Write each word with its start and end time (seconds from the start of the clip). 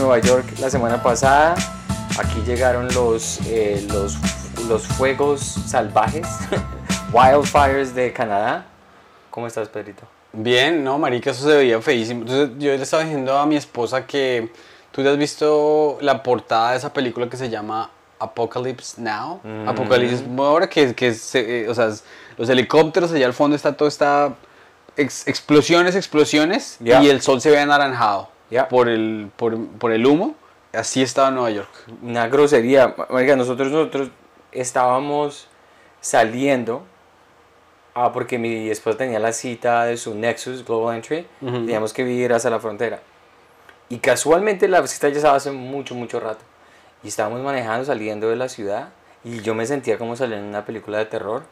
Nueva 0.00 0.18
York 0.18 0.46
la 0.58 0.70
semana 0.70 1.02
pasada. 1.02 1.54
Aquí 2.18 2.40
llegaron 2.46 2.88
los, 2.94 3.38
eh, 3.46 3.86
los, 3.92 4.16
los 4.68 4.86
fuegos 4.86 5.40
salvajes, 5.40 6.26
wildfires 7.12 7.94
de 7.94 8.12
Canadá. 8.12 8.66
¿Cómo 9.30 9.46
estás, 9.46 9.68
Pedrito? 9.68 10.02
Bien, 10.32 10.82
no, 10.82 10.98
marica, 10.98 11.30
eso 11.30 11.48
se 11.48 11.56
veía 11.56 11.80
feísimo. 11.80 12.22
Entonces, 12.22 12.50
yo 12.58 12.70
le 12.76 12.82
estaba 12.82 13.02
diciendo 13.04 13.38
a 13.38 13.46
mi 13.46 13.56
esposa 13.56 14.06
que 14.06 14.52
tú 14.92 15.06
has 15.08 15.16
visto 15.16 15.98
la 16.00 16.22
portada 16.22 16.72
de 16.72 16.78
esa 16.78 16.92
película 16.92 17.28
que 17.28 17.36
se 17.36 17.48
llama 17.48 17.90
Apocalypse 18.18 19.00
Now. 19.00 19.40
Mm. 19.42 19.68
Apocalipsis 19.68 20.22
ahora 20.38 20.68
que, 20.68 20.94
que 20.94 21.14
se- 21.14 21.64
eh, 21.64 21.68
o 21.68 21.74
sea, 21.74 21.90
los 22.36 22.48
helicópteros 22.48 23.12
allá 23.12 23.26
al 23.26 23.32
fondo 23.34 23.54
está 23.56 23.76
todo 23.76 23.88
está 23.88 24.34
ex- 24.96 25.26
explosiones, 25.28 25.94
explosiones 25.94 26.76
Ya. 26.80 27.02
y 27.02 27.08
el 27.08 27.22
sol 27.22 27.40
se 27.40 27.50
ve 27.50 27.58
anaranjado 27.60 28.28
Ya. 28.50 28.68
por 28.68 28.88
el 28.88 29.30
por, 29.36 29.66
por 29.78 29.92
el 29.92 30.06
humo. 30.06 30.34
Así 30.72 31.02
estaba 31.02 31.30
Nueva 31.30 31.50
York. 31.50 31.70
Una 32.02 32.28
grosería. 32.28 32.94
Marica, 33.10 33.36
nosotros, 33.36 33.70
nosotros 33.70 34.10
estábamos 34.52 35.48
saliendo 36.00 36.84
ah, 37.94 38.12
porque 38.12 38.38
mi 38.38 38.70
esposa 38.70 38.98
tenía 38.98 39.18
la 39.18 39.32
cita 39.32 39.84
de 39.84 39.96
su 39.96 40.14
Nexus 40.14 40.64
Global 40.64 40.96
Entry. 40.96 41.26
Ujú. 41.40 41.52
Teníamos 41.52 41.92
que 41.92 42.04
vivir 42.04 42.32
hasta 42.32 42.50
la 42.50 42.60
frontera. 42.60 43.00
Y 43.88 43.98
casualmente 43.98 44.68
la 44.68 44.86
cita 44.86 45.08
ya 45.08 45.16
estaba 45.16 45.36
hace 45.36 45.50
mucho, 45.50 45.94
mucho 45.94 46.20
rato. 46.20 46.44
Y 47.02 47.08
estábamos 47.08 47.40
manejando, 47.40 47.84
saliendo 47.84 48.28
de 48.28 48.36
la 48.36 48.48
ciudad. 48.48 48.90
Y 49.24 49.40
yo 49.40 49.54
me 49.54 49.66
sentía 49.66 49.98
como 49.98 50.16
salir 50.16 50.38
en 50.38 50.44
una 50.44 50.64
película 50.64 50.98
de 50.98 51.06
terror. 51.06 51.42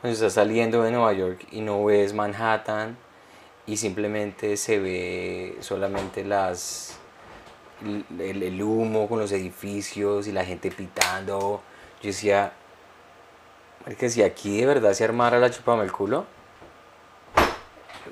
Cuando 0.00 0.14
estás 0.14 0.34
saliendo 0.34 0.82
de 0.82 0.90
Nueva 0.90 1.12
York 1.14 1.46
y 1.50 1.62
no 1.62 1.84
ves 1.84 2.12
Manhattan. 2.12 2.98
Y 3.66 3.76
simplemente 3.78 4.56
se 4.56 4.78
ve 4.78 5.56
solamente 5.60 6.24
las 6.24 6.98
el, 8.18 8.42
el 8.42 8.62
humo 8.62 9.08
con 9.08 9.18
los 9.18 9.32
edificios 9.32 10.26
y 10.26 10.32
la 10.32 10.44
gente 10.44 10.70
pitando. 10.70 11.62
Yo 12.02 12.06
decía, 12.08 12.52
que 13.98 14.10
si 14.10 14.22
aquí 14.22 14.60
de 14.60 14.66
verdad 14.66 14.92
se 14.92 15.04
armara 15.04 15.38
la 15.38 15.50
chupame 15.50 15.82
el 15.84 15.92
culo, 15.92 16.26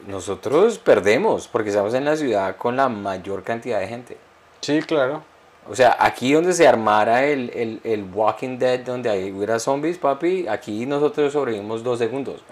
nosotros 0.06 0.78
perdemos 0.78 1.48
porque 1.48 1.68
estamos 1.68 1.94
en 1.94 2.04
la 2.04 2.16
ciudad 2.16 2.56
con 2.56 2.76
la 2.76 2.88
mayor 2.88 3.42
cantidad 3.42 3.78
de 3.80 3.88
gente. 3.88 4.16
Sí, 4.60 4.80
claro. 4.82 5.22
O 5.68 5.76
sea, 5.76 5.96
aquí 6.00 6.32
donde 6.32 6.54
se 6.54 6.66
armara 6.66 7.24
el, 7.24 7.50
el, 7.50 7.80
el 7.84 8.04
Walking 8.12 8.58
Dead, 8.58 8.80
donde 8.80 9.10
hay- 9.10 9.30
hubiera 9.30 9.58
zombies, 9.60 9.96
papi, 9.98 10.48
aquí 10.48 10.86
nosotros 10.86 11.32
sobrevivimos 11.32 11.84
dos 11.84 11.98
segundos. 11.98 12.42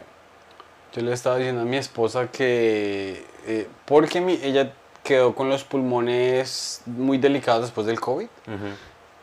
Yo 0.93 1.03
le 1.03 1.13
estaba 1.13 1.37
diciendo 1.37 1.63
a 1.63 1.65
mi 1.65 1.77
esposa 1.77 2.29
que 2.33 3.25
eh, 3.47 3.69
porque 3.85 4.21
mi- 4.21 4.41
ella 4.43 4.73
quedó 5.05 5.35
con 5.35 5.49
los 5.49 5.65
pulmones 5.65 6.83
muy 6.87 7.17
delicados 7.19 7.63
después 7.63 7.87
del 7.87 8.01
COVID. 8.01 8.27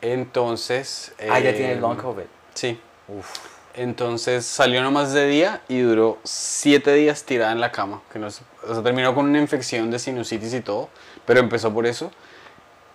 Entonces... 0.00 1.12
Ah, 1.30 1.40
ya 1.40 1.52
tiene 1.54 1.72
el 1.72 1.80
long 1.80 1.96
COVID. 2.00 2.24
Sí. 2.54 2.80
Uf. 3.08 3.26
Entonces 3.74 4.44
salió 4.44 4.82
nomás 4.82 5.12
de 5.12 5.26
día 5.28 5.60
y 5.68 5.80
duró 5.80 6.18
siete 6.24 6.92
días 6.94 7.22
tirada 7.24 7.52
en 7.52 7.60
la 7.60 7.70
cama. 7.70 8.02
Que 8.12 8.18
no, 8.18 8.26
o 8.26 8.30
sea, 8.30 8.82
terminó 8.82 9.14
con 9.14 9.26
una 9.28 9.38
infección 9.38 9.90
de 9.90 9.98
sinusitis 9.98 10.52
y 10.54 10.60
todo, 10.60 10.88
pero 11.24 11.40
empezó 11.40 11.72
por 11.72 11.86
eso. 11.86 12.10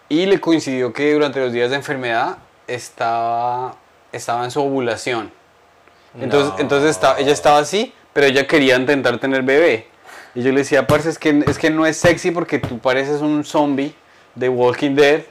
Y 0.09 0.25
le 0.25 0.41
coincidió 0.41 0.91
que 0.91 1.13
durante 1.13 1.39
los 1.39 1.53
días 1.53 1.69
de 1.69 1.77
enfermedad 1.77 2.37
estaba, 2.67 3.75
estaba 4.11 4.43
en 4.43 4.51
su 4.51 4.61
ovulación. 4.61 5.31
Entonces, 6.19 6.53
No. 6.53 6.59
entonces 6.59 6.89
estaba, 6.91 7.17
ella 7.19 7.31
estaba 7.31 7.59
así, 7.59 7.93
pero 8.13 8.27
ella 8.27 8.47
quería 8.47 8.75
intentar 8.75 9.17
tener 9.19 9.43
bebé. 9.43 9.87
Y 10.35 10.41
yo 10.41 10.51
le 10.51 10.59
decía, 10.59 10.87
parce, 10.87 11.09
es 11.09 11.19
que, 11.19 11.43
es 11.45 11.57
que 11.57 11.69
no 11.69 11.85
es 11.85 11.97
sexy 11.97 12.31
porque 12.31 12.59
tú 12.59 12.79
pareces 12.79 13.21
un 13.21 13.43
zombie 13.43 13.93
de 14.35 14.49
Walking 14.49 14.95
Dead, 14.95 15.21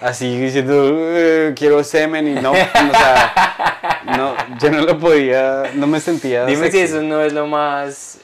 así 0.00 0.38
diciendo, 0.38 0.74
"Eh, 0.94 1.52
quiero 1.56 1.82
semen 1.84 2.28
y 2.28 2.34
no, 2.40 2.52
o 2.52 2.54
sea, 2.54 4.00
no, 4.16 4.34
yo 4.58 4.70
no 4.70 4.82
lo 4.82 4.98
podía, 4.98 5.64
no 5.74 5.86
me 5.86 6.00
sentía 6.00 6.46
Dime 6.46 6.70
si 6.70 6.78
eso 6.80 7.02
no 7.02 7.20
es 7.20 7.32
lo 7.32 7.46
más 7.46 8.18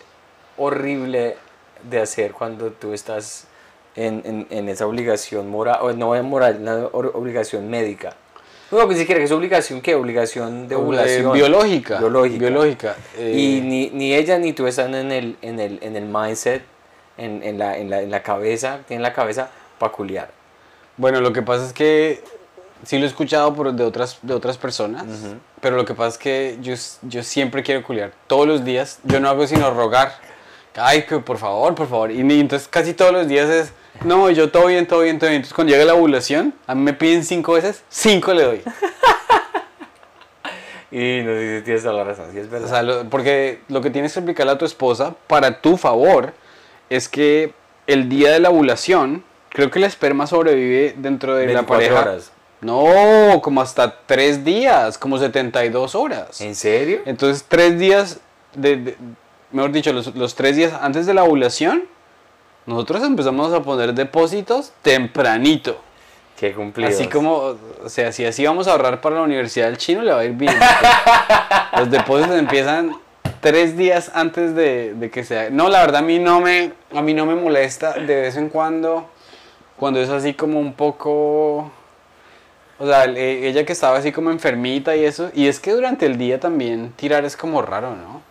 horrible 0.56 1.36
de 1.82 2.00
hacer 2.00 2.32
cuando 2.32 2.70
tú 2.70 2.92
estás 2.94 3.46
en, 3.96 4.22
en, 4.24 4.46
en 4.50 4.68
esa 4.68 4.86
obligación 4.86 5.50
moral, 5.50 5.78
o 5.82 5.92
no 5.92 6.22
moral, 6.22 6.58
una 6.60 6.86
obligación 6.86 7.68
médica. 7.68 8.16
No, 8.72 8.86
ni 8.86 8.94
siquiera 8.96 9.18
que 9.18 9.26
es 9.26 9.30
obligación, 9.32 9.80
¿qué? 9.82 9.94
Obligación 9.94 10.66
de 10.66 10.74
Eh, 10.74 10.78
ovulación. 10.78 11.32
biológica, 11.34 11.98
Biológica. 11.98 12.38
biológica, 12.38 12.96
eh, 13.18 13.34
Y 13.36 13.60
ni, 13.60 13.90
ni 13.90 14.14
ella 14.14 14.38
ni 14.38 14.54
tú 14.54 14.66
están 14.66 14.94
en 14.94 15.12
el, 15.12 15.36
en 15.42 15.60
el, 15.60 15.78
en 15.82 15.94
el 15.94 16.06
mindset, 16.06 16.62
en, 17.18 17.42
en, 17.42 17.58
la, 17.58 17.76
en, 17.76 17.90
la, 17.90 18.00
en 18.00 18.10
la 18.10 18.22
cabeza, 18.22 18.78
tienen 18.88 19.02
la 19.02 19.12
cabeza 19.12 19.50
peculiar. 19.78 20.30
Bueno, 20.96 21.20
lo 21.20 21.32
que 21.34 21.42
pasa 21.42 21.66
es 21.66 21.74
que 21.74 22.22
sí 22.84 22.98
lo 22.98 23.04
he 23.04 23.08
escuchado 23.08 23.54
por, 23.54 23.72
de, 23.74 23.84
otras, 23.84 24.18
de 24.22 24.32
otras 24.32 24.56
personas, 24.56 25.04
pero 25.60 25.76
lo 25.76 25.84
que 25.84 25.92
pasa 25.94 26.08
es 26.08 26.18
que 26.18 26.56
yo, 26.62 26.74
yo 27.02 27.22
siempre 27.22 27.62
quiero 27.62 27.82
culiar. 27.82 28.12
Todos 28.26 28.46
los 28.48 28.64
días 28.64 29.00
yo 29.04 29.20
no 29.20 29.28
hago 29.28 29.46
sino 29.46 29.70
rogar. 29.72 30.14
Ay, 30.76 31.02
que 31.02 31.18
por 31.18 31.36
favor, 31.36 31.74
por 31.74 31.88
favor. 31.88 32.10
Y, 32.10 32.22
ni- 32.22 32.40
entonces 32.40 32.66
casi 32.68 32.94
todos 32.94 33.12
los 33.12 33.28
días 33.28 33.50
es, 33.50 33.72
no, 34.04 34.30
yo 34.30 34.50
todo 34.50 34.66
bien, 34.66 34.86
todo 34.86 35.00
bien, 35.00 35.18
todo 35.18 35.28
bien. 35.30 35.36
Entonces 35.36 35.54
cuando 35.54 35.72
llega 35.72 35.84
la 35.84 35.94
ovulación, 35.94 36.54
a 36.66 36.74
mí 36.74 36.82
me 36.82 36.92
piden 36.92 37.24
cinco 37.24 37.52
veces, 37.54 37.82
cinco 37.88 38.32
le 38.34 38.42
doy. 38.42 38.62
Y 40.90 41.22
no 41.22 41.30
sé 41.32 41.58
si 41.58 41.64
tienes 41.64 41.82
toda 41.82 41.94
la 41.94 42.04
razón, 42.04 42.26
sí 42.32 42.38
es 42.38 42.48
O 42.48 42.50
verdad. 42.50 42.68
sea, 42.68 42.82
lo- 42.82 43.08
porque 43.08 43.60
lo 43.68 43.80
que 43.80 43.88
tienes 43.88 44.12
que 44.12 44.18
explicarle 44.18 44.52
a 44.52 44.58
tu 44.58 44.66
esposa 44.66 45.14
para 45.26 45.62
tu 45.62 45.78
favor 45.78 46.34
es 46.90 47.08
que 47.08 47.54
el 47.86 48.10
día 48.10 48.30
de 48.30 48.40
la 48.40 48.50
ovulación, 48.50 49.24
creo 49.48 49.70
que 49.70 49.78
el 49.78 49.86
esperma 49.86 50.26
sobrevive 50.26 50.94
dentro 50.98 51.34
de 51.34 51.46
la 51.46 51.62
24 51.62 51.74
pareja. 51.94 52.00
horas. 52.10 52.32
No, 52.60 53.40
como 53.42 53.62
hasta 53.62 54.00
tres 54.04 54.44
días, 54.44 54.98
como 54.98 55.16
72 55.18 55.94
horas. 55.94 56.40
¿En 56.42 56.54
serio? 56.54 57.00
Entonces, 57.06 57.44
tres 57.48 57.78
días, 57.78 58.20
de, 58.54 58.76
de- 58.76 58.96
mejor 59.50 59.72
dicho, 59.72 59.94
los, 59.94 60.14
los 60.14 60.34
tres 60.34 60.56
días 60.56 60.74
antes 60.78 61.06
de 61.06 61.14
la 61.14 61.24
ovulación, 61.24 61.84
nosotros 62.66 63.02
empezamos 63.02 63.52
a 63.52 63.62
poner 63.62 63.94
depósitos 63.94 64.72
tempranito. 64.82 65.76
Qué 66.36 66.52
cumplido. 66.52 66.88
Así 66.88 67.06
como, 67.06 67.56
o 67.84 67.88
sea, 67.88 68.10
si 68.12 68.24
así 68.24 68.44
vamos 68.44 68.66
a 68.66 68.72
ahorrar 68.72 69.00
para 69.00 69.16
la 69.16 69.22
Universidad 69.22 69.66
del 69.66 69.78
Chino, 69.78 70.02
le 70.02 70.12
va 70.12 70.20
a 70.20 70.24
ir 70.24 70.32
bien. 70.32 70.54
los 71.78 71.90
depósitos 71.90 72.36
empiezan 72.36 72.96
tres 73.40 73.76
días 73.76 74.10
antes 74.14 74.54
de, 74.54 74.94
de 74.94 75.10
que 75.10 75.24
sea. 75.24 75.50
No, 75.50 75.68
la 75.68 75.80
verdad 75.80 75.98
a 75.98 76.02
mí 76.02 76.18
no 76.18 76.40
me, 76.40 76.72
a 76.94 77.02
mí 77.02 77.14
no 77.14 77.26
me 77.26 77.34
molesta 77.34 77.92
de 77.92 78.22
vez 78.22 78.36
en 78.36 78.48
cuando, 78.48 79.08
cuando 79.76 80.00
es 80.00 80.08
así 80.10 80.34
como 80.34 80.60
un 80.60 80.74
poco, 80.74 81.70
o 82.78 82.86
sea, 82.86 83.04
eh, 83.04 83.48
ella 83.48 83.66
que 83.66 83.72
estaba 83.72 83.98
así 83.98 84.12
como 84.12 84.30
enfermita 84.30 84.96
y 84.96 85.04
eso, 85.04 85.30
y 85.34 85.48
es 85.48 85.60
que 85.60 85.72
durante 85.72 86.06
el 86.06 86.18
día 86.18 86.38
también 86.40 86.92
tirar 86.96 87.24
es 87.24 87.36
como 87.36 87.62
raro, 87.62 87.94
¿no? 87.96 88.22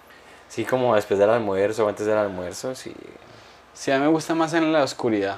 Sí, 0.47 0.65
como 0.65 0.95
después 0.95 1.19
del 1.19 1.29
almuerzo 1.29 1.85
o 1.85 1.89
antes 1.89 2.05
del 2.05 2.17
almuerzo, 2.17 2.73
sí. 2.75 2.93
Sí, 3.81 3.89
a 3.89 3.97
mí 3.97 4.03
me 4.03 4.09
gusta 4.09 4.35
más 4.35 4.53
en 4.53 4.71
la 4.71 4.83
oscuridad. 4.83 5.37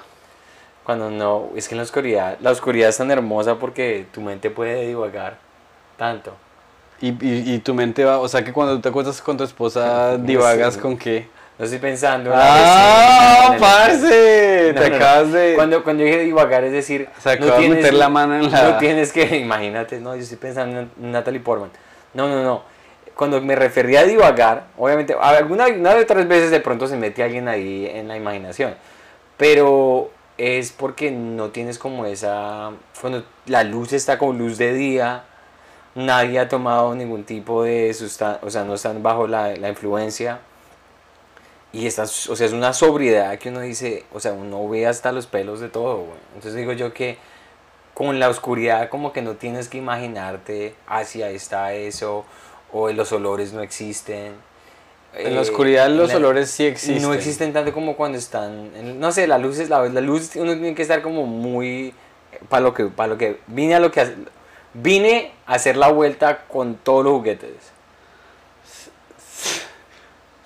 Cuando 0.83 1.09
no, 1.09 1.51
es 1.55 1.69
que 1.69 1.75
en 1.75 1.77
la 1.77 1.83
oscuridad, 1.83 2.35
la 2.41 2.51
oscuridad 2.51 2.89
es 2.89 2.97
tan 2.97 3.09
hermosa 3.09 3.55
porque 3.55 4.05
tu 4.13 4.19
mente 4.19 4.49
puede 4.49 4.85
divagar 4.85 5.37
tanto. 5.97 6.33
Y, 6.99 7.11
y, 7.25 7.53
y 7.53 7.59
tu 7.59 7.73
mente 7.73 8.03
va, 8.03 8.19
o 8.19 8.27
sea 8.27 8.43
que 8.43 8.51
cuando 8.51 8.75
tú 8.75 8.81
te 8.81 8.89
acuestas 8.89 9.21
con 9.21 9.37
tu 9.37 9.45
esposa, 9.45 10.17
divagas 10.17 10.73
Sí. 10.73 10.79
con 10.81 10.97
qué. 10.97 11.29
No 11.57 11.63
estoy 11.63 11.79
pensando 11.79 12.31
¡Ah, 12.33 13.51
el- 13.53 13.59
parce! 13.61 14.73
No, 14.73 14.81
te 14.81 14.89
no, 14.89 14.89
no. 14.89 14.95
acabas 14.97 15.31
de... 15.31 15.53
Cuando, 15.55 15.81
cuando 15.85 16.03
dije 16.03 16.19
divagar, 16.19 16.65
es 16.65 16.73
decir, 16.73 17.07
Se 17.21 17.29
acaba 17.31 17.59
de 17.59 17.69
meter 17.69 17.93
la 17.93 18.09
mano 18.09 18.35
en 18.35 18.51
la- 18.51 18.71
No 18.71 18.77
tienes 18.77 19.13
que, 19.13 19.37
imagínate, 19.37 20.01
no, 20.01 20.17
yo 20.17 20.21
estoy 20.21 20.37
pensando 20.37 20.81
en 20.81 20.89
Natalie 20.97 21.39
Portman. 21.39 21.69
No, 22.13 22.27
no, 22.27 22.43
no. 22.43 22.72
Cuando 23.15 23.41
me 23.41 23.55
refería 23.55 24.01
a 24.01 24.03
divagar, 24.03 24.67
obviamente, 24.77 25.15
alguna 25.19 25.67
una 25.67 25.93
de 25.93 26.01
otras 26.01 26.27
veces 26.27 26.51
de 26.51 26.59
pronto 26.59 26.87
se 26.87 26.97
mete 26.97 27.23
alguien 27.23 27.47
ahí 27.47 27.85
en 27.91 28.07
la 28.07 28.17
imaginación. 28.17 28.75
Pero 29.37 30.11
es 30.37 30.71
porque 30.71 31.11
no 31.11 31.49
tienes 31.49 31.77
como 31.77 32.05
esa. 32.05 32.71
Cuando 32.99 33.23
la 33.45 33.63
luz 33.63 33.93
está 33.93 34.17
como 34.17 34.33
luz 34.33 34.57
de 34.57 34.73
día, 34.73 35.25
nadie 35.95 36.39
ha 36.39 36.49
tomado 36.49 36.95
ningún 36.95 37.23
tipo 37.23 37.63
de 37.63 37.93
sustancia, 37.93 38.39
o 38.45 38.49
sea, 38.49 38.63
no 38.63 38.75
están 38.75 39.03
bajo 39.03 39.27
la, 39.27 39.55
la 39.55 39.69
influencia. 39.69 40.39
Y 41.71 41.87
estás, 41.87 42.29
o 42.29 42.35
sea, 42.35 42.45
es 42.45 42.53
una 42.53 42.71
sobriedad 42.73 43.37
que 43.39 43.49
uno 43.49 43.59
dice, 43.61 44.05
o 44.13 44.19
sea, 44.19 44.33
uno 44.33 44.67
ve 44.69 44.85
hasta 44.85 45.11
los 45.11 45.25
pelos 45.27 45.59
de 45.59 45.69
todo. 45.69 46.05
Entonces 46.35 46.55
digo 46.55 46.73
yo 46.73 46.93
que 46.93 47.17
con 47.93 48.19
la 48.19 48.29
oscuridad 48.29 48.89
como 48.89 49.13
que 49.13 49.21
no 49.21 49.35
tienes 49.35 49.69
que 49.69 49.77
imaginarte 49.77 50.75
hacia 50.87 51.29
está 51.29 51.73
eso, 51.73 52.25
o 52.73 52.91
los 52.91 53.11
olores 53.13 53.53
no 53.53 53.61
existen. 53.61 54.33
En 55.15 55.35
la 55.35 55.39
Eh, 55.41 55.43
oscuridad 55.43 55.89
los 55.89 56.09
la- 56.09 56.17
olores 56.17 56.49
sí 56.51 56.65
existen. 56.65 57.01
No 57.03 57.13
existen 57.13 57.53
tanto 57.53 57.71
como 57.71 57.95
cuando 57.95 58.17
están, 58.17 58.71
en- 58.75 58.99
no 58.99 59.11
sé, 59.11 59.27
la 59.27 59.37
luz 59.37 59.59
es 59.59 59.69
la, 59.69 59.87
la 59.87 60.01
luz, 60.01 60.35
uno 60.35 60.53
tiene 60.53 60.73
que 60.75 60.81
estar 60.81 61.01
como 61.03 61.25
muy, 61.27 61.93
para 62.49 62.61
lo 62.61 62.73
que, 62.73 62.85
para 62.85 63.07
lo 63.09 63.17
que, 63.17 63.39
vine 63.47 63.75
a 63.75 63.79
lo 63.79 63.91
que, 63.91 64.15
vine 64.73 65.31
a 65.45 65.53
hacer 65.53 65.77
la 65.77 65.89
vuelta 65.89 66.45
con 66.47 66.73
todos 66.75 67.03
los 67.05 67.13
juguetes. 67.13 67.51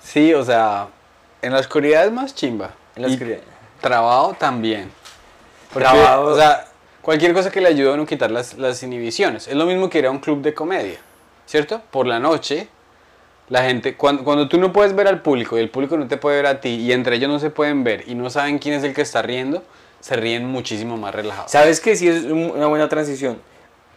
Sí, 0.02 0.32
o 0.34 0.44
sea, 0.44 0.88
en 1.42 1.52
la 1.52 1.58
oscuridad 1.60 2.04
es 2.06 2.12
más 2.12 2.34
chimba. 2.34 2.70
En 2.96 3.02
la 3.02 3.08
Y 3.08 3.12
oscuridad. 3.12 3.38
Trabajo 3.80 4.34
también. 4.38 4.90
Porque, 5.72 5.88
grabado. 5.88 6.26
o 6.26 6.36
sea, 6.36 6.66
cualquier 7.02 7.32
cosa 7.34 7.50
que 7.50 7.60
le 7.60 7.68
ayude 7.68 7.90
a 7.90 7.94
uno 7.94 8.06
quitar 8.06 8.30
las, 8.30 8.54
las 8.54 8.82
inhibiciones. 8.82 9.46
Es 9.48 9.54
lo 9.54 9.66
mismo 9.66 9.88
que 9.90 9.98
ir 9.98 10.06
a 10.06 10.10
un 10.10 10.18
club 10.18 10.40
de 10.42 10.54
comedia, 10.54 10.98
¿cierto? 11.48 11.80
Por 11.90 12.06
la 12.06 12.20
noche, 12.20 12.68
la 13.48 13.62
gente, 13.64 13.96
cuando, 13.96 14.22
cuando 14.22 14.48
tú 14.48 14.58
no 14.58 14.72
puedes 14.72 14.94
ver 14.94 15.08
al 15.08 15.22
público 15.22 15.56
y 15.56 15.62
el 15.62 15.70
público 15.70 15.96
no 15.96 16.06
te 16.06 16.18
puede 16.18 16.36
ver 16.36 16.46
a 16.46 16.60
ti 16.60 16.68
y 16.76 16.92
entre 16.92 17.16
ellos 17.16 17.30
no 17.30 17.38
se 17.38 17.48
pueden 17.50 17.82
ver 17.82 18.04
y 18.06 18.14
no 18.14 18.28
saben 18.28 18.58
quién 18.58 18.74
es 18.74 18.84
el 18.84 18.94
que 18.94 19.00
está 19.02 19.22
riendo, 19.22 19.62
se 20.00 20.14
ríen 20.16 20.44
muchísimo 20.46 20.96
más 20.98 21.14
relajados. 21.14 21.50
¿Sabes 21.50 21.80
que 21.80 21.96
sí 21.96 22.06
es 22.08 22.24
un- 22.24 22.52
una 22.54 22.66
buena 22.66 22.88
transición? 22.88 23.40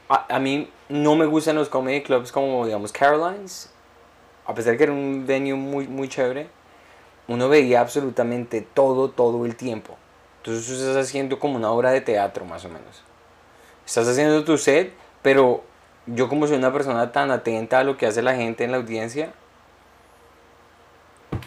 A, 0.10 0.36
a 0.36 0.40
mí 0.40 0.70
no 0.90 1.16
me 1.16 1.26
gustan 1.26 1.58
los 1.58 1.68
comedy 1.70 2.02
clubs 2.02 2.32
como, 2.32 2.66
digamos, 2.66 2.92
Carolines. 2.94 3.70
A 4.46 4.56
pesar 4.56 4.72
de 4.72 4.78
que 4.78 4.84
era 4.86 4.94
un 4.94 5.26
venue 5.28 5.54
muy, 5.54 5.88
muy 5.88 6.08
chévere, 6.08 6.48
uno 7.28 7.50
veía 7.50 7.82
absolutamente 7.82 8.62
todo, 8.74 9.10
todo 9.10 9.46
el 9.46 9.56
tiempo. 9.56 9.98
Entonces 10.38 10.66
tú 10.66 10.74
estás 10.74 10.96
haciendo 10.98 11.38
como 11.40 11.58
una 11.58 11.70
obra 11.72 11.92
de 11.92 12.02
teatro, 12.02 12.46
más 12.46 12.66
o 12.66 12.70
menos. 12.70 13.04
Estás 13.86 14.08
haciendo 14.08 14.44
tu 14.44 14.58
set, 14.58 14.94
pero 15.22 15.64
yo 16.08 16.30
como 16.30 16.48
soy 16.48 16.58
una 16.58 16.74
persona 16.74 17.12
tan 17.12 17.32
atenta 17.32 17.80
a 17.80 17.84
lo 17.84 17.98
que 17.98 18.08
hace 18.08 18.22
la 18.22 18.36
gente 18.36 18.64
en 18.64 18.72
la 18.72 18.78
audiencia, 18.78 19.32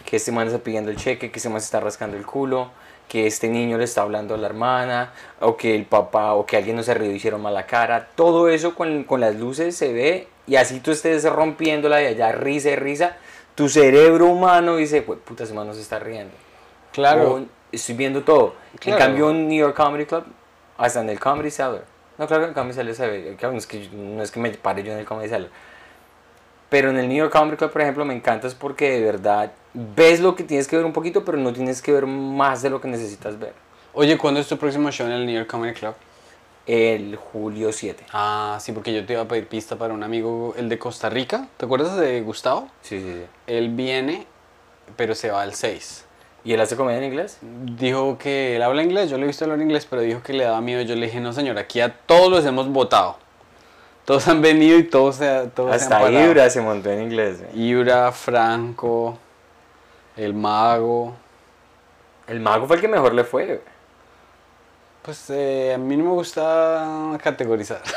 que 0.05 0.17
este 0.17 0.31
man 0.31 0.47
está 0.47 0.59
pidiendo 0.59 0.91
el 0.91 0.97
cheque, 0.97 1.31
que 1.31 1.37
este 1.37 1.49
man 1.49 1.59
se 1.59 1.65
está 1.65 1.79
rascando 1.79 2.17
el 2.17 2.25
culo, 2.25 2.69
que 3.07 3.27
este 3.27 3.49
niño 3.49 3.77
le 3.77 3.83
está 3.83 4.01
hablando 4.01 4.35
a 4.35 4.37
la 4.37 4.47
hermana, 4.47 5.13
o 5.39 5.57
que 5.57 5.75
el 5.75 5.85
papá, 5.85 6.33
o 6.33 6.45
que 6.45 6.57
alguien 6.57 6.75
no 6.75 6.83
se 6.83 6.93
rió 6.93 7.11
y 7.11 7.15
hicieron 7.15 7.41
mala 7.41 7.65
cara. 7.65 8.09
Todo 8.15 8.49
eso 8.49 8.75
con, 8.75 9.03
con 9.03 9.19
las 9.19 9.35
luces 9.35 9.75
se 9.75 9.93
ve, 9.93 10.27
y 10.47 10.55
así 10.55 10.79
tú 10.79 10.91
estés 10.91 11.23
rompiéndola 11.25 11.97
de 11.97 12.07
allá, 12.07 12.31
risa 12.31 12.69
y 12.69 12.75
risa, 12.75 13.17
tu 13.55 13.69
cerebro 13.69 14.27
humano 14.27 14.75
dice, 14.77 15.01
pues 15.01 15.19
puta, 15.19 15.43
ese 15.43 15.53
man 15.53 15.67
no 15.67 15.73
se 15.73 15.81
está 15.81 15.99
riendo. 15.99 16.33
Claro. 16.91 17.35
O, 17.35 17.45
estoy 17.71 17.95
viendo 17.95 18.23
todo. 18.23 18.55
Claro. 18.79 18.97
En 18.97 19.05
cambio, 19.05 19.29
en 19.31 19.47
New 19.47 19.57
York 19.57 19.75
Comedy 19.75 20.05
Club, 20.05 20.25
hasta 20.77 21.01
en 21.01 21.09
el 21.09 21.19
Comedy 21.19 21.51
Cellar. 21.51 21.94
No, 22.17 22.27
claro 22.27 22.43
que 22.43 22.45
en 22.45 22.49
el 22.49 22.55
Comedy 22.55 22.73
Cellar 22.73 22.95
se 22.95 23.07
ve. 23.07 23.35
claro, 23.37 23.53
no 23.53 23.59
es 23.59 23.67
que, 23.67 23.89
no 23.89 24.23
es 24.23 24.31
que 24.31 24.39
me 24.39 24.49
pare 24.51 24.83
yo 24.83 24.93
en 24.93 24.99
el 24.99 25.05
Comedy 25.05 25.29
Cellar. 25.29 25.49
Pero 26.69 26.89
en 26.89 26.97
el 26.97 27.07
New 27.07 27.17
York 27.17 27.31
Comedy 27.31 27.57
Club, 27.57 27.71
por 27.71 27.81
ejemplo, 27.81 28.05
me 28.05 28.15
encanta 28.15 28.47
es 28.47 28.55
porque 28.55 28.91
de 28.91 29.01
verdad 29.01 29.51
ves 29.73 30.19
lo 30.19 30.35
que 30.35 30.43
tienes 30.43 30.67
que 30.67 30.75
ver 30.75 30.85
un 30.85 30.93
poquito, 30.93 31.23
pero 31.23 31.37
no 31.37 31.53
tienes 31.53 31.81
que 31.81 31.91
ver 31.91 32.05
más 32.05 32.61
de 32.61 32.69
lo 32.69 32.81
que 32.81 32.87
necesitas 32.87 33.37
ver. 33.37 33.53
Oye, 33.93 34.17
¿cuándo 34.17 34.39
es 34.39 34.47
tu 34.47 34.57
próximo 34.57 34.91
show 34.91 35.05
en 35.07 35.13
el 35.13 35.25
New 35.25 35.35
York 35.35 35.49
Comedy 35.49 35.73
Club? 35.73 35.93
El 36.65 37.15
julio 37.15 37.71
7. 37.71 38.05
Ah, 38.11 38.57
sí, 38.59 38.71
porque 38.71 38.91
yo 38.91 39.05
te 39.05 39.13
iba 39.13 39.21
a 39.21 39.27
pedir 39.27 39.47
pista 39.47 39.75
para 39.77 39.93
un 39.93 40.03
amigo, 40.03 40.55
el 40.57 40.67
de 40.67 40.79
Costa 40.79 41.09
Rica. 41.09 41.47
¿Te 41.57 41.65
acuerdas 41.65 41.95
de 41.97 42.21
Gustavo? 42.21 42.67
Sí, 42.81 42.99
sí, 42.99 43.13
sí. 43.13 43.25
Él 43.45 43.69
viene, 43.69 44.25
pero 44.97 45.13
se 45.13 45.29
va 45.29 45.43
al 45.43 45.53
6. 45.53 46.04
¿Y 46.45 46.53
él 46.53 46.61
hace 46.61 46.75
comedia 46.75 46.99
en 46.99 47.05
inglés? 47.05 47.39
Dijo 47.41 48.19
que 48.19 48.55
él 48.55 48.61
habla 48.61 48.83
inglés, 48.83 49.09
yo 49.09 49.17
le 49.17 49.23
he 49.23 49.27
visto 49.27 49.45
hablar 49.45 49.59
inglés, 49.59 49.87
pero 49.89 50.03
dijo 50.03 50.21
que 50.21 50.31
le 50.31 50.43
daba 50.43 50.61
miedo. 50.61 50.83
Yo 50.83 50.95
le 50.95 51.07
dije, 51.07 51.19
no 51.19 51.33
señor, 51.33 51.57
aquí 51.57 51.81
a 51.81 51.97
todos 52.05 52.29
los 52.29 52.45
hemos 52.45 52.69
votado. 52.69 53.17
Todos 54.05 54.27
han 54.27 54.43
venido 54.43 54.77
y 54.77 54.83
todos 54.83 55.15
se, 55.15 55.25
todos 55.55 55.69
se 55.71 55.75
han 55.75 55.93
Hasta 55.93 55.99
parado. 55.99 56.23
Ibra 56.23 56.47
se 56.51 56.61
montó 56.61 56.91
en 56.91 57.01
inglés. 57.01 57.39
eh. 57.41 57.49
Ibra, 57.55 58.11
Franco, 58.11 59.17
el 60.15 60.35
mago. 60.35 61.15
El 62.27 62.39
mago 62.39 62.67
fue 62.67 62.75
el 62.75 62.81
que 62.83 62.87
mejor 62.87 63.15
le 63.15 63.23
fue. 63.23 63.63
Pues 65.01 65.27
eh, 65.31 65.73
a 65.73 65.79
mí 65.79 65.97
no 65.97 66.03
me 66.03 66.11
gusta 66.11 67.17
categorizar. 67.21 67.81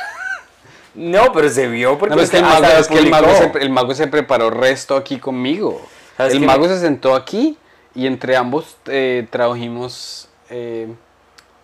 No, 0.94 1.32
pero 1.32 1.48
se 1.48 1.68
vio 1.68 1.96
porque 1.96 2.16
No, 2.16 2.20
es 2.22 2.30
que 2.30 2.38
el 2.38 2.44
hasta 2.44 2.60
mago, 2.60 2.78
es 2.80 2.88
que 2.88 2.98
el 2.98 3.10
mago 3.10 3.28
se, 3.36 3.52
el 3.60 3.70
mago 3.70 3.94
se 3.94 4.08
preparó 4.08 4.50
resto 4.50 4.96
aquí 4.96 5.18
conmigo. 5.20 5.80
¿Sabes 6.16 6.32
El 6.32 6.40
mago 6.40 6.66
se 6.66 6.80
sentó 6.80 7.14
aquí 7.14 7.56
y 7.94 8.06
entre 8.06 8.36
ambos 8.36 8.76
eh, 8.86 9.26
tradujimos, 9.30 10.28
eh, 10.50 10.88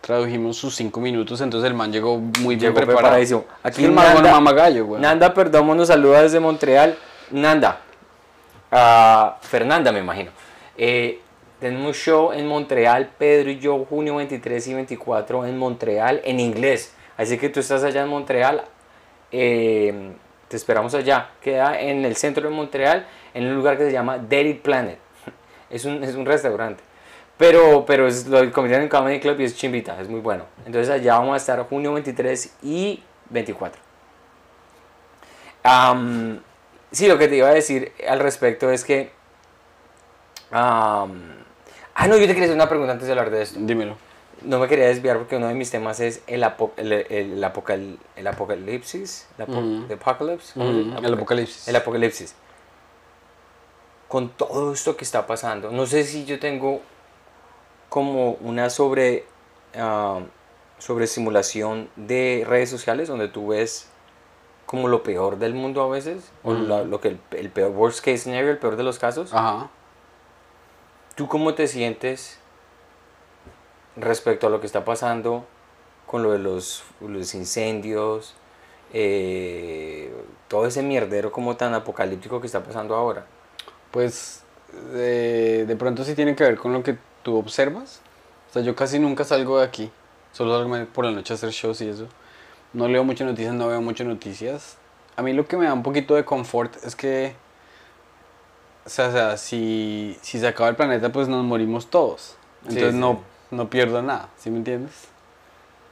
tradujimos 0.00 0.56
sus 0.56 0.74
cinco 0.74 1.00
minutos, 1.00 1.40
entonces 1.40 1.68
el 1.70 1.76
man 1.76 1.92
llegó 1.92 2.18
muy 2.18 2.56
bien 2.56 2.72
Llegó 2.72 2.86
preparado. 2.86 3.44
Aquí 3.62 3.84
el 3.84 3.92
mago 3.92 4.20
no 4.20 4.30
mama 4.30 4.52
gallo, 4.52 4.86
güey. 4.86 5.00
Nanda 5.00 5.32
Perdomo 5.32 5.74
nos 5.74 5.88
saluda 5.88 6.22
desde 6.22 6.40
Montreal. 6.40 6.96
Nanda, 7.30 7.80
ah, 8.70 9.38
Fernanda 9.42 9.92
me 9.92 10.00
imagino. 10.00 10.30
Eh, 10.76 11.20
tenemos 11.60 11.86
un 11.86 11.94
show 11.94 12.32
en 12.32 12.46
Montreal, 12.46 13.10
Pedro 13.16 13.50
y 13.50 13.58
yo, 13.58 13.84
junio 13.84 14.16
23 14.16 14.66
y 14.66 14.74
24 14.74 15.46
en 15.46 15.56
Montreal, 15.56 16.20
en 16.24 16.40
inglés. 16.40 16.92
Así 17.16 17.38
que 17.38 17.48
tú 17.48 17.60
estás 17.60 17.84
allá 17.84 18.02
en 18.02 18.08
Montreal, 18.08 18.64
eh, 19.30 20.12
te 20.48 20.56
esperamos 20.56 20.94
allá. 20.94 21.30
Queda 21.40 21.80
en 21.80 22.04
el 22.04 22.16
centro 22.16 22.48
de 22.48 22.54
Montreal, 22.54 23.06
en 23.32 23.46
un 23.46 23.54
lugar 23.54 23.78
que 23.78 23.84
se 23.84 23.92
llama 23.92 24.18
Dirty 24.18 24.54
Planet. 24.54 24.98
Es 25.74 25.84
un, 25.84 26.02
es 26.04 26.14
un 26.14 26.24
restaurante. 26.24 26.82
Pero, 27.36 27.84
pero 27.84 28.06
es 28.06 28.26
lo 28.28 28.38
convirtieron 28.52 28.84
en 28.84 28.88
Comedy 28.88 29.18
Club 29.20 29.40
y 29.40 29.44
es 29.44 29.56
chimbita, 29.56 30.00
es 30.00 30.08
muy 30.08 30.20
bueno. 30.20 30.44
Entonces 30.66 30.88
allá 30.88 31.18
vamos 31.18 31.34
a 31.34 31.36
estar 31.36 31.60
junio 31.68 31.92
23 31.92 32.54
y 32.62 33.02
24. 33.30 33.80
Am, 35.62 36.40
sí, 36.92 37.08
lo 37.08 37.18
que 37.18 37.28
te 37.28 37.36
iba 37.36 37.48
a 37.48 37.54
decir 37.54 37.92
al 38.08 38.20
respecto 38.20 38.70
es 38.70 38.84
que... 38.84 39.10
am, 40.50 41.20
ah, 41.94 42.06
no, 42.06 42.16
yo 42.16 42.22
te 42.26 42.28
quería 42.28 42.44
hacer 42.44 42.54
una 42.54 42.68
pregunta 42.68 42.92
antes 42.92 43.06
de 43.06 43.12
hablar 43.12 43.30
de 43.30 43.42
esto. 43.42 43.58
Dímelo. 43.60 43.96
No 44.42 44.58
me 44.58 44.68
quería 44.68 44.86
desviar 44.88 45.16
porque 45.16 45.36
uno 45.36 45.48
de 45.48 45.54
mis 45.54 45.70
temas 45.70 46.00
es 46.00 46.22
el, 46.26 46.42
apo- 46.44 46.72
el, 46.76 46.92
el, 46.92 47.06
el 47.10 47.44
apocal- 47.44 47.96
apocalipsis. 48.26 49.26
El, 49.38 49.44
apo- 49.46 49.58
Ujú. 49.58 49.86
the 49.88 49.94
apocalypse, 49.94 50.52
¿cómo 50.54 50.70
se 50.70 50.78
dice? 50.78 50.90
Ujú, 50.90 51.06
el 51.06 51.14
apocalipsis. 51.14 51.68
El 51.68 51.76
apocalipsis. 51.76 52.34
Con 54.14 54.28
todo 54.28 54.72
esto 54.72 54.96
que 54.96 55.02
está 55.02 55.26
pasando, 55.26 55.72
no 55.72 55.86
sé 55.86 56.04
si 56.04 56.24
yo 56.24 56.38
tengo 56.38 56.80
como 57.88 58.34
una 58.34 58.70
sobre, 58.70 59.24
ah, 59.76 60.20
sobre 60.78 61.08
simulación 61.08 61.88
de 61.96 62.44
redes 62.46 62.70
sociales 62.70 63.08
donde 63.08 63.26
tú 63.26 63.48
ves 63.48 63.88
como 64.66 64.86
lo 64.86 65.02
peor 65.02 65.38
del 65.38 65.54
mundo 65.54 65.82
a 65.82 65.88
veces, 65.88 66.30
o 66.44 66.52
la- 66.54 66.84
lo 66.84 67.00
que 67.00 67.08
el, 67.08 67.20
el 67.32 67.50
peor 67.50 67.72
worst 67.72 68.04
case 68.04 68.18
scenario, 68.18 68.52
el 68.52 68.58
peor 68.58 68.76
de 68.76 68.84
los 68.84 69.00
casos. 69.00 69.34
Ajá. 69.34 69.68
¿Tú 71.16 71.26
cómo 71.26 71.54
te 71.54 71.66
sientes 71.66 72.38
respecto 73.96 74.46
a 74.46 74.50
lo 74.50 74.60
que 74.60 74.66
está 74.66 74.84
pasando 74.84 75.44
con 76.06 76.22
lo 76.22 76.30
de 76.30 76.38
los, 76.38 76.84
los 77.00 77.34
incendios, 77.34 78.36
eh, 78.92 80.14
todo 80.46 80.68
ese 80.68 80.84
mierdero 80.84 81.32
como 81.32 81.56
tan 81.56 81.74
apocalíptico 81.74 82.40
que 82.40 82.46
está 82.46 82.62
pasando 82.62 82.94
ahora? 82.94 83.26
Pues 83.94 84.42
de, 84.92 85.66
de 85.66 85.76
pronto 85.76 86.02
sí 86.02 86.16
tiene 86.16 86.34
que 86.34 86.42
ver 86.42 86.56
con 86.56 86.72
lo 86.72 86.82
que 86.82 86.98
tú 87.22 87.36
observas. 87.36 88.00
O 88.50 88.52
sea, 88.52 88.62
yo 88.62 88.74
casi 88.74 88.98
nunca 88.98 89.22
salgo 89.22 89.60
de 89.60 89.64
aquí. 89.64 89.88
Solo 90.32 90.58
salgo 90.58 90.86
por 90.92 91.04
la 91.04 91.12
noche 91.12 91.32
a 91.32 91.36
hacer 91.36 91.50
shows 91.50 91.80
y 91.80 91.90
eso. 91.90 92.08
No 92.72 92.88
leo 92.88 93.04
muchas 93.04 93.28
noticias, 93.28 93.54
no 93.54 93.68
veo 93.68 93.80
muchas 93.80 94.08
noticias. 94.08 94.78
A 95.14 95.22
mí 95.22 95.32
lo 95.32 95.46
que 95.46 95.56
me 95.56 95.66
da 95.66 95.72
un 95.72 95.84
poquito 95.84 96.16
de 96.16 96.24
confort 96.24 96.74
es 96.84 96.96
que, 96.96 97.36
o 98.84 98.88
sea, 98.88 99.10
o 99.10 99.12
sea, 99.12 99.36
si, 99.36 100.18
si 100.22 100.40
se 100.40 100.48
acaba 100.48 100.70
el 100.70 100.74
planeta, 100.74 101.12
pues 101.12 101.28
nos 101.28 101.44
morimos 101.44 101.86
todos. 101.86 102.34
Entonces 102.64 102.94
sí. 102.94 102.98
No, 102.98 103.20
no 103.52 103.70
pierdo 103.70 104.02
nada, 104.02 104.28
¿sí 104.36 104.50
me 104.50 104.56
entiendes? 104.56 105.06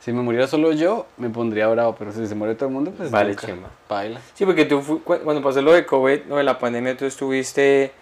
Si 0.01 0.13
me 0.13 0.23
muriera 0.23 0.49
solo 0.49 0.73
yo, 0.73 1.07
me 1.17 1.31
pondría 1.31 1.69
bravo, 1.69 1.95
pero 1.97 2.11
si 2.11 2.27
se 2.27 2.35
muere 2.35 2.57
todo 2.57 2.69
el 2.69 2.75
mundo, 2.75 2.91
pues 2.91 3.13
Vale, 3.13 3.29
nunca. 3.31 3.47
chimba. 3.47 3.69
Baila. 3.89 4.21
Sí, 4.35 4.45
porque 4.45 4.65
tú 4.65 5.01
cuando 5.05 5.41
pasó 5.41 5.63
lo 5.63 5.73
de 5.73 5.87
COVID, 5.87 6.23
lo 6.27 6.39
de 6.39 6.43
la 6.43 6.59
pandemia, 6.59 6.97
tú 6.97 7.05
estuviste... 7.05 7.93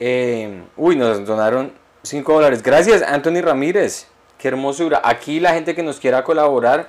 eh, 0.00 0.62
uy, 0.76 0.96
nos 0.96 1.24
donaron 1.26 1.72
5 2.02 2.32
dólares. 2.32 2.62
Gracias, 2.62 3.02
Anthony 3.02 3.40
Ramírez. 3.42 4.06
Qué 4.38 4.48
hermosura. 4.48 5.00
Aquí 5.04 5.40
la 5.40 5.54
gente 5.54 5.74
que 5.74 5.82
nos 5.82 5.98
quiera 5.98 6.22
colaborar, 6.24 6.88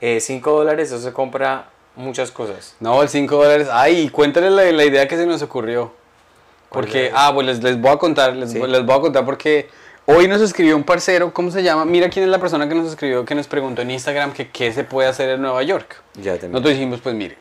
5 0.00 0.50
dólares, 0.50 0.88
eso 0.90 1.00
se 1.00 1.12
compra 1.12 1.66
muchas 1.96 2.30
cosas. 2.30 2.74
No, 2.80 3.02
el 3.02 3.08
5 3.08 3.36
dólares. 3.36 3.68
Ay, 3.70 4.08
cuéntale 4.08 4.50
la, 4.50 4.64
la 4.72 4.84
idea 4.84 5.06
que 5.06 5.16
se 5.16 5.26
nos 5.26 5.42
ocurrió. 5.42 5.92
¿Cuál 6.68 6.84
Porque, 6.84 7.10
ah, 7.14 7.30
pues 7.32 7.46
les, 7.46 7.62
les 7.62 7.80
voy 7.80 7.90
a 7.92 7.96
contar, 7.96 8.34
les, 8.36 8.50
Sí. 8.52 8.58
les 8.60 8.84
voy 8.84 8.96
a 8.96 9.00
contar 9.00 9.24
porque 9.24 9.68
hoy 10.06 10.28
nos 10.28 10.40
escribió 10.42 10.76
un 10.76 10.84
parcero, 10.84 11.32
¿cómo 11.32 11.50
se 11.50 11.62
llama? 11.62 11.84
Mira 11.84 12.10
quién 12.10 12.24
es 12.24 12.30
la 12.30 12.38
persona 12.38 12.68
que 12.68 12.74
nos 12.74 12.88
escribió, 12.88 13.24
que 13.24 13.34
nos 13.34 13.46
preguntó 13.46 13.80
en 13.82 13.90
Instagram 13.90 14.32
que 14.32 14.50
qué 14.50 14.72
se 14.72 14.84
puede 14.84 15.08
hacer 15.08 15.30
en 15.30 15.40
Nueva 15.42 15.62
York. 15.62 15.96
Ya 16.20 16.36
te 16.36 16.46
Nosotros 16.48 16.74
dijimos, 16.74 17.00
pues 17.00 17.14
mire, 17.14 17.38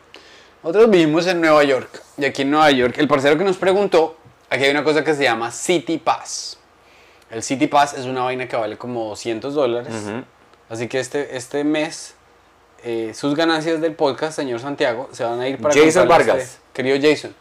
nosotros 0.63 0.89
vivimos 0.89 1.27
en 1.27 1.41
Nueva 1.41 1.63
York 1.65 1.89
y 2.17 2.23
aquí 2.25 2.43
en 2.43 2.51
Nueva 2.51 2.71
York, 2.71 2.95
el 2.99 3.07
parcero 3.09 3.37
que 3.37 3.43
nos 3.43 3.57
preguntó, 3.57 4.15
aquí 4.49 4.63
hay 4.63 4.71
una 4.71 4.83
cosa 4.83 5.03
que 5.03 5.13
se 5.13 5.23
llama 5.23 5.51
City 5.51 5.97
Pass. 5.97 6.57
El 7.29 7.43
City 7.43 7.67
Pass 7.67 7.93
es 7.93 8.05
una 8.05 8.23
vaina 8.23 8.47
que 8.47 8.55
vale 8.55 8.77
como 8.77 9.09
200 9.09 9.53
dólares. 9.53 9.93
Así 10.69 10.87
que 10.87 10.99
este, 10.99 11.35
este 11.35 11.63
mes, 11.63 12.15
eh, 12.83 13.13
sus 13.13 13.35
ganancias 13.35 13.81
del 13.81 13.93
podcast, 13.93 14.35
señor 14.35 14.59
Santiago, 14.59 15.09
se 15.11 15.23
van 15.23 15.39
a 15.39 15.47
ir 15.47 15.57
para 15.59 15.73
Jason 15.73 16.07
Vargas. 16.07 16.59
Querido 16.73 16.97
Jason. 17.01 17.33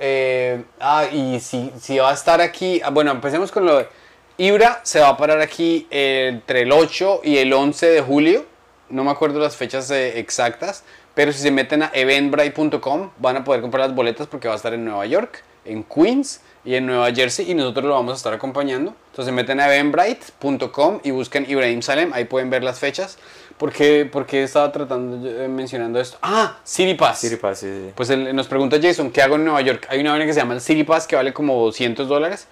Eh, 0.00 0.62
ah, 0.80 1.06
y 1.10 1.40
si, 1.40 1.72
si 1.80 1.98
va 1.98 2.10
a 2.10 2.14
estar 2.14 2.40
aquí, 2.40 2.80
ah, 2.84 2.90
bueno, 2.90 3.10
empecemos 3.10 3.50
con 3.50 3.66
lo 3.66 3.78
de 3.78 3.88
Ibra, 4.36 4.80
se 4.84 5.00
va 5.00 5.08
a 5.08 5.16
parar 5.16 5.40
aquí 5.40 5.88
entre 5.90 6.62
el 6.62 6.70
8 6.70 7.22
y 7.24 7.38
el 7.38 7.52
11 7.52 7.86
de 7.86 8.00
julio, 8.00 8.46
no 8.88 9.02
me 9.02 9.10
acuerdo 9.10 9.40
las 9.40 9.56
fechas 9.56 9.90
eh, 9.90 10.20
exactas, 10.20 10.84
pero 11.14 11.32
si 11.32 11.40
se 11.40 11.50
meten 11.50 11.82
a 11.82 11.90
eventbrite.com 11.92 13.10
van 13.18 13.36
a 13.36 13.44
poder 13.44 13.60
comprar 13.60 13.88
las 13.88 13.96
boletas 13.96 14.28
porque 14.28 14.46
va 14.46 14.54
a 14.54 14.56
estar 14.56 14.72
en 14.72 14.84
Nueva 14.84 15.04
York, 15.06 15.42
en 15.70 15.84
Queens 15.84 16.40
y 16.64 16.74
en 16.74 16.86
Nueva 16.86 17.12
Jersey 17.12 17.50
y 17.50 17.54
nosotros 17.54 17.84
lo 17.86 17.94
vamos 17.94 18.12
a 18.12 18.16
estar 18.16 18.32
acompañando. 18.34 18.94
Entonces 19.10 19.32
meten 19.34 19.60
a 19.60 19.66
eventbrite.com 19.74 21.00
y 21.04 21.10
busquen 21.10 21.46
Ibrahim 21.48 21.82
Salem, 21.82 22.12
ahí 22.12 22.24
pueden 22.24 22.50
ver 22.50 22.62
las 22.64 22.78
fechas. 22.78 23.18
¿Por 23.56 23.72
qué, 23.72 24.04
por 24.10 24.24
qué 24.26 24.44
estaba 24.44 24.70
tratando, 24.70 25.28
eh, 25.28 25.48
mencionando 25.48 25.98
esto? 26.00 26.16
Ah, 26.22 26.58
City 26.62 26.94
Pass. 26.94 27.18
City 27.20 27.36
Pass, 27.36 27.58
sí, 27.60 27.66
sí. 27.66 27.92
Pues 27.94 28.08
él- 28.10 28.34
nos 28.34 28.46
pregunta 28.46 28.78
Jason, 28.80 29.10
¿qué 29.10 29.20
hago 29.20 29.34
en 29.34 29.44
Nueva 29.44 29.60
York? 29.62 29.86
Hay 29.90 29.98
una 30.00 30.10
vaina 30.10 30.26
que 30.26 30.32
se 30.32 30.38
llama 30.40 30.54
el 30.54 30.60
City 30.60 30.84
Pass 30.84 31.06
que 31.08 31.16
vale 31.16 31.32
como 31.32 31.54
200 31.64 32.06
dólares, 32.06 32.46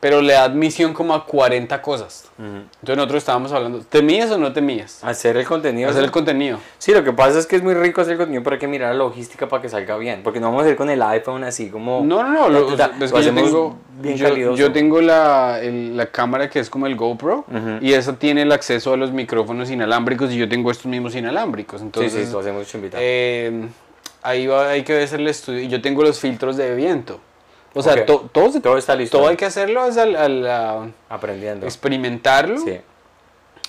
pero 0.00 0.22
le 0.22 0.32
da 0.32 0.44
admisión 0.44 0.94
como 0.94 1.14
a 1.14 1.26
40 1.26 1.82
cosas. 1.82 2.24
Entonces 2.38 2.96
nosotros 2.96 3.18
estábamos 3.18 3.52
hablando, 3.52 3.80
¿te 3.80 4.00
mías 4.00 4.30
o 4.30 4.38
no 4.38 4.50
te 4.52 4.62
mías? 4.62 5.04
Hacer 5.04 5.36
el 5.36 5.44
contenido. 5.44 5.90
Hacer 5.90 6.02
el 6.04 6.10
contenido. 6.10 6.58
Sí, 6.78 6.92
lo 6.94 7.04
que 7.04 7.12
pasa 7.12 7.38
es 7.38 7.46
que 7.46 7.56
es 7.56 7.62
muy 7.62 7.74
rico 7.74 8.00
hacer 8.00 8.12
el 8.12 8.16
contenido, 8.18 8.42
pero 8.42 8.54
hay 8.54 8.60
que 8.60 8.66
mirar 8.66 8.92
la 8.92 8.98
logística 8.98 9.46
para 9.46 9.60
que 9.60 9.68
salga 9.68 9.98
bien. 9.98 10.22
Porque 10.24 10.40
no 10.40 10.46
vamos 10.46 10.64
a 10.64 10.70
ir 10.70 10.76
con 10.76 10.88
el 10.88 11.02
iPhone 11.02 11.44
así 11.44 11.68
como. 11.68 12.02
No, 12.02 12.22
no, 12.22 12.32
no, 12.32 12.48
lo- 12.48 12.72
es 12.72 13.12
que 13.12 13.22
yo 13.22 13.34
tengo, 13.34 13.76
bien 14.00 14.16
yo, 14.16 14.54
yo 14.56 14.72
tengo 14.72 15.02
la, 15.02 15.60
el- 15.60 15.94
la 15.96 16.06
cámara 16.06 16.48
que 16.48 16.60
es 16.60 16.70
como 16.70 16.86
el 16.86 16.96
GoPro 16.96 17.44
y 17.82 17.92
esa 17.92 18.14
tiene 18.16 18.40
el 18.42 18.52
acceso 18.52 18.94
a 18.94 18.96
los 18.96 19.12
micrófonos 19.12 19.70
inalámbricos 19.70 20.32
y 20.32 20.38
yo 20.38 20.48
tengo 20.48 20.70
estos 20.70 20.86
mismos 20.86 21.14
inalámbricos. 21.14 21.80
Sí, 21.80 21.84
Entonces, 21.86 22.26
sí, 22.26 22.32
lo 22.32 22.40
hacemos 22.40 22.66
chimbita. 22.66 22.96
eh, 23.00 23.68
ahí 24.22 24.46
va, 24.46 24.70
hay 24.70 24.82
que 24.82 24.94
ver 24.94 25.12
el 25.12 25.28
estudio. 25.28 25.60
y 25.60 25.68
Yo 25.68 25.82
tengo 25.82 26.02
los 26.02 26.18
filtros 26.18 26.56
de 26.56 26.74
viento. 26.74 27.20
O 27.74 27.82
sea, 27.82 28.04
to- 28.06 28.28
todo, 28.32 28.50
Todo 28.60 28.76
está 28.78 28.96
listo. 28.96 29.18
todo 29.18 29.28
hay 29.28 29.36
que 29.36 29.44
hacerlo 29.46 29.86
es 29.86 29.96
al, 29.96 30.16
al- 30.16 30.46
a 30.46 30.86
Aprendiendo. 31.08 31.66
experimentarlo 31.66 32.58
Sí, 32.58 32.80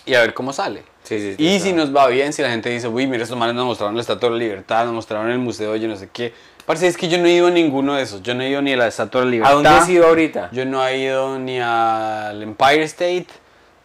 y 0.05 0.13
a 0.15 0.21
ver 0.21 0.33
cómo 0.33 0.53
sale. 0.53 0.83
sí, 1.03 1.35
sí. 1.37 1.43
Y 1.43 1.59
si 1.59 1.71
nos 1.73 1.95
va 1.95 2.07
bien, 2.07 2.33
si 2.33 2.41
la 2.41 2.49
gente 2.49 2.69
dice, 2.69 2.87
uy, 2.87 3.05
mira, 3.07 3.21
estos 3.23 3.37
manes 3.37 3.53
nos 3.55 3.65
mostraron 3.65 3.95
la 3.95 4.01
Estatua 4.01 4.29
de 4.29 4.35
la 4.35 4.39
Libertad, 4.39 4.85
nos 4.85 4.93
mostraron 4.95 5.29
el 5.29 5.37
museo, 5.39 5.75
yo 5.75 5.87
no 5.87 5.95
sé 5.95 6.09
qué. 6.11 6.33
Parece 6.65 6.87
es 6.87 6.97
que 6.97 7.09
yo 7.09 7.17
no 7.17 7.25
he 7.25 7.31
ido 7.33 7.47
a 7.47 7.51
ninguno 7.51 7.95
de 7.95 8.03
esos. 8.03 8.21
Yo 8.23 8.33
no 8.35 8.43
he 8.43 8.49
ido 8.49 8.61
ni 8.61 8.73
a 8.73 8.77
la 8.77 8.87
Estatua 8.87 9.21
de 9.21 9.25
la 9.25 9.29
¿A 9.29 9.31
Libertad. 9.31 9.53
dónde 9.53 9.69
has 9.69 9.89
ido 9.89 10.07
ahorita? 10.07 10.49
Yo 10.51 10.65
no 10.65 10.85
he 10.87 10.97
ido 10.99 11.37
ni 11.39 11.59
al 11.59 12.41
Empire 12.41 12.83
State. 12.83 13.27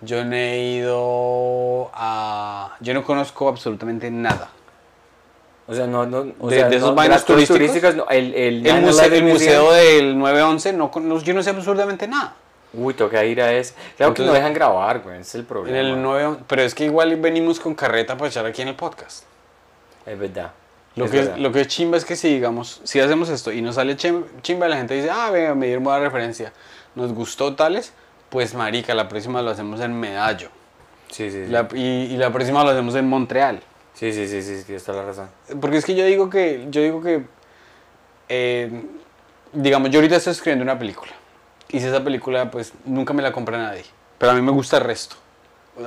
Yo 0.03 0.25
no 0.27 0.37
he 0.37 0.59
ido 0.77 1.91
a... 1.95 2.77
Yo 2.81 2.93
no 2.95 3.03
conozco 3.03 3.49
absolutamente 3.49 4.11
nada. 4.11 4.51
O 5.69 5.75
sea, 5.75 5.87
no, 5.87 6.07
no. 6.07 6.27
O 6.39 6.49
De- 6.49 6.57
sea, 6.59 6.69
de 6.69 6.77
esos 6.77 6.91
no, 6.91 6.95
vainas 6.95 7.25
turísticos, 7.25 7.97
no, 7.97 8.07
el, 8.09 8.35
el, 8.35 8.67
El, 8.67 8.85
9/11 8.85 8.87
museo, 8.87 9.13
el 9.15 9.25
museo 9.25 9.73
del 9.73 10.19
911, 10.19 10.73
no, 10.73 10.91
no- 11.01 11.21
yo 11.23 11.35
no 11.35 11.43
sé 11.43 11.51
absolutamente 11.51 12.07
nada. 12.07 12.35
Uy, 12.73 12.95
toca 12.95 13.25
ir 13.25 13.41
a 13.41 13.53
ese. 13.53 13.75
Claro 13.97 14.13
que 14.15 14.21
no 14.23 14.27
Entonces- 14.29 14.35
dejan 14.35 14.53
grabar, 14.55 15.01
güey. 15.01 15.21
Ese 15.21 15.29
es 15.31 15.35
el 15.37 15.41
En 15.41 15.47
problema. 15.47 15.79
el 15.79 16.03
911, 16.03 16.45
pero 16.47 16.63
es 16.63 16.75
que 16.75 16.85
igual 16.85 17.17
venimos 17.17 17.59
con 17.59 17.75
carreta 17.75 18.17
para 18.17 18.29
echar 18.29 18.45
aquí 18.47 18.63
en 18.63 18.69
el 18.69 18.75
podcast. 18.75 19.25
Es 20.05 20.19
verdad. 20.19 20.53
Lo 20.95 21.07
Es 21.07 21.11
que, 21.11 21.17
verdad. 21.19 21.35
es, 21.37 21.41
lo 21.43 21.53
que 21.53 21.61
es 21.63 21.69
chimba 21.69 21.97
es 21.97 22.05
que 22.05 22.17
si 22.17 22.29
digamos, 22.35 22.81
si 22.85 23.01
hacemos 23.01 23.29
esto 23.29 23.51
y 23.53 23.61
nos 23.61 23.75
sale 23.75 23.97
chim- 23.97 24.25
chimba, 24.43 24.69
la 24.69 24.77
gente 24.77 24.95
dice, 24.95 25.11
ah, 25.11 25.31
venga, 25.31 25.55
me 25.55 25.67
dieron 25.67 25.85
buena 25.85 25.99
referencia, 26.01 26.53
nos 26.95 27.13
gustó 27.13 27.55
tales, 27.55 27.93
pues 28.31 28.55
marica, 28.55 28.95
la 28.95 29.09
próxima 29.09 29.43
lo 29.43 29.51
hacemos 29.51 29.81
en 29.81 29.99
Medallo. 29.99 30.49
Sí, 31.11 31.31
sí, 31.31 31.45
sí. 31.47 31.51
La- 31.51 31.69
y, 31.75 31.79
y 32.13 32.17
la 32.17 32.31
próxima 32.33 32.63
lo 32.65 32.71
hacemos 32.71 32.95
en 32.95 33.09
Montreal. 33.09 33.61
Sí, 33.97 34.13
sí, 34.13 34.29
sí, 34.29 34.43
sí, 34.43 34.59
sí, 34.59 34.65
tienes 34.65 34.85
toda 34.85 34.99
la 35.03 35.07
razón. 35.09 35.29
Porque 35.61 35.79
es 35.79 35.85
que 35.85 35.95
yo 35.95 36.05
digo 36.05 36.29
que, 36.31 36.67
yo 36.71 36.83
digo 36.83 37.03
que, 37.03 37.23
eh, 38.29 38.71
digamos, 39.53 39.91
yo 39.91 39.99
ahorita 40.01 40.17
estoy 40.17 40.33
escribiendo 40.33 40.63
una 40.65 40.79
película. 40.79 41.13
Y 41.71 41.81
si 41.81 41.87
esa 41.87 42.05
película, 42.05 42.51
pues, 42.51 42.73
nunca 42.85 43.13
me 43.15 43.23
la 43.23 43.33
compra 43.33 43.59
nadie. 43.59 43.85
Pero 44.19 44.33
a 44.33 44.35
mí 44.35 44.43
me 44.43 44.53
gusta 44.53 44.77
el 44.79 44.85
resto. 44.85 45.17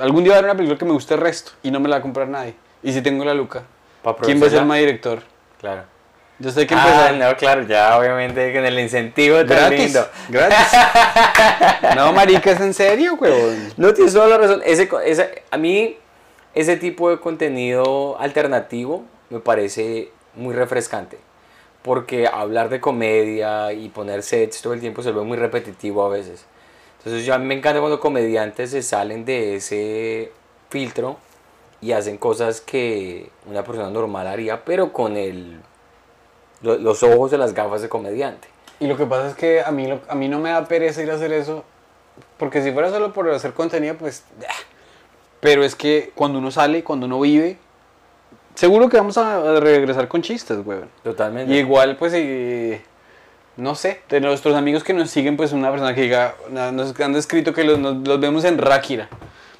Algún 0.00 0.24
día 0.24 0.32
va 0.32 0.36
a 0.36 0.38
haber 0.40 0.50
una 0.50 0.56
película 0.56 0.78
que 0.78 0.84
me 0.84 0.92
guste 0.92 1.14
el 1.14 1.20
resto 1.20 1.52
y 1.62 1.70
no 1.70 1.80
me 1.80 1.88
la 1.88 1.96
va 1.96 1.98
a 2.00 2.02
comprar 2.02 2.28
nadie. 2.28 2.54
Y 2.82 2.92
si 2.92 3.00
tengo 3.02 3.24
la 3.24 3.34
luca, 3.34 3.62
¿quién 4.22 4.42
va 4.42 4.46
a 4.46 4.50
ser 4.50 4.64
mi 4.64 4.78
director? 4.78 5.22
Claro. 5.60 5.82
Yo 6.38 6.50
sé 6.50 6.66
que 6.66 6.74
Ah, 6.74 7.10
empezar 7.10 7.14
no, 7.30 7.36
claro, 7.36 7.62
ya 7.66 7.98
obviamente 7.98 8.52
con 8.54 8.64
el 8.64 8.78
incentivo 8.78 9.36
gratis. 9.44 9.78
lindo. 9.78 10.08
Gratis. 10.30 10.68
no, 11.96 12.12
marica, 12.12 12.52
¿es 12.52 12.60
en 12.60 12.72
serio, 12.72 13.14
huevón? 13.14 13.72
No, 13.76 13.92
tienes 13.92 14.14
toda 14.14 14.26
la 14.26 14.38
razón. 14.38 14.62
Ese- 14.64 15.42
a 15.50 15.56
mí, 15.58 15.98
ese 16.54 16.76
tipo 16.76 17.10
de 17.10 17.18
contenido 17.20 18.18
alternativo 18.18 19.04
me 19.30 19.40
parece 19.40 20.10
muy 20.34 20.54
refrescante. 20.54 21.18
Porque 21.82 22.26
hablar 22.26 22.68
de 22.68 22.80
comedia 22.80 23.72
y 23.72 23.88
poner 23.88 24.22
sets 24.22 24.60
todo 24.60 24.74
el 24.74 24.80
tiempo 24.80 25.02
se 25.02 25.12
vuelve 25.12 25.28
muy 25.28 25.38
repetitivo 25.38 26.04
a 26.04 26.10
veces. 26.10 26.44
Entonces, 26.98 27.24
yo 27.24 27.32
a 27.32 27.38
mí 27.38 27.46
me 27.46 27.54
encanta 27.54 27.80
cuando 27.80 27.98
comediantes 28.00 28.72
se 28.72 28.82
salen 28.82 29.24
de 29.24 29.56
ese 29.56 30.32
filtro 30.68 31.16
y 31.80 31.92
hacen 31.92 32.18
cosas 32.18 32.60
que 32.60 33.30
una 33.46 33.64
persona 33.64 33.88
normal 33.88 34.26
haría, 34.26 34.62
pero 34.66 34.92
con 34.92 35.16
el, 35.16 35.60
lo- 36.60 36.76
los 36.76 37.02
ojos 37.02 37.30
de 37.30 37.38
las 37.38 37.54
gafas 37.54 37.80
de 37.80 37.88
comediante. 37.88 38.48
Y 38.80 38.86
lo 38.86 38.98
que 38.98 39.06
pasa 39.06 39.28
es 39.28 39.34
que 39.34 39.62
a 39.62 39.70
mí, 39.70 39.88
a 40.08 40.14
mí 40.14 40.28
no 40.28 40.38
me 40.38 40.50
da 40.50 40.66
pereza 40.66 41.02
ir 41.02 41.10
a 41.10 41.14
hacer 41.14 41.32
eso. 41.32 41.64
Porque 42.36 42.62
si 42.62 42.72
fuera 42.72 42.90
solo 42.90 43.14
por 43.14 43.30
hacer 43.30 43.54
contenido, 43.54 43.94
pues... 43.96 44.24
Pero 45.40 45.64
es 45.64 45.74
que 45.74 46.12
cuando 46.14 46.38
uno 46.38 46.50
sale, 46.50 46.84
cuando 46.84 47.06
uno 47.06 47.20
vive, 47.20 47.56
seguro 48.54 48.88
que 48.88 48.96
vamos 48.98 49.16
a, 49.18 49.58
regresar 49.60 50.08
con 50.08 50.22
chistes, 50.22 50.58
weón. 50.64 50.88
Totalmente. 51.02 51.52
Y 51.52 51.58
igual, 51.58 51.96
pues, 51.96 52.12
eh, 52.14 52.82
no 53.56 53.74
sé, 53.74 54.02
de 54.08 54.20
nuestros 54.20 54.54
amigos 54.54 54.84
que 54.84 54.92
nos 54.92 55.10
siguen, 55.10 55.36
pues 55.36 55.52
una 55.52 55.70
persona 55.70 55.94
que 55.94 56.02
diga, 56.02 56.34
nos 56.50 56.98
han 57.00 57.16
escrito 57.16 57.52
que 57.52 57.64
los, 57.64 57.78
nos- 57.78 58.06
los 58.06 58.20
vemos 58.20 58.44
en 58.44 58.58
Ráquira. 58.58 59.08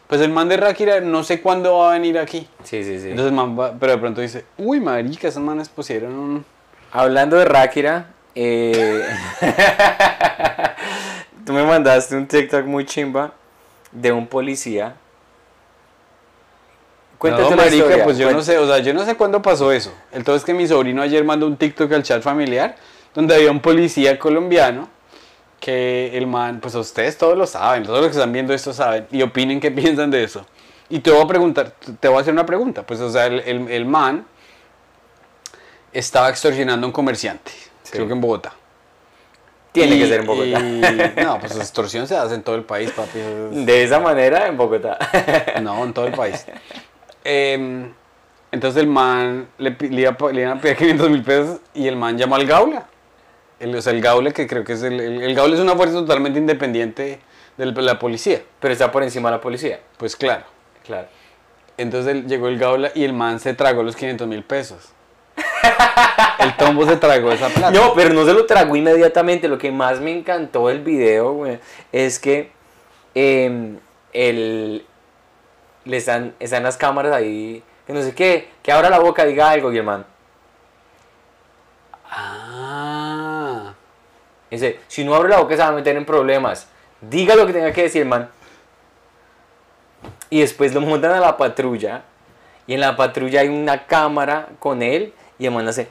Pues 0.06 0.20
el 0.20 0.30
man 0.30 0.48
de 0.48 0.56
Ráquira 0.56 1.00
no 1.00 1.22
sé 1.22 1.40
cuándo 1.40 1.78
va 1.78 1.90
a 1.90 1.92
venir 1.92 2.18
aquí. 2.18 2.48
Sí, 2.64 2.82
sí, 2.82 2.98
sí. 2.98 3.10
Entonces 3.10 3.26
el 3.26 3.32
man 3.32 3.56
va, 3.58 3.74
pero 3.78 3.92
de 3.92 3.98
pronto 3.98 4.20
dice, 4.20 4.44
uy, 4.58 4.80
marica, 4.80 5.28
esos 5.28 5.42
manes 5.42 5.68
pusieron 5.68 6.12
un... 6.12 6.44
Hablando 6.90 7.36
de 7.36 7.44
Ráquira, 7.44 8.06
eh, 8.34 9.04
tú 11.46 11.52
me 11.52 11.64
mandaste 11.64 12.16
un 12.16 12.26
TikTok 12.26 12.66
muy 12.66 12.84
chimba 12.84 13.32
de 13.92 14.10
un 14.10 14.26
policía. 14.26 14.96
Cuéntate 17.20 17.44
no, 17.44 17.50
la 17.50 17.56
marica, 17.56 17.76
historia. 17.76 18.04
pues 18.04 18.18
yo 18.18 18.30
no 18.32 18.42
sé, 18.42 18.56
o 18.58 18.66
sea, 18.66 18.78
yo 18.78 18.92
no 18.94 19.04
sé 19.04 19.14
cuándo 19.14 19.40
pasó 19.42 19.70
eso. 19.72 19.92
El 20.10 20.24
todo 20.24 20.34
es 20.36 20.42
que 20.44 20.54
mi 20.54 20.66
sobrino 20.66 21.02
ayer 21.02 21.22
mandó 21.22 21.46
un 21.46 21.56
TikTok 21.56 21.92
al 21.92 22.02
chat 22.02 22.22
familiar 22.22 22.76
donde 23.14 23.34
había 23.36 23.50
un 23.52 23.60
policía 23.60 24.18
colombiano 24.18 24.88
que 25.60 26.16
el 26.16 26.26
man, 26.26 26.60
pues 26.60 26.74
ustedes 26.74 27.18
todos 27.18 27.36
lo 27.36 27.46
saben, 27.46 27.82
todos 27.84 27.98
los 27.98 28.08
que 28.08 28.16
están 28.16 28.32
viendo 28.32 28.54
esto 28.54 28.72
saben 28.72 29.06
y 29.12 29.20
opinen 29.22 29.60
qué 29.60 29.70
piensan 29.70 30.10
de 30.10 30.24
eso. 30.24 30.46
Y 30.88 31.00
te 31.00 31.10
voy 31.10 31.20
a 31.22 31.26
preguntar, 31.26 31.74
te 32.00 32.08
voy 32.08 32.16
a 32.16 32.20
hacer 32.22 32.32
una 32.32 32.46
pregunta, 32.46 32.82
pues 32.86 32.98
o 33.00 33.10
sea, 33.10 33.26
el, 33.26 33.40
el- 33.40 33.70
el 33.70 33.84
man 33.84 34.24
estaba 35.92 36.30
extorsionando 36.30 36.86
a 36.86 36.88
un 36.88 36.92
comerciante, 36.92 37.50
Sí. 37.82 37.92
creo 37.92 38.06
que 38.06 38.12
en 38.14 38.20
Bogotá. 38.20 38.52
Tiene 39.72 39.96
Y- 39.96 40.00
que 40.00 40.08
ser 40.08 40.20
en 40.20 40.26
Bogotá. 40.26 40.60
y- 40.60 41.22
no, 41.24 41.38
pues 41.38 41.56
extorsión 41.56 42.06
se 42.08 42.16
hace 42.16 42.34
en 42.34 42.42
todo 42.42 42.56
el 42.56 42.64
país, 42.64 42.90
papi. 42.90 43.18
De 43.18 43.84
esa 43.84 44.00
manera 44.00 44.46
en 44.48 44.56
Bogotá. 44.56 44.98
no, 45.62 45.84
en 45.84 45.92
todo 45.92 46.06
el 46.06 46.12
país. 46.14 46.44
Em, 47.24 47.92
entonces 48.52 48.82
el 48.82 48.88
man 48.88 49.48
le, 49.58 49.76
le, 49.78 50.00
iba 50.02 50.16
le 50.32 50.40
iban 50.42 50.58
a 50.58 50.60
pedir 50.60 50.76
500 50.78 51.10
mil 51.10 51.22
pesos 51.22 51.60
y 51.74 51.86
el 51.86 51.96
man 51.96 52.16
llamó 52.18 52.36
al 52.36 52.46
Gaula. 52.46 52.86
El, 53.58 53.74
o 53.76 53.82
sea, 53.82 53.92
el 53.92 54.00
Gaula, 54.00 54.30
que 54.32 54.46
creo 54.46 54.64
que 54.64 54.72
es 54.72 54.82
el, 54.82 54.98
el, 55.00 55.22
el 55.22 55.34
Gaula 55.34 55.54
es 55.54 55.60
una 55.60 55.74
fuerza 55.76 55.94
totalmente 55.96 56.38
independiente 56.38 57.20
de 57.58 57.66
la 57.66 57.98
policía. 57.98 58.40
Pero 58.58 58.72
está 58.72 58.90
por 58.90 59.02
encima 59.02 59.28
de 59.30 59.36
la 59.36 59.40
policía. 59.42 59.80
Pues 59.98 60.16
claro. 60.16 60.44
Claro. 60.86 61.08
Entonces 61.76 62.12
él- 62.14 62.26
llegó 62.26 62.48
el 62.48 62.58
Gaula 62.58 62.90
y 62.94 63.04
el 63.04 63.12
man 63.12 63.38
se 63.38 63.52
tragó 63.54 63.82
los 63.82 63.96
500 63.96 64.26
mil 64.26 64.42
pesos. 64.42 64.92
El 66.38 66.56
tombo 66.56 66.86
se 66.86 66.96
tragó 66.96 67.32
esa 67.32 67.48
plata. 67.48 67.70
No, 67.70 67.92
pero 67.94 68.14
no 68.14 68.24
se 68.24 68.32
lo 68.32 68.46
tragó 68.46 68.74
inmediatamente. 68.76 69.46
Lo 69.48 69.58
que 69.58 69.70
más 69.70 70.00
me 70.00 70.10
encantó 70.10 70.68
del 70.68 70.80
video, 70.80 71.32
güey, 71.34 71.58
es 71.92 72.18
que 72.18 72.50
em, 73.14 73.78
el, 74.14 74.84
le 75.84 75.96
están, 75.96 76.34
están 76.40 76.62
las 76.62 76.76
cámaras 76.76 77.12
ahí, 77.12 77.62
que 77.86 77.92
no 77.92 78.02
sé 78.02 78.14
qué, 78.14 78.50
que 78.62 78.72
abra 78.72 78.90
la 78.90 78.98
boca, 78.98 79.24
diga 79.24 79.50
algo, 79.50 79.72
y 79.72 79.78
el 79.78 79.84
man. 79.84 80.06
Ah. 82.10 83.74
Dice, 84.50 84.80
si 84.88 85.04
no 85.04 85.14
abre 85.14 85.28
la 85.28 85.38
boca 85.38 85.54
se 85.54 85.62
va 85.62 85.68
a 85.68 85.72
meter 85.72 85.96
en 85.96 86.04
problemas. 86.04 86.68
Diga 87.00 87.36
lo 87.36 87.46
que 87.46 87.52
tenga 87.52 87.72
que 87.72 87.82
decir, 87.82 88.04
man. 88.04 88.28
Y 90.28 90.40
después 90.40 90.74
lo 90.74 90.80
montan 90.80 91.12
a 91.12 91.20
la 91.20 91.36
patrulla. 91.36 92.02
Y 92.66 92.74
en 92.74 92.80
la 92.80 92.96
patrulla 92.96 93.40
hay 93.40 93.48
una 93.48 93.86
cámara 93.86 94.48
con 94.58 94.82
él. 94.82 95.14
Y 95.38 95.46
el 95.46 95.52
man 95.52 95.66
hace. 95.68 95.88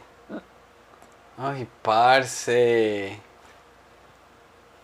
Ay, 1.37 1.67
parce. 1.81 3.17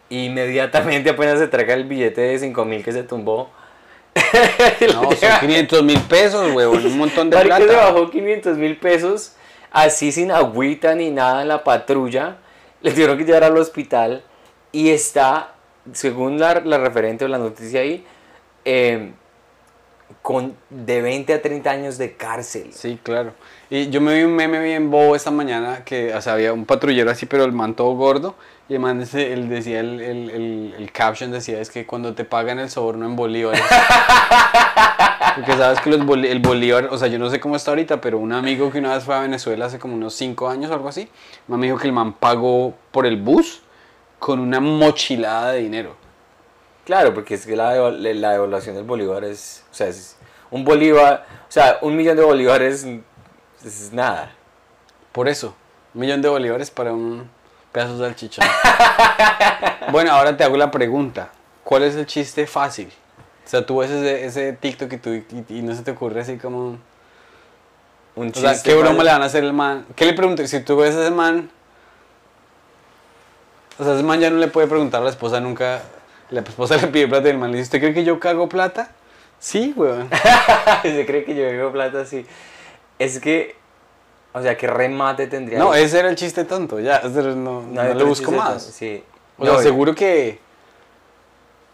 Inmediatamente 0.09 1.09
apenas 1.09 1.39
se 1.39 1.47
traga 1.47 1.74
el 1.74 1.83
billete 1.83 2.21
de 2.21 2.39
5 2.39 2.65
mil 2.65 2.83
que 2.83 2.91
se 2.91 3.03
tumbó. 3.03 3.50
No, 4.93 5.12
son 5.12 5.39
500 5.41 5.84
mil 5.84 6.00
pesos, 6.01 6.53
huevón, 6.53 6.86
un 6.86 6.98
montón 6.98 7.29
de 7.29 7.38
plata. 7.38 7.65
se 7.65 7.75
bajó 7.75 8.10
500 8.10 8.57
mil 8.57 8.77
pesos. 8.77 9.34
Así 9.72 10.12
sin 10.12 10.31
agüita 10.31 10.95
ni 10.95 11.12
nada 11.12 11.41
en 11.41 11.50
la 11.50 11.63
patrulla. 11.63 12.38
Le 12.81 12.91
tuvieron 12.91 13.17
que 13.17 13.25
llevar 13.25 13.43
al 13.43 13.57
hospital. 13.57 14.24
Y 14.72 14.89
está, 14.89 15.53
según 15.91 16.39
la, 16.39 16.62
la 16.62 16.77
referente 16.77 17.25
o 17.25 17.27
la 17.27 17.38
noticia 17.38 17.81
ahí, 17.81 18.05
eh, 18.63 19.12
con 20.22 20.55
de 20.69 21.01
20 21.01 21.34
a 21.34 21.41
30 21.41 21.69
años 21.69 21.98
de 21.98 22.15
cárcel. 22.15 22.74
Sí, 22.74 23.00
claro. 23.01 23.34
Y 23.69 23.89
yo 23.89 24.00
me 24.00 24.13
vi 24.15 24.24
un 24.24 24.36
meme 24.36 24.60
bien 24.60 24.91
bobo 24.91 25.15
esta 25.15 25.31
mañana 25.31 25.84
que, 25.84 26.13
o 26.13 26.22
sea, 26.22 26.34
había 26.34 26.53
un 26.53 26.65
patrullero 26.65 27.10
así, 27.10 27.25
pero 27.25 27.43
el 27.45 27.51
man 27.51 27.74
todo 27.75 27.93
gordo. 27.95 28.36
Y 28.69 28.74
el 28.75 28.79
man 28.79 29.01
ese- 29.01 29.34
él 29.34 29.50
decía, 29.50 29.79
el, 29.79 30.00
el, 30.01 30.29
el, 30.29 30.75
el 30.77 30.91
caption 30.91 31.31
decía, 31.31 31.60
es 31.60 31.69
que 31.72 31.86
cuando 31.86 32.13
te 32.13 32.25
pagan 32.25 32.60
el 32.60 32.69
soborno 32.69 33.05
en 33.05 33.15
bolívares. 33.15 33.62
Porque 35.36 35.53
sabes 35.57 35.81
que 35.81 35.89
los 35.89 36.00
el 36.25 36.39
bolívar, 36.39 36.88
o 36.91 36.98
sea, 36.98 37.07
yo 37.07 37.19
no 37.19 37.29
sé 37.29 37.39
cómo 37.39 37.55
está 37.55 37.72
ahorita, 37.72 38.00
pero 38.00 38.17
un 38.19 38.31
amigo 38.31 38.72
que 38.72 38.79
una 38.79 38.93
vez 38.95 39.03
fue 39.03 39.15
a 39.15 39.19
Venezuela 39.19 39.65
hace 39.65 39.79
como 39.79 39.95
unos 39.95 40.13
5 40.13 40.48
años 40.48 40.72
o 40.72 40.74
algo 40.74 40.88
así, 40.88 41.10
me 41.48 41.57
dijo 41.65 41.77
que 41.77 41.88
el 41.88 41.93
man 41.93 42.13
pagó 42.13 42.74
por 42.91 43.05
el 43.05 43.17
bus 43.17 43.62
con 44.19 44.39
una 44.39 44.60
mochilada 44.60 45.51
de 45.51 45.60
dinero. 45.60 45.95
Claro, 46.86 47.13
porque 47.13 47.34
es 47.34 47.45
que 47.45 47.55
la, 47.55 47.74
la 47.91 48.31
devaluación 48.31 48.75
del 48.75 48.86
bolívar 48.86 49.24
es, 49.25 49.65
o 49.72 49.74
sea, 49.74 49.88
es 49.88 50.15
un 50.51 50.63
bolívar, 50.63 51.25
o 51.50 51.51
sea, 51.51 51.79
un 51.81 51.95
millón 51.98 52.15
de 52.15 52.24
bolívares 52.24 52.86
es 53.65 53.93
nada. 53.93 54.31
Por 55.12 55.27
eso, 55.27 55.55
un 55.93 56.01
millón 56.01 56.22
de 56.22 56.29
bolívares 56.29 56.69
para 56.72 56.93
un 56.93 57.29
pedazo 57.72 57.98
de 57.98 58.07
salchichón. 58.07 58.45
bueno, 59.91 60.12
ahora 60.12 60.36
te 60.36 60.43
hago 60.43 60.57
la 60.57 60.72
pregunta. 60.72 61.29
¿Cuál 61.63 61.84
es 61.84 61.95
el 61.95 62.05
chiste 62.05 62.45
fácil? 62.48 62.91
O 63.45 63.48
sea, 63.48 63.65
tú 63.65 63.77
ves 63.77 63.91
ese, 63.91 64.25
ese 64.25 64.53
TikTok 64.53 64.93
y, 64.93 64.98
tú, 64.98 65.10
y, 65.10 65.25
y 65.50 65.62
no 65.62 65.75
se 65.75 65.84
te 65.84 65.91
ocurre 65.91 66.22
así 66.22 66.38
como... 66.38 66.77
Un 68.15 68.29
O 68.29 68.34
sea, 68.34 68.53
chiste 68.53 68.69
¿qué 68.69 68.75
broma 68.77 69.03
le 69.03 69.12
van 69.12 69.22
a 69.22 69.25
hacer 69.25 69.43
al 69.43 69.53
man? 69.53 69.86
¿Qué 69.95 70.05
le 70.05 70.13
pregunto? 70.13 70.45
Si 70.48 70.60
tú 70.62 70.77
ves 70.77 70.95
a 70.95 71.01
ese 71.01 71.12
man... 71.12 71.50
O 73.77 73.84
sea, 73.84 73.93
ese 73.93 74.03
man 74.03 74.19
ya 74.19 74.29
no 74.29 74.38
le 74.38 74.48
puede 74.48 74.67
preguntar 74.67 75.01
a 75.01 75.03
la 75.03 75.10
esposa 75.10 75.39
nunca... 75.39 75.81
La 76.29 76.41
esposa 76.41 76.77
le 76.77 76.88
pide 76.88 77.07
plata 77.07 77.27
y 77.27 77.31
el 77.31 77.38
man 77.38 77.51
le 77.51 77.57
dice, 77.57 77.67
¿usted 77.67 77.79
cree 77.79 77.93
que 77.93 78.03
yo 78.03 78.19
cago 78.19 78.50
plata? 78.50 78.89
Sí, 79.39 79.74
weón. 79.75 80.10
Se 80.81 81.05
cree 81.05 81.24
que 81.24 81.36
yo 81.36 81.43
veo 81.43 81.72
plata 81.72 82.01
así. 82.01 82.25
Es 82.99 83.19
que, 83.19 83.55
o 84.33 84.41
sea, 84.41 84.57
¿qué 84.57 84.67
remate 84.67 85.27
tendría? 85.27 85.59
No, 85.59 85.71
ahí? 85.71 85.83
ese 85.83 85.99
era 85.99 86.09
el 86.09 86.15
chiste 86.15 86.45
tonto, 86.45 86.79
ya. 86.79 87.01
no, 87.03 87.61
no 87.61 87.83
le 87.83 87.91
otro 87.91 88.07
busco 88.07 88.31
más. 88.31 88.63
Sí. 88.63 89.03
O 89.37 89.45
sea, 89.45 89.53
No, 89.53 89.61
seguro 89.61 89.95
que. 89.95 90.39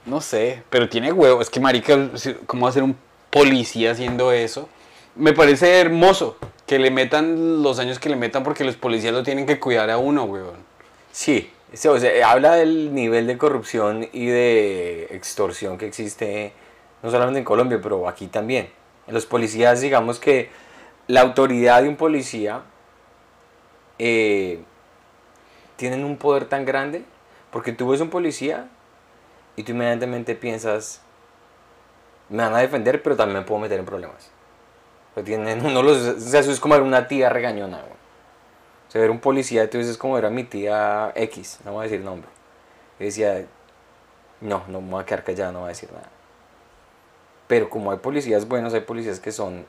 No 0.05 0.19
sé, 0.19 0.63
pero 0.69 0.89
tiene 0.89 1.11
huevo. 1.11 1.41
Es 1.41 1.49
que, 1.49 1.59
marica, 1.59 2.09
¿cómo 2.47 2.63
va 2.63 2.69
a 2.69 2.73
ser 2.73 2.83
un 2.83 2.97
policía 3.29 3.91
haciendo 3.91 4.31
eso? 4.31 4.67
Me 5.15 5.33
parece 5.33 5.79
hermoso 5.79 6.37
que 6.65 6.79
le 6.79 6.89
metan 6.89 7.61
los 7.61 7.79
años 7.79 7.99
que 7.99 8.09
le 8.09 8.15
metan 8.15 8.43
porque 8.43 8.63
los 8.63 8.75
policías 8.75 9.13
lo 9.13 9.23
tienen 9.23 9.45
que 9.45 9.59
cuidar 9.59 9.89
a 9.89 9.97
uno, 9.97 10.23
weón. 10.23 10.55
Sí, 11.11 11.49
sí, 11.73 11.87
o 11.87 11.99
sea, 11.99 12.29
habla 12.29 12.55
del 12.55 12.95
nivel 12.95 13.27
de 13.27 13.37
corrupción 13.37 14.07
y 14.13 14.27
de 14.27 15.07
extorsión 15.11 15.77
que 15.77 15.85
existe, 15.85 16.53
no 17.03 17.11
solamente 17.11 17.39
en 17.39 17.45
Colombia, 17.45 17.79
pero 17.81 18.07
aquí 18.07 18.27
también. 18.27 18.69
Los 19.07 19.25
policías, 19.25 19.81
digamos 19.81 20.19
que 20.19 20.49
la 21.11 21.19
autoridad 21.19 21.83
de 21.83 21.89
un 21.89 21.97
policía 21.97 22.61
eh, 23.99 24.63
tienen 25.75 26.05
un 26.05 26.15
poder 26.15 26.45
tan 26.45 26.63
grande, 26.63 27.03
porque 27.51 27.73
tú 27.73 27.89
ves 27.89 27.99
un 27.99 28.09
policía 28.09 28.69
y 29.57 29.63
tú 29.63 29.73
inmediatamente 29.73 30.35
piensas, 30.35 31.01
me 32.29 32.43
van 32.43 32.55
a 32.55 32.59
defender, 32.59 33.03
pero 33.03 33.17
también 33.17 33.39
me 33.39 33.45
puedo 33.45 33.59
meter 33.59 33.77
en 33.77 33.85
problemas. 33.85 34.31
Pues 35.13 35.25
tienen 35.25 35.65
uno 35.65 35.83
los, 35.83 35.97
o 35.97 36.19
sea, 36.21 36.39
eso 36.39 36.49
es 36.49 36.61
como 36.61 36.75
ver 36.75 36.83
una 36.83 37.09
tía 37.09 37.27
regañona. 37.27 37.79
O 38.87 38.91
sea, 38.91 39.01
ver 39.01 39.11
un 39.11 39.19
policía, 39.19 39.69
tú 39.69 39.79
dices 39.79 39.97
como 39.97 40.17
era 40.17 40.29
mi 40.29 40.45
tía 40.45 41.11
X, 41.13 41.59
no 41.65 41.73
voy 41.73 41.81
a 41.81 41.89
decir 41.89 42.05
nombre. 42.05 42.29
Y 43.01 43.03
decía, 43.03 43.45
no, 44.39 44.63
no 44.69 44.79
me 44.79 44.91
voy 44.91 45.01
a 45.01 45.05
quedar 45.05 45.25
callado, 45.25 45.51
no 45.51 45.59
voy 45.59 45.65
a 45.65 45.69
decir 45.75 45.91
nada. 45.91 46.09
Pero 47.47 47.69
como 47.69 47.91
hay 47.91 47.97
policías 47.97 48.47
buenos, 48.47 48.73
hay 48.73 48.79
policías 48.79 49.19
que 49.19 49.33
son 49.33 49.65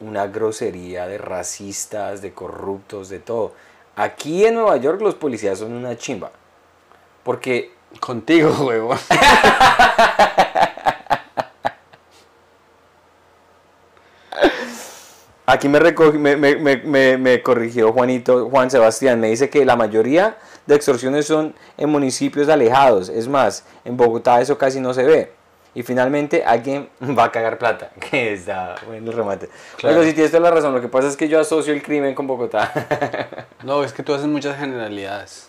una 0.00 0.26
grosería 0.26 1.06
de 1.06 1.18
racistas, 1.18 2.22
de 2.22 2.32
corruptos, 2.32 3.08
de 3.08 3.18
todo. 3.18 3.52
Aquí 3.96 4.44
en 4.44 4.54
Nueva 4.54 4.76
York 4.76 5.00
los 5.00 5.14
policías 5.14 5.58
son 5.58 5.72
una 5.72 5.96
chimba. 5.96 6.30
Porque 7.24 7.76
Contigo, 8.00 8.50
huevón. 8.66 8.98
Aquí 15.48 15.68
me, 15.68 15.78
me, 16.36 16.56
me- 16.56 17.16
me 17.18 17.42
corrigió 17.42 17.92
Juanito, 17.92 18.48
Juan 18.50 18.68
Sebastián, 18.68 19.20
me 19.20 19.28
dice 19.28 19.48
que 19.48 19.64
la 19.64 19.76
mayoría 19.76 20.36
de 20.66 20.74
extorsiones 20.74 21.26
son 21.26 21.54
en 21.78 21.88
municipios 21.88 22.48
alejados, 22.48 23.08
es 23.08 23.28
más, 23.28 23.64
en 23.84 23.96
Bogotá 23.96 24.40
eso 24.40 24.58
casi 24.58 24.80
no 24.80 24.92
se 24.92 25.04
ve. 25.04 25.32
Y 25.76 25.82
finalmente 25.82 26.42
alguien 26.42 26.88
va 27.02 27.24
a 27.24 27.30
cagar 27.30 27.58
plata, 27.58 27.90
que 28.10 28.32
está 28.32 28.76
bueno 28.86 29.10
el 29.10 29.16
remate. 29.16 29.48
Claro. 29.76 29.96
Pero 29.96 30.08
si 30.08 30.14
tienes 30.14 30.32
toda 30.32 30.42
la 30.42 30.50
razón, 30.50 30.74
lo 30.74 30.80
que 30.80 30.88
pasa 30.88 31.06
es 31.06 31.16
que 31.18 31.28
yo 31.28 31.38
asocio 31.38 31.74
el 31.74 31.82
crimen 31.82 32.14
con 32.14 32.26
Bogotá. 32.26 32.72
No, 33.62 33.82
es 33.82 33.92
que 33.92 34.02
tú 34.04 34.14
haces 34.14 34.26
muchas 34.28 34.56
generalidades. 34.58 35.48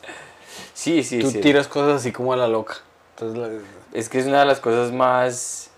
sí, 0.74 1.04
sí, 1.04 1.20
tú 1.20 1.30
sí. 1.30 1.40
tiras 1.40 1.68
cosas 1.68 2.02
así 2.02 2.12
como 2.12 2.34
a 2.34 2.36
la 2.36 2.48
loca. 2.48 2.76
Entonces, 3.16 3.38
la- 3.38 3.98
Es 3.98 4.10
que 4.10 4.18
es 4.20 4.26
una 4.26 4.40
de 4.40 4.46
las 4.46 4.60
cosas 4.60 4.92
más... 4.92 5.70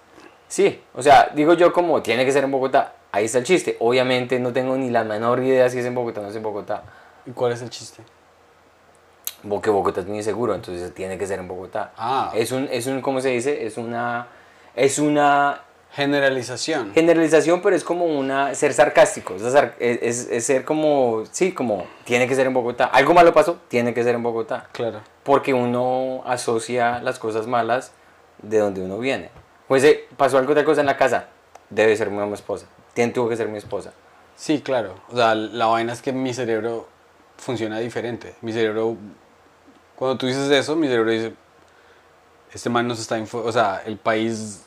Sí, 0.47 0.81
o 0.95 1.03
sea, 1.03 1.29
digo 1.35 1.53
yo 1.53 1.71
como 1.73 2.01
tiene 2.01 2.25
que 2.25 2.31
ser 2.31 2.43
en 2.45 2.51
Bogotá, 2.51 2.93
ahí 3.11 3.25
está 3.25 3.37
el 3.39 3.43
chiste. 3.43 3.75
Obviamente 3.79 4.39
no 4.39 4.51
tengo 4.53 4.75
ni 4.77 4.89
la 4.89 5.03
menor 5.03 5.43
idea 5.43 5.69
si 5.69 5.79
es 5.79 5.85
en 5.85 5.93
Bogotá 5.95 6.21
o 6.21 6.23
no 6.23 6.29
es 6.29 6.35
en 6.35 6.43
Bogotá. 6.43 6.83
¿Y 7.25 7.31
cuál 7.31 7.51
es 7.51 7.61
el 7.61 7.69
chiste? 7.69 8.01
Porque 9.47 9.69
Bogotá 9.69 10.01
es 10.01 10.07
muy 10.07 10.17
inseguro, 10.17 10.55
entonces 10.55 10.93
tiene 10.93 11.17
que 11.17 11.27
ser 11.27 11.39
en 11.39 11.47
Bogotá. 11.47 11.91
Ah. 11.97 12.31
Es 12.33 12.51
un, 12.51 12.67
es 12.71 12.87
un, 12.87 13.01
¿cómo 13.01 13.21
se 13.21 13.29
dice? 13.29 13.65
Es 13.65 13.77
una, 13.77 14.27
es 14.79 14.99
una 14.99 15.61
Generalización. 15.91 16.93
generalización, 16.93 17.63
pero 17.63 17.75
es 17.75 17.83
como 17.83 18.05
una, 18.05 18.53
ser 18.53 18.73
sarcástico, 18.73 19.35
es, 19.79 20.45
ser 20.45 20.63
como, 20.63 21.23
sí, 21.31 21.51
como, 21.51 21.87
tiene 22.05 22.27
que 22.27 22.35
ser 22.35 22.45
en 22.45 22.53
Bogotá. 22.53 22.85
Algo 22.85 23.15
malo 23.15 23.33
pasó, 23.33 23.57
tiene 23.67 23.93
que 23.93 24.03
ser 24.03 24.13
en 24.13 24.21
Bogotá. 24.21 24.69
Claro. 24.71 25.01
Porque 25.23 25.53
uno 25.53 26.21
asocia 26.25 27.01
las 27.01 27.17
cosas 27.17 27.47
malas 27.47 27.91
de 28.41 28.59
donde 28.59 28.81
uno 28.81 28.99
viene. 28.99 29.31
Pues 29.67 29.83
eh, 29.83 30.05
pasó 30.15 30.37
algo 30.37 30.51
otra 30.51 30.63
cosa 30.63 30.81
en 30.81 30.87
la 30.87 30.95
casa, 30.95 31.25
debe 31.71 31.97
ser 31.97 32.11
mi 32.11 32.33
esposa, 32.33 32.67
tiene, 32.93 33.11
tuvo 33.11 33.27
que 33.27 33.35
ser 33.35 33.47
mi 33.47 33.57
esposa. 33.57 33.91
Sí, 34.35 34.61
claro. 34.61 34.93
O 35.11 35.15
sea, 35.15 35.33
la 35.33 35.65
vaina 35.65 35.91
es 35.91 36.03
que 36.03 36.13
mi 36.13 36.33
cerebro 36.35 36.87
funciona 37.37 37.79
diferente. 37.79 38.35
Mi 38.41 38.53
cerebro, 38.53 38.95
cuando 39.95 40.19
tú 40.19 40.27
dices 40.27 40.49
eso, 40.51 40.75
mi 40.75 40.87
cerebro 40.87 41.11
dice, 41.11 41.33
este 42.53 42.69
man 42.69 42.87
nos 42.87 42.99
está, 42.99 43.21
o 43.33 43.51
sea, 43.51 43.81
el 43.85 43.97
país, 43.97 44.65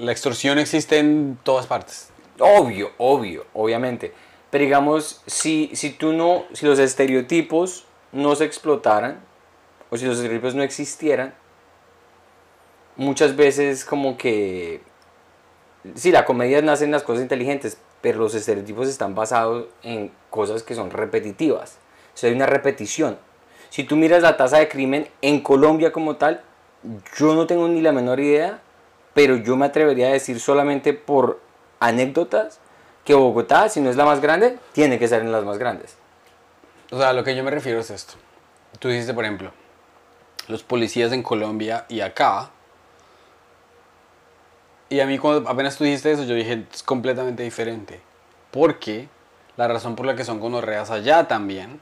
la 0.00 0.12
extorsión 0.12 0.58
existe 0.58 0.98
en 0.98 1.38
todas 1.42 1.66
partes. 1.66 2.10
Obvio, 2.38 2.90
obvio, 2.98 3.46
obviamente. 3.52 4.12
Pero 4.50 4.64
digamos, 4.64 5.22
si, 5.26 5.70
si 5.74 5.90
tú 5.90 6.12
no, 6.12 6.44
si 6.52 6.66
los 6.66 6.78
estereotipos 6.78 7.86
no 8.12 8.34
se 8.34 8.44
explotaran, 8.44 9.20
o 9.90 9.96
si 9.96 10.04
los 10.04 10.16
estereotipos 10.16 10.54
no 10.54 10.62
existieran, 10.62 11.34
muchas 12.96 13.36
veces 13.36 13.84
como 13.84 14.16
que, 14.16 14.82
sí, 15.94 16.12
la 16.12 16.24
comedia 16.24 16.60
nace 16.62 16.84
en 16.84 16.90
las 16.90 17.02
cosas 17.02 17.22
inteligentes, 17.22 17.78
pero 18.00 18.18
los 18.18 18.34
estereotipos 18.34 18.88
están 18.88 19.14
basados 19.14 19.66
en 19.82 20.10
cosas 20.30 20.62
que 20.62 20.74
son 20.74 20.90
repetitivas. 20.90 21.78
O 22.14 22.18
sea, 22.18 22.28
hay 22.28 22.36
una 22.36 22.46
repetición. 22.46 23.18
Si 23.70 23.84
tú 23.84 23.96
miras 23.96 24.22
la 24.22 24.36
tasa 24.36 24.58
de 24.58 24.68
crimen 24.68 25.08
en 25.22 25.40
Colombia 25.40 25.92
como 25.92 26.16
tal, 26.16 26.42
yo 27.16 27.34
no 27.34 27.46
tengo 27.46 27.68
ni 27.68 27.80
la 27.80 27.92
menor 27.92 28.20
idea, 28.20 28.60
pero 29.14 29.36
yo 29.36 29.56
me 29.56 29.66
atrevería 29.66 30.08
a 30.08 30.12
decir 30.12 30.40
solamente 30.40 30.92
por 30.92 31.40
anécdotas 31.80 32.60
que 33.04 33.14
Bogotá, 33.14 33.68
si 33.68 33.80
no 33.80 33.90
es 33.90 33.96
la 33.96 34.04
más 34.04 34.20
grande, 34.20 34.58
tiene 34.72 34.98
que 34.98 35.08
ser 35.08 35.22
en 35.22 35.32
las 35.32 35.44
más 35.44 35.58
grandes. 35.58 35.96
O 36.90 36.98
sea, 36.98 37.10
a 37.10 37.12
lo 37.12 37.24
que 37.24 37.34
yo 37.34 37.42
me 37.42 37.50
refiero 37.50 37.80
es 37.80 37.90
esto. 37.90 38.14
Tú 38.78 38.88
dijiste, 38.88 39.14
por 39.14 39.24
ejemplo, 39.24 39.52
los 40.48 40.62
policías 40.62 41.12
en 41.12 41.22
Colombia 41.22 41.84
y 41.88 42.00
acá. 42.00 42.50
Y 44.88 45.00
a 45.00 45.06
mí 45.06 45.18
cuando 45.18 45.48
apenas 45.48 45.76
tú 45.76 45.84
dijiste 45.84 46.12
eso, 46.12 46.24
yo 46.24 46.34
dije, 46.34 46.66
es 46.72 46.82
completamente 46.82 47.42
diferente. 47.42 48.00
Porque 48.50 49.08
la 49.56 49.68
razón 49.68 49.96
por 49.96 50.06
la 50.06 50.14
que 50.14 50.24
son 50.24 50.38
gonorreas 50.38 50.90
allá 50.90 51.26
también, 51.28 51.80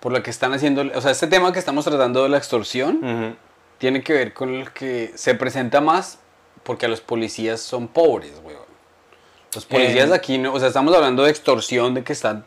por 0.00 0.12
la 0.12 0.22
que 0.22 0.30
están 0.30 0.52
haciendo, 0.52 0.82
o 0.94 1.00
sea, 1.00 1.10
este 1.10 1.26
tema 1.26 1.52
que 1.52 1.58
estamos 1.58 1.84
tratando 1.84 2.22
de 2.22 2.28
la 2.28 2.38
extorsión, 2.38 3.36
tiene 3.78 4.02
que 4.02 4.12
ver 4.12 4.32
con 4.32 4.54
el 4.54 4.72
que 4.72 5.12
se 5.16 5.34
presenta 5.34 5.80
más 5.80 6.20
porque 6.62 6.86
a 6.86 6.88
los 6.88 7.00
policías 7.00 7.60
son 7.60 7.88
pobres, 7.88 8.32
weón. 8.44 8.60
Los 9.54 9.66
policías 9.66 10.10
Eh, 10.10 10.14
aquí, 10.14 10.38
no, 10.38 10.52
o 10.54 10.58
sea, 10.58 10.68
estamos 10.68 10.94
hablando 10.94 11.24
de 11.24 11.30
extorsión, 11.30 11.94
de 11.94 12.02
que 12.04 12.12
están 12.12 12.44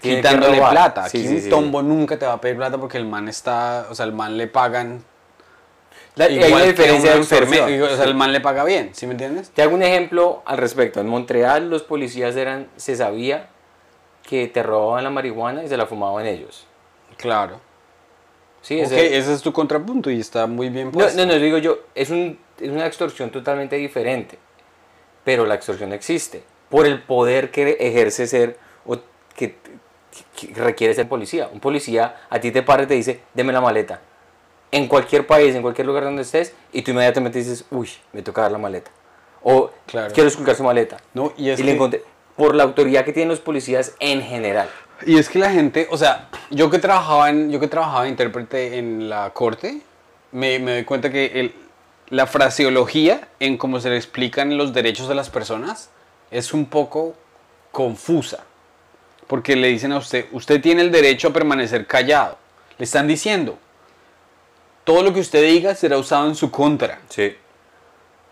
que 0.00 0.16
quitándole 0.16 0.58
plata. 0.58 1.04
Aquí 1.04 1.18
sí, 1.26 1.28
un 1.34 1.40
sí. 1.42 1.50
tombo 1.50 1.82
nunca 1.82 2.18
te 2.18 2.24
va 2.26 2.34
a 2.34 2.40
pedir 2.40 2.56
plata 2.56 2.78
porque 2.78 2.96
el 2.96 3.04
man 3.04 3.28
está, 3.28 3.86
o 3.90 3.94
sea, 3.94 4.06
el 4.06 4.12
man 4.12 4.38
le 4.38 4.46
pagan. 4.46 5.04
La- 6.16 6.24
hay 6.24 6.36
igual 6.42 6.62
que 6.62 6.68
diferencia 6.68 7.12
de 7.12 7.18
extorsión. 7.18 7.82
O 7.82 7.96
sea, 7.96 8.04
el 8.04 8.14
man 8.14 8.32
le 8.32 8.40
paga 8.40 8.64
bien, 8.64 8.90
¿sí 8.94 9.06
me 9.06 9.12
entiendes? 9.12 9.50
Te 9.50 9.62
hago 9.62 9.74
un 9.74 9.82
ejemplo 9.82 10.42
al 10.46 10.56
respecto. 10.58 11.00
En 11.00 11.08
Montreal 11.08 11.68
los 11.68 11.82
policías 11.82 12.34
eran, 12.36 12.68
se 12.76 12.96
sabía 12.96 13.48
que 14.22 14.46
te 14.48 14.62
robaban 14.62 15.04
la 15.04 15.10
marihuana 15.10 15.62
y 15.64 15.68
se 15.68 15.76
la 15.76 15.86
fumaban 15.86 16.26
ellos. 16.26 16.66
Claro. 17.16 17.60
Sí, 18.62 18.78
ese- 18.80 19.16
ese 19.18 19.32
es 19.34 19.42
tu 19.42 19.52
contrapunto 19.52 20.10
y 20.10 20.20
está 20.20 20.46
muy 20.46 20.68
bien 20.68 20.86
no, 20.86 20.92
puesto. 20.92 21.16
no, 21.18 21.26
no, 21.32 21.38
digo 21.38 21.58
yo, 21.58 21.78
es 21.94 22.10
un, 22.10 22.38
es 22.60 22.68
una 22.70 22.86
extorsión 22.86 23.30
totalmente 23.30 23.76
diferente. 23.76 24.38
Pero 25.24 25.46
la 25.46 25.54
extorsión 25.54 25.92
existe. 25.92 26.42
Por 26.68 26.86
el 26.86 27.02
poder 27.02 27.50
que 27.50 27.76
ejerce 27.80 28.26
ser 28.26 28.58
o 28.86 28.98
que, 29.34 29.56
que 30.36 30.54
requiere 30.54 30.94
ser 30.94 31.08
policía. 31.08 31.48
Un 31.52 31.60
policía 31.60 32.16
a 32.30 32.40
ti 32.40 32.50
te 32.50 32.62
para 32.62 32.84
y 32.84 32.86
te 32.86 32.94
dice, 32.94 33.20
deme 33.34 33.52
la 33.52 33.60
maleta. 33.60 34.00
En 34.72 34.86
cualquier 34.86 35.26
país, 35.26 35.54
en 35.54 35.62
cualquier 35.62 35.86
lugar 35.86 36.04
donde 36.04 36.22
estés, 36.22 36.54
y 36.72 36.82
tú 36.82 36.92
inmediatamente 36.92 37.38
dices, 37.40 37.64
uy, 37.70 37.90
me 38.12 38.22
toca 38.22 38.42
dar 38.42 38.52
la 38.52 38.58
maleta. 38.58 38.90
O 39.42 39.70
Claro. 39.86 40.12
quiero 40.14 40.28
esculcar 40.28 40.54
su 40.54 40.62
maleta. 40.62 40.98
No, 41.14 41.32
y 41.36 41.50
es 41.50 41.58
le 41.60 41.66
que- 41.66 41.72
encontré- 41.78 42.02
por 42.36 42.54
la 42.54 42.62
autoridad 42.62 43.04
que 43.04 43.12
tienen 43.12 43.28
los 43.28 43.40
policías 43.40 43.94
en 43.98 44.22
general. 44.22 44.68
Y 45.04 45.18
es 45.18 45.28
que 45.28 45.38
la 45.38 45.50
gente, 45.50 45.88
o 45.90 45.96
sea, 45.96 46.28
yo 46.50 46.70
que 46.70 46.78
trabajaba 46.78 47.30
en, 47.30 47.50
yo 47.50 47.58
que 47.58 47.66
trabajaba 47.68 48.04
de 48.04 48.10
intérprete 48.10 48.78
en 48.78 49.08
la 49.08 49.30
corte, 49.30 49.80
me, 50.32 50.58
me 50.58 50.72
doy 50.72 50.84
cuenta 50.84 51.10
que 51.10 51.26
el- 51.40 51.54
la 52.10 52.26
fraseología 52.26 53.28
en 53.38 53.56
cómo 53.56 53.80
se 53.80 53.88
le 53.90 53.96
explican 53.96 54.56
los 54.56 54.72
derechos 54.72 55.08
de 55.08 55.14
las 55.14 55.30
personas 55.30 55.90
es 56.30 56.52
un 56.52 56.66
poco 56.66 57.14
confusa. 57.72 58.44
Porque 59.26 59.54
le 59.54 59.68
dicen 59.68 59.92
a 59.92 59.98
usted, 59.98 60.26
usted 60.32 60.60
tiene 60.60 60.82
el 60.82 60.90
derecho 60.90 61.28
a 61.28 61.32
permanecer 61.32 61.86
callado. 61.86 62.36
Le 62.78 62.84
están 62.84 63.06
diciendo, 63.06 63.58
todo 64.84 65.02
lo 65.02 65.14
que 65.14 65.20
usted 65.20 65.42
diga 65.44 65.74
será 65.74 65.98
usado 65.98 66.26
en 66.26 66.34
su 66.34 66.50
contra. 66.50 67.00
Sí. 67.08 67.36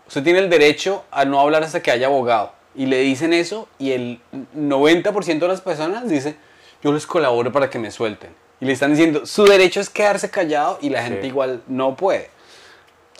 Usted 0.09 0.25
tiene 0.25 0.41
el 0.41 0.51
derecho 0.51 1.05
a 1.11 1.25
no 1.25 1.39
hablar 1.41 1.63
hasta 1.63 1.81
que 1.83 1.91
haya 1.93 2.07
abogado. 2.07 2.53
Y 2.75 2.87
le 2.87 3.01
dicen 3.01 3.33
eso 3.33 3.69
y 3.79 3.93
el 3.93 4.21
90% 4.57 5.39
de 5.39 5.49
las 5.49 5.61
personas 5.61 6.09
dice, 6.09 6.37
yo 6.83 6.93
les 6.93 7.07
colaboro 7.07 7.53
para 7.53 7.71
que 7.71 7.79
me 7.79 7.91
suelten. 7.91 8.35
Y 8.61 8.65
le 8.65 8.73
están 8.73 8.91
diciendo, 8.91 9.25
su 9.25 9.45
derecho 9.45 9.81
es 9.81 9.91
quedarse 9.91 10.31
callado 10.31 10.79
y 10.81 10.91
la 10.91 11.03
gente 11.03 11.23
Sí. 11.23 11.27
igual 11.29 11.63
no 11.69 11.95
puede. 11.95 12.31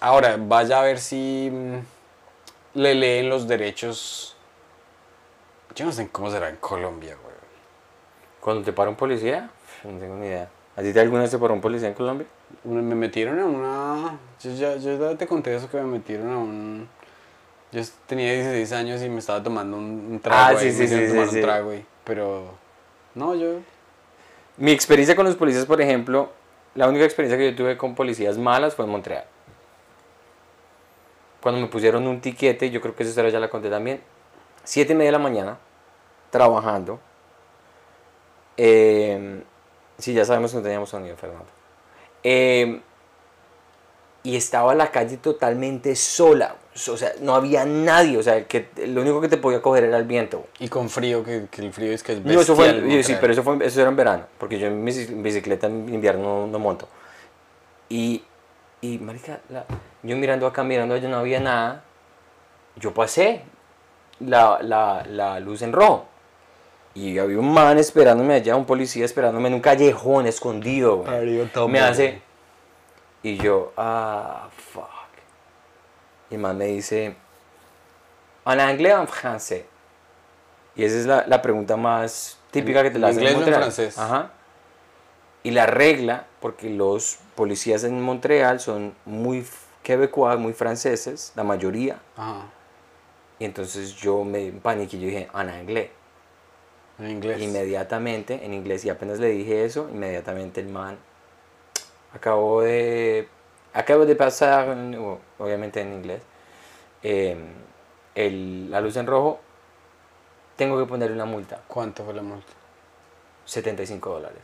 Ahora, 0.01 0.37
vaya 0.39 0.81
a 0.81 0.83
ver 0.83 0.99
si 0.99 1.51
mm, 1.53 2.79
le 2.79 2.95
leen 2.95 3.29
los 3.29 3.49
derechos. 3.49 4.37
Yo 5.75 5.85
no 5.85 5.93
sé 5.93 6.09
cómo 6.11 6.31
será 6.31 6.49
en 6.49 6.57
Colombia, 6.57 7.17
güey. 7.23 7.35
Cuando 8.41 8.63
te 8.63 8.73
para 8.73 8.91
un 8.91 8.97
policía, 8.97 9.51
no 9.85 9.99
tengo 9.99 10.15
ni 10.17 10.27
idea. 10.27 10.49
¿A 10.77 10.83
ti 10.83 10.93
te 10.93 11.01
alguna 11.01 11.23
vez 11.23 11.31
te 11.33 11.39
paró 11.39 11.55
un 11.55 11.61
policía 11.61 11.89
en 11.89 11.95
Colombia? 11.95 12.27
Me 12.63 12.95
metieron 12.95 13.39
a 13.41 13.47
una... 13.47 14.19
Yo 14.41 14.55
ya, 14.55 14.77
yo 14.77 14.97
ya 14.97 15.19
te 15.19 15.27
conté 15.27 15.55
eso 15.57 15.69
que 15.69 15.77
me 15.79 15.85
metieron 15.85 16.31
a 16.31 16.39
un... 16.39 16.89
Yo 17.73 17.83
tenía 18.07 18.33
16 18.33 18.73
años 18.73 19.03
y 19.03 19.09
me 19.09 19.19
estaba 19.19 19.43
tomando 19.43 19.77
un, 19.77 20.09
un 20.13 20.21
trago. 20.21 20.41
Ah, 20.41 20.47
ahí, 20.49 20.71
sí, 20.73 20.81
me 20.81 20.87
sí, 20.87 20.89
sí, 20.89 21.09
tomar 21.09 21.11
sí, 21.11 21.19
un 21.19 21.31
sí. 21.31 21.41
trago 21.41 21.71
ahí, 21.73 21.85
Pero... 22.05 22.55
No, 23.17 23.35
yo... 23.35 23.57
Mi 24.57 24.71
experiencia 24.71 25.17
con 25.17 25.27
los 25.27 25.35
policías, 25.35 25.67
por 25.67 25.81
ejemplo, 25.81 26.31
la 26.77 26.89
única 26.89 27.05
experiencia 27.05 27.37
que 27.37 27.51
yo 27.51 27.57
tuve 27.57 27.77
con 27.77 27.97
policías 27.97 28.39
malas 28.39 28.77
fue 28.77 28.85
en 28.85 28.93
Montreal. 28.93 29.25
Cuando 31.43 31.61
me 31.61 31.69
pusieron 31.69 32.07
un 32.07 32.21
tiquete, 32.21 32.71
yo 32.71 32.81
creo 32.81 32.95
que 32.95 33.03
esa 33.03 33.11
historia 33.11 33.31
ya 33.31 33.41
la 33.41 33.49
conté 33.49 33.71
también, 33.71 34.01
siete 34.65 34.93
y 34.93 34.97
media 34.97 35.09
de 35.09 35.13
la 35.13 35.19
mañana, 35.19 35.59
trabajando. 36.31 37.01
Eh, 38.57 39.43
sí, 39.99 40.13
ya 40.13 40.25
sabemos 40.25 40.51
que 40.51 40.57
no 40.57 40.63
teníamos 40.63 40.91
sonido, 40.91 41.17
Fernando. 41.17 41.47
Eh, 42.25 42.81
y 44.23 44.37
estaba 44.37 44.75
la 44.75 44.91
calle 44.91 45.17
totalmente 45.17 45.95
sola. 45.97 46.57
O 46.75 46.97
sea, 46.97 47.13
no 47.21 47.35
había 47.35 47.65
nadie. 47.65 48.19
O 48.19 48.23
sea, 48.23 48.47
que, 48.47 48.69
lo 48.87 49.01
único 49.01 49.21
que 49.21 49.29
te 49.29 49.37
podía 49.37 49.63
coger 49.63 49.85
era 49.85 49.97
el 49.97 50.05
viento. 50.05 50.47
Y 50.59 50.69
con 50.69 50.91
frío, 50.91 51.25
que, 51.25 51.47
que 51.51 51.63
el 51.63 51.73
frío 51.73 51.93
es 51.93 52.03
que 52.03 52.13
es 52.13 52.25
No, 52.25 52.41
eso 52.41 52.55
fue, 52.55 52.73
bestial 52.73 52.91
yo 52.91 53.03
sí, 53.03 53.17
pero 53.21 53.33
eso, 53.33 53.43
fue, 53.43 53.65
eso 53.65 53.81
era 53.81 53.91
en 53.91 53.97
verano, 53.97 54.25
porque 54.39 54.59
yo 54.59 54.67
en 54.67 54.85
bicicleta 54.85 55.69
en 55.69 55.93
invierno 55.93 56.41
no, 56.41 56.47
no 56.47 56.59
monto. 56.59 56.89
Y, 57.89 58.23
y 58.81 58.99
marica, 58.99 59.41
la- 59.49 59.65
yo 60.03 60.17
mirando 60.17 60.47
acá, 60.47 60.63
mirando 60.63 60.95
allá, 60.95 61.09
no 61.09 61.19
había 61.19 61.41
nada. 61.41 61.83
Yo 62.77 62.95
pasé 62.95 63.43
la, 64.21 64.59
la, 64.63 65.05
la 65.09 65.41
luz 65.41 65.63
en 65.63 65.73
rojo. 65.73 66.07
Y 66.95 67.19
había 67.19 67.39
un 67.39 67.53
man 67.53 67.79
esperándome 67.79 68.35
allá, 68.35 68.57
un 68.57 68.65
policía 68.65 69.05
esperándome 69.05 69.49
en 69.49 69.55
un 69.55 69.61
callejón 69.61 70.27
escondido, 70.27 70.97
güey. 70.99 71.11
Me 71.73 71.81
hace... 71.81 72.23
Y 73.23 73.37
yo, 73.37 73.73
ah, 73.77 74.49
fuck. 74.73 74.85
Y 76.31 76.35
el 76.35 76.41
man 76.41 76.57
me 76.57 76.67
dice, 76.67 77.17
¿en 78.47 78.61
anglais 78.61 78.95
o 78.95 79.01
en 79.01 79.09
francés? 79.09 79.65
Y 80.77 80.85
esa 80.85 80.97
es 80.99 81.07
la, 81.07 81.25
la 81.27 81.43
pregunta 81.43 81.77
más 81.77 82.39
típica 82.53 82.83
que 82.83 82.91
te 82.91 82.99
la 83.01 83.09
¿En 83.11 83.17
hacen 83.17 83.23
inglés 83.25 83.37
o 83.37 83.49
en 83.49 83.55
francés? 83.55 83.99
Ajá. 83.99 84.31
Y 85.43 85.51
la 85.51 85.67
regla, 85.67 86.27
porque 86.41 86.71
los 86.71 87.19
policías 87.39 87.85
en 87.85 88.03
Montreal 88.03 88.59
son 88.59 88.95
muy 89.07 89.47
quebecois, 89.85 90.37
muy 90.41 90.53
franceses, 90.53 91.33
la 91.37 91.45
mayoría. 91.45 92.01
Ajá, 92.17 92.47
Y 93.39 93.45
entonces 93.45 93.95
yo 93.95 94.25
me 94.25 94.51
paniqué 94.51 94.97
y 94.97 95.01
yo 95.01 95.07
dije, 95.07 95.29
en 95.33 95.49
anglais. 95.49 95.91
en 96.99 97.11
inglés. 97.11 97.41
Inmediatamente, 97.41 98.45
en 98.45 98.55
inglés, 98.55 98.85
y 98.85 98.91
apenas 98.91 99.21
le 99.21 99.29
dije 99.29 99.65
eso, 99.65 99.89
inmediatamente 99.89 100.61
el 100.61 100.69
man 100.69 100.99
acabó 102.13 102.63
de. 102.63 103.29
Acabo 103.73 104.05
de 104.05 104.17
pasar, 104.17 104.69
obviamente 105.39 105.81
en 105.81 105.93
inglés, 105.93 106.23
eh, 107.05 107.37
el- 108.17 108.69
la 108.69 108.81
luz 108.81 108.97
en 108.97 109.07
rojo. 109.07 109.39
Tengo 110.57 110.77
que 110.77 110.87
ponerle 110.87 111.15
una 111.15 111.25
multa, 111.27 111.63
¿Cuánto 111.69 112.05
fue 112.05 112.15
la 112.15 112.23
multa? 112.23 112.53
75 113.45 114.11
dólares, 114.11 114.43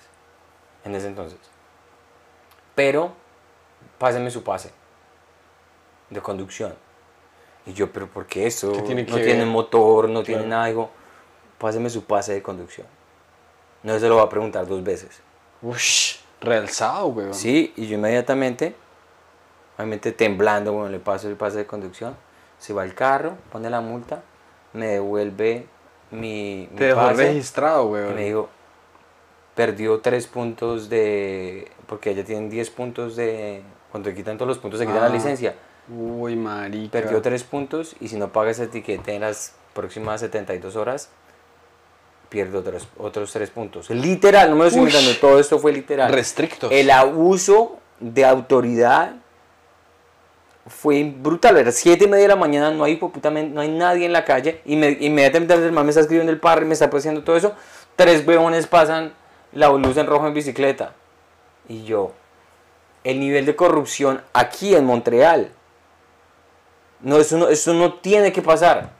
en 0.84 0.94
ese 0.94 1.08
entonces. 1.08 1.40
Pero, 2.74 3.12
páseme 3.98 4.30
su 4.30 4.42
pase 4.42 4.70
de 6.10 6.20
conducción. 6.20 6.74
Y 7.66 7.72
yo, 7.72 7.90
¿pero 7.90 8.06
por 8.08 8.26
qué 8.26 8.46
eso? 8.46 8.72
¿Qué 8.72 8.82
tiene 8.82 9.04
no 9.04 9.16
que 9.16 9.22
tiene 9.22 9.44
motor, 9.46 10.08
no 10.08 10.22
tiene 10.22 10.46
nada. 10.46 10.66
Digo, 10.66 10.90
páseme 11.58 11.88
su 11.88 12.04
pase 12.04 12.34
de 12.34 12.42
conducción. 12.42 12.86
No 13.82 13.98
se 13.98 14.08
lo 14.08 14.16
va 14.16 14.22
a 14.22 14.28
preguntar 14.28 14.66
dos 14.66 14.82
veces. 14.82 15.20
Ush, 15.62 16.16
realzado, 16.40 17.06
weón. 17.06 17.34
Sí, 17.34 17.72
y 17.76 17.86
yo 17.86 17.96
inmediatamente, 17.96 18.74
obviamente 19.76 20.12
temblando, 20.12 20.72
bueno, 20.72 20.90
le 20.90 20.98
paso 20.98 21.28
el 21.28 21.36
pase 21.36 21.58
de 21.58 21.66
conducción, 21.66 22.16
se 22.58 22.72
va 22.72 22.82
al 22.82 22.94
carro, 22.94 23.36
pone 23.50 23.70
la 23.70 23.80
multa, 23.80 24.22
me 24.72 24.86
devuelve 24.86 25.66
mi, 26.10 26.68
mi 26.70 26.76
Te 26.76 26.84
dejó 26.86 27.00
pase 27.00 27.26
registrado, 27.28 27.88
y 27.88 27.92
weón. 27.92 28.14
me 28.14 28.24
dijo, 28.24 28.48
perdió 29.54 30.00
tres 30.00 30.26
puntos 30.26 30.88
de, 30.88 31.70
porque 31.86 32.10
ella 32.10 32.24
tienen 32.24 32.50
10 32.50 32.70
puntos 32.70 33.16
de, 33.16 33.62
cuando 33.90 34.08
te 34.10 34.14
quitan 34.16 34.36
todos 34.36 34.48
los 34.48 34.58
puntos, 34.58 34.80
se 34.80 34.86
quitan 34.86 35.02
Ah. 35.02 35.08
la 35.08 35.14
licencia, 35.14 35.54
Uy, 35.88 36.34
marica. 36.36 36.90
perdió 36.92 37.22
tres 37.22 37.44
puntos 37.44 37.94
y 38.00 38.08
si 38.08 38.16
no 38.16 38.32
paga 38.32 38.50
ese 38.50 38.64
etiquete 38.64 39.14
en 39.14 39.20
las 39.20 39.54
próximas 39.74 40.20
72 40.20 40.76
horas, 40.76 41.08
pierde 42.28 42.58
otros, 42.58 42.88
otros 42.98 43.32
tres 43.32 43.50
puntos. 43.50 43.90
Literal, 43.90 44.50
no 44.50 44.56
me 44.56 44.62
lo 44.62 44.68
estoy 44.68 44.82
inventando, 44.82 45.16
todo 45.20 45.38
esto 45.38 45.58
fue 45.58 45.72
literal. 45.72 46.12
Restrictos. 46.12 46.72
El 46.72 46.90
abuso 46.90 47.78
de 48.00 48.24
autoridad 48.24 49.12
fue 50.66 51.04
brutal. 51.04 51.58
Era 51.58 51.70
siete 51.70 52.04
y 52.04 52.08
media 52.08 52.22
de 52.22 52.28
la 52.28 52.36
mañana, 52.36 52.70
no 52.70 52.84
hay, 52.84 52.98
no 53.52 53.60
hay 53.60 53.68
nadie 53.68 54.06
en 54.06 54.12
la 54.12 54.24
calle. 54.24 54.62
Inmediatamente 54.64 55.54
el 55.54 55.72
man 55.72 55.84
me 55.84 55.90
está 55.90 56.00
escribiendo 56.00 56.32
el 56.32 56.40
par, 56.40 56.64
me 56.64 56.72
está 56.72 56.86
haciendo 56.86 57.22
todo 57.22 57.36
eso. 57.36 57.52
Tres 57.96 58.26
huevones 58.26 58.66
pasan 58.66 59.12
la 59.54 59.68
luz 59.70 59.96
en 59.96 60.06
rojo 60.06 60.26
en 60.26 60.34
bicicleta. 60.34 60.92
Y 61.68 61.84
yo, 61.84 62.12
el 63.04 63.20
nivel 63.20 63.46
de 63.46 63.56
corrupción 63.56 64.22
aquí 64.32 64.74
en 64.74 64.84
Montreal. 64.84 65.50
No, 67.00 67.18
eso 67.18 67.38
no, 67.38 67.48
eso 67.48 67.74
no 67.74 67.94
tiene 67.94 68.32
que 68.32 68.42
pasar. 68.42 68.90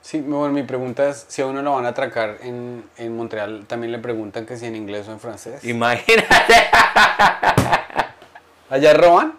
Sí, 0.00 0.20
bueno, 0.20 0.52
mi 0.52 0.62
pregunta 0.62 1.08
es, 1.08 1.26
si 1.28 1.42
a 1.42 1.46
uno 1.46 1.62
lo 1.62 1.74
van 1.74 1.84
a 1.84 1.90
atracar 1.90 2.38
en, 2.40 2.88
en 2.96 3.16
Montreal, 3.16 3.66
también 3.66 3.92
le 3.92 3.98
preguntan 3.98 4.46
que 4.46 4.56
si 4.56 4.66
en 4.66 4.74
inglés 4.74 5.06
o 5.08 5.12
en 5.12 5.20
francés. 5.20 5.62
Imagínate. 5.64 6.28
¿Allá 8.70 8.94
roban? 8.94 9.34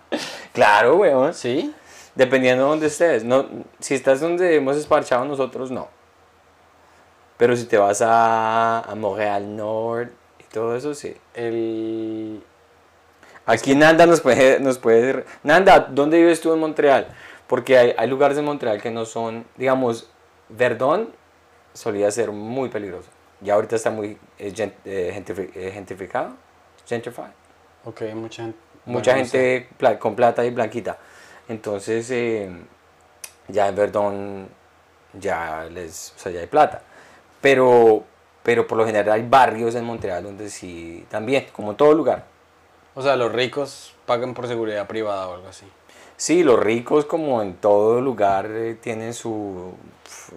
Claro, 0.54 0.98
huevón. 0.98 1.34
Sí. 1.34 1.74
Dependiendo 2.16 2.66
de 2.66 2.70
donde 2.70 2.88
estés. 2.88 3.24
No, 3.24 3.46
si 3.80 3.96
estás 3.96 4.20
donde 4.20 4.56
hemos 4.56 4.78
esparchado 4.78 5.26
nosotros, 5.26 5.72
no. 5.72 5.88
Pero 7.38 7.56
si 7.56 7.66
te 7.66 7.78
vas 7.78 8.02
a, 8.02 8.82
a 8.82 8.96
Montreal 8.96 9.56
Nord 9.56 10.10
y 10.10 10.21
todo 10.52 10.76
eso, 10.76 10.94
sí. 10.94 11.16
El... 11.34 12.44
Aquí 13.46 13.76
Nanda 13.76 14.06
nos 14.06 14.22
puede, 14.22 14.60
nos 14.60 14.78
puede... 14.78 15.26
Nanda, 15.44 15.80
¿dónde 15.80 16.18
vives 16.18 16.42
tú 16.42 16.54
en 16.54 16.60
Montreal? 16.60 17.08
Porque 17.48 17.78
hay, 17.78 17.94
hay 17.98 18.08
lugares 18.08 18.38
en 18.38 18.46
Montreal 18.46 18.82
que 18.82 18.92
no 18.92 19.06
son, 19.06 19.46
digamos, 19.58 20.10
Verdón 20.50 21.10
solía 21.74 22.12
ser 22.12 22.32
muy 22.32 22.70
peligroso. 22.70 23.10
Ya 23.42 23.56
ahorita 23.56 23.76
está 23.76 23.90
muy 23.90 24.18
eh, 24.38 24.54
eh, 24.86 25.14
gentrifi- 25.16 25.52
eh, 25.56 25.72
gentrificado, 25.74 26.36
gentrified. 26.88 27.32
Ok, 27.84 28.02
mucha 28.14 28.44
gente. 28.44 28.60
mucha 28.86 29.12
bueno, 29.12 29.26
no 29.26 29.30
sé. 29.30 29.68
gente 29.80 29.98
con 30.00 30.16
plata 30.16 30.46
y 30.46 30.52
blanquita. 30.52 30.98
Entonces, 31.50 32.10
eh, 32.12 32.52
ya 33.48 33.68
en 33.68 33.76
Verdón, 33.76 34.50
ya 35.14 35.66
les, 35.72 36.14
o 36.16 36.20
sea, 36.20 36.32
ya 36.32 36.42
hay 36.42 36.48
plata. 36.48 36.84
Pero, 37.42 38.06
pero 38.44 38.68
por 38.68 38.78
lo 38.78 38.86
general 38.86 39.12
hay 39.12 39.28
barrios 39.28 39.76
en 39.76 39.86
Montreal 39.86 40.24
donde 40.24 40.50
sí, 40.50 41.06
también, 41.10 41.48
como 41.54 41.72
en 41.72 41.78
todo 41.78 41.94
lugar. 41.94 42.26
O 42.96 43.02
sea, 43.02 43.16
los 43.16 43.32
ricos 43.32 43.94
pagan 44.06 44.34
por 44.34 44.48
seguridad 44.48 44.88
privada 44.88 45.28
o 45.28 45.36
algo 45.36 45.48
así. 45.48 45.66
Sí, 46.18 46.44
los 46.44 46.60
ricos 46.60 47.06
como 47.06 47.42
en 47.42 47.56
todo 47.56 48.00
lugar 48.02 48.48
eh, 48.52 48.76
tienen 48.80 49.14
su, 49.14 49.74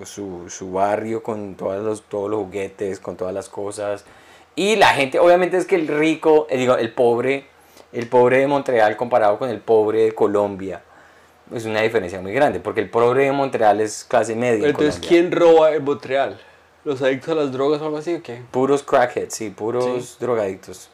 su, 0.04 0.48
su 0.48 0.72
barrio 0.72 1.22
con 1.22 1.56
todos 1.56 1.84
los, 1.84 2.02
todos 2.02 2.30
los 2.30 2.40
juguetes, 2.40 3.00
con 3.00 3.16
todas 3.16 3.34
las 3.34 3.48
cosas. 3.48 4.04
Y 4.56 4.76
la 4.76 4.88
gente, 4.88 5.18
obviamente 5.18 5.56
es 5.56 5.66
que 5.66 5.74
el 5.74 5.88
rico, 5.88 6.46
eh, 6.48 6.56
digo, 6.56 6.76
el 6.76 6.92
pobre, 6.92 7.46
el 7.92 8.08
pobre 8.08 8.38
de 8.38 8.46
Montreal 8.46 8.96
comparado 8.96 9.38
con 9.38 9.50
el 9.50 9.60
pobre 9.60 10.04
de 10.04 10.12
Colombia, 10.12 10.82
es 11.54 11.66
una 11.66 11.82
diferencia 11.82 12.20
muy 12.20 12.32
grande, 12.32 12.60
porque 12.60 12.80
el 12.80 12.88
pobre 12.88 13.24
de 13.24 13.32
Montreal 13.32 13.80
es 13.80 14.04
clase 14.04 14.34
media. 14.34 14.64
en 14.64 14.70
Entonces. 14.70 15.04
¿quién 15.06 15.30
roba 15.32 15.72
en 15.74 15.84
Montreal? 15.84 16.40
¿Los 16.84 17.00
adictos 17.02 17.30
a 17.30 17.34
las 17.34 17.52
drogas 17.52 17.80
o 17.80 17.84
algo 17.86 17.96
así 17.98 18.14
o 18.14 18.22
qué? 18.22 18.42
Puros 18.50 18.82
crackheads, 18.82 19.34
sí, 19.34 19.50
puros 19.50 20.04
Sí. 20.10 20.16
drogadictos. 20.20 20.90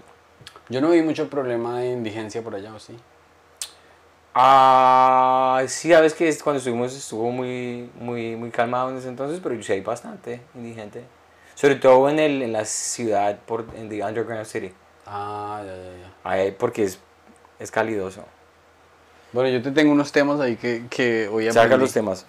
Yo 0.69 0.81
no 0.81 0.91
vi 0.91 1.03
mucho 1.03 1.29
problema 1.29 1.81
de 1.81 1.91
indigencia 1.91 2.43
por 2.43 2.55
allá, 2.55 2.73
¿o 2.73 2.79
sí? 2.79 2.97
Ah, 4.35 5.63
sí, 5.67 5.91
sabes 5.91 6.15
que 6.15 6.33
cuando 6.39 6.59
estuvimos 6.59 6.95
estuvo 6.95 7.33
muy, 7.33 7.91
muy, 7.97 8.37
muy 8.37 8.51
calmado 8.51 8.91
en 8.91 8.99
ese 8.99 9.09
entonces, 9.09 9.41
pero 9.43 9.61
sí 9.63 9.73
hay 9.73 9.81
bastante 9.81 10.41
indigente. 10.55 11.03
Sobre 11.57 11.75
todo 11.75 12.09
en, 12.09 12.21
el, 12.21 12.41
en 12.43 12.53
la 12.53 12.65
ciudad, 12.65 13.39
por, 13.45 13.67
en 13.77 13.89
the 13.89 14.03
underground 14.05 14.47
city. 14.47 14.73
Ah, 15.07 15.61
ya, 15.67 15.75
ya, 15.75 15.83
ya. 15.83 16.13
Ahí, 16.23 16.53
porque 16.53 16.85
es, 16.85 17.01
es 17.59 17.71
calidoso. 17.73 18.25
Bueno, 19.33 19.49
yo 19.51 19.61
te 19.63 19.73
tengo 19.73 19.93
unos 19.93 20.13
temas 20.13 20.41
ahí 20.41 20.57
que, 20.57 20.85
que 20.89 21.29
hoy 21.29 21.47
Saca 21.49 21.63
aprendí. 21.63 21.85
los 21.85 21.93
temas. 21.93 22.27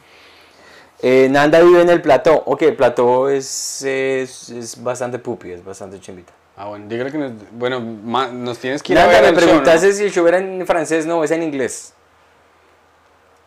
Eh, 1.03 1.27
Nanda 1.31 1.59
vive 1.61 1.81
en 1.81 1.89
el 1.89 2.01
plató. 2.01 2.43
Ok, 2.45 2.61
el 2.63 2.75
plató 2.75 3.29
es, 3.29 3.81
es, 3.83 4.49
es 4.49 4.83
bastante 4.83 5.17
pupi, 5.19 5.51
es 5.51 5.63
bastante 5.63 5.99
chimbita. 5.99 6.31
Ah, 6.55 6.67
bueno, 6.67 6.85
dígale 6.87 7.11
que 7.11 7.17
nos... 7.17 7.31
Bueno, 7.51 7.79
ma- 7.79 8.27
nos 8.27 8.59
tienes 8.59 8.83
que 8.83 8.93
ir 8.93 8.99
a 8.99 9.03
Nanda, 9.03 9.21
ver 9.21 9.23
me 9.23 9.29
el 9.29 9.35
show, 9.35 9.41
¿no? 9.45 9.49
preguntaste 9.63 9.93
si 9.93 10.03
el 10.03 10.11
show 10.11 10.27
era 10.27 10.37
en 10.37 10.65
francés, 10.67 11.05
no, 11.05 11.23
es 11.23 11.31
en 11.31 11.41
inglés. 11.43 11.93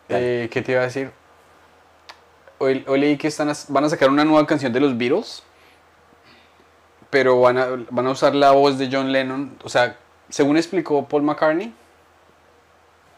Eh, 0.09 0.49
¿Qué 0.51 0.61
te 0.61 0.73
iba 0.73 0.81
a 0.81 0.85
decir? 0.85 1.11
Hoy, 2.57 2.83
hoy 2.87 2.99
leí 2.99 3.17
que 3.17 3.27
están 3.27 3.49
a- 3.49 3.55
van 3.69 3.85
a 3.85 3.89
sacar 3.89 4.09
una 4.09 4.25
nueva 4.25 4.45
canción 4.45 4.73
de 4.73 4.79
los 4.81 4.97
Beatles, 4.97 5.43
pero 7.09 7.39
van 7.39 7.57
a, 7.57 7.67
van 7.89 8.07
a 8.07 8.11
usar 8.11 8.35
la 8.35 8.51
voz 8.51 8.77
de 8.77 8.89
John 8.91 9.11
Lennon. 9.11 9.57
O 9.63 9.69
sea, 9.69 9.97
según 10.29 10.57
explicó 10.57 11.05
Paul 11.07 11.23
McCartney, 11.23 11.73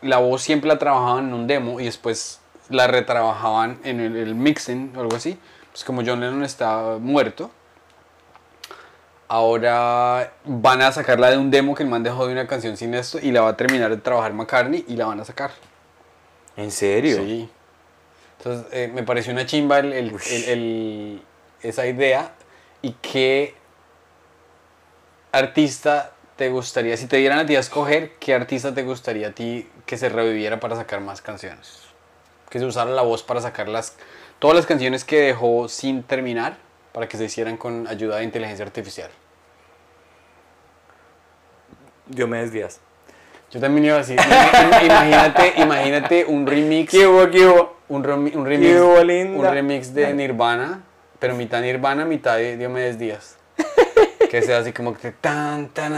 la 0.02 0.18
voz 0.18 0.44
siempre 0.44 0.68
la 0.68 0.78
trabajaban 0.78 1.30
en 1.30 1.34
un 1.34 1.48
demo 1.48 1.80
y 1.80 1.86
después 1.86 2.40
la 2.70 2.88
retrabajaban 2.88 3.80
en 3.84 4.00
el, 4.00 4.16
el 4.16 4.36
mixing 4.36 4.94
o 4.96 5.02
algo 5.02 5.16
así. 5.16 5.38
Pues 5.72 5.84
como 5.84 6.02
John 6.06 6.20
Lennon 6.20 6.44
está 6.44 6.98
muerto, 7.00 7.52
ahora 9.28 10.34
van 10.46 10.82
a 10.82 10.92
sacarla 10.92 11.30
de 11.32 11.38
un 11.38 11.52
demo 11.52 11.76
que 11.76 11.84
el 11.84 11.90
man 11.90 12.04
dejó 12.04 12.26
de 12.28 12.34
una 12.34 12.48
canción 12.48 12.78
sin 12.78 12.94
esto 12.94 13.20
y 13.22 13.32
la 13.32 13.42
va 13.42 13.50
a 13.50 13.58
terminar 13.58 13.90
de 13.92 13.98
trabajar 13.98 14.34
McCartney 14.34 14.86
y 14.88 14.96
la 14.96 15.06
van 15.06 15.20
a 15.20 15.26
sacar. 15.26 15.52
¿En 16.56 16.72
serio? 16.72 17.18
Sí. 17.18 17.50
Entonces, 18.38 18.68
eh, 18.72 18.92
me 18.94 19.04
pareció 19.04 19.34
una 19.34 19.46
chimba 19.46 19.80
el, 19.80 19.94
el- 19.94 20.16
el- 20.48 21.22
esa 21.62 21.86
idea. 21.88 22.32
¿Y 22.82 22.92
qué 23.02 23.56
artista 25.32 26.14
te 26.36 26.50
gustaría, 26.50 26.96
si 26.98 27.08
te 27.08 27.18
dieran 27.18 27.40
a 27.40 27.46
ti 27.46 27.56
a 27.56 27.60
escoger, 27.60 28.14
qué 28.20 28.34
artista 28.36 28.74
te 28.74 28.84
gustaría 28.84 29.30
a 29.30 29.32
ti 29.32 29.68
que 29.86 29.98
se 29.98 30.10
reviviera 30.10 30.60
para 30.60 30.76
sacar 30.76 31.02
más 31.02 31.22
canciones? 31.22 31.87
Que 32.50 32.60
se 32.60 32.66
usara 32.66 32.92
la 32.92 33.02
voz 33.02 33.24
para 33.24 33.42
sacar 33.42 33.68
las, 33.68 33.96
todas 34.40 34.56
las 34.56 34.66
canciones 34.66 35.04
que 35.04 35.20
dejó 35.22 35.68
sin 35.68 36.04
terminar, 36.04 36.58
para 36.94 37.08
que 37.08 37.18
se 37.18 37.26
hicieran 37.26 37.58
con 37.58 37.88
ayuda 37.88 38.18
de 38.18 38.24
inteligencia 38.24 38.66
artificial. 38.66 39.10
Diomedes 42.08 42.52
Díaz. 42.52 42.80
Yo 43.52 43.60
también 43.60 43.86
iba 43.86 43.96
a 43.96 44.00
decir, 44.00 44.18
im- 44.20 44.86
imagínate, 44.86 45.54
imagínate 45.58 46.26
un 46.26 46.46
remix. 46.48 46.92
¿Qué 46.92 47.08
hubo, 47.08 47.30
qué 47.30 47.46
hubo? 47.48 47.78
un, 47.90 48.04
remi- 48.04 48.36
un 48.36 48.46
remix, 48.46 48.70
Qué 48.74 48.82
hubo, 48.82 49.02
linda. 49.04 49.40
un 49.50 49.54
remix 49.54 49.94
de 49.94 50.14
Nirvana, 50.14 50.82
pero 51.20 51.36
mitad 51.36 51.62
Nirvana, 51.62 52.04
mitad 52.06 52.36
de 52.38 52.58
Diomedes 52.58 52.98
Díaz. 53.00 53.36
Que 54.30 54.42
sea 54.42 54.58
así 54.58 54.74
como 54.74 54.94
que 54.94 55.12
tan, 55.14 55.70
tan, 55.70 55.90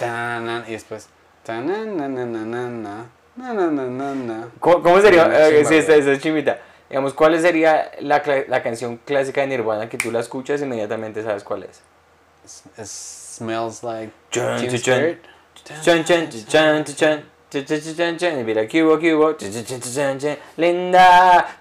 tan, 0.00 0.44
na, 0.46 0.64
y 0.66 0.72
después 0.72 1.08
tan, 1.44 1.64
na, 1.68 2.08
na, 2.08 2.24
na, 2.66 3.04
na, 3.36 3.52
na, 3.52 3.70
na, 3.70 3.84
na, 3.86 4.14
na. 4.14 4.48
¿Cómo, 4.60 4.82
cómo 4.82 5.00
sería? 5.00 5.48
Eh, 5.48 5.64
sí, 5.64 5.76
esta, 5.76 5.94
es 5.94 6.20
chimita. 6.20 6.58
Digamos, 6.88 7.14
¿cuál 7.14 7.38
sería 7.40 7.90
la, 8.00 8.22
la 8.48 8.62
canción 8.62 8.98
clásica 9.04 9.40
de 9.40 9.48
Nirvana 9.48 9.88
que 9.88 9.98
tú 9.98 10.10
la 10.12 10.20
escuchas 10.20 10.62
inmediatamente 10.62 11.22
sabes 11.22 11.42
cuál 11.42 11.64
es? 11.64 11.80
S- 12.44 12.68
Smells 13.36 13.82
like 13.82 14.12
Teen. 14.30 14.74
Spirit. 14.74 15.18
Chan, 15.82 16.04
chan, 16.04 16.28
chan, 16.46 16.84
chan, 16.84 17.24
linda. 20.56 21.58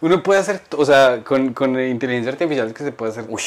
Uno 0.00 0.22
puede 0.22 0.40
hacer, 0.40 0.60
o 0.76 0.84
sea, 0.84 1.22
con, 1.24 1.52
con 1.54 1.78
inteligencia 1.80 2.32
artificial 2.32 2.72
que 2.74 2.84
se 2.84 2.92
puede 2.92 3.12
hacer. 3.12 3.24
Uy. 3.28 3.40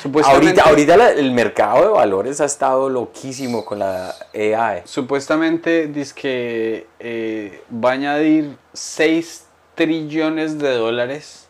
Supuestamente- 0.00 0.60
Ahorita, 0.60 0.62
ahorita 0.68 0.96
la- 0.96 1.10
el 1.10 1.32
mercado 1.32 1.82
de 1.82 1.88
valores 1.88 2.40
ha 2.40 2.44
estado 2.44 2.88
loquísimo 2.88 3.64
con 3.64 3.78
la 3.80 4.14
AI. 4.34 4.82
Supuestamente 4.84 5.86
dice 5.88 6.14
que 6.14 6.86
eh, 7.00 7.62
va 7.72 7.90
a 7.90 7.92
añadir 7.92 8.56
6 8.72 9.46
trillones 9.74 10.58
de 10.58 10.74
dólares 10.76 11.48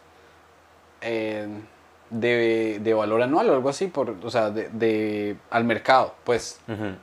eh, 1.01 1.47
de, 2.11 2.79
de 2.81 2.95
valor 2.95 3.23
anual 3.23 3.49
o 3.51 3.55
algo 3.55 3.69
así, 3.69 3.87
por, 3.87 4.15
o 4.23 4.31
sea, 4.31 4.51
de, 4.51 4.69
de- 4.71 5.37
al 5.51 5.65
mercado. 5.65 6.15
Pues 6.25 6.59
Ujú. 6.69 6.95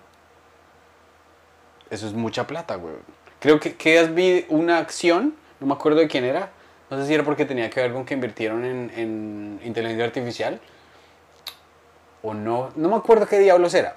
Eso 1.90 2.08
es 2.08 2.14
mucha 2.14 2.48
plata, 2.48 2.76
güey. 2.76 2.96
Creo 3.40 3.60
que, 3.60 3.76
que 3.76 4.04
vi 4.08 4.46
una 4.50 4.78
acción, 4.78 5.36
no 5.60 5.68
me 5.68 5.74
acuerdo 5.74 6.00
de 6.00 6.08
quién 6.08 6.24
era, 6.24 6.52
no 6.90 6.98
sé 6.98 7.08
si 7.08 7.14
era 7.14 7.24
porque 7.24 7.46
tenía 7.46 7.70
que 7.70 7.82
ver 7.82 7.94
con 7.94 8.06
que 8.06 8.14
invirtieron 8.14 8.66
en, 8.66 8.92
en 8.96 9.60
inteligencia 9.64 10.06
artificial 10.06 10.60
o 12.22 12.34
no, 12.34 12.72
no 12.76 12.90
me 12.90 12.96
acuerdo 12.96 13.28
qué 13.28 13.40
diablos 13.40 13.74
era, 13.74 13.96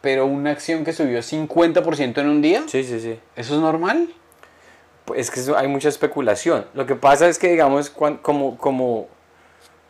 pero 0.00 0.26
una 0.26 0.50
acción 0.50 0.84
que 0.84 0.92
subió 0.92 1.18
50% 1.18 2.18
en 2.18 2.28
un 2.28 2.42
día. 2.42 2.62
Sí, 2.66 2.84
sí, 2.84 3.00
sí. 3.00 3.18
¿Eso 3.36 3.54
es 3.54 3.60
normal? 3.60 4.08
Pues 5.04 5.20
es 5.20 5.30
que 5.30 5.56
hay 5.56 5.68
mucha 5.68 5.88
especulación. 5.88 6.66
Lo 6.74 6.86
que 6.86 6.94
pasa 6.94 7.28
es 7.28 7.38
que, 7.38 7.48
digamos, 7.48 7.90
como, 7.90 8.56
como, 8.56 9.08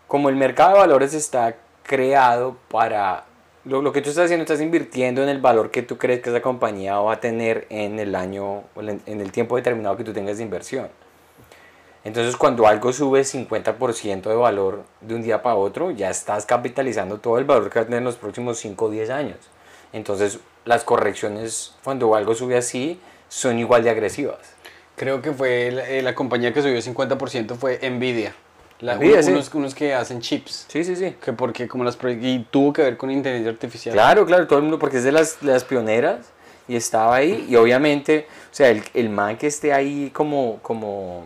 como 0.07 0.29
el 0.29 0.37
mercado 0.37 0.75
de 0.75 0.79
valores 0.79 1.14
está 1.14 1.57
creado 1.83 2.57
para... 2.71 3.25
Lo, 3.64 3.83
lo 3.83 3.92
que 3.92 4.01
tú 4.01 4.09
estás 4.09 4.25
haciendo, 4.25 4.44
estás 4.44 4.61
invirtiendo 4.61 5.23
en 5.23 5.29
el 5.29 5.38
valor 5.38 5.70
que 5.70 5.83
tú 5.83 5.99
crees 5.99 6.23
que 6.23 6.31
esa 6.31 6.40
compañía 6.40 6.99
va 6.99 7.14
a 7.14 7.20
tener 7.20 7.66
en 7.68 7.99
el 7.99 8.14
año, 8.14 8.62
en 8.77 9.20
el 9.20 9.33
tiempo 9.33 9.57
determinado 9.57 9.96
que 9.96 10.05
tú 10.05 10.12
tengas 10.12 10.38
de 10.38 10.44
inversión. 10.44 10.88
Entonces, 12.03 12.37
cuando 12.37 12.66
algo 12.66 12.92
sube 12.92 13.20
50% 13.20 14.23
de 14.23 14.35
valor 14.35 14.85
de 15.03 15.14
un 15.14 15.23
día 15.23 15.42
para 15.42 15.57
otro, 15.57 15.90
ya 15.90 16.09
estás 16.09 16.46
capitalizando 16.46 17.18
todo 17.18 17.38
el 17.38 17.44
valor 17.44 17.68
que 17.68 17.79
va 17.79 17.83
a 17.83 17.85
tener 17.85 17.99
en 17.99 18.05
los 18.05 18.16
próximos 18.16 18.59
5 18.59 18.87
o 18.87 18.90
10 18.90 19.11
años. 19.11 19.37
Entonces, 19.92 20.38
las 20.64 20.83
correcciones, 20.85 21.75
cuando 21.85 22.14
algo 22.14 22.35
sube 22.35 22.57
así, 22.57 22.99
son 23.29 23.59
igual 23.59 23.85
de 23.85 23.90
agresivas. 23.90 24.38
Creo 24.96 25.20
que 25.20 25.33
fue 25.33 25.70
la, 25.70 25.88
eh, 25.90 26.01
la 26.01 26.14
compañía 26.14 26.55
que 26.55 26.62
subió 26.62 26.81
50% 26.81 27.57
fue 27.57 27.79
Nvidia. 27.90 28.35
La- 28.81 28.97
Nvidia, 28.97 29.14
uno- 29.16 29.23
sí. 29.23 29.31
unos, 29.33 29.55
unos 29.55 29.75
que 29.75 29.95
hacen 29.95 30.21
chips. 30.21 30.66
Sí, 30.69 30.85
sí, 30.85 30.97
sí. 30.97 31.16
Que 31.23 31.33
porque 31.33 31.69
como 31.69 31.85
las 31.85 31.99
y 32.03 32.47
tuvo 32.51 32.73
que 32.73 32.83
ver 32.83 32.97
con 32.97 33.11
inteligencia 33.11 33.51
artificial. 33.53 33.93
Claro, 33.95 34.25
claro, 34.27 34.47
todo 34.47 34.59
el 34.59 34.62
mundo, 34.64 34.79
porque 34.79 34.97
es 34.99 35.05
de 35.05 35.12
las, 35.12 35.40
de 35.40 35.53
las 35.53 35.64
pioneras 35.64 36.31
y 36.66 36.77
estaba 36.77 37.16
ahí. 37.16 37.47
Y 37.49 37.57
obviamente, 37.57 38.27
o 38.51 38.55
sea, 38.55 38.69
el, 38.71 38.83
el 38.95 39.11
man 39.11 39.37
que 39.37 39.47
esté 39.49 39.73
ahí 39.73 40.11
como, 40.14 40.59
como, 40.62 41.25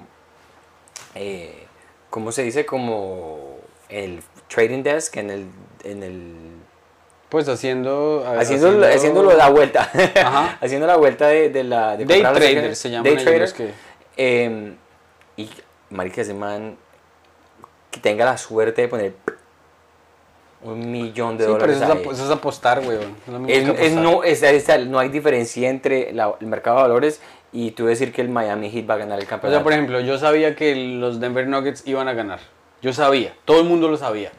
eh, 1.15 1.67
¿cómo 2.11 2.33
se 2.33 2.43
dice? 2.43 2.67
Como 2.67 3.59
el 3.89 4.21
trading 4.49 4.83
desk 4.83 5.17
en 5.19 5.31
el, 5.31 5.47
en 5.85 6.03
el 6.03 6.35
Pues 7.29 7.49
haciendo 7.49 8.25
a- 8.27 8.41
haciendo, 8.41 8.85
haciéndolo 8.87 9.33
la 9.37 9.49
vuelta, 9.51 9.91
Ajá. 10.17 10.59
haciendo 10.61 10.87
la 10.87 10.97
vuelta 10.97 11.29
de, 11.29 11.51
de 11.51 11.65
la... 11.65 11.97
de 11.97 12.05
Day 12.05 12.23
acciones. 12.23 12.79
se 12.79 12.91
llaman 12.91 13.15
Day 13.15 13.25
trader. 13.25 13.53
que- 13.53 13.71
Eh, 14.17 14.75
y, 15.37 15.51
marica, 15.91 16.21
ese 16.23 16.35
man 16.35 16.77
que 17.95 18.01
tenga 18.01 18.25
la 18.25 18.37
suerte 18.37 18.83
de 18.83 18.89
poner 18.89 19.13
un 20.63 20.91
millón 20.91 21.37
de 21.37 21.45
Sí, 21.45 21.51
pero 21.53 21.67
dólares 21.67 21.77
eso 21.77 21.85
es, 21.85 21.91
ahí. 21.91 22.05
ap- 22.07 22.13
eso 22.13 22.25
es 22.25 22.31
apostar, 22.31 22.81
weón. 22.81 23.15
Es 23.49 23.69
Es- 23.69 23.79
es 23.81 23.93
no, 23.93 24.25
es- 24.25 24.43
es- 24.43 24.87
no 24.87 24.99
hay 24.99 25.11
diferencia 25.11 25.69
entre 25.69 26.13
la- 26.13 26.35
el 26.41 26.47
mercado 26.47 26.77
de 26.79 26.83
valores 26.85 27.21
y 27.53 27.73
tú 27.73 27.85
decir 27.87 28.13
que 28.13 28.23
el 28.23 28.31
Miami 28.31 28.71
Heat 28.71 28.89
va 28.89 28.95
a 28.95 28.99
ganar 28.99 29.19
el 29.19 29.27
O 29.27 29.29
campeonato. 29.29 29.59
sea, 29.59 29.63
por 29.63 29.73
ejemplo, 29.75 30.01
yo 30.01 30.19
sabía 30.19 30.57
que 30.57 30.75
los 30.75 31.21
Denver 31.21 31.47
Nuggets 31.47 31.87
iban 31.87 32.09
a 32.09 32.15
ganar. 32.15 32.41
Yo 32.83 32.93
sabía, 32.93 33.35
todo 33.45 33.61
el 33.61 33.67
mundo 33.69 33.89
lo 33.89 33.97
sabía. 33.97 34.33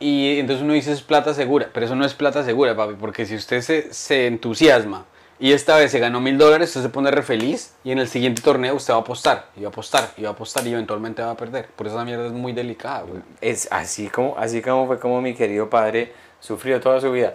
Y 0.00 0.38
entonces 0.40 0.62
uno 0.64 0.72
dice 0.72 0.92
es 0.92 1.02
plata 1.02 1.34
segura, 1.34 1.68
pero 1.72 1.86
eso 1.86 1.94
no 1.94 2.04
es 2.04 2.14
plata 2.14 2.42
segura, 2.42 2.74
papi, 2.74 2.94
porque 2.98 3.26
si 3.26 3.36
usted 3.36 3.60
se, 3.60 3.92
se 3.92 4.26
entusiasma 4.26 5.04
y 5.44 5.52
esta 5.52 5.76
vez 5.76 5.90
se 5.90 5.98
ganó 5.98 6.22
mil 6.22 6.38
dólares, 6.38 6.70
usted 6.70 6.80
se 6.80 6.88
pone 6.88 7.10
re 7.10 7.22
feliz 7.22 7.74
y 7.84 7.92
en 7.92 7.98
el 7.98 8.08
siguiente 8.08 8.40
torneo 8.40 8.76
usted 8.76 8.94
va 8.94 8.96
a 8.96 9.00
apostar, 9.02 9.50
y 9.54 9.60
va 9.60 9.66
a 9.66 9.68
apostar, 9.68 10.08
y 10.16 10.22
va 10.22 10.30
a 10.30 10.32
apostar 10.32 10.66
y 10.66 10.72
eventualmente 10.72 11.20
va 11.20 11.32
a 11.32 11.36
perder. 11.36 11.66
Por 11.66 11.86
eso 11.86 11.96
esa 11.96 12.04
mierda 12.06 12.24
es 12.24 12.32
muy 12.32 12.54
delicada, 12.54 13.02
güey. 13.02 13.20
Es 13.42 13.68
así 13.70 14.08
como, 14.08 14.38
así 14.38 14.62
como 14.62 14.86
fue 14.86 14.98
como 14.98 15.20
mi 15.20 15.34
querido 15.34 15.68
padre 15.68 16.14
sufrió 16.40 16.80
toda 16.80 16.98
su 16.98 17.12
vida. 17.12 17.34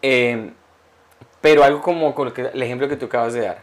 Eh, 0.00 0.52
pero 1.42 1.62
algo 1.62 1.82
como 1.82 2.14
el 2.34 2.62
ejemplo 2.62 2.88
que 2.88 2.96
tú 2.96 3.04
acabas 3.04 3.34
de 3.34 3.42
dar. 3.42 3.58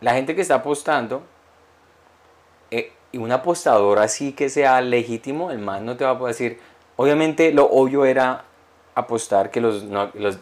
la 0.00 0.14
gente 0.14 0.36
que 0.36 0.42
está 0.42 0.54
apostando, 0.54 1.24
eh, 2.70 2.92
y 3.10 3.18
un 3.18 3.32
apostador 3.32 3.98
así 3.98 4.32
que 4.32 4.48
sea 4.48 4.80
legítimo, 4.80 5.50
el 5.50 5.58
man 5.58 5.84
no 5.84 5.96
te 5.96 6.04
va 6.04 6.12
a 6.12 6.18
poder 6.20 6.36
decir, 6.36 6.60
obviamente 6.94 7.50
lo 7.50 7.64
obvio 7.64 8.04
era 8.04 8.44
apostar 8.94 9.50
que 9.50 9.60
los, 9.60 9.82
los 9.82 10.40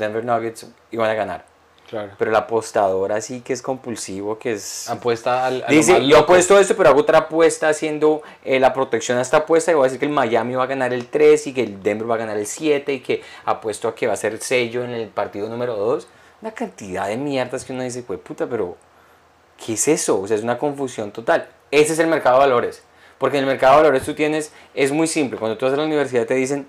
Denver 0.00 0.24
Nuggets 0.24 0.66
iban 0.90 1.08
a 1.08 1.14
ganar. 1.14 1.47
Claro. 1.88 2.12
Pero 2.18 2.30
el 2.30 2.36
apostador 2.36 3.12
así 3.12 3.40
que 3.40 3.54
es 3.54 3.62
compulsivo, 3.62 4.38
que 4.38 4.52
es... 4.52 4.90
Apuesta 4.90 5.46
al. 5.46 5.64
a 5.66 5.70
Dice, 5.70 6.06
yo 6.06 6.18
apuesto 6.18 6.58
esto, 6.58 6.76
pero 6.76 6.90
hago 6.90 7.00
otra 7.00 7.18
apuesta 7.18 7.70
haciendo 7.70 8.22
eh, 8.44 8.60
la 8.60 8.74
protección 8.74 9.16
a 9.16 9.22
esta 9.22 9.38
apuesta 9.38 9.70
y 9.70 9.74
voy 9.74 9.82
a 9.82 9.84
decir 9.84 9.98
que 9.98 10.04
el 10.04 10.12
Miami 10.12 10.54
va 10.54 10.64
a 10.64 10.66
ganar 10.66 10.92
el 10.92 11.06
3 11.06 11.46
y 11.46 11.54
que 11.54 11.62
el 11.62 11.82
Denver 11.82 12.10
va 12.10 12.16
a 12.16 12.18
ganar 12.18 12.36
el 12.36 12.46
7 12.46 12.92
y 12.92 13.00
que 13.00 13.22
apuesto 13.46 13.88
a 13.88 13.94
que 13.94 14.06
va 14.06 14.12
a 14.12 14.16
ser 14.16 14.38
sello 14.38 14.84
en 14.84 14.90
el 14.90 15.08
partido 15.08 15.48
número 15.48 15.76
2. 15.76 16.06
Una 16.42 16.52
cantidad 16.52 17.08
de 17.08 17.16
mierdas 17.16 17.64
que 17.64 17.72
uno 17.72 17.82
dice, 17.82 18.02
pues 18.02 18.20
puta, 18.20 18.46
pero 18.46 18.76
¿qué 19.64 19.72
es 19.72 19.88
eso? 19.88 20.20
O 20.20 20.26
sea, 20.26 20.36
es 20.36 20.42
una 20.42 20.58
confusión 20.58 21.10
total. 21.10 21.48
Ese 21.70 21.94
es 21.94 21.98
el 21.98 22.06
mercado 22.06 22.36
de 22.36 22.46
valores. 22.46 22.82
Porque 23.16 23.38
en 23.38 23.44
el 23.44 23.48
mercado 23.48 23.76
de 23.76 23.82
valores 23.84 24.04
tú 24.04 24.14
tienes, 24.14 24.52
es 24.74 24.92
muy 24.92 25.06
simple. 25.06 25.38
Cuando 25.38 25.56
tú 25.56 25.64
vas 25.64 25.74
a 25.74 25.78
la 25.78 25.84
universidad 25.84 26.26
te 26.26 26.34
dicen, 26.34 26.68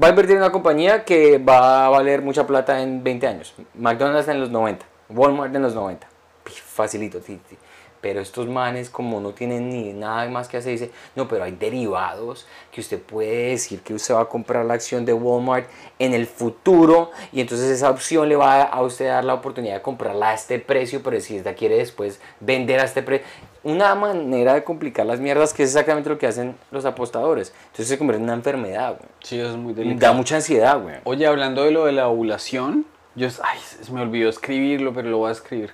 va 0.00 0.06
a 0.06 0.10
invertir 0.10 0.36
en 0.36 0.42
una 0.42 0.52
compañía 0.52 1.04
que 1.04 1.38
va 1.38 1.86
a 1.86 1.88
valer 1.88 2.22
mucha 2.22 2.46
plata 2.46 2.82
en 2.82 3.02
20 3.02 3.26
años. 3.26 3.54
McDonald's 3.74 4.28
en 4.28 4.40
los 4.40 4.50
90, 4.50 4.84
Walmart 5.10 5.54
en 5.54 5.62
los 5.62 5.74
90. 5.74 6.06
Pi, 6.44 6.52
Facilito, 6.52 7.20
ti. 7.20 7.38
Pero 8.02 8.20
estos 8.20 8.48
manes, 8.48 8.90
como 8.90 9.20
no 9.20 9.30
tienen 9.30 9.70
ni 9.70 9.92
nada 9.92 10.28
más 10.28 10.48
que 10.48 10.58
hacer, 10.58 10.72
dice, 10.72 10.90
no, 11.14 11.28
pero 11.28 11.44
hay 11.44 11.52
derivados 11.52 12.46
que 12.72 12.80
usted 12.80 13.00
puede 13.00 13.50
decir 13.50 13.80
que 13.80 13.94
usted 13.94 14.14
va 14.14 14.22
a 14.22 14.28
comprar 14.28 14.66
la 14.66 14.74
acción 14.74 15.04
de 15.04 15.12
Walmart 15.12 15.66
en 16.00 16.12
el 16.12 16.26
futuro 16.26 17.12
y 17.32 17.40
entonces 17.40 17.70
esa 17.70 17.88
opción 17.88 18.28
le 18.28 18.34
va 18.34 18.62
a 18.64 18.82
usted 18.82 19.06
dar 19.06 19.24
la 19.24 19.34
oportunidad 19.34 19.74
de 19.74 19.82
comprarla 19.82 20.30
a 20.30 20.34
este 20.34 20.58
precio, 20.58 21.00
pero 21.02 21.20
si 21.20 21.40
la 21.40 21.54
quiere 21.54 21.76
después 21.76 22.20
vender 22.40 22.80
a 22.80 22.84
este 22.84 23.02
precio. 23.02 23.26
Una 23.62 23.94
manera 23.94 24.54
de 24.54 24.64
complicar 24.64 25.06
las 25.06 25.20
mierdas 25.20 25.54
que 25.54 25.62
es 25.62 25.70
exactamente 25.70 26.10
lo 26.10 26.18
que 26.18 26.26
hacen 26.26 26.56
los 26.72 26.84
apostadores. 26.84 27.54
Entonces 27.66 27.86
se 27.86 27.98
convierte 27.98 28.18
en 28.18 28.24
una 28.24 28.34
enfermedad, 28.34 28.96
güey. 28.98 29.08
Sí, 29.22 29.38
eso 29.38 29.50
es 29.50 29.56
muy 29.56 29.72
delicado. 29.72 30.00
Da 30.00 30.12
mucha 30.12 30.34
ansiedad, 30.34 30.80
güey. 30.80 30.96
Oye, 31.04 31.24
hablando 31.24 31.62
de 31.62 31.70
lo 31.70 31.84
de 31.84 31.92
la 31.92 32.08
ovulación, 32.08 32.84
yo, 33.14 33.28
ay, 33.44 33.58
se 33.60 33.92
me 33.92 34.00
olvidó 34.00 34.28
escribirlo, 34.28 34.92
pero 34.92 35.10
lo 35.10 35.18
voy 35.18 35.28
a 35.28 35.32
escribir. 35.32 35.70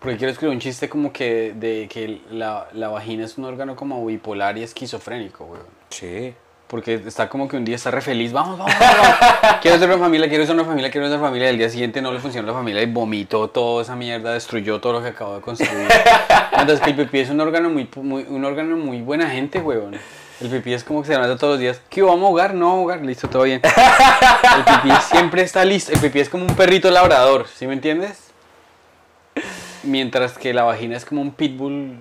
Porque 0.00 0.16
quiero 0.16 0.32
escribir 0.32 0.54
un 0.54 0.60
chiste 0.60 0.88
como 0.88 1.12
que 1.12 1.52
de 1.54 1.86
que 1.88 2.22
la, 2.30 2.68
la 2.72 2.88
vagina 2.88 3.24
es 3.24 3.36
un 3.36 3.44
órgano 3.44 3.76
como 3.76 4.04
bipolar 4.06 4.56
y 4.56 4.62
esquizofrénico, 4.62 5.44
güey. 5.44 5.60
Sí. 5.90 6.34
Porque 6.68 6.94
está 6.94 7.28
como 7.28 7.48
que 7.48 7.56
un 7.56 7.64
día 7.66 7.76
está 7.76 7.90
re 7.90 8.00
feliz, 8.00 8.32
vamos, 8.32 8.56
vamos, 8.56 8.72
vamos. 8.78 9.58
quiero 9.60 9.76
ser 9.78 9.88
una 9.88 9.98
familia, 9.98 10.28
quiero 10.28 10.46
ser 10.46 10.54
una 10.54 10.64
familia, 10.64 10.90
quiero 10.90 11.08
ser 11.08 11.18
una 11.18 11.26
familia. 11.26 11.48
Y 11.48 11.50
el 11.50 11.58
día 11.58 11.68
siguiente 11.68 12.00
no 12.00 12.12
le 12.12 12.20
funcionó 12.20 12.46
la 12.46 12.54
familia 12.54 12.80
y 12.80 12.86
vomitó 12.86 13.48
toda 13.48 13.82
esa 13.82 13.94
mierda, 13.94 14.32
destruyó 14.32 14.80
todo 14.80 14.94
lo 14.94 15.02
que 15.02 15.08
acabó 15.08 15.34
de 15.34 15.42
construir. 15.42 15.88
Entonces 16.52 16.80
que 16.80 16.90
el 16.90 16.96
pipí 16.96 17.18
es 17.18 17.28
un 17.28 17.40
órgano 17.40 17.68
muy, 17.68 17.86
muy, 17.96 18.22
un 18.22 18.44
órgano 18.44 18.76
muy 18.76 19.02
buena 19.02 19.28
gente, 19.28 19.58
weón. 19.58 19.96
El 20.40 20.48
pipí 20.48 20.72
es 20.72 20.82
como 20.82 21.02
que 21.02 21.08
se 21.08 21.12
levanta 21.12 21.36
todos 21.36 21.54
los 21.54 21.60
días. 21.60 21.82
¿Qué 21.90 22.00
vamos 22.00 22.24
a 22.24 22.28
jugar? 22.28 22.54
No, 22.54 22.66
vamos 22.68 22.78
a 22.78 22.82
jugar. 22.82 23.00
Listo, 23.04 23.28
todo 23.28 23.42
bien. 23.42 23.60
El 23.64 24.64
pipí 24.64 24.94
siempre 25.10 25.42
está 25.42 25.62
listo. 25.66 25.92
El 25.92 25.98
pipí 25.98 26.20
es 26.20 26.30
como 26.30 26.46
un 26.46 26.54
perrito 26.54 26.90
labrador, 26.90 27.46
¿sí 27.54 27.66
me 27.66 27.74
entiendes? 27.74 28.29
Mientras 29.82 30.36
que 30.36 30.52
la 30.52 30.64
vagina 30.64 30.96
es 30.96 31.04
como 31.04 31.22
un 31.22 31.32
pitbull 31.32 31.98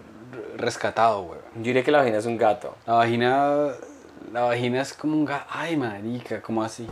rescatado, 0.57 1.21
weón. 1.21 1.41
Yo 1.55 1.63
diría 1.63 1.83
que 1.83 1.91
la 1.91 1.99
vagina 1.99 2.17
es 2.17 2.25
un 2.25 2.37
gato. 2.37 2.75
La 2.85 2.93
vagina, 2.93 3.69
la 4.31 4.41
vagina 4.41 4.81
es 4.81 4.93
como 4.93 5.15
un 5.15 5.25
gato. 5.25 5.45
Ay, 5.49 5.77
marica, 5.77 6.41
¿cómo 6.41 6.63
así? 6.63 6.87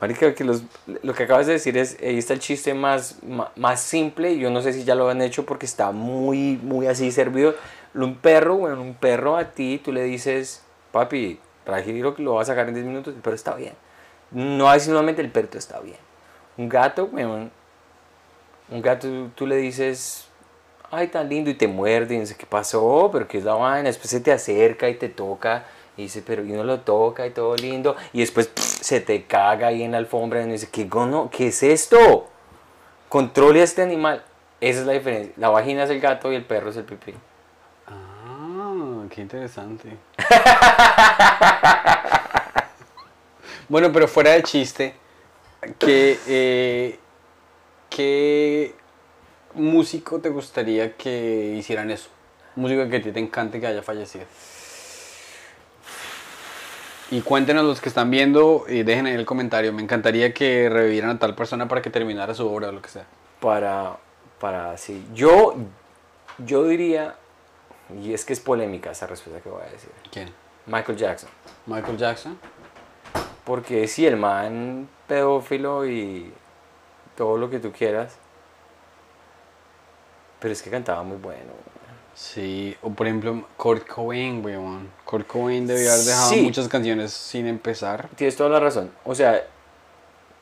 Marica, 0.00 0.34
que 0.34 0.42
los, 0.42 0.64
lo 1.02 1.14
que 1.14 1.22
acabas 1.22 1.46
de 1.46 1.52
decir 1.52 1.78
es, 1.78 1.96
ahí 2.02 2.18
está 2.18 2.34
el 2.34 2.40
chiste 2.40 2.74
más, 2.74 3.18
más, 3.54 3.80
simple, 3.80 4.36
yo 4.36 4.50
no 4.50 4.60
sé 4.60 4.72
si 4.72 4.82
ya 4.82 4.96
lo 4.96 5.08
han 5.08 5.22
hecho 5.22 5.46
porque 5.46 5.64
está 5.64 5.92
muy, 5.92 6.58
muy 6.60 6.88
así 6.88 7.12
servido. 7.12 7.54
Un 7.94 8.16
perro, 8.16 8.56
bueno, 8.56 8.82
un 8.82 8.94
perro 8.94 9.36
a 9.36 9.52
ti, 9.52 9.80
tú 9.82 9.92
le 9.92 10.02
dices, 10.02 10.64
papi, 10.90 11.38
tranquilo 11.64 12.16
que 12.16 12.22
lo 12.22 12.34
vas 12.34 12.48
a 12.48 12.52
sacar 12.52 12.68
en 12.68 12.74
10 12.74 12.86
minutos, 12.86 13.14
el 13.14 13.20
perro 13.20 13.36
está 13.36 13.54
bien. 13.54 13.74
No 14.32 14.68
hay 14.68 14.80
solamente 14.80 15.22
el 15.22 15.30
perro 15.30 15.56
está 15.56 15.78
bien. 15.78 15.98
Un 16.56 16.68
gato, 16.68 17.04
weón, 17.04 17.52
un 18.72 18.82
gato 18.82 19.08
tú, 19.34 19.46
le 19.46 19.56
dices, 19.56 20.26
ay, 20.90 21.08
tan 21.08 21.28
lindo, 21.28 21.50
y 21.50 21.54
te 21.54 21.68
muerde, 21.68 22.14
y 22.14 22.20
dice, 22.20 22.36
¿qué 22.36 22.46
pasó? 22.46 23.10
¿Pero 23.12 23.28
qué 23.28 23.38
es 23.38 23.44
la 23.44 23.54
vaina? 23.54 23.88
Después 23.88 24.10
se 24.10 24.20
te 24.20 24.32
acerca 24.32 24.88
y 24.88 24.94
te 24.94 25.08
toca, 25.08 25.64
y 25.96 26.02
dice, 26.02 26.22
pero 26.26 26.44
y 26.44 26.52
uno 26.52 26.64
lo 26.64 26.80
toca 26.80 27.26
y 27.26 27.30
todo 27.30 27.56
lindo, 27.56 27.96
y 28.12 28.20
después 28.20 28.50
se 28.56 29.00
te 29.00 29.24
caga 29.24 29.68
ahí 29.68 29.82
en 29.82 29.92
la 29.92 29.98
alfombra, 29.98 30.42
y 30.42 30.46
dice, 30.46 30.68
¿qué, 30.70 30.84
gono? 30.84 31.30
¿qué 31.30 31.48
es 31.48 31.62
esto? 31.62 32.28
Controle 33.08 33.60
a 33.60 33.64
este 33.64 33.82
animal. 33.82 34.24
Esa 34.60 34.80
es 34.80 34.86
la 34.86 34.92
diferencia. 34.92 35.34
La 35.36 35.50
vagina 35.50 35.84
es 35.84 35.90
el 35.90 36.00
gato 36.00 36.32
y 36.32 36.36
el 36.36 36.44
perro 36.44 36.70
es 36.70 36.76
el 36.76 36.84
pipí. 36.84 37.14
Ah, 37.88 39.02
qué 39.10 39.20
interesante. 39.20 39.98
bueno, 43.68 43.92
pero 43.92 44.08
fuera 44.08 44.30
de 44.30 44.42
chiste, 44.44 44.94
¿qué, 45.80 46.18
eh, 46.26 46.98
¿qué 47.94 48.74
músico 49.54 50.20
te 50.20 50.28
gustaría 50.28 50.96
que 50.96 51.54
hicieran 51.58 51.90
eso? 51.90 52.08
Músico 52.56 52.88
que 52.88 52.96
a 52.96 53.02
ti 53.02 53.12
te 53.12 53.20
encante 53.20 53.60
que 53.60 53.66
haya 53.66 53.82
fallecido. 53.82 54.24
Y 57.10 57.20
cuéntenos 57.20 57.64
los 57.64 57.80
que 57.80 57.90
están 57.90 58.10
viendo 58.10 58.64
y 58.68 58.84
dejen 58.84 59.06
ahí 59.06 59.14
el 59.14 59.26
comentario. 59.26 59.72
Me 59.72 59.82
encantaría 59.82 60.32
que 60.32 60.70
revivieran 60.70 61.10
a 61.10 61.18
tal 61.18 61.34
persona 61.34 61.68
para 61.68 61.82
que 61.82 61.90
terminara 61.90 62.34
su 62.34 62.48
obra 62.48 62.68
o 62.68 62.72
lo 62.72 62.80
que 62.80 62.88
sea. 62.88 63.04
Para, 63.40 63.98
para, 64.40 64.78
sí. 64.78 65.04
Yo, 65.14 65.54
yo 66.38 66.64
diría, 66.64 67.16
y 68.02 68.14
es 68.14 68.24
que 68.24 68.32
es 68.32 68.40
polémica 68.40 68.92
esa 68.92 69.06
respuesta 69.06 69.42
que 69.42 69.50
voy 69.50 69.60
a 69.60 69.70
decir, 69.70 69.90
¿Quién? 70.10 70.30
Michael 70.66 70.96
Jackson. 70.96 71.28
Michael 71.66 71.98
Jackson. 71.98 72.38
Porque 73.44 73.88
sí, 73.88 74.06
el 74.06 74.16
man 74.16 74.88
pedófilo 75.06 75.86
y 75.86 76.32
todo 77.16 77.36
lo 77.38 77.50
que 77.50 77.58
tú 77.58 77.72
quieras. 77.72 78.16
Pero 80.40 80.52
es 80.52 80.62
que 80.62 80.70
cantaba 80.70 81.02
muy 81.02 81.16
bueno. 81.18 81.52
Sí, 82.14 82.76
o 82.82 82.90
por 82.90 83.06
ejemplo, 83.06 83.46
Kurt 83.56 83.86
Cobain, 83.86 84.44
weón. 84.44 84.90
Kurt 85.04 85.26
Cobain 85.26 85.66
debió 85.66 85.90
haber 85.92 86.04
dejado 86.04 86.30
Sí. 86.30 86.42
muchas 86.42 86.68
canciones 86.68 87.12
sin 87.12 87.46
empezar. 87.46 88.08
Tienes 88.16 88.36
toda 88.36 88.50
la 88.50 88.60
razón. 88.60 88.90
O 89.04 89.14
sea, 89.14 89.42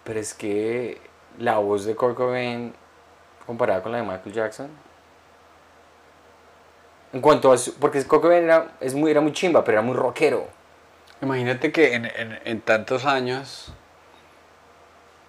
pero 0.04 0.18
es 0.18 0.34
que 0.34 1.00
la 1.38 1.58
voz 1.58 1.84
de 1.84 1.94
Kurt 1.94 2.16
Cobain 2.16 2.74
comparada 3.46 3.82
con 3.82 3.92
la 3.92 3.98
de 3.98 4.04
Michael 4.04 4.32
Jackson. 4.32 4.68
En 7.12 7.20
cuanto 7.20 7.52
a 7.52 7.58
su, 7.58 7.74
porque 7.74 8.02
Kurt 8.04 8.22
Cobain 8.22 8.44
era, 8.44 8.72
es 8.80 8.94
muy, 8.94 9.10
era 9.10 9.20
muy 9.20 9.32
chimba, 9.32 9.62
pero 9.64 9.78
era 9.78 9.82
muy 9.86 9.94
rockero. 9.96 10.46
Imagínate 11.22 11.70
que 11.72 11.94
en, 11.94 12.06
en- 12.06 12.40
en 12.44 12.60
tantos 12.62 13.04
años 13.04 13.72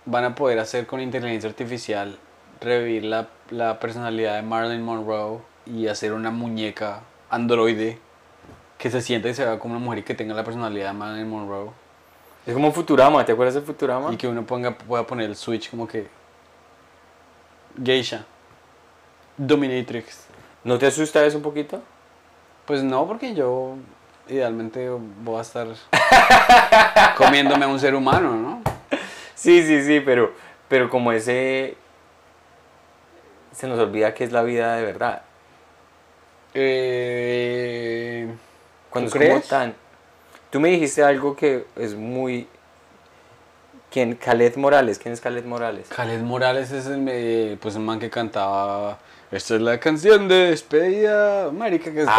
van 0.05 0.23
a 0.23 0.35
poder 0.35 0.59
hacer 0.59 0.87
con 0.87 0.99
inteligencia 0.99 1.49
artificial 1.49 2.17
revivir 2.59 3.05
la, 3.05 3.27
la 3.49 3.79
personalidad 3.79 4.35
de 4.35 4.43
Marilyn 4.43 4.83
Monroe 4.83 5.39
y 5.65 5.87
hacer 5.87 6.13
una 6.13 6.31
muñeca 6.31 7.01
androide 7.29 7.99
que 8.77 8.89
se 8.89 9.01
sienta 9.01 9.29
y 9.29 9.33
se 9.33 9.45
vea 9.45 9.59
como 9.59 9.75
una 9.75 9.83
mujer 9.83 9.99
y 9.99 10.03
que 10.03 10.15
tenga 10.15 10.33
la 10.33 10.43
personalidad 10.43 10.87
de 10.87 10.93
Marilyn 10.93 11.29
Monroe. 11.29 11.71
Es 12.45 12.53
como 12.53 12.71
Futurama, 12.71 13.23
¿te 13.25 13.31
acuerdas 13.31 13.55
de 13.55 13.61
Futurama? 13.61 14.11
Y 14.11 14.17
que 14.17 14.27
uno 14.27 14.43
ponga, 14.43 14.75
pueda 14.75 15.05
poner 15.05 15.29
el 15.29 15.35
switch 15.35 15.69
como 15.69 15.87
que 15.87 16.07
geisha, 17.83 18.25
dominatrix. 19.37 20.25
¿No 20.63 20.77
te 20.77 20.87
asusta 20.87 21.23
eso 21.25 21.37
un 21.37 21.43
poquito? 21.43 21.81
Pues 22.65 22.83
no, 22.83 23.07
porque 23.07 23.33
yo 23.33 23.75
idealmente 24.27 24.89
voy 25.23 25.37
a 25.37 25.41
estar 25.41 25.67
comiéndome 27.17 27.65
a 27.65 27.67
un 27.67 27.79
ser 27.79 27.95
humano, 27.95 28.35
¿no? 28.35 28.70
Sí, 29.41 29.63
sí, 29.65 29.83
sí, 29.83 29.99
pero, 30.01 30.33
pero 30.67 30.87
como 30.89 31.11
ese... 31.11 31.75
Se 33.53 33.67
nos 33.67 33.79
olvida 33.79 34.13
que 34.13 34.23
es 34.23 34.31
la 34.31 34.43
vida 34.43 34.75
de 34.75 34.83
verdad. 34.85 35.23
Eh, 36.53 38.27
Cuando 38.89 39.09
¿Tú 39.09 39.17
es 39.17 39.23
como 39.23 39.35
crees? 39.39 39.47
tan... 39.47 39.73
Tú 40.51 40.59
me 40.59 40.69
dijiste 40.69 41.03
algo 41.03 41.35
que 41.35 41.65
es 41.75 41.95
muy... 41.95 42.47
¿Quién? 43.89 44.15
Khaled 44.15 44.55
Morales. 44.57 44.99
¿Quién 44.99 45.13
es 45.13 45.21
Khaled 45.21 45.43
Morales? 45.45 45.87
Khaled 45.89 46.21
Morales 46.21 46.71
es 46.71 46.85
el, 46.85 47.05
eh, 47.09 47.57
pues, 47.59 47.75
el 47.75 47.81
man 47.81 47.99
que 47.99 48.09
cantaba. 48.09 48.99
Esta 49.31 49.55
es 49.55 49.61
la 49.61 49.79
canción 49.79 50.27
de 50.27 50.51
despedida. 50.51 51.51
Marica, 51.51 51.91
que 51.91 52.01
está 52.01 52.13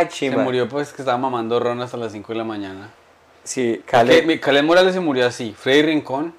Ah, 0.00 0.04
Se 0.10 0.30
murió, 0.30 0.68
pues, 0.68 0.92
que 0.92 1.02
estaba 1.02 1.18
mamando 1.18 1.60
ron 1.60 1.80
hasta 1.82 1.96
las 1.96 2.12
5 2.12 2.32
de 2.32 2.38
la 2.38 2.44
mañana. 2.44 2.88
Sí. 3.46 3.82
Khaled 3.86 4.62
Morales 4.64 4.92
se 4.94 5.00
murió 5.00 5.26
así. 5.26 5.54
Freddy 5.58 5.82
Rincón, 5.82 6.34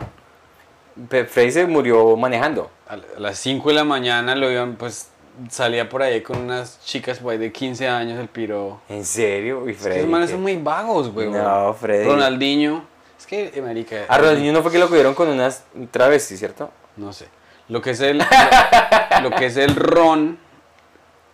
Pe- 1.09 1.25
Freddy 1.25 1.51
se 1.51 1.65
murió 1.65 2.15
manejando. 2.17 2.69
a 2.87 2.97
las 3.19 3.37
5 3.39 3.69
de 3.69 3.75
la 3.75 3.83
mañana 3.83 4.35
lo 4.35 4.51
iban, 4.51 4.75
pues, 4.75 5.09
salía 5.49 5.87
por 5.89 6.01
ahí 6.01 6.21
con 6.21 6.37
unas 6.39 6.79
chicas 6.83 7.19
por 7.19 7.31
ahí 7.31 7.37
de 7.37 7.51
15 7.51 7.87
años, 7.87 8.19
el 8.19 8.27
piro. 8.27 8.81
¿En 8.89 9.05
serio? 9.05 9.63
Y 9.67 9.71
Es 9.71 9.77
que 9.77 9.83
Freddy, 9.83 9.97
esos 9.99 10.09
manes 10.09 10.27
¿qué? 10.29 10.33
son 10.33 10.41
muy 10.41 10.57
vagos, 10.57 11.11
güey. 11.13 11.29
No, 11.29 11.73
Freddy. 11.73 12.05
Ronaldinho. 12.05 12.83
Es 13.19 13.25
que, 13.25 13.51
eh, 13.55 13.61
marica. 13.61 14.05
A 14.07 14.17
Ronaldinho 14.17 14.51
no 14.53 14.61
fue 14.61 14.71
que 14.71 14.79
lo 14.79 14.87
cogieron 14.89 15.13
con 15.15 15.27
unas 15.29 15.63
un 15.75 15.87
travesti, 15.87 16.35
¿cierto? 16.37 16.71
No 16.97 17.13
sé. 17.13 17.27
Lo 17.69 17.81
que 17.81 17.91
es 17.91 17.99
el, 18.01 18.17
lo, 19.23 19.31
que 19.31 19.45
es 19.47 19.57
el 19.57 19.75
ron 19.75 20.37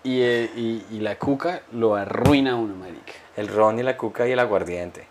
y, 0.04 0.22
eh, 0.22 0.50
y, 0.56 0.84
y 0.92 1.00
la 1.00 1.18
cuca 1.18 1.62
lo 1.72 1.96
arruina 1.96 2.56
uno, 2.56 2.76
marica. 2.76 3.14
El 3.38 3.48
ron 3.48 3.80
y 3.80 3.84
la 3.84 3.96
cuca 3.98 4.28
y 4.28 4.32
el 4.34 4.40
aguardiente. 4.40 5.08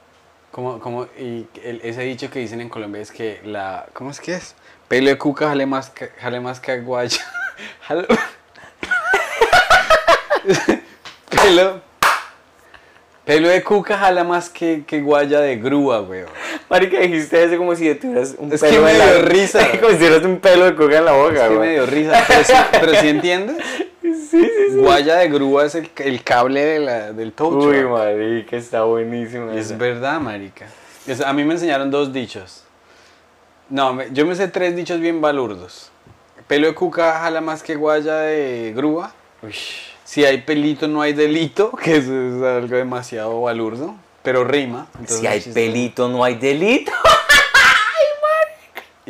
Como, 0.52 0.78
como, 0.80 1.06
y 1.18 1.46
el- 1.64 1.80
ese 1.82 2.02
dicho 2.02 2.30
que 2.30 2.38
dicen 2.38 2.60
en 2.60 2.68
Colombia 2.68 3.00
es 3.02 3.10
que 3.10 3.40
la, 3.44 3.86
¿cómo 3.94 4.10
es 4.10 4.20
que 4.20 4.34
es? 4.34 4.54
Pelo 4.86 5.08
de 5.08 5.16
cuca 5.18 5.48
jale 5.48 5.64
más 5.66 5.88
que, 5.90 6.08
jale 6.20 6.38
más 6.40 6.60
que 6.60 6.72
aguaya. 6.72 7.18
Jalo- 7.88 8.06
pelo, 11.30 11.80
pelo 13.24 13.48
de 13.48 13.62
cuca 13.62 13.96
jala 13.98 14.24
más 14.24 14.48
que, 14.50 14.84
que 14.86 15.00
guaya 15.00 15.40
de 15.40 15.56
grúa, 15.56 16.02
weón. 16.02 16.28
Marica, 16.68 16.98
dijiste 17.00 17.42
eso 17.44 17.56
como 17.56 17.74
si 17.74 17.94
tuvieras 17.94 18.34
un 18.38 18.52
Es 18.52 18.60
que 18.62 18.68
pelo 18.68 18.82
me 18.82 18.92
en 18.92 18.98
la- 18.98 19.12
dio 19.14 19.22
risa. 19.22 19.70
como 19.80 19.90
si 19.92 19.96
tuvieras 19.96 20.22
un 20.24 20.38
pelo 20.40 20.64
de 20.66 20.74
cuca 20.74 20.98
en 20.98 21.04
la 21.04 21.12
boca, 21.12 21.44
Es 21.46 21.50
que 21.50 21.58
me 21.58 21.70
dio 21.72 21.86
risa, 21.86 22.24
pero 22.28 22.44
sí, 22.44 22.52
pero 22.72 22.94
sí 23.00 23.08
entiendes. 23.08 23.56
Sí, 24.32 24.40
sí, 24.40 24.70
sí. 24.70 24.76
Guaya 24.78 25.16
de 25.16 25.28
grúa 25.28 25.66
es 25.66 25.74
el, 25.74 25.90
el 25.98 26.22
cable 26.24 26.64
de 26.64 26.78
la- 26.80 27.12
del 27.12 27.32
tow 27.32 27.48
Uy, 27.54 27.76
truck. 27.76 27.90
marica, 27.90 28.56
está 28.56 28.82
buenísimo. 28.84 29.50
Es 29.50 29.76
verdad, 29.76 30.18
marica. 30.20 30.66
Es- 31.06 31.20
a 31.20 31.32
mí 31.34 31.44
me 31.44 31.52
enseñaron 31.54 31.90
dos 31.90 32.12
dichos. 32.12 32.64
No, 33.68 33.92
me- 33.92 34.08
yo 34.12 34.24
me 34.24 34.34
sé 34.34 34.48
tres 34.48 34.74
dichos 34.74 35.00
bien 35.00 35.20
balurdos. 35.20 35.90
Pelo 36.46 36.66
de 36.66 36.74
cuca 36.74 37.18
jala 37.20 37.40
más 37.42 37.62
que 37.62 37.74
guaya 37.76 38.16
de 38.16 38.72
grúa. 38.74 39.12
Uy. 39.42 39.54
Si 40.04 40.24
hay 40.24 40.38
pelito 40.42 40.88
no 40.88 41.00
hay 41.02 41.12
delito, 41.12 41.70
que 41.72 41.96
eso 41.96 42.12
es 42.12 42.42
algo 42.42 42.76
demasiado 42.76 43.40
balurdo, 43.42 43.94
pero 44.22 44.44
rima. 44.44 44.86
Si 45.06 45.26
hay 45.26 45.40
pelito, 45.40 46.08
no 46.08 46.24
hay 46.24 46.34
delito. 46.36 46.92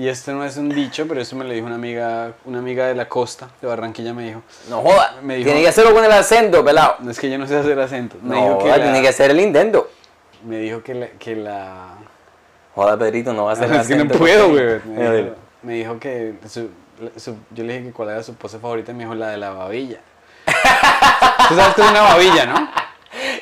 Y 0.03 0.09
este 0.09 0.32
no 0.32 0.44
es 0.44 0.57
un 0.57 0.68
dicho, 0.68 1.07
pero 1.07 1.20
eso 1.20 1.36
me 1.36 1.44
lo 1.44 1.53
dijo 1.53 1.64
una 1.64 1.76
amiga, 1.76 2.32
una 2.44 2.59
amiga 2.59 2.88
de 2.88 2.96
la 2.96 3.09
costa, 3.09 3.50
de 3.61 3.68
Barranquilla 3.68 4.12
me 4.12 4.24
dijo. 4.24 4.42
No 4.68 4.80
joda. 4.80 5.14
Me 5.22 5.36
dijo- 5.36 5.46
Tiene 5.46 5.62
que 5.62 5.68
hacerlo 5.68 5.94
con 5.94 6.05
el 6.05 6.11
acento, 6.11 6.64
pelado. 6.64 6.96
No 6.98 7.12
es 7.12 7.20
que 7.20 7.30
yo 7.30 7.38
no 7.38 7.46
sé 7.46 7.57
hacer 7.57 7.78
acentos. 7.78 8.20
Me 8.20 8.30
No, 8.34 8.42
dijo 8.42 8.59
que 8.59 8.64
joda, 8.64 8.78
la- 8.78 8.82
tiene 8.82 9.00
que 9.00 9.07
hacer 9.09 9.30
el 9.30 9.38
intento. 9.38 9.88
me 10.44 10.57
dijo 10.59 10.82
que 10.82 10.94
la, 10.94 11.07
que 11.07 11.36
la 11.36 11.90
Joda, 12.74 12.98
Pedrito, 12.98 13.32
no 13.32 13.44
va 13.44 13.50
a 13.50 13.53
hacer 13.53 13.70
el 13.70 13.76
es 13.80 13.86
que 13.86 13.94
no 13.94 14.00
acento. 14.03 14.18
puedo, 14.18 14.48
güey. 14.48 14.80
Me, 14.86 15.11
dijo- 15.22 15.34
me 15.62 15.74
dijo 15.74 16.00
que 16.00 16.34
su- 16.48 16.70
la- 17.00 17.20
su- 17.20 17.36
yo 17.53 17.62
le 17.62 17.74
dije 17.74 17.84
que 17.86 17.92
cuál 17.92 18.09
era 18.11 18.24
su 18.24 18.34
pose 18.34 18.59
favorita 18.59 18.90
y 18.90 18.94
me 18.96 19.05
dijo 19.05 19.14
la 19.14 19.28
de 19.28 19.36
la 19.36 19.50
babilla. 19.50 20.00
Tú 21.48 21.55
sabes 21.55 21.74
que 21.76 21.80
es 21.82 21.90
una 21.92 22.03
babilla, 22.03 22.46
¿no? 22.46 22.68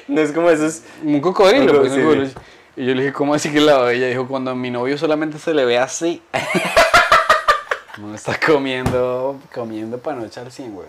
No 0.08 0.20
es 0.20 0.30
como 0.32 0.50
esos. 0.50 0.82
Un 1.02 1.20
cocodrilo, 1.22 1.72
Un 1.72 1.78
pues, 1.78 1.90
un 1.92 1.96
sí, 1.96 2.02
cocodrilo. 2.02 2.30
Y 2.80 2.86
yo 2.86 2.94
le 2.94 3.02
dije, 3.02 3.12
¿cómo 3.12 3.34
así 3.34 3.52
que 3.52 3.60
la 3.60 3.76
babilla? 3.76 4.06
Dijo, 4.06 4.26
cuando 4.26 4.52
a 4.52 4.54
mi 4.54 4.70
novio 4.70 4.96
solamente 4.96 5.38
se 5.38 5.52
le 5.52 5.66
ve 5.66 5.76
así. 5.76 6.22
No 7.98 8.14
está 8.14 8.40
comiendo, 8.40 9.38
comiendo 9.52 9.98
para 9.98 10.16
no 10.16 10.24
echar 10.24 10.50
100, 10.50 10.74
güey. 10.74 10.88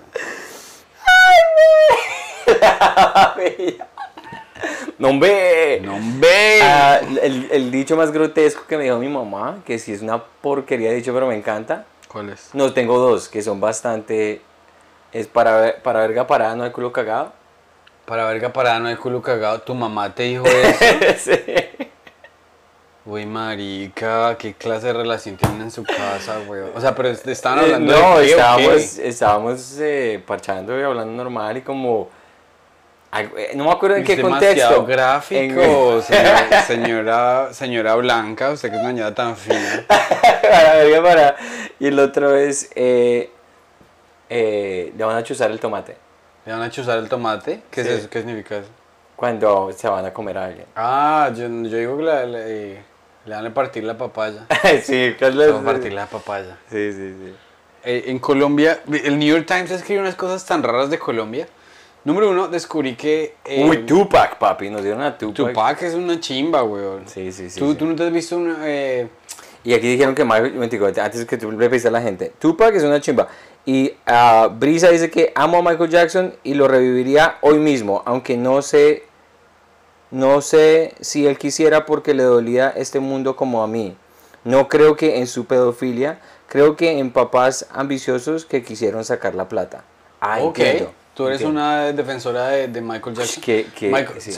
No, 4.98 5.08
hombre. 5.10 5.82
¡No, 5.82 5.98
ve! 6.20 6.60
Ah, 6.64 7.02
el, 7.22 7.50
el 7.52 7.70
dicho 7.72 7.98
más 7.98 8.14
grotesco 8.14 8.66
que 8.66 8.78
me 8.78 8.86
dijo 8.86 8.98
mi 8.98 9.10
mamá, 9.10 9.58
que 9.66 9.78
sí 9.78 9.92
es 9.92 10.02
una 10.02 10.24
porquería 10.24 10.92
de 10.92 10.96
dicho, 10.96 11.14
pero 11.14 11.28
me 11.28 11.36
encanta. 11.36 11.84
¿Cuál 12.08 12.30
es? 12.30 12.52
No, 12.54 12.72
tengo 12.72 12.98
dos 12.98 13.28
que 13.28 13.42
son 13.42 13.60
bastante. 13.60 14.39
Es 15.12 15.28
para, 15.28 15.84
para 15.84 16.00
verga 16.00 16.26
parada, 16.28 16.56
no 16.56 16.64
hay 16.64 16.72
culo 16.72 16.94
cagado. 16.94 17.34
Para 18.06 18.26
verga 18.26 18.54
parada 18.54 18.80
no 18.80 18.88
hay 18.88 18.96
culo 18.96 19.22
cagado. 19.22 19.60
Tu 19.62 19.76
mamá 19.76 20.16
te 20.16 20.24
dijo 20.24 20.46
eso. 21.02 21.32
Sí. 21.34 21.70
Uy, 23.04 23.26
marica, 23.26 24.38
¿qué 24.38 24.54
clase 24.54 24.88
de 24.88 24.93
relación 24.93 25.36
tienen 25.36 25.62
en 25.62 25.72
su 25.72 25.84
casa, 25.84 26.38
güey? 26.45 26.62
O 26.76 26.80
sea, 26.80 26.93
pero 26.93 27.10
est- 27.10 27.28
estaban 27.28 27.58
Eh, 27.60 27.62
hablando 27.64 27.93
no, 27.99 28.20
de 28.20 28.26
qué, 28.26 28.32
estábamos, 28.32 28.68
qué? 28.70 29.08
estábamos 29.08 29.78
eh, 29.80 30.24
parchando 30.28 30.80
y 30.80 30.84
hablando 30.84 31.12
normal 31.24 31.58
y 31.58 31.62
como. 31.62 32.10
eh, 33.14 33.52
No 33.56 33.64
me 33.66 33.72
acuerdo 33.72 33.95
en 33.97 34.04
Es 34.04 34.08
qué 34.08 34.22
contexto. 34.22 34.86
gráfico, 34.86 35.95
En- 35.95 36.02
señora, 36.04 36.62
señora, 36.68 37.54
señora 37.54 37.95
Blanca, 37.95 38.52
usted 38.52 38.70
que 38.70 38.76
es 38.76 38.82
una 38.82 38.93
niña 38.93 39.16
tan 39.16 39.36
fina. 39.36 39.84
para 39.88 41.02
para. 41.02 41.36
Y 41.80 41.88
el 41.88 41.97
otro 41.97 42.36
es. 42.36 42.70
Eh, 42.76 43.32
eh, 44.30 44.93
le 44.95 45.04
van 45.04 45.18
a 45.18 45.24
chuzar 45.24 45.52
el 45.52 45.60
tomate 45.60 45.97
¿Le 46.45 46.54
van 46.54 46.62
a 46.62 46.70
chuzar 46.70 46.99
el 46.99 47.10
tomate? 47.10 47.64
¿Qué 47.70 47.84
Sí. 47.84 47.89
es 47.89 47.95
eso? 47.99 48.10
¿Qué 48.12 48.20
significa 48.20 48.58
eso? 48.58 48.70
cuando 49.16 49.72
se 49.72 49.88
van 49.88 50.04
a 50.04 50.12
comer 50.12 50.36
a 50.39 50.45
alguien. 50.45 50.66
Ah, 50.76 51.30
yo, 51.36 51.43
yo 51.47 51.78
digo 51.78 51.97
que 51.97 52.04
la- 52.04 52.26
la- 52.26 52.39
eh, 52.39 52.82
le 53.26 53.36
van 53.36 53.45
a 53.45 53.53
partir 53.53 53.84
la 53.84 53.97
papaya. 53.97 54.45
sí, 54.84 55.15
¿qué 55.17 55.28
es 55.28 55.36
Le 55.36 55.47
van 55.51 55.61
a 55.61 55.65
partir 55.65 55.93
la 55.93 56.05
papaya. 56.07 56.57
Sí, 56.69 56.91
sí, 56.91 57.13
sí. 57.13 57.34
Eh, 57.84 58.03
en 58.07 58.19
Colombia, 58.19 58.82
el 59.03 59.17
New 59.17 59.28
York 59.28 59.45
Times 59.47 59.72
escribe 59.72 60.01
unas 60.01 60.15
cosas 60.15 60.45
tan 60.45 60.61
raras 60.63 60.89
de 60.89 60.99
Colombia. 60.99 61.47
Número 62.03 62.32
uno, 62.32 62.47
descubrí 62.47 62.95
que... 62.95 63.36
eh, 63.45 63.63
Uy, 63.63 63.86
Tupac, 63.86 64.38
papi, 64.39 64.69
nos 64.72 64.82
dieron 64.84 65.01
a 65.03 65.17
Tupac. 65.17 65.36
Tupac 65.49 65.82
es 65.84 65.93
una 65.93 66.19
chimba, 66.19 66.63
weón. 66.63 67.07
Sí, 67.07 67.32
sí, 67.32 67.49
sí. 67.49 67.59
¿Tú, 67.59 67.72
sí. 67.72 67.78
tú 67.78 67.86
no 67.86 67.95
te 67.95 68.03
has 68.07 68.11
visto 68.11 68.38
una... 68.38 68.57
eh, 68.63 69.07
Y 69.63 69.74
aquí 69.76 69.88
dijeron 69.88 70.15
que 70.15 70.26
Michael, 70.26 70.93
antes 70.99 71.26
que 71.26 71.38
tú 71.38 71.51
le 71.51 71.69
pediste 71.69 71.89
a 71.89 71.91
la 71.91 72.01
gente, 72.01 72.32
Tupac 72.39 72.74
es 72.76 72.84
una 72.84 72.99
chimba. 72.99 73.28
Y 73.67 73.93
ah, 74.07 74.49
Brisa 74.51 74.89
dice 74.89 75.11
que 75.11 75.32
amo 75.36 75.59
a 75.59 75.61
Michael 75.61 75.89
Jackson 75.91 76.34
y 76.43 76.55
lo 76.55 76.67
reviviría 76.67 77.38
hoy 77.41 77.59
mismo, 77.59 78.01
aunque 78.05 78.36
no 78.36 78.63
sé, 78.63 79.03
no 80.12 80.41
sé 80.41 80.93
si 81.01 81.26
él 81.26 81.38
quisiera 81.38 81.86
porque 81.86 82.14
le 82.14 82.24
dolía 82.24 82.70
este 82.76 82.99
mundo 82.99 83.36
como 83.36 83.64
a 83.64 83.68
mí. 83.68 83.95
No 84.43 84.68
creo 84.68 84.95
que 84.95 85.20
en 85.20 85.28
su 85.28 85.45
pedofilia, 85.45 86.20
creo 86.47 86.76
que 86.76 86.99
en 86.99 87.12
papás 87.12 87.68
ambiciosos 87.72 88.45
que 88.45 88.64
quisieron 88.64 89.03
sacar 89.05 89.36
la 89.36 89.47
plata. 89.47 89.84
Ah, 90.20 90.39
ok, 90.41 90.59
entiendo, 90.59 90.91
tú 91.14 91.28
eres 91.28 91.41
entiendo. 91.41 91.62
una 91.62 91.91
defensora 91.93 92.47
de, 92.47 92.68
de 92.68 92.82
Michael 92.82 93.16
Jackson. 93.16 93.43
Que- 93.43 93.68
que- 93.76 93.89
Michael- 93.89 94.20
sí. 94.22 94.32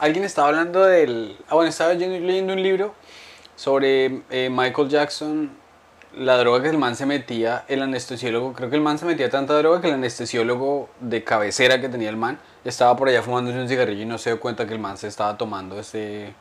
alguien 0.00 0.24
estaba 0.24 0.48
hablando 0.48 0.84
del... 0.84 1.36
Ah, 1.48 1.54
bueno, 1.56 1.68
estaba 1.70 1.92
leyendo 1.94 2.52
un 2.52 2.62
libro 2.62 2.94
sobre 3.56 4.22
eh, 4.30 4.48
Michael 4.50 4.88
Jackson, 4.88 5.50
la 6.16 6.36
droga 6.38 6.62
que 6.62 6.68
el 6.68 6.78
man 6.78 6.96
se 6.96 7.06
metía, 7.06 7.64
el 7.68 7.82
anestesiólogo, 7.82 8.52
creo 8.52 8.70
que 8.70 8.76
el 8.76 8.82
man 8.82 8.98
se 8.98 9.04
metía 9.04 9.28
tanta 9.30 9.54
droga 9.58 9.80
que 9.80 9.88
el 9.88 9.94
anestesiólogo 9.94 10.88
de 11.00 11.22
cabecera 11.24 11.80
que 11.80 11.88
tenía 11.88 12.08
el 12.08 12.16
man 12.16 12.38
estaba 12.64 12.96
por 12.96 13.08
allá 13.08 13.22
fumándose 13.22 13.58
un 13.58 13.68
cigarrillo 13.68 14.02
y 14.02 14.06
no 14.06 14.18
se 14.18 14.30
dio 14.30 14.40
cuenta 14.40 14.66
que 14.66 14.74
el 14.74 14.80
man 14.80 14.96
se 14.98 15.06
estaba 15.08 15.36
tomando 15.36 15.78
ese... 15.78 16.32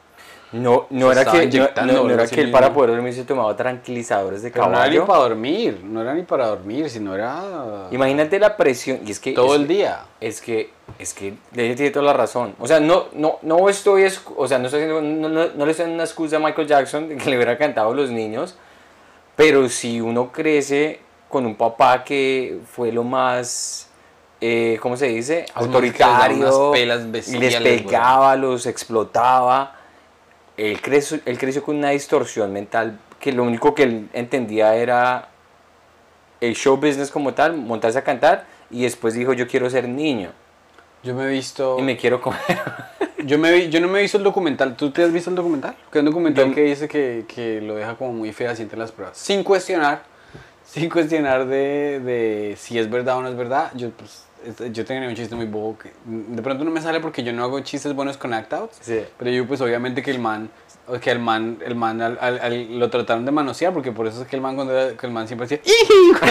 No, 0.53 0.87
no 0.91 1.11
era 1.11 1.25
que, 1.25 1.45
no, 1.85 2.03
no- 2.05 2.09
era 2.09 2.25
que 2.25 2.39
él 2.39 2.51
para 2.51 2.71
poder 2.73 2.91
dormir 2.91 3.13
se 3.13 3.25
tomaba 3.25 3.53
tranquilizadores 3.57 4.41
de 4.41 4.49
Pero 4.49 4.67
no 4.67 4.77
era 4.77 4.87
ni 4.87 4.95
caballo. 4.95 5.05
para 5.05 5.19
dormir, 5.27 5.81
no 5.83 6.01
era 6.01 6.13
ni 6.13 6.23
para 6.23 6.47
dormir, 6.47 6.89
sino 6.89 7.13
era 7.13 7.87
Imagínate 7.91 8.39
la 8.39 8.55
presión, 8.55 9.01
y 9.05 9.11
es 9.11 9.19
que... 9.19 9.33
todo 9.33 9.55
es 9.55 9.59
el 9.61 9.67
día. 9.67 10.05
Es 10.21 10.39
que, 10.39 10.69
es 10.99 11.13
que 11.13 11.33
ella 11.53 11.75
tiene 11.75 11.91
toda 11.91 12.05
la 12.05 12.13
razón. 12.13 12.55
O 12.59 12.65
sea, 12.67 12.79
no, 12.79 13.07
no, 13.11 13.39
no 13.41 13.67
estoy, 13.67 14.07
o 14.37 14.47
sea, 14.47 14.57
no 14.57 14.67
estoy 14.67 14.83
haciendo, 14.83 15.01
no, 15.01 15.27
no- 15.27 15.49
no 15.53 15.65
le 15.65 15.71
estoy 15.71 15.83
dando 15.83 15.95
una 15.95 16.05
excusa 16.05 16.37
a 16.37 16.39
Michael 16.39 16.65
Jackson 16.67 17.09
de 17.09 17.17
que 17.17 17.29
le 17.29 17.35
hubiera 17.35 17.57
cantado 17.57 17.91
a 17.91 17.93
los 17.93 18.09
niños, 18.09 18.55
pero 19.35 19.67
si 19.67 19.99
uno 19.99 20.31
crece 20.31 21.01
con 21.27 21.45
un 21.45 21.55
papá 21.55 22.05
que 22.05 22.59
fue 22.71 22.93
lo 22.93 23.03
más, 23.03 23.86
eh, 24.41 24.77
¿cómo 24.81 24.97
se 24.97 25.07
dice? 25.07 25.45
Autoritario, 25.53 26.71
pelas 26.71 27.03
y 27.27 27.37
les 27.37 27.55
pegaba, 27.57 28.35
los 28.35 28.65
explotaba. 28.65 29.75
Él 30.57 30.81
creció, 30.81 31.19
él 31.25 31.37
creció 31.37 31.63
con 31.63 31.75
una 31.77 31.89
distorsión 31.91 32.51
mental 32.51 32.99
que 33.19 33.31
lo 33.31 33.43
único 33.43 33.73
que 33.75 33.83
él 33.83 34.09
entendía 34.13 34.75
era 34.75 35.29
el 36.41 36.55
show 36.55 36.77
business 36.77 37.09
como 37.11 37.33
tal, 37.33 37.57
montarse 37.57 37.97
a 37.99 38.03
cantar 38.03 38.45
y 38.69 38.83
después 38.83 39.13
dijo 39.13 39.33
yo 39.33 39.47
quiero 39.47 39.69
ser 39.69 39.87
niño 39.87 40.29
Yo 41.03 41.15
me 41.15 41.23
he 41.25 41.27
visto... 41.29 41.77
y 41.79 41.81
me 41.81 41.95
quiero 41.97 42.21
comer. 42.21 42.39
Yo, 43.25 43.37
me 43.39 43.51
vi- 43.51 43.69
yo 43.69 43.79
no 43.81 43.87
me 43.87 43.99
he 43.99 44.01
visto 44.03 44.17
el 44.19 44.23
documental. 44.23 44.75
¿Tú 44.75 44.91
te 44.91 45.03
has 45.03 45.11
visto 45.11 45.29
el 45.31 45.35
documental? 45.35 45.75
Que 45.91 45.97
es 45.97 46.01
un 46.03 46.05
documental 46.05 46.49
Yo- 46.49 46.55
que 46.55 46.61
dice 46.61 46.87
que, 46.87 47.25
que 47.27 47.59
lo 47.61 47.75
deja 47.75 47.95
como 47.95 48.13
muy 48.13 48.31
fehaciente 48.33 48.75
en 48.75 48.79
las 48.79 48.91
pruebas. 48.91 49.17
Sin 49.17 49.43
cuestionar. 49.43 50.03
Sin 50.63 50.89
cuestionar 50.89 51.45
de, 51.47 51.99
de 51.99 52.55
si 52.57 52.77
es 52.77 52.89
verdad 52.89 53.17
o 53.17 53.21
no 53.23 53.29
es 53.29 53.35
verdad. 53.35 53.71
Yo, 53.73 53.89
pues, 53.89 54.26
yo 54.71 54.85
tenía 54.85 55.07
un 55.07 55.15
chiste 55.15 55.35
muy 55.35 55.45
bobo 55.45 55.77
que 55.77 55.91
de 56.05 56.41
pronto 56.41 56.63
no 56.63 56.71
me 56.71 56.81
sale 56.81 56.99
porque 56.99 57.23
yo 57.23 57.33
no 57.33 57.43
hago 57.43 57.59
chistes 57.61 57.93
buenos 57.93 58.17
con 58.17 58.33
act-outs. 58.33 58.77
Sí. 58.81 59.03
Pero 59.17 59.31
yo, 59.31 59.47
pues, 59.47 59.61
obviamente 59.61 60.01
que 60.01 60.11
el 60.11 60.19
man, 60.19 60.49
que 61.01 61.11
el 61.11 61.19
man, 61.19 61.57
el 61.65 61.75
man 61.75 62.01
al- 62.01 62.17
al- 62.21 62.39
al- 62.39 62.79
lo 62.79 62.89
trataron 62.89 63.25
de 63.25 63.31
manosear 63.31 63.73
porque 63.73 63.91
por 63.91 64.07
eso 64.07 64.21
es 64.21 64.27
que 64.27 64.35
el 64.35 64.41
man, 64.41 64.55
cuando 64.55 64.77
era- 64.77 64.95
que 64.97 65.05
el 65.05 65.11
man 65.11 65.27
siempre 65.27 65.47
decía 65.47 65.61
"Iji", 65.63 66.13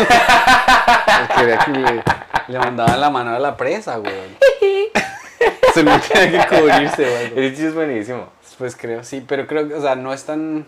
Porque 1.34 1.58
que 1.64 1.70
le, 1.78 2.02
le 2.48 2.58
mandaban 2.58 3.00
la 3.00 3.10
mano 3.10 3.30
a 3.34 3.38
la 3.38 3.56
presa, 3.56 3.96
güey. 3.98 4.12
Se 5.74 5.82
no 5.82 5.98
tenía 6.00 6.46
que 6.46 6.56
cubrirse, 6.56 7.02
güey. 7.32 7.44
El 7.44 7.50
chiste 7.50 7.68
es 7.68 7.74
buenísimo. 7.74 8.28
Pues 8.58 8.74
creo, 8.76 9.04
sí, 9.04 9.22
pero 9.26 9.46
creo 9.46 9.68
que, 9.68 9.74
o 9.74 9.82
sea, 9.82 9.94
no 9.96 10.14
es 10.14 10.24
tan, 10.24 10.64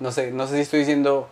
no 0.00 0.10
sé, 0.10 0.32
no 0.32 0.46
sé 0.48 0.56
si 0.56 0.60
estoy 0.62 0.80
diciendo 0.80 1.28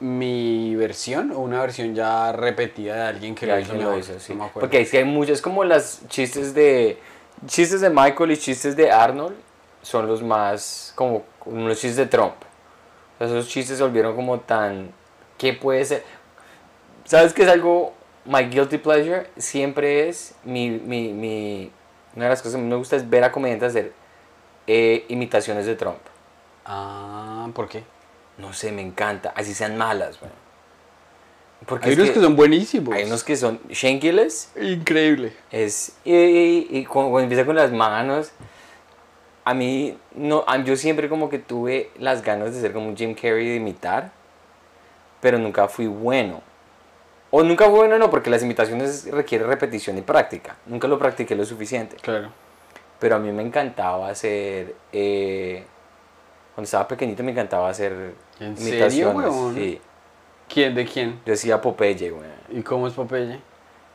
mi 0.00 0.74
versión 0.76 1.30
o 1.30 1.38
una 1.40 1.60
versión 1.60 1.94
ya 1.94 2.32
repetida 2.32 2.96
de 2.96 3.02
alguien 3.02 3.34
que 3.34 3.46
lo 3.46 3.58
hizo 3.58 3.74
lo 3.74 3.98
hizo, 3.98 4.18
sí. 4.18 4.34
No. 4.34 4.48
Porque 4.52 4.80
es 4.80 4.90
que 4.90 4.98
hay 4.98 5.04
muchas, 5.04 5.40
como 5.42 5.62
las 5.64 6.00
chistes 6.08 6.54
de 6.54 6.98
chistes 7.46 7.80
de 7.80 7.90
Michael 7.90 8.32
y 8.32 8.36
chistes 8.38 8.76
de 8.76 8.90
Arnold 8.90 9.36
son 9.82 10.06
los 10.06 10.22
más 10.22 10.92
como, 10.94 11.24
los 11.46 11.78
chistes 11.78 11.96
de 11.96 12.06
Trump. 12.06 12.34
Esos 13.18 13.48
chistes 13.48 13.76
se 13.78 13.82
volvieron 13.82 14.16
como 14.16 14.40
tan 14.40 14.90
¿qué 15.36 15.52
puede 15.52 15.84
ser? 15.84 16.02
¿Sabes 17.04 17.32
qué 17.32 17.42
es 17.42 17.48
algo? 17.48 17.92
My 18.24 18.44
guilty 18.44 18.78
pleasure 18.78 19.26
siempre 19.36 20.08
es 20.08 20.34
mi, 20.44 20.70
mi, 20.70 21.12
mi- 21.12 21.70
Una 22.14 22.24
de 22.26 22.30
las 22.30 22.42
cosas 22.42 22.56
que 22.60 22.66
me 22.66 22.76
gusta 22.76 22.96
es 22.96 23.08
ver 23.08 23.24
a 23.24 23.32
comediantes 23.32 23.70
hacer 23.70 23.92
eh, 24.66 25.04
imitaciones 25.08 25.66
de 25.66 25.74
Trump. 25.74 25.98
Ah, 26.64 27.48
¿por 27.54 27.68
qué? 27.68 27.82
No 28.38 28.52
sé, 28.52 28.72
me 28.72 28.82
encanta. 28.82 29.32
Así 29.36 29.54
sean 29.54 29.76
malas. 29.76 30.18
Porque 31.66 31.88
Hay 31.90 31.94
unos 31.94 32.10
que, 32.10 32.20
son 32.20 32.36
buenísimos. 32.36 32.94
Hay 32.94 33.04
unos 33.04 33.22
que 33.22 33.36
son. 33.36 33.60
Shane 33.68 34.00
Gillis 34.00 34.50
Increíble. 34.60 35.34
es. 35.50 35.92
Y, 36.04 36.14
y- 36.14 36.68
y 36.70 36.84
cuando, 36.86 37.10
cuando 37.10 37.24
empieza 37.24 37.44
con 37.44 37.56
las 37.56 37.70
manos. 37.72 38.32
A 39.44 39.54
mí, 39.54 39.96
no, 40.14 40.44
yo 40.64 40.76
siempre 40.76 41.08
como 41.08 41.28
que 41.28 41.38
tuve 41.38 41.90
las 41.98 42.22
ganas 42.22 42.54
de 42.54 42.60
ser 42.60 42.72
como 42.72 42.88
un 42.88 42.96
Jim 42.96 43.14
Carrey 43.14 43.48
de 43.48 43.56
imitar. 43.56 44.10
Pero 45.20 45.38
nunca 45.38 45.68
fui 45.68 45.86
bueno. 45.86 46.40
O 47.30 47.42
nunca 47.42 47.66
fui 47.66 47.74
bueno, 47.78 47.98
no, 47.98 48.10
porque 48.10 48.30
las 48.30 48.42
imitaciones 48.42 49.06
requieren 49.10 49.46
repetición 49.46 49.98
y 49.98 50.02
práctica. 50.02 50.56
Nunca 50.66 50.88
lo 50.88 50.98
practiqué 50.98 51.34
lo 51.36 51.44
suficiente. 51.44 51.96
Claro. 51.96 52.30
Pero 52.98 53.16
a 53.16 53.18
mí 53.18 53.30
me 53.32 53.42
encantaba 53.42 54.08
hacer. 54.08 54.74
eh, 54.92 55.64
cuando 56.54 56.64
estaba 56.64 56.86
pequeñito 56.88 57.22
me 57.22 57.32
encantaba 57.32 57.68
hacer 57.68 57.92
¿En 58.40 58.56
serio, 58.56 58.72
imitaciones. 58.74 59.16
huevón? 59.16 59.54
Sí. 59.54 59.80
¿Quién? 60.48 60.74
¿De 60.74 60.84
quién? 60.84 61.20
Yo 61.24 61.32
decía 61.32 61.60
Popeye, 61.60 62.10
güey. 62.10 62.28
¿Y 62.50 62.62
cómo 62.62 62.86
es 62.88 62.94
Popeye? 62.94 63.38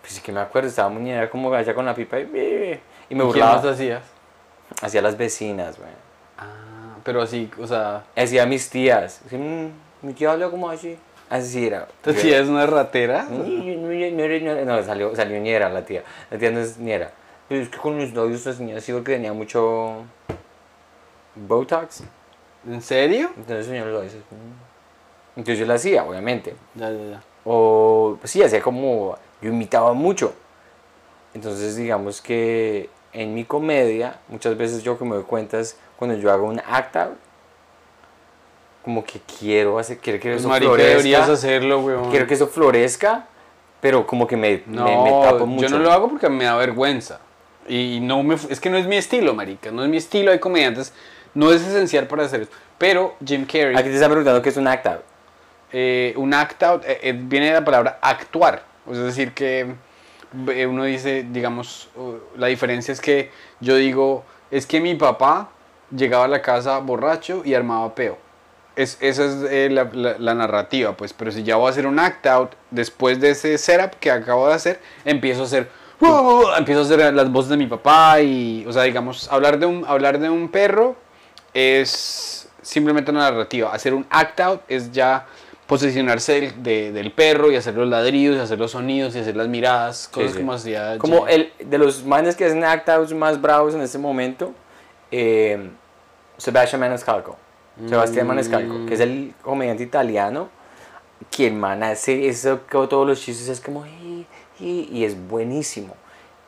Pues 0.01 0.13
sí 0.13 0.21
que 0.21 0.31
me 0.31 0.39
acuerdo, 0.39 0.69
estaba 0.69 0.89
muñeca 0.89 1.29
como 1.29 1.53
allá 1.53 1.73
con 1.73 1.85
la 1.85 1.93
pipa 1.95 2.19
y, 2.19 2.23
y 2.23 2.25
me 2.25 2.31
¿Y 2.31 2.79
¿Qué 3.09 3.15
más 3.15 3.25
burlaba. 3.27 3.71
hacías? 3.71 4.03
Hacía 4.81 5.01
las 5.01 5.17
vecinas, 5.17 5.77
güey. 5.77 5.89
Ah, 6.37 6.95
pero 7.03 7.21
así, 7.21 7.49
o 7.59 7.67
sea, 7.67 8.03
Hacía 8.15 8.43
a 8.43 8.45
mis 8.45 8.69
tías. 8.69 9.21
Así, 9.25 9.35
"Mm, 9.37 9.69
mi 10.01 10.13
tía 10.13 10.31
habla 10.31 10.49
como 10.49 10.69
así. 10.69 10.97
Así 11.29 11.65
era. 11.67 11.87
¿tu 12.03 12.13
tía 12.13 12.39
es 12.39 12.47
una 12.47 12.65
ratera? 12.67 13.25
No, 13.29 14.65
no, 14.65 14.83
salió, 14.83 15.15
salió 15.15 15.39
ñera 15.39 15.69
la 15.69 15.83
tía. 15.85 16.03
La 16.29 16.37
tía 16.37 16.51
no 16.51 16.59
es 16.59 16.77
ñera. 16.77 17.11
Pero 17.49 17.61
es 17.61 17.69
que 17.69 17.77
con 17.77 17.97
mis 17.97 18.13
novios 18.13 18.45
las 18.45 18.59
niñas 18.59 18.83
sí 18.83 18.91
porque 18.93 19.13
tenía 19.13 19.33
mucho 19.33 20.03
Botox. 21.35 22.03
¿En 22.67 22.81
serio? 22.81 23.29
Entonces 23.37 23.65
señor 23.67 23.87
lo 23.87 24.01
dice. 24.01 24.17
"Mm". 24.17 25.39
Entonces 25.39 25.59
yo 25.59 25.65
lo 25.65 25.73
hacía, 25.73 26.03
obviamente. 26.03 26.55
Ya, 26.75 26.89
ya, 26.89 27.03
ya. 27.11 27.23
O 27.43 28.17
pues 28.19 28.31
sí, 28.31 28.41
hacía 28.41 28.61
como. 28.61 29.17
Yo 29.41 29.49
imitaba 29.49 29.93
mucho. 29.93 30.33
Entonces, 31.33 31.75
digamos 31.75 32.21
que 32.21 32.89
en 33.11 33.33
mi 33.33 33.43
comedia, 33.43 34.19
muchas 34.29 34.57
veces 34.57 34.81
yo 34.83 34.97
que 34.97 35.03
me 35.05 35.15
doy 35.15 35.23
cuenta 35.25 35.59
es 35.59 35.77
cuando 35.97 36.15
yo 36.17 36.31
hago 36.31 36.45
un 36.47 36.59
act 36.65 36.95
out, 36.95 37.17
como 38.83 39.03
que 39.03 39.19
quiero 39.39 39.77
hacer, 39.79 39.97
quiero 39.97 40.19
que 40.19 40.29
Pues, 40.31 40.41
eso 40.45 40.49
deberías 40.53 41.01
florezca. 41.01 41.33
hacerlo, 41.33 41.79
weón. 41.81 42.09
Quiero 42.11 42.27
que 42.27 42.35
eso 42.35 42.47
florezca, 42.47 43.25
pero 43.81 44.05
como 44.07 44.27
que 44.27 44.37
me, 44.37 44.63
No, 44.67 44.85
me, 44.85 45.11
me 45.11 45.11
tapo 45.23 45.45
mucho. 45.45 45.67
yo 45.67 45.77
no 45.77 45.83
lo 45.83 45.91
hago 45.91 46.07
porque 46.09 46.29
me 46.29 46.45
da 46.45 46.55
vergüenza. 46.55 47.19
Y 47.67 47.99
no 48.01 48.21
me, 48.23 48.35
es 48.35 48.59
que 48.59 48.69
no 48.69 48.77
es 48.77 48.85
mi 48.87 48.95
estilo, 48.95 49.33
marica. 49.33 49.71
No 49.71 49.83
es 49.83 49.89
mi 49.89 49.97
estilo. 49.97 50.31
Hay 50.31 50.39
comediantes. 50.39 50.93
No 51.35 51.51
es 51.51 51.61
esencial 51.61 52.07
para 52.07 52.23
hacer 52.23 52.41
eso. 52.41 52.51
Pero 52.79 53.15
Jim 53.25 53.45
Carrey, 53.45 53.75
Aquí 53.75 53.89
te 53.89 53.93
están 53.95 54.09
preguntando 54.09 54.41
qué 54.41 54.49
es 54.49 54.57
un 54.57 54.67
act 54.67 54.87
out. 54.87 55.01
eh, 55.71 56.13
un 56.17 56.33
act 56.33 56.63
out, 56.63 56.83
eh, 56.85 56.99
eh, 57.03 57.13
viene 57.17 57.47
de 57.47 57.53
la 57.53 57.63
palabra 57.65 57.99
actuar. 58.01 58.63
Es 58.89 58.97
decir, 58.97 59.33
que 59.33 59.75
uno 60.67 60.83
dice, 60.83 61.25
digamos, 61.29 61.89
la 62.37 62.47
diferencia 62.47 62.91
es 62.91 62.99
que 63.01 63.31
yo 63.59 63.75
digo, 63.75 64.23
es 64.51 64.65
que 64.67 64.79
mi 64.81 64.95
papá 64.95 65.49
llegaba 65.95 66.25
a 66.25 66.27
la 66.27 66.41
casa 66.41 66.77
borracho 66.79 67.41
y 67.45 67.53
armaba 67.53 67.93
peo. 67.95 68.17
Es, 68.75 68.97
esa 68.99 69.23
es 69.25 69.37
eh, 69.49 69.69
la, 69.71 69.85
la- 69.93 70.17
la 70.19 70.33
narrativa, 70.33 70.95
pues. 70.97 71.13
Pero 71.13 71.31
si 71.31 71.43
ya 71.43 71.55
voy 71.55 71.67
a 71.67 71.71
hacer 71.71 71.87
un 71.87 71.97
act 71.99 72.25
out, 72.27 72.51
después 72.71 73.19
de 73.21 73.29
ese 73.31 73.57
setup 73.57 73.91
que 73.99 74.11
acabo 74.11 74.47
de 74.49 74.53
hacer, 74.53 74.79
empiezo 75.05 75.41
a 75.43 75.45
hacer, 75.45 75.69
"Uh", 76.01 76.43
empiezo 76.57 76.81
a 76.81 76.83
hacer 76.83 77.13
las 77.13 77.31
voces 77.31 77.49
de 77.51 77.57
mi 77.57 77.67
papá 77.67 78.19
y, 78.21 78.65
o 78.67 78.73
sea, 78.73 78.83
digamos, 78.83 79.31
hablar 79.31 79.59
de 79.59 79.65
un, 79.65 79.85
hablar 79.87 80.19
de 80.19 80.29
un 80.29 80.49
perro 80.49 80.95
es 81.55 82.47
simplemente 82.61 83.09
una 83.11 83.31
narrativa. 83.31 83.73
Hacer 83.73 83.93
un 83.93 84.05
act 84.09 84.39
out 84.41 84.61
es 84.67 84.91
ya 84.91 85.25
posicionarse 85.65 86.33
del, 86.41 86.63
de- 86.63 86.91
del 86.91 87.11
perro 87.11 87.51
y 87.51 87.55
hacer 87.55 87.73
los 87.75 87.87
ladridos 87.89 88.37
y 88.37 88.39
hacer 88.39 88.59
los 88.59 88.71
sonidos 88.71 89.15
y 89.15 89.19
hacer 89.19 89.35
las 89.35 89.47
miradas, 89.47 90.07
cosas 90.09 90.33
sí. 90.33 90.37
como 90.37 90.53
hacía. 90.53 90.97
Como 90.99 91.27
el 91.27 91.51
de 91.57 91.77
los 91.79 92.03
manes 92.05 92.35
que 92.35 92.45
hacen 92.45 92.63
act 92.63 92.87
outs 92.89 93.13
más 93.13 93.41
bravos 93.41 93.73
en 93.73 93.81
este 93.81 93.97
momento, 93.97 94.53
eh, 95.11 95.69
Sebastian 96.37 96.81
Maniscalco. 96.81 97.37
Sebastián 97.89 98.27
Maniscalco, 98.27 98.85
que 98.85 98.93
es 98.93 98.99
el 98.99 99.33
comediante 99.41 99.83
italiano, 99.83 100.49
que 101.31 101.47
el 101.47 101.53
man 101.53 101.83
hace 101.83 102.27
eso, 102.27 102.65
que 102.67 102.77
todos 102.87 103.07
los 103.07 103.19
chistes 103.21 103.47
es 103.49 103.59
como, 103.59 103.85
"Ey, 103.85 104.25
ey", 104.59 104.89
y 104.91 105.03
es 105.03 105.15
buenísimo. 105.27 105.95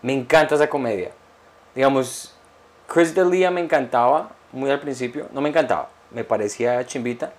Me 0.01 0.13
encanta 0.13 0.55
esa 0.55 0.69
comedia. 0.69 1.11
Digamos, 1.75 2.33
Chris 2.87 3.13
D'Elia 3.13 3.51
me 3.51 3.59
encantaba 3.61 4.31
muy 4.51 4.69
al 4.69 4.79
principio, 4.79 5.27
no 5.33 5.41
me 5.41 5.49
encantaba, 5.49 5.89
me 6.11 6.23
parecía 6.23 6.85
chimbita, 6.85 7.33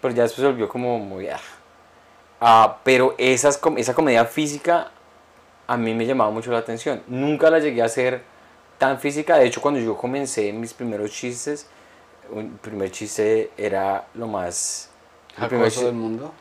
pero 0.00 0.14
ya 0.14 0.22
después 0.22 0.42
se 0.42 0.46
volvió 0.46 0.68
como 0.68 0.98
muy... 0.98 1.28
ah. 2.40 2.78
Pero 2.84 3.14
esas, 3.18 3.60
esa 3.76 3.94
comedia 3.94 4.24
física 4.24 4.90
a 5.68 5.76
mí 5.76 5.94
me 5.94 6.06
llamaba 6.06 6.30
mucho 6.30 6.50
la 6.50 6.58
atención. 6.58 7.02
Nunca 7.06 7.50
la 7.50 7.58
llegué 7.58 7.82
a 7.82 7.84
hacer 7.84 8.22
tan 8.78 8.98
física. 8.98 9.36
De 9.36 9.46
hecho, 9.46 9.60
cuando 9.60 9.78
yo 9.78 9.96
comencé 9.96 10.52
mis 10.52 10.72
primeros 10.72 11.10
chistes, 11.10 11.68
un 12.30 12.56
primer 12.58 12.90
chiste 12.90 13.50
era 13.56 14.06
lo 14.14 14.26
más... 14.26 14.90
Jacoso 15.36 15.84
del 15.84 15.94
mundo. 15.94 16.32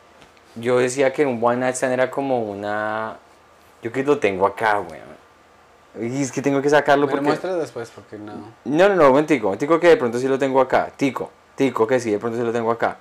yo 0.55 0.80
decía 0.80 1.13
que 1.13 1.23
un 1.23 1.43
one 1.43 1.57
night 1.57 1.75
stand 1.75 1.93
era 1.93 2.09
como 2.09 2.41
una... 2.41 3.17
Yo 3.84 3.91
que 3.91 4.01
lo 4.01 4.17
tengo 4.17 4.47
acá, 4.47 4.80
weón. 4.80 5.16
Y 6.01 6.21
es 6.21 6.31
que 6.31 6.41
tengo 6.41 6.61
que 6.61 6.69
sacarlo 6.69 7.05
Me 7.05 7.11
lo 7.11 7.17
porque... 7.17 7.27
muestras 7.27 7.57
después 7.57 7.89
porque 7.93 8.17
no. 8.17 8.53
No, 8.65 8.89
no, 8.89 8.95
no, 8.95 9.11
un 9.11 9.25
tico. 9.25 9.49
Un 9.49 9.57
tico 9.57 9.79
que 9.79 9.87
de 9.87 9.97
pronto 9.97 10.19
sí 10.19 10.27
lo 10.27 10.37
tengo 10.37 10.61
acá. 10.61 10.91
Tico. 10.95 11.31
Tico 11.55 11.87
que 11.87 11.99
sí, 11.99 12.11
de 12.11 12.19
pronto 12.19 12.37
sí 12.37 12.43
lo 12.43 12.51
tengo 12.51 12.71
acá. 12.71 12.97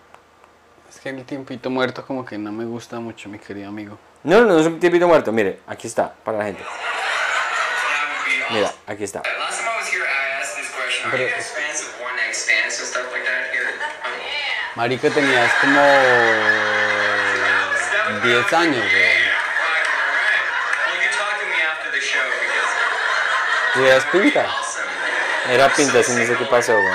Es 0.89 1.01
que 1.01 1.11
el 1.11 1.25
tiempito 1.25 1.69
muerto 1.69 2.07
como 2.07 2.25
que 2.25 2.39
no 2.39 2.53
me 2.53 2.65
gusta 2.65 2.99
mucho, 3.01 3.29
mi 3.29 3.39
querido 3.39 3.69
amigo. 3.69 3.99
No, 4.23 4.41
no, 4.41 4.47
no 4.47 4.59
es 4.61 4.67
un 4.67 4.81
tiempito 4.81 5.07
muerto. 5.07 5.31
Mire, 5.33 5.61
aquí 5.67 5.87
está, 5.87 6.15
para 6.25 6.39
la 6.39 6.45
gente. 6.45 6.65
Mira, 8.51 8.73
aquí 8.87 9.05
está. 9.05 9.23
Last 9.23 9.61
time 9.61 9.69
I 9.69 9.77
was 9.77 9.89
here, 9.93 10.05
I 10.05 10.41
asked 10.41 10.57
this 10.57 10.71
question. 10.71 11.11
Are 11.11 11.19
you 11.19 11.29
guys 11.29 11.51
fans 11.51 11.81
of 11.83 12.01
one 12.01 12.17
night 12.17 12.35
stands 12.35 12.79
and 12.79 12.89
stuff 12.89 13.13
like 13.13 13.25
that 13.25 13.51
here? 13.53 13.69
Um, 14.07 14.77
Marico, 14.77 15.11
tenías 15.11 15.53
como 15.61 15.83
10 18.23 18.53
años, 18.55 18.85
güey. 18.87 19.05
Alright, 19.05 19.87
alright. 19.91 20.47
Well, 20.87 20.95
you 20.95 21.01
can 21.03 21.13
talk 21.13 21.35
to 21.43 21.47
me 21.47 21.59
after 21.61 21.91
the 21.91 22.01
show 22.01 22.25
because 23.77 23.77
¿Tú 23.77 23.85
eras 23.85 24.05
pinta? 24.07 24.47
Era 25.51 25.69
pinta, 25.75 25.99
así 26.01 26.13
no 26.13 26.27
sé 26.27 26.37
qué 26.37 26.45
pasó, 26.47 26.73
güey. 26.73 26.95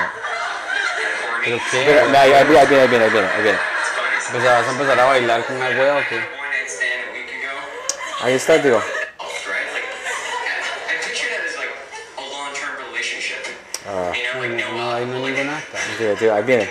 Corny. 1.42 1.44
¿Pero 1.44 1.60
qué? 1.70 1.84
Pero, 1.86 2.18
ahí, 2.18 2.32
ahí 2.32 2.44
viene, 2.44 2.60
ahí 2.60 2.66
viene, 2.66 2.82
ahí 2.82 2.88
viene, 2.88 3.04
ahí 3.04 3.10
viene, 3.10 3.28
ahí 3.28 3.42
viene. 3.42 3.58
Pues 4.30 4.44
vas 4.44 4.66
a 4.66 4.70
empezar 4.70 5.00
a 5.00 5.04
bailar 5.04 5.44
con 5.44 5.56
una 5.56 5.68
hueva 5.68 5.98
o 5.98 6.08
qué? 6.08 6.24
Ahí 8.22 8.34
está, 8.34 8.62
tío. 8.62 8.82
Ah. 13.88 14.12
no, 14.34 14.46
No, 14.46 14.94
ahí 14.94 15.04
no 15.06 15.26
hay 15.26 15.32
ningún 15.32 15.50
acta. 15.50 15.78
Tío, 15.98 16.14
tío, 16.14 16.34
ahí 16.34 16.42
viene. 16.42 16.70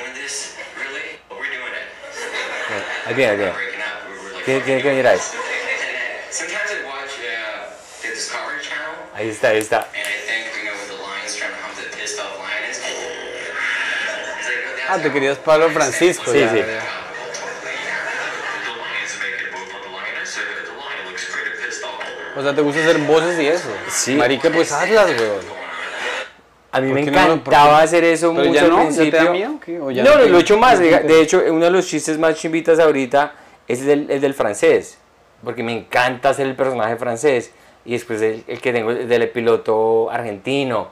Ahí 3.06 3.14
viene, 3.14 3.32
ahí 3.32 3.38
viene. 3.38 3.54
Tiene 4.46 4.82
que 4.82 4.90
venir 4.90 5.08
ahí. 5.08 5.20
Lioness. 9.24 9.36
It's 9.36 9.44
like, 9.44 9.70
that's 9.70 9.88
Ah, 14.90 14.98
te 15.02 15.10
querías 15.10 15.38
Pablo 15.38 15.70
Francisco. 15.70 16.32
Sí, 16.34 16.40
ya, 16.40 16.50
sí. 16.52 16.58
ya. 16.58 16.82
O 22.36 22.42
sea, 22.42 22.56
te 22.56 22.62
gusta 22.62 22.82
hacer 22.82 22.98
voces 23.00 23.40
y 23.40 23.48
eso. 23.48 23.70
Sí. 23.90 24.16
Marica, 24.16 24.50
pues 24.50 24.72
hazlas, 24.72 25.08
weón. 25.08 25.62
A 26.74 26.80
mí 26.80 26.88
me 26.88 27.02
¿Por 27.02 27.12
qué 27.12 27.12
no 27.12 27.34
encantaba 27.34 27.80
qué? 27.80 27.84
hacer 27.84 28.04
eso 28.06 28.34
mucho 28.34 28.54
ya 28.54 28.62
al 28.62 28.70
no, 28.70 28.78
¿ya 28.78 28.84
te 28.90 28.94
principio. 28.96 29.24
da 29.26 29.32
miedo 29.32 29.60
qué? 29.64 29.80
¿O 29.80 29.92
ya 29.92 30.04
no, 30.04 30.12
no 30.12 30.18
no, 30.20 30.26
lo 30.26 30.38
he 30.38 30.42
hecho 30.42 30.58
más. 30.58 30.80
no 30.80 30.86
De, 30.86 31.22
hecho, 31.22 31.44
uno 31.50 31.66
de 31.66 31.72
los 31.72 31.86
chistes 31.86 32.18
más 32.18 32.36
chimbitas 32.36 32.80
ahorita 32.80 33.34
es 33.68 33.82
el 33.82 33.86
del, 33.88 34.12
el 34.12 34.22
del 34.22 34.34
francés. 34.34 34.98
Porque 35.44 35.64
me 35.64 35.74
encanta 35.74 36.30
hacer 36.30 36.48
el 36.48 36.56
personaje 36.56 36.96
francés. 36.96 37.52
Y 37.86 37.94
después 37.94 38.22
el, 38.22 38.44
el 38.48 38.62
que 38.62 38.74
tengo 38.74 38.92
el 38.92 39.08
del 39.08 39.30
piloto 39.30 40.10
argentino. 40.12 40.90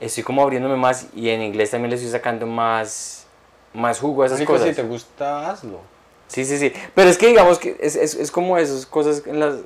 Estoy 0.00 0.22
como 0.22 0.42
abriéndome 0.42 0.76
más 0.76 1.08
y 1.14 1.28
en 1.30 1.42
inglés 1.42 1.70
también 1.72 1.90
le 1.90 1.96
estoy 1.96 2.10
sacando 2.10 2.46
más, 2.46 3.26
más 3.74 3.98
jugo 3.98 4.22
a 4.22 4.26
esas 4.26 4.38
Marico, 4.38 4.52
cosas. 4.52 4.68
si 4.68 4.74
te 4.74 4.82
gusta, 4.82 5.50
hazlo. 5.50 5.80
Sí, 6.28 6.44
sí, 6.44 6.56
sí. 6.58 6.72
Pero 6.94 7.10
es 7.10 7.18
que 7.18 7.26
digamos 7.26 7.58
que 7.58 7.76
es, 7.80 7.96
es, 7.96 8.14
es 8.14 8.30
como 8.30 8.56
esas 8.58 8.86
cosas 8.86 9.22
en, 9.26 9.40
las, 9.40 9.56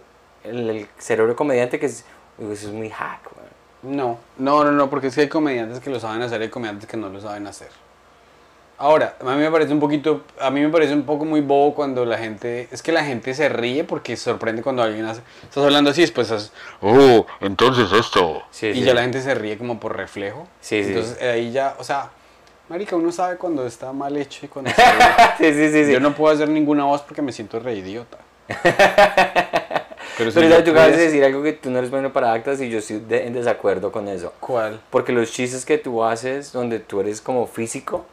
en 0.45 0.57
el 0.71 0.89
cerebro 0.97 1.37
comediante 1.37 1.79
que 1.79 1.87
es, 1.87 2.05
uy, 2.39 2.53
eso 2.53 2.69
es 2.69 2.73
muy 2.73 2.89
hack, 2.89 3.21
weón. 3.37 3.97
No, 3.97 4.19
no, 4.39 4.65
no, 4.65 4.71
no, 4.73 4.89
porque 4.89 5.09
es 5.09 5.15
que 5.15 5.23
hay 5.23 5.29
comediantes 5.29 5.81
que 5.81 5.91
lo 5.91 5.99
saben 6.01 6.23
hacer 6.23 6.41
y 6.41 6.45
hay 6.45 6.51
comediantes 6.51 6.89
que 6.89 6.97
no 6.97 7.09
lo 7.09 7.21
saben 7.21 7.47
hacer. 7.47 7.69
Ahora, 8.83 9.15
a 9.21 9.25
mí 9.37 9.37
me 9.41 9.49
parece 9.49 9.73
un 9.73 9.79
poquito, 9.79 10.23
a 10.41 10.51
mí 10.51 10.61
me 10.61 10.69
parece 10.69 10.93
un 10.93 11.05
poco 11.05 11.25
muy 11.25 11.41
bobo 11.41 11.73
cuando 11.73 12.05
la 12.05 12.19
gente, 12.19 12.67
es 12.73 12.83
que 12.83 12.91
la 12.91 13.05
gente 13.05 13.33
se 13.33 13.49
ríe 13.49 13.85
porque 13.85 14.17
sorprende 14.17 14.61
cuando 14.61 14.83
alguien 14.83 15.05
hace, 15.07 15.21
estás 15.45 15.63
hablando 15.65 15.91
así, 15.91 16.01
después 16.01 16.29
estás, 16.29 16.53
oh, 16.81 17.25
entonces 17.41 17.93
esto. 17.93 18.43
Sí, 18.51 18.67
y 18.67 18.75
sí. 18.75 18.83
ya 18.83 18.93
la 18.93 19.03
gente 19.03 19.23
se 19.23 19.37
ríe 19.37 19.57
como 19.57 19.79
por 19.79 19.97
reflejo. 19.97 20.49
Sí. 20.61 20.79
Entonces 20.79 21.23
ahí 21.23 21.53
ya, 21.53 21.77
o 21.79 21.85
sea, 21.85 22.11
marica, 22.69 22.97
uno 22.97 23.13
sabe 23.13 23.37
cuando 23.37 23.65
está 23.69 23.93
mal 23.93 24.17
hecho 24.17 24.47
y 24.47 24.49
cuando 24.49 24.71
está 24.77 25.37
bien. 25.39 25.55
sí, 25.55 25.71
sí, 25.71 25.85
sí. 25.87 25.93
Yo 25.93 26.01
no 26.01 26.13
puedo 26.17 26.35
hacer 26.35 26.49
ninguna 26.49 26.83
voz 26.85 27.03
porque 27.03 27.23
me 27.23 27.31
siento 27.31 27.61
re 27.61 27.75
idiota. 27.77 28.19
Pero, 30.19 30.31
si 30.31 30.39
Pero 30.41 30.63
tú 30.65 30.71
acabas 30.73 30.89
de 30.91 30.93
pudiese- 30.97 31.05
decir 31.07 31.25
algo 31.25 31.43
que 31.43 31.53
tú 31.53 31.71
no 31.71 31.79
eres 31.79 31.91
bueno 31.91 32.13
para 32.13 32.33
actas 32.33 32.61
y 32.61 32.69
yo 32.69 32.79
estoy 32.79 32.99
de- 32.99 33.27
en 33.27 33.33
desacuerdo 33.33 33.91
con 33.93 34.09
eso. 34.09 34.33
¿Cuál? 34.41 34.81
Porque 34.91 35.13
los 35.13 35.31
chistes 35.33 35.65
que 35.65 35.79
tú 35.79 36.05
haces 36.05 36.53
donde 36.53 36.81
tú 36.81 37.01
eres 37.01 37.21
como 37.21 37.47
físico 37.47 38.05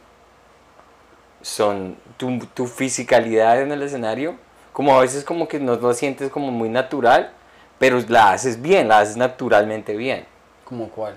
son 1.42 1.96
tu, 2.16 2.38
tu 2.54 2.66
fisicalidad 2.66 3.60
en 3.60 3.72
el 3.72 3.82
escenario. 3.82 4.36
Como 4.72 4.96
a 4.96 5.00
veces 5.00 5.24
como 5.24 5.48
que 5.48 5.58
no 5.58 5.76
lo 5.76 5.92
sientes 5.94 6.30
como 6.30 6.50
muy 6.50 6.68
natural, 6.68 7.32
pero 7.78 7.98
la 8.08 8.32
haces 8.32 8.60
bien, 8.60 8.88
la 8.88 9.00
haces 9.00 9.16
naturalmente 9.16 9.96
bien. 9.96 10.24
¿Cómo 10.64 10.88
cuál? 10.88 11.14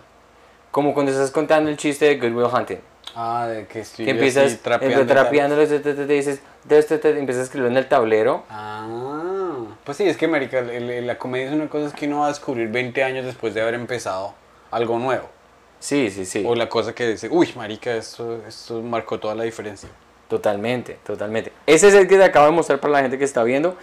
Como 0.71 0.93
cuando 0.93 1.11
estás 1.11 1.30
contando 1.30 1.69
el 1.69 1.78
chiste 1.78 2.05
de 2.05 2.17
Good 2.17 2.36
Will 2.36 2.47
Hunting. 2.51 2.80
Ah, 3.15 3.45
de 3.47 3.67
que 3.67 3.82
estoy 3.82 4.05
Que 4.05 4.11
empiezas 4.11 4.57
trapeando. 4.59 5.05
te, 5.05 6.05
dices, 6.07 6.41
empiezas 6.67 7.41
a 7.41 7.43
escribirlo 7.43 7.69
en 7.69 7.78
el 7.78 7.88
tablero. 7.88 8.43
Ah, 8.49 8.88
pues 9.84 9.97
sí, 9.97 10.07
es 10.07 10.17
que, 10.17 10.28
marica, 10.28 10.61
la 10.61 11.17
comedia 11.17 11.47
es 11.47 11.53
una 11.53 11.69
cosa 11.69 11.93
que 11.95 12.07
uno 12.07 12.19
va 12.19 12.26
a 12.26 12.30
descubrir 12.30 12.69
20 12.69 13.03
años 13.03 13.26
después 13.26 13.53
de 13.53 13.61
haber 13.61 13.76
empezado 13.76 14.34
algo 14.71 14.97
nuevo. 14.97 15.30
Sí, 15.80 16.09
sí, 16.09 16.26
sí. 16.26 16.43
O 16.47 16.55
la 16.55 16.69
cosa 16.69 16.95
que 16.95 17.07
dice, 17.07 17.28
uy, 17.30 17.53
marica, 17.55 17.93
esto, 17.93 18.41
esto 18.47 18.82
marcó 18.82 19.19
toda 19.19 19.36
la 19.36 19.43
diferencia. 19.43 19.89
Totalmente, 20.34 20.97
totalmente. 21.05 21.53
Ese 21.67 21.89
es 21.89 21.93
el 21.93 22.07
que 22.07 22.17
te 22.17 22.23
acabo 22.23 22.47
de 22.47 22.53
mostrar 22.53 22.79
para 22.79 22.93
la 22.93 23.01
gente 23.01 23.19
que 23.19 23.23
está 23.23 23.43
viendo. 23.43 23.77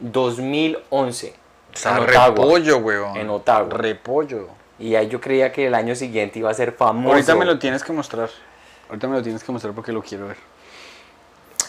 2011. 0.00 1.28
en 1.28 1.98
Ottawa. 1.98 2.76
weón. 2.76 3.16
En 3.16 3.30
Ottawa. 3.30 3.70
Repollo. 3.70 4.48
Y 4.78 4.96
ahí 4.96 5.08
yo 5.08 5.18
creía 5.18 5.50
que 5.50 5.68
el 5.68 5.74
año 5.74 5.94
siguiente 5.94 6.40
iba 6.40 6.50
a 6.50 6.54
ser 6.54 6.72
famoso. 6.72 7.14
Ahorita 7.14 7.34
me 7.36 7.46
lo 7.46 7.58
tienes 7.58 7.82
que 7.82 7.94
mostrar. 7.94 8.28
Ahorita 8.90 9.08
me 9.08 9.16
lo 9.16 9.22
tienes 9.22 9.42
que 9.42 9.50
mostrar 9.50 9.72
porque 9.72 9.92
lo 9.92 10.02
quiero 10.02 10.28
ver. 10.28 10.36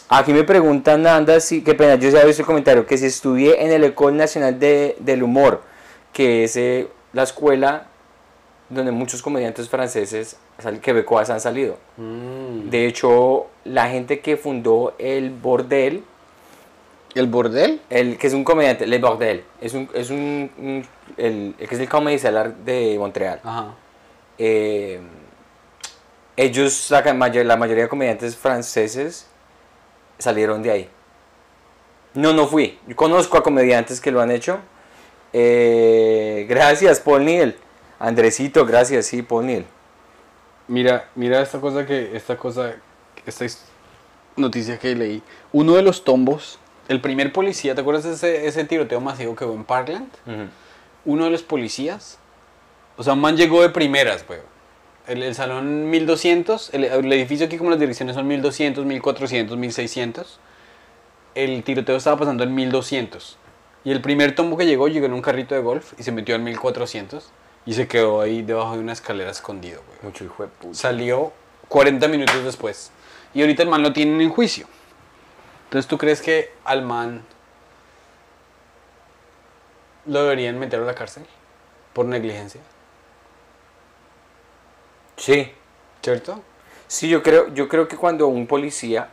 Aquí 0.09 0.33
me 0.33 0.43
preguntan, 0.43 1.03
Nanda, 1.03 1.39
si, 1.39 1.63
qué 1.63 1.73
pena, 1.73 1.95
yo 1.95 2.09
ya 2.09 2.21
he 2.21 2.25
visto 2.25 2.41
el 2.41 2.45
comentario, 2.45 2.85
que 2.85 2.97
si 2.97 3.05
estudié 3.05 3.63
en 3.63 3.71
el 3.71 3.85
École 3.85 4.17
Nacional 4.17 4.59
de, 4.59 4.97
del 4.99 5.23
Humor, 5.23 5.63
que 6.11 6.43
es 6.43 6.57
eh, 6.57 6.89
la 7.13 7.23
escuela 7.23 7.87
donde 8.67 8.91
muchos 8.91 9.21
comediantes 9.21 9.69
franceses 9.69 10.35
sal- 10.59 10.79
quebecois 10.79 11.29
han 11.29 11.39
salido. 11.41 11.77
Mm. 11.97 12.69
De 12.69 12.85
hecho, 12.87 13.47
la 13.63 13.89
gente 13.89 14.19
que 14.19 14.37
fundó 14.37 14.93
el 14.99 15.29
Bordel, 15.31 16.03
¿El 17.13 17.27
bordel? 17.27 17.79
el 17.89 18.17
que 18.17 18.27
es 18.27 18.33
un 18.33 18.43
comediante, 18.43 18.85
Le 18.85 18.99
Bordel, 18.99 19.43
es 19.61 19.73
un, 19.73 19.89
es 19.93 20.09
un, 20.09 20.51
un- 20.57 20.85
el, 21.17 21.55
el 21.57 21.67
que 21.69 21.75
es 21.75 21.79
el 21.81 21.87
Comedy 21.87 22.19
Cellar 22.19 22.53
de 22.55 22.97
Montreal. 22.99 23.39
Ajá. 23.43 23.73
Eh, 24.37 24.99
ellos, 26.35 26.91
la, 26.91 27.01
la 27.01 27.55
mayoría 27.57 27.83
de 27.83 27.89
comediantes 27.89 28.35
franceses 28.35 29.27
salieron 30.19 30.61
de 30.61 30.71
ahí. 30.71 30.89
No, 32.15 32.33
no 32.33 32.47
fui. 32.47 32.77
Yo 32.87 32.95
conozco 32.97 33.37
a 33.37 33.43
comediantes 33.43 34.01
que 34.01 34.11
lo 34.11 34.19
han 34.21 34.31
hecho. 34.31 34.59
Eh, 35.31 36.45
gracias, 36.49 36.99
Paul 36.99 37.23
Neal. 37.25 37.55
Andresito, 37.99 38.65
gracias, 38.65 39.05
sí, 39.05 39.21
Paul 39.21 39.45
Neal. 39.47 39.65
Mira, 40.67 41.09
mira 41.15 41.41
esta 41.41 41.59
cosa 41.59 41.85
que, 41.85 42.15
esta 42.15 42.37
cosa, 42.37 42.75
esta 43.25 43.45
noticia 44.35 44.79
que 44.79 44.95
leí. 44.95 45.21
Uno 45.51 45.75
de 45.75 45.81
los 45.81 46.03
tombos, 46.03 46.59
el 46.87 47.01
primer 47.01 47.31
policía, 47.31 47.75
¿te 47.75 47.81
acuerdas 47.81 48.03
de 48.03 48.13
ese, 48.13 48.47
ese 48.47 48.63
tiroteo 48.65 48.99
masivo 48.99 49.35
que 49.35 49.45
hubo 49.45 49.53
en 49.53 49.63
Parkland? 49.63 50.07
Uno 51.05 51.25
de 51.25 51.29
los 51.29 51.43
policías, 51.43 52.17
o 52.97 53.03
sea, 53.03 53.13
un 53.13 53.21
man 53.21 53.37
llegó 53.37 53.61
de 53.61 53.69
primeras, 53.69 54.25
weón. 54.27 54.55
El, 55.07 55.21
el 55.21 55.35
salón 55.35 55.91
1200, 55.91 56.73
el, 56.73 56.83
el 56.85 57.13
edificio 57.13 57.45
aquí 57.45 57.57
como 57.57 57.69
las 57.69 57.79
direcciones 57.79 58.15
son 58.15 58.27
1200, 58.27 58.85
1400, 58.85 59.55
1600. 59.55 60.39
El 61.35 61.63
tiroteo 61.63 61.97
estaba 61.97 62.17
pasando 62.17 62.43
en 62.43 62.55
1200. 62.55 63.37
Y 63.83 63.91
el 63.91 64.01
primer 64.01 64.33
tombo 64.33 64.57
que 64.57 64.65
llegó, 64.65 64.87
llegó 64.87 65.05
en 65.05 65.13
un 65.13 65.21
carrito 65.21 65.53
de 65.53 65.61
golf 65.61 65.93
y 65.99 66.03
se 66.03 66.11
metió 66.11 66.33
en 66.33 66.43
1400. 66.43 67.29
Y 67.65 67.73
se 67.73 67.87
quedó 67.87 68.21
ahí 68.21 68.41
debajo 68.41 68.73
de 68.73 68.79
una 68.79 68.93
escalera 68.93 69.31
escondido, 69.31 69.81
weón. 69.87 69.99
Mucho 70.03 70.23
hijo 70.23 70.43
de 70.43 70.49
puta. 70.49 70.75
Salió 70.75 71.33
40 71.67 72.07
minutos 72.07 72.43
después. 72.43 72.91
Y 73.33 73.41
ahorita 73.41 73.63
el 73.63 73.69
man 73.69 73.81
lo 73.81 73.91
tienen 73.91 74.21
en 74.21 74.29
juicio. 74.29 74.67
Entonces, 75.65 75.87
¿tú 75.89 75.97
crees 75.97 76.21
que 76.21 76.53
al 76.63 76.83
man 76.83 77.23
lo 80.05 80.23
deberían 80.23 80.59
meter 80.59 80.79
a 80.79 80.85
la 80.85 80.93
cárcel? 80.93 81.25
Por 81.93 82.05
negligencia. 82.05 82.61
Sí, 85.17 85.51
¿Cierto? 86.01 86.43
sí, 86.87 87.09
yo 87.09 87.23
creo, 87.23 87.51
yo 87.53 87.67
creo 87.67 87.87
que 87.87 87.95
cuando 87.95 88.27
un 88.27 88.45
policía 88.45 89.09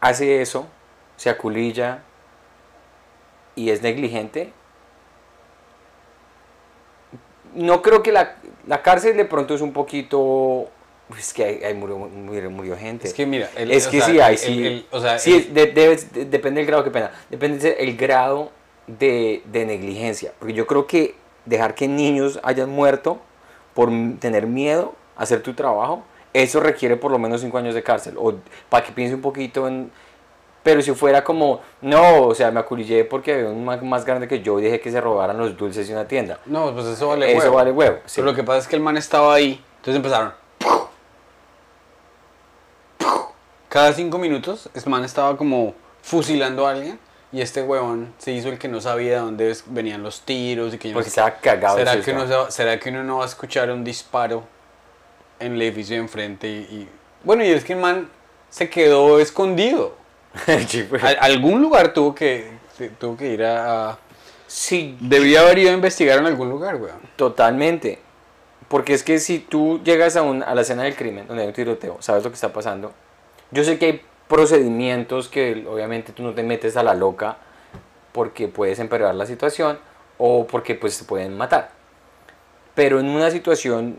hace 0.00 0.42
eso, 0.42 0.66
se 1.16 1.30
aculilla 1.30 2.02
y 3.54 3.70
es 3.70 3.80
negligente, 3.80 4.52
no 7.54 7.82
creo 7.82 8.02
que 8.02 8.12
la, 8.12 8.36
la 8.66 8.82
cárcel 8.82 9.16
de 9.16 9.24
pronto 9.24 9.54
es 9.54 9.60
un 9.60 9.72
poquito... 9.72 10.68
Es 11.18 11.32
que 11.32 11.44
ahí, 11.44 11.64
ahí 11.64 11.74
murió, 11.74 11.98
murió, 11.98 12.50
murió 12.50 12.76
gente. 12.76 13.08
Es 13.08 13.14
que 13.14 13.26
mira, 13.26 13.50
el- 13.56 13.72
es 13.72 13.88
que 13.88 14.00
sea, 14.00 14.28
sí, 14.28 14.32
el- 14.32 14.38
sí. 14.38 14.66
el- 14.66 14.86
o 14.92 15.00
sea, 15.00 15.18
sí, 15.18 15.34
el- 15.48 15.54
de- 15.54 15.66
de- 15.66 16.24
depende 16.26 16.60
del 16.60 16.66
grado, 16.68 16.84
qué 16.84 16.90
pena. 16.92 17.10
Depende 17.28 17.74
del 17.74 17.96
grado 17.96 18.52
de, 18.86 19.42
de 19.46 19.66
negligencia. 19.66 20.32
Porque 20.38 20.54
yo 20.54 20.68
creo 20.68 20.86
que 20.86 21.16
dejar 21.46 21.74
que 21.74 21.88
niños 21.88 22.38
hayan 22.44 22.70
muerto 22.70 23.18
por 23.74 23.90
tener 24.20 24.46
miedo 24.46 24.94
a 25.16 25.24
hacer 25.24 25.42
tu 25.42 25.54
trabajo, 25.54 26.04
eso 26.32 26.60
requiere 26.60 26.96
por 26.96 27.10
lo 27.10 27.18
menos 27.18 27.40
cinco 27.40 27.58
años 27.58 27.74
de 27.74 27.82
cárcel. 27.82 28.14
O 28.16 28.34
para 28.68 28.86
que 28.86 28.92
piense 28.92 29.14
un 29.16 29.20
poquito 29.20 29.66
en. 29.66 29.90
Pero 30.70 30.82
si 30.82 30.92
fuera 30.94 31.24
como, 31.24 31.60
no, 31.80 32.22
o 32.26 32.34
sea, 32.34 32.50
me 32.52 32.60
aculillé 32.60 33.04
porque 33.04 33.34
había 33.34 33.48
un 33.48 33.64
man 33.64 33.86
más 33.88 34.04
grande 34.04 34.28
que 34.28 34.40
yo 34.40 34.58
y 34.60 34.62
dejé 34.62 34.80
que 34.80 34.90
se 34.92 35.00
robaran 35.00 35.36
los 35.36 35.56
dulces 35.56 35.88
de 35.88 35.94
una 35.94 36.06
tienda. 36.06 36.38
No, 36.46 36.72
pues 36.72 36.86
eso 36.86 37.08
vale 37.08 37.30
Eso 37.32 37.38
huevo. 37.44 37.56
vale 37.56 37.72
huevo. 37.72 37.98
sí. 38.06 38.20
Pero 38.20 38.26
lo 38.26 38.34
que 38.36 38.44
pasa 38.44 38.58
es 38.60 38.68
que 38.68 38.76
el 38.76 38.82
man 38.82 38.96
estaba 38.96 39.34
ahí. 39.34 39.62
Entonces 39.78 39.96
empezaron. 39.96 40.32
Cada 43.68 43.92
cinco 43.92 44.18
minutos, 44.18 44.68
este 44.74 44.90
man 44.90 45.04
estaba 45.04 45.36
como 45.36 45.74
fusilando 46.02 46.66
a 46.66 46.70
alguien. 46.72 46.98
Y 47.32 47.40
este 47.42 47.62
huevón 47.62 48.12
se 48.18 48.32
hizo 48.32 48.48
el 48.48 48.58
que 48.58 48.66
no 48.66 48.80
sabía 48.80 49.12
de 49.12 49.18
dónde 49.20 49.56
venían 49.66 50.02
los 50.02 50.22
tiros 50.22 50.74
y 50.74 50.78
que 50.78 50.88
yo 50.88 50.94
no 50.94 50.98
Porque 50.98 51.10
sé- 51.10 51.20
estaba 51.20 51.36
cagado. 51.40 51.76
¿Será 51.78 52.00
que, 52.00 52.10
uno 52.10 52.26
va- 52.28 52.50
¿Será 52.50 52.80
que 52.80 52.88
uno 52.90 53.04
no 53.04 53.18
va 53.18 53.22
a 53.24 53.26
escuchar 53.28 53.70
un 53.70 53.84
disparo 53.84 54.42
en 55.38 55.52
el 55.52 55.62
edificio 55.62 55.94
de 55.94 56.02
enfrente? 56.02 56.48
Y, 56.48 56.52
y- 56.58 56.88
Bueno, 57.22 57.44
y 57.44 57.50
es 57.50 57.64
que 57.64 57.74
el 57.74 57.78
man 57.78 58.08
se 58.50 58.68
quedó 58.68 59.20
escondido. 59.20 59.94
Sí, 60.68 60.86
pues. 60.88 61.02
Algún 61.20 61.60
lugar 61.60 61.92
tuvo 61.92 62.14
que, 62.14 62.50
tuvo 62.98 63.16
que 63.16 63.32
ir 63.32 63.44
a, 63.44 63.90
a- 63.90 63.98
Sí, 64.46 64.96
Debía 65.00 65.40
haber 65.42 65.58
ido 65.58 65.70
a 65.70 65.74
investigar 65.74 66.18
en 66.18 66.26
algún 66.26 66.48
lugar, 66.50 66.76
weón. 66.76 67.00
Totalmente. 67.16 68.00
Porque 68.68 68.94
es 68.94 69.02
que 69.04 69.18
si 69.20 69.38
tú 69.38 69.80
llegas 69.84 70.16
a, 70.16 70.22
un- 70.22 70.42
a 70.42 70.54
la 70.54 70.62
escena 70.62 70.82
del 70.84 70.96
crimen, 70.96 71.26
donde 71.28 71.42
hay 71.42 71.48
un 71.48 71.54
tiroteo, 71.54 71.96
sabes 72.00 72.24
lo 72.24 72.30
que 72.30 72.34
está 72.34 72.52
pasando. 72.52 72.92
Yo 73.50 73.62
sé 73.64 73.78
que 73.78 73.86
hay 73.86 74.00
procedimientos 74.28 75.28
que 75.28 75.66
obviamente 75.68 76.12
tú 76.12 76.22
no 76.22 76.34
te 76.34 76.42
metes 76.42 76.76
a 76.76 76.82
la 76.84 76.94
loca 76.94 77.36
porque 78.12 78.46
puedes 78.48 78.78
empeorar 78.78 79.14
la 79.14 79.26
situación 79.26 79.78
o 80.18 80.46
porque 80.46 80.74
pues 80.76 80.98
te 80.98 81.04
pueden 81.04 81.36
matar. 81.36 81.70
Pero 82.74 83.00
en 83.00 83.08
una 83.08 83.30
situación 83.30 83.98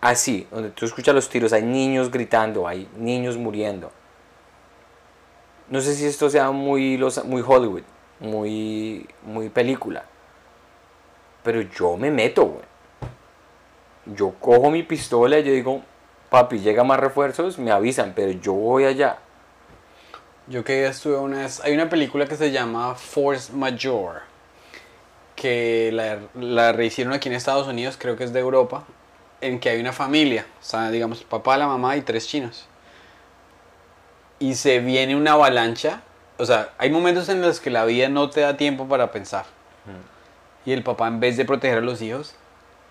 así, 0.00 0.46
donde 0.50 0.70
tú 0.70 0.84
escuchas 0.84 1.14
los 1.14 1.28
tiros, 1.28 1.52
hay 1.52 1.62
niños 1.62 2.10
gritando, 2.10 2.66
hay 2.66 2.88
niños 2.96 3.36
muriendo. 3.36 3.92
No 5.70 5.80
sé 5.80 5.94
si 5.94 6.06
esto 6.06 6.30
sea 6.30 6.50
muy, 6.50 6.96
los, 6.96 7.22
muy 7.24 7.42
Hollywood, 7.46 7.82
muy, 8.20 9.06
muy 9.22 9.50
película. 9.50 10.04
Pero 11.42 11.60
yo 11.60 11.96
me 11.96 12.10
meto, 12.10 12.46
güey. 12.46 12.64
Yo 14.06 14.34
cojo 14.40 14.70
mi 14.70 14.82
pistola 14.82 15.38
y 15.38 15.44
yo 15.44 15.52
digo, 15.52 15.82
papi, 16.30 16.60
llega 16.60 16.84
más 16.84 16.98
refuerzos, 16.98 17.58
me 17.58 17.70
avisan, 17.70 18.14
pero 18.16 18.32
yo 18.32 18.54
voy 18.54 18.84
allá. 18.84 19.18
Yo 20.46 20.64
que 20.64 20.86
estuve 20.86 21.18
una 21.18 21.42
vez. 21.42 21.60
Hay 21.60 21.74
una 21.74 21.90
película 21.90 22.26
que 22.26 22.36
se 22.36 22.50
llama 22.50 22.94
Force 22.94 23.52
Majeure. 23.52 24.20
Que 25.36 25.90
la, 25.92 26.18
la 26.34 26.72
rehicieron 26.72 27.12
aquí 27.12 27.28
en 27.28 27.34
Estados 27.34 27.68
Unidos, 27.68 27.96
creo 27.98 28.16
que 28.16 28.24
es 28.24 28.32
de 28.32 28.40
Europa. 28.40 28.84
En 29.42 29.60
que 29.60 29.68
hay 29.68 29.80
una 29.80 29.92
familia. 29.92 30.46
O 30.60 30.64
sea, 30.64 30.90
digamos, 30.90 31.22
papá, 31.22 31.58
la 31.58 31.66
mamá 31.66 31.96
y 31.98 32.00
tres 32.00 32.26
chinos. 32.26 32.66
Y 34.38 34.54
se 34.54 34.78
viene 34.80 35.16
una 35.16 35.32
avalancha. 35.32 36.02
O 36.38 36.44
sea, 36.46 36.70
hay 36.78 36.90
momentos 36.90 37.28
en 37.28 37.40
los 37.42 37.58
que 37.60 37.70
la 37.70 37.84
vida 37.84 38.08
no 38.08 38.30
te 38.30 38.40
da 38.42 38.56
tiempo 38.56 38.86
para 38.86 39.10
pensar. 39.10 39.44
Y 40.64 40.72
el 40.72 40.82
papá, 40.82 41.08
en 41.08 41.18
vez 41.18 41.36
de 41.36 41.44
proteger 41.44 41.78
a 41.78 41.80
los 41.80 42.02
hijos, 42.02 42.34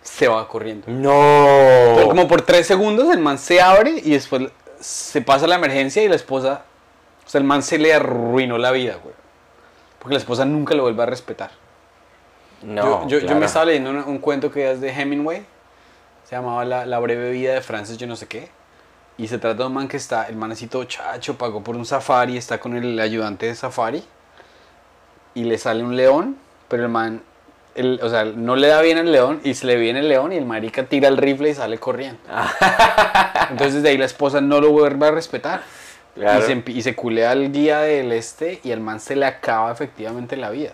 se 0.02 0.28
va 0.28 0.48
corriendo. 0.48 0.86
Pero 0.88 0.98
No. 0.98 2.08
como 2.08 2.28
por 2.28 2.42
tres 2.42 2.66
segundos 2.68 3.10
el 3.14 3.20
man 3.20 3.38
se 3.38 3.62
abre 3.62 3.92
y 4.04 4.12
después 4.12 4.50
se 4.80 5.22
pasa 5.22 5.48
la 5.48 5.56
emergencia 5.56 6.04
y 6.04 6.08
la 6.08 6.16
esposa, 6.16 6.64
o 7.26 7.30
sea, 7.30 7.40
el 7.40 7.46
man 7.46 7.62
se 7.64 7.78
le 7.78 7.94
arruinó 7.94 8.58
la 8.58 8.72
vida, 8.72 8.98
güey. 9.02 9.14
Porque 10.00 10.14
la 10.16 10.20
esposa 10.20 10.46
nunca 10.46 10.74
lo 10.76 10.84
vuelve 10.84 11.04
a 11.04 11.06
respetar. 11.06 11.52
No. 12.64 13.08
yo, 13.08 13.20
yo, 13.20 13.36
me 13.36 13.46
estaba 13.46 13.66
leyendo 13.66 13.92
un, 13.92 13.98
un 13.98 14.18
cuento 14.20 14.52
que 14.52 14.72
es 14.72 14.82
de 14.82 14.90
Hemingway, 14.90 15.46
se 16.24 16.36
llamaba 16.36 16.66
La, 16.66 16.86
la 16.86 17.00
breve 17.00 17.30
vida 17.32 17.54
de 17.54 17.62
Francis, 17.62 17.98
yo 17.98 18.08
no 18.08 18.16
sé 18.16 18.28
qué. 18.28 18.50
Y 19.18 19.28
se 19.28 19.40
trata 19.40 19.64
de 19.64 19.68
un 19.68 19.74
man 19.74 19.88
que 19.88 19.98
está, 19.98 20.28
el 20.28 20.36
man 20.36 20.52
así 20.52 20.68
todo 20.68 20.84
chacho, 20.84 21.38
pagó 21.38 21.64
por 21.64 21.76
un 21.76 21.86
safari, 21.86 22.38
está 22.38 22.60
con 22.60 22.76
el 22.76 23.00
ayudante 23.00 23.48
de 23.48 23.56
safari. 23.56 24.04
Y 25.34 25.44
le 25.44 25.58
sale 25.58 25.84
un 25.84 25.96
león, 25.96 26.38
pero 26.68 26.84
el 26.84 26.90
man, 26.90 27.24
el, 27.76 28.00
o 28.04 28.10
sea, 28.10 28.26
no 28.26 28.56
le 28.56 28.68
da 28.68 28.82
bien 28.82 28.98
al 28.98 29.12
león 29.12 29.42
y 29.44 29.56
se 29.56 29.66
le 29.66 29.76
viene 29.76 30.00
el 30.00 30.10
león 30.10 30.34
y 30.34 30.38
el 30.38 30.46
marica 30.46 30.84
tira 30.84 31.08
el 31.08 31.18
rifle 31.18 31.50
y 31.50 31.54
sale 31.56 31.80
corriendo. 31.80 32.20
Entonces 33.50 33.82
de 33.82 33.90
ahí 33.90 33.98
la 33.98 34.06
esposa 34.06 34.40
no 34.42 34.62
lo 34.62 34.72
vuelve 34.72 35.08
a 35.08 35.12
respetar. 35.12 35.62
Claro. 36.16 36.40
Y, 36.40 36.48
se, 36.48 36.72
y 36.72 36.82
se 36.82 36.96
culea 36.96 37.32
al 37.32 37.52
guía 37.52 37.80
del 37.82 38.12
este 38.12 38.60
y 38.64 38.72
al 38.72 38.82
man 38.82 39.00
se 39.00 39.16
le 39.16 39.26
acaba 39.26 39.72
efectivamente 39.72 40.36
la 40.36 40.50
vida. 40.50 40.74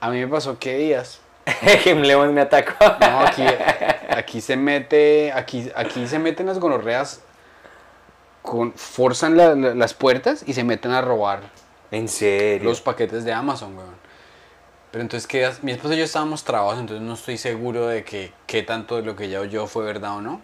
A 0.00 0.10
mí 0.10 0.18
me 0.18 0.28
pasó 0.28 0.58
que 0.58 0.76
días. 0.76 1.20
que 1.84 1.92
un 1.92 2.06
león 2.06 2.34
me 2.34 2.40
atacó. 2.40 2.74
No, 3.00 3.20
aquí, 3.20 3.44
aquí 4.10 4.40
se 4.40 4.56
mete, 4.56 5.32
aquí, 5.32 5.70
aquí 5.74 6.06
se 6.06 6.18
meten 6.18 6.46
las 6.46 6.58
gonorreas, 6.58 7.22
con, 8.46 8.72
forzan 8.72 9.36
la- 9.36 9.54
la- 9.54 9.74
las 9.74 9.92
puertas 9.92 10.42
y 10.46 10.54
se 10.54 10.64
meten 10.64 10.92
a 10.92 11.02
robar 11.02 11.40
En 11.90 12.08
serio. 12.08 12.66
los 12.70 12.80
paquetes 12.80 13.24
de 13.26 13.32
Amazon, 13.34 13.76
weón. 13.76 13.94
Pero 14.92 15.02
entonces, 15.02 15.26
¿qué? 15.26 15.50
mi 15.60 15.72
esposa 15.72 15.94
y 15.94 15.98
yo 15.98 16.04
estábamos 16.04 16.44
trabados, 16.44 16.78
entonces 16.80 17.06
no 17.06 17.12
estoy 17.14 17.36
seguro 17.36 17.86
de 17.88 18.04
que 18.04 18.32
qué 18.46 18.62
tanto 18.62 18.96
de 18.96 19.02
lo 19.02 19.14
que 19.16 19.24
ella 19.24 19.40
oyó 19.40 19.66
fue 19.66 19.84
verdad 19.84 20.16
o 20.16 20.20
no. 20.22 20.40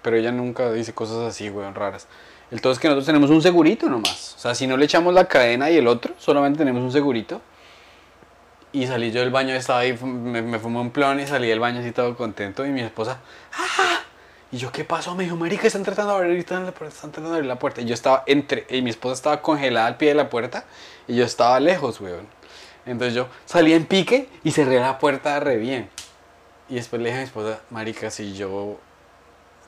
Pero 0.00 0.16
ella 0.16 0.32
nunca 0.32 0.72
dice 0.72 0.94
cosas 0.94 1.18
así, 1.18 1.50
weón, 1.50 1.74
raras. 1.74 2.06
El 2.50 2.60
todo 2.60 2.72
es 2.72 2.78
que 2.78 2.88
nosotros 2.88 3.06
tenemos 3.06 3.30
un 3.30 3.42
segurito 3.42 3.88
nomás. 3.88 4.34
O 4.36 4.38
sea, 4.38 4.54
si 4.54 4.66
no 4.66 4.76
le 4.76 4.84
echamos 4.84 5.12
la 5.12 5.26
cadena 5.26 5.70
y 5.70 5.76
el 5.76 5.86
otro, 5.88 6.14
solamente 6.18 6.58
tenemos 6.58 6.82
un 6.82 6.92
segurito. 6.92 7.40
Y 8.72 8.86
salí 8.86 9.12
yo 9.12 9.20
del 9.20 9.30
baño, 9.30 9.54
estaba 9.54 9.80
ahí, 9.80 9.96
me, 10.02 10.42
me 10.42 10.58
fumé 10.58 10.80
un 10.80 10.90
plon 10.90 11.20
y 11.20 11.26
salí 11.26 11.48
del 11.48 11.60
baño 11.60 11.80
así 11.80 11.92
todo 11.92 12.16
contento. 12.16 12.66
Y 12.66 12.70
mi 12.70 12.80
esposa, 12.82 13.18
¡ah! 13.56 14.03
Y 14.54 14.56
yo, 14.56 14.70
¿qué 14.70 14.84
pasó? 14.84 15.16
Me 15.16 15.24
dijo, 15.24 15.34
Marica, 15.34 15.66
están 15.66 15.82
tratando 15.82 16.12
de 16.12 16.18
abrir, 16.18 16.38
están, 16.38 16.72
tratando 16.72 17.30
de 17.30 17.34
abrir 17.38 17.48
la 17.48 17.58
puerta. 17.58 17.80
Y 17.80 17.86
yo 17.86 17.94
estaba 17.94 18.22
entre, 18.24 18.64
y 18.70 18.82
mi 18.82 18.90
esposa 18.90 19.14
estaba 19.14 19.42
congelada 19.42 19.88
al 19.88 19.96
pie 19.96 20.10
de 20.10 20.14
la 20.14 20.30
puerta 20.30 20.64
y 21.08 21.16
yo 21.16 21.24
estaba 21.24 21.58
lejos, 21.58 22.00
weón. 22.00 22.28
Entonces 22.86 23.14
yo 23.14 23.26
salí 23.46 23.72
en 23.72 23.84
pique 23.84 24.28
y 24.44 24.52
cerré 24.52 24.78
la 24.78 25.00
puerta 25.00 25.40
re 25.40 25.56
bien. 25.56 25.90
Y 26.68 26.76
después 26.76 27.02
le 27.02 27.08
dije 27.08 27.18
a 27.18 27.22
mi 27.22 27.26
esposa, 27.26 27.62
Marica, 27.70 28.12
si 28.12 28.32
yo 28.34 28.78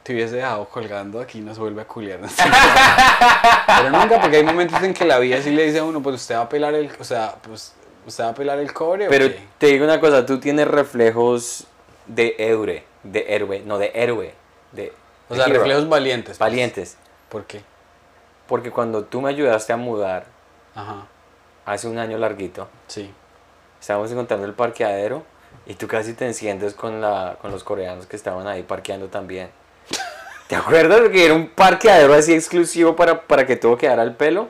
te 0.04 0.12
hubiese 0.12 0.36
dejado 0.36 0.68
colgando 0.68 1.20
aquí, 1.20 1.40
nos 1.40 1.58
vuelve 1.58 1.82
a 1.82 1.88
culiar. 1.88 2.20
Pero 3.66 3.90
nunca, 3.90 4.20
porque 4.20 4.36
hay 4.36 4.44
momentos 4.44 4.80
en 4.84 4.94
que 4.94 5.04
la 5.04 5.18
vida 5.18 5.42
sí 5.42 5.50
le 5.50 5.64
dice 5.64 5.80
a 5.80 5.84
uno, 5.84 6.00
pues 6.00 6.14
usted 6.14 6.36
va 6.36 6.42
a 6.42 6.48
pelar 6.48 6.74
el, 6.74 6.92
o 7.00 7.02
sea, 7.02 7.34
pues 7.42 7.74
usted 8.06 8.22
va 8.22 8.28
a 8.28 8.34
pelar 8.34 8.60
el 8.60 8.72
cobre. 8.72 9.08
Pero 9.08 9.30
qué?". 9.30 9.40
te 9.58 9.66
digo 9.66 9.84
una 9.84 9.98
cosa, 9.98 10.24
tú 10.24 10.38
tienes 10.38 10.68
reflejos 10.68 11.66
de 12.06 12.36
héroe, 12.38 12.84
de 13.02 13.34
héroe, 13.34 13.64
no 13.66 13.78
de 13.78 13.90
héroe, 13.92 14.45
de 14.72 14.92
o 15.28 15.34
sea, 15.34 15.46
hero, 15.46 15.54
reflejos 15.54 15.88
valientes. 15.88 16.30
pues. 16.30 16.38
valientes. 16.38 16.96
¿Por 17.28 17.44
qué? 17.44 17.62
Porque 18.46 18.70
cuando 18.70 19.04
tú 19.04 19.20
me 19.20 19.28
ayudaste 19.30 19.72
a 19.72 19.76
mudar 19.76 20.26
Ajá, 20.74 21.06
hace 21.64 21.88
un 21.88 21.98
año 21.98 22.16
larguito, 22.18 22.68
sí. 22.86 23.12
estábamos 23.80 24.10
encontrando 24.12 24.46
el 24.46 24.54
parqueadero 24.54 25.24
y 25.66 25.74
tú 25.74 25.88
casi 25.88 26.12
te 26.14 26.26
enciendes 26.26 26.74
con, 26.74 27.00
la, 27.00 27.38
con 27.40 27.50
los 27.50 27.64
coreanos 27.64 28.06
que 28.06 28.14
estaban 28.16 28.46
ahí 28.46 28.62
parqueando 28.62 29.08
también. 29.08 29.50
¿Te 30.46 30.54
acuerdas? 30.54 31.00
Porque 31.00 31.24
era 31.24 31.34
un 31.34 31.48
parqueadero 31.48 32.14
así 32.14 32.32
exclusivo 32.32 32.94
para, 32.94 33.22
para 33.22 33.46
que 33.46 33.56
todo 33.56 33.76
quedara 33.76 34.02
al 34.02 34.14
pelo. 34.14 34.48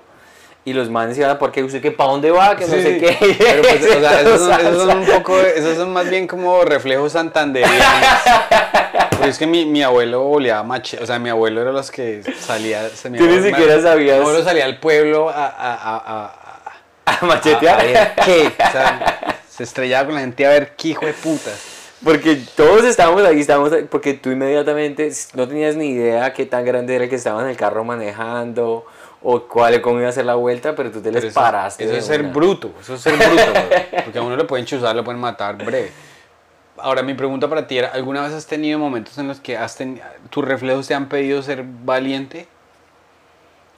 Y 0.67 0.73
los 0.73 0.91
manes 0.91 1.17
iban 1.17 1.31
a 1.31 1.39
parquear, 1.39 1.64
usted 1.64 1.81
que 1.81 1.93
para 1.93 2.11
dónde 2.11 2.31
va, 2.31 2.57
que 2.57 2.67
no 2.67 2.75
Sí, 2.75 2.83
sé 2.83 2.95
sí. 2.95 3.01
qué. 3.07 3.37
Pero 3.39 3.62
pues, 3.62 3.83
o 3.97 4.01
sea, 4.01 4.21
esos, 4.23 4.41
son, 4.41 4.61
esos 4.61 4.83
son 4.83 4.99
un 4.99 5.07
poco, 5.07 5.39
esos 5.41 5.77
son 5.77 5.93
más 5.93 6.11
bien 6.11 6.27
como 6.27 6.62
reflejos 6.64 7.12
santanderianos. 7.12 7.81
Pero 9.11 9.31
es 9.31 9.39
que 9.39 9.47
mi, 9.47 9.64
mi 9.64 9.83
abuelo 9.83 10.27
oleaba 10.29 10.62
mache, 10.64 10.99
o 11.01 11.07
sea, 11.07 11.19
mi 11.19 11.31
abuelo 11.31 11.62
era 11.62 11.73
los 11.73 11.91
que 11.91 12.21
salía. 12.39 12.89
se- 12.91 13.11
Tú 13.11 13.27
ni 13.27 13.43
siquiera 13.43 13.81
sabías. 13.81 14.17
Mi 14.17 14.23
abuelo 14.23 14.45
salía 14.45 14.64
al 14.64 14.79
pueblo 14.79 15.29
a, 15.31 15.47
a, 15.47 15.75
a, 15.75 16.33
a, 17.07 17.12
a- 17.21 17.25
machetear. 17.27 17.81
a 17.81 17.85
ver 17.85 18.12
qué. 18.25 18.47
O 18.69 18.73
sea, 18.73 19.39
se 19.49 19.62
estrellaba 19.62 20.07
con 20.07 20.14
la 20.17 20.21
gente 20.23 20.45
a 20.47 20.51
ver 20.51 20.75
qué 20.77 20.89
hijo 20.89 21.07
de 21.07 21.12
putas. 21.14 21.75
Porque 22.05 22.37
todos 22.57 22.85
estábamos 22.85 23.23
ahí, 23.25 23.41
estábamos 23.41 23.73
porque 23.89 24.14
tú 24.14 24.31
inmediatamente 24.31 25.11
no 25.35 25.49
tenías 25.49 25.77
ni 25.77 25.91
idea 25.91 26.33
qué 26.35 26.45
tan 26.45 26.64
grande 26.64 26.95
era 26.97 27.05
el 27.05 27.11
que 27.11 27.17
estaba 27.17 27.41
en 27.43 27.49
el 27.49 27.57
carro 27.57 27.85
manejando 27.85 28.85
o 29.23 29.41
cuál, 29.43 29.81
cómo 29.81 29.99
iba 29.99 30.07
a 30.07 30.11
hacer 30.11 30.25
la 30.27 30.35
vuelta, 30.35 30.75
pero 30.75 30.91
tú 30.91 31.01
te 31.01 31.11
les 31.11 31.21
Pero 31.23 31.31
eso- 31.31 31.41
paraste. 31.41 31.85
Eso 31.85 31.95
es 31.95 32.05
ser 32.07 32.21
una. 32.21 32.31
bruto, 32.33 32.73
eso 32.81 32.95
es 32.95 33.01
ser 33.01 33.17
bruto. 33.17 33.43
Porque 34.05 34.19
a 34.19 34.23
uno 34.23 34.37
lo 34.37 34.47
pueden 34.47 34.67
chuzar, 34.67 34.95
lo 34.95 35.03
pueden 35.05 35.21
matar 35.21 35.57
breve. 35.57 35.91
Ahora, 36.79 37.03
mi 37.03 37.14
pregunta 37.14 37.49
para 37.49 37.67
ti 37.67 37.79
era, 37.79 37.89
¿alguna 37.89 38.23
vez 38.23 38.33
has 38.33 38.47
tenido 38.47 38.79
momentos 38.79 39.17
en 39.19 39.29
los 39.29 39.41
que 39.41 39.57
has 39.57 39.79
tus 40.31 40.45
reflejos 40.45 40.87
te 40.87 40.95
han 40.95 41.09
pedido 41.09 41.43
ser 41.43 41.64
valiente? 41.64 42.47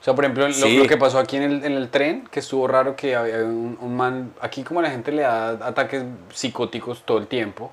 O 0.00 0.04
sea, 0.04 0.14
por 0.14 0.24
ejemplo, 0.24 0.46
lo, 0.48 0.52
Sí. 0.54 0.76
lo 0.76 0.86
que 0.86 0.96
pasó 0.96 1.18
aquí 1.18 1.36
en 1.36 1.42
el, 1.44 1.64
en 1.64 1.72
el 1.72 1.88
tren, 1.90 2.28
que 2.30 2.40
estuvo 2.40 2.66
raro 2.68 2.94
que 2.96 3.14
había 3.16 3.38
un, 3.38 3.78
un 3.80 3.96
man, 3.96 4.32
aquí 4.40 4.62
como 4.62 4.80
la 4.82 4.90
gente 4.90 5.12
le 5.12 5.22
da 5.22 5.50
ataques 5.50 6.04
psicóticos 6.32 7.02
todo 7.04 7.18
el 7.18 7.26
tiempo, 7.26 7.72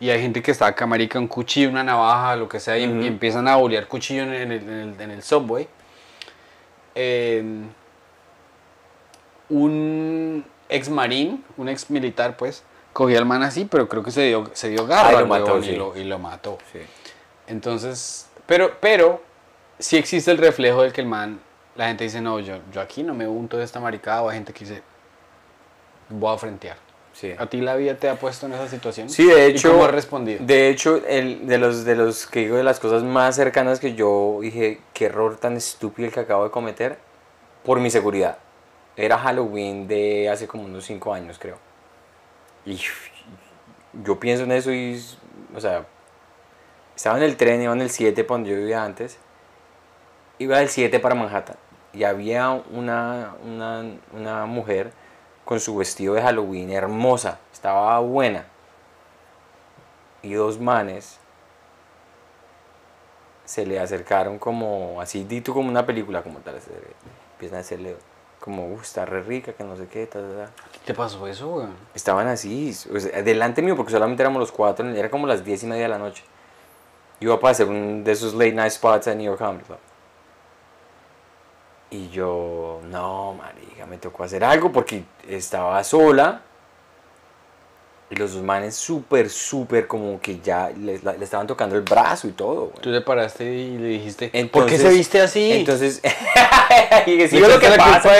y 0.00 0.10
hay 0.10 0.20
gente 0.20 0.42
que 0.42 0.50
está 0.50 0.66
acá, 0.66 0.86
marica, 0.86 1.18
un 1.18 1.26
cuchillo, 1.26 1.70
una 1.70 1.82
navaja, 1.82 2.36
lo 2.36 2.48
que 2.48 2.60
sea, 2.60 2.78
y, 2.78 2.86
Ujú. 2.86 3.00
y 3.02 3.06
empiezan 3.06 3.48
a 3.48 3.56
bolear 3.56 3.86
cuchillo 3.86 4.22
en 4.24 4.32
el- 4.32 4.52
en 4.52 4.68
el- 4.70 5.00
en 5.00 5.10
el 5.10 5.22
subway. 5.22 5.66
Eh, 7.00 7.44
un 9.50 10.44
ex 10.68 10.88
marín, 10.88 11.44
un 11.56 11.68
ex 11.68 11.88
militar, 11.90 12.36
pues, 12.36 12.64
cogió 12.92 13.18
al 13.18 13.24
man 13.24 13.44
así, 13.44 13.64
pero 13.64 13.88
creo 13.88 14.02
que 14.02 14.10
se 14.10 14.22
dio, 14.22 14.50
se 14.52 14.68
dio 14.68 14.84
garra 14.84 15.10
Ah, 15.10 15.12
y 15.14 15.18
lo 15.20 15.26
mató, 15.26 15.62
sí. 15.62 15.70
y, 15.70 15.76
lo, 15.76 15.96
y 15.96 16.02
lo 16.02 16.18
mató. 16.18 16.58
Sí. 16.72 16.80
Entonces, 17.46 18.28
pero, 18.46 18.72
pero, 18.80 19.22
sí 19.78 19.96
existe 19.96 20.32
el 20.32 20.38
reflejo 20.38 20.82
del 20.82 20.92
que 20.92 21.00
el 21.00 21.06
man, 21.06 21.38
la 21.76 21.86
gente 21.86 22.02
dice, 22.02 22.20
no, 22.20 22.40
yo, 22.40 22.58
yo 22.72 22.80
aquí 22.80 23.04
no 23.04 23.14
me 23.14 23.28
unto 23.28 23.56
de 23.56 23.64
esta 23.64 23.78
maricada, 23.78 24.22
o 24.22 24.28
hay 24.28 24.36
gente 24.38 24.52
que 24.52 24.64
dice, 24.64 24.82
voy 26.08 26.34
a 26.34 26.38
frentear. 26.38 26.76
Sí. 27.18 27.34
¿A 27.36 27.46
ti 27.46 27.60
la 27.60 27.74
vida 27.74 27.96
te 27.96 28.08
ha 28.08 28.14
puesto 28.14 28.46
en 28.46 28.52
esa 28.52 28.68
situación? 28.68 29.10
Sí, 29.10 29.26
de 29.26 29.46
hecho. 29.46 29.70
¿Y 29.70 29.72
cómo 29.72 29.84
has 29.86 29.90
respondido? 29.90 30.38
De 30.44 30.68
hecho, 30.68 31.02
el, 31.04 31.48
de 31.48 31.58
los 31.58 31.84
de 31.84 31.96
los 31.96 32.28
que 32.28 32.40
digo 32.40 32.56
de 32.56 32.62
las 32.62 32.78
cosas 32.78 33.02
más 33.02 33.34
cercanas 33.34 33.80
que 33.80 33.96
yo 33.96 34.38
dije, 34.40 34.80
qué 34.94 35.06
error 35.06 35.36
tan 35.36 35.56
estúpido 35.56 36.06
el 36.06 36.14
que 36.14 36.20
acabo 36.20 36.44
de 36.44 36.52
cometer, 36.52 36.96
por 37.64 37.80
mi 37.80 37.90
seguridad. 37.90 38.38
Era 38.96 39.18
Halloween 39.18 39.88
de 39.88 40.30
hace 40.30 40.46
como 40.46 40.64
unos 40.64 40.84
5 40.84 41.12
años, 41.12 41.40
creo. 41.40 41.56
Y 42.64 42.78
yo 44.04 44.20
pienso 44.20 44.44
en 44.44 44.52
eso 44.52 44.72
y, 44.72 45.04
o 45.56 45.60
sea, 45.60 45.86
estaba 46.94 47.16
en 47.16 47.24
el 47.24 47.36
tren, 47.36 47.60
iba 47.60 47.72
en 47.72 47.80
el 47.80 47.90
7 47.90 48.22
para 48.22 48.36
donde 48.36 48.50
yo 48.50 48.56
vivía 48.56 48.84
antes. 48.84 49.18
Iba 50.38 50.58
del 50.58 50.68
7 50.68 51.00
para 51.00 51.16
Manhattan. 51.16 51.56
Y 51.92 52.04
había 52.04 52.50
una, 52.50 53.34
una, 53.44 53.84
una 54.12 54.46
mujer 54.46 54.92
con 55.48 55.60
su 55.60 55.74
vestido 55.76 56.12
de 56.12 56.20
Halloween 56.20 56.70
hermosa, 56.70 57.38
estaba 57.50 57.98
buena 58.00 58.44
y 60.20 60.34
dos 60.34 60.60
manes 60.60 61.18
se 63.46 63.64
le 63.64 63.80
acercaron 63.80 64.38
como 64.38 65.00
así 65.00 65.24
dito 65.24 65.54
como 65.54 65.70
una 65.70 65.86
película 65.86 66.22
como 66.22 66.40
tal 66.40 66.60
se- 66.60 66.70
empiezan 67.32 67.56
a 67.56 67.60
hacerle 67.62 67.96
como 68.40 68.66
"Uh, 68.74 68.78
está 68.82 69.06
re 69.06 69.22
rica 69.22 69.54
que 69.54 69.64
no 69.64 69.74
sé 69.74 69.86
qué 69.88 70.06
ta, 70.06 70.20
ta, 70.20 70.44
ta". 70.46 70.50
¿Qué 70.70 70.78
te 70.84 70.92
pasó 70.92 71.26
eso, 71.26 71.48
weón? 71.48 71.74
estaban 71.94 72.26
así 72.28 72.76
o 72.94 73.00
sea, 73.00 73.22
delante 73.22 73.62
mío 73.62 73.74
porque 73.74 73.90
solamente 73.92 74.22
éramos 74.22 74.40
los 74.40 74.52
cuatro 74.52 74.86
era 74.90 75.08
como 75.10 75.26
las 75.26 75.42
diez 75.46 75.62
y 75.62 75.66
media 75.66 75.84
de 75.84 75.88
la 75.88 75.98
noche 75.98 76.24
iba 77.20 77.40
para 77.40 77.52
hacer 77.52 77.68
un 77.68 78.04
de 78.04 78.12
esos 78.12 78.34
late 78.34 78.52
night 78.52 78.70
spots 78.72 79.06
en 79.06 79.16
New 79.16 79.26
York 79.28 79.38
Comedy 79.38 79.64
Club 79.64 79.78
y 81.90 82.08
yo 82.10 82.80
no 82.90 83.34
marica 83.34 83.86
me 83.86 83.96
tocó 83.98 84.24
hacer 84.24 84.44
algo 84.44 84.70
porque 84.72 85.04
estaba 85.28 85.82
sola 85.84 86.42
y 88.10 88.16
los 88.16 88.32
dos 88.34 88.42
manes 88.42 88.74
súper, 88.74 89.28
súper 89.28 89.86
como 89.86 90.18
que 90.20 90.40
ya 90.40 90.70
le, 90.70 90.98
le 90.98 91.24
estaban 91.24 91.46
tocando 91.46 91.76
el 91.76 91.82
brazo 91.82 92.26
y 92.28 92.32
todo. 92.32 92.68
güey. 92.68 92.80
Tú 92.80 92.90
te 92.90 93.00
paraste 93.02 93.44
y 93.44 93.76
le 93.78 93.88
dijiste, 93.88 94.28
¿por 94.28 94.32
qué 94.32 94.38
Entonces- 94.76 94.80
se 94.82 94.88
viste 94.90 95.20
así? 95.20 95.52
Entonces, 95.52 96.00
y 97.06 97.28
sí, 97.28 97.38
lo 97.38 97.58
que 97.58 97.68
pasa, 97.76 98.10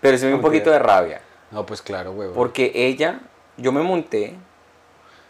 pero 0.00 0.16
sí 0.18 0.24
me 0.24 0.28
dio 0.30 0.36
un 0.36 0.42
poquito 0.42 0.70
de 0.70 0.78
rabia. 0.80 1.20
No, 1.52 1.64
pues 1.64 1.80
claro, 1.82 2.12
weón. 2.12 2.32
Porque 2.32 2.72
ella, 2.74 3.20
yo 3.56 3.70
me 3.72 3.82
monté 3.82 4.34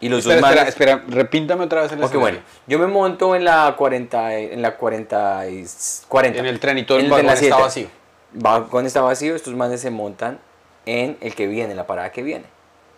y 0.01 0.09
los 0.09 0.21
espera, 0.27 0.41
dos 0.41 0.49
espera, 0.69 0.93
manes... 0.95 1.03
espera, 1.09 1.17
repíntame 1.23 1.65
otra 1.65 1.83
vez 1.83 1.93
el 1.93 2.03
Ok, 2.03 2.15
bueno, 2.15 2.39
yo 2.67 2.79
me 2.79 2.87
monto 2.87 3.35
en 3.37 3.45
la 3.45 3.75
40, 3.77 4.35
en 4.35 4.63
la 4.63 4.77
40, 4.77 5.49
y- 5.51 5.67
40. 6.09 6.39
En 6.39 6.47
el 6.47 6.59
tren 6.61 6.79
y 6.79 6.85
todo 6.85 6.99
el 6.99 7.11
vagón 7.11 7.29
está 7.29 7.57
vacío. 7.59 7.89
Vagón 8.33 8.87
está 8.87 9.03
vacío, 9.03 9.35
estos 9.35 9.55
manes 9.55 9.81
se 9.81 9.91
montan 9.91 10.39
en 10.87 11.19
el 11.21 11.35
que 11.35 11.47
viene, 11.47 11.73
en 11.73 11.77
la 11.77 11.87
parada 11.87 12.11
que 12.13 12.23
viene. 12.23 12.45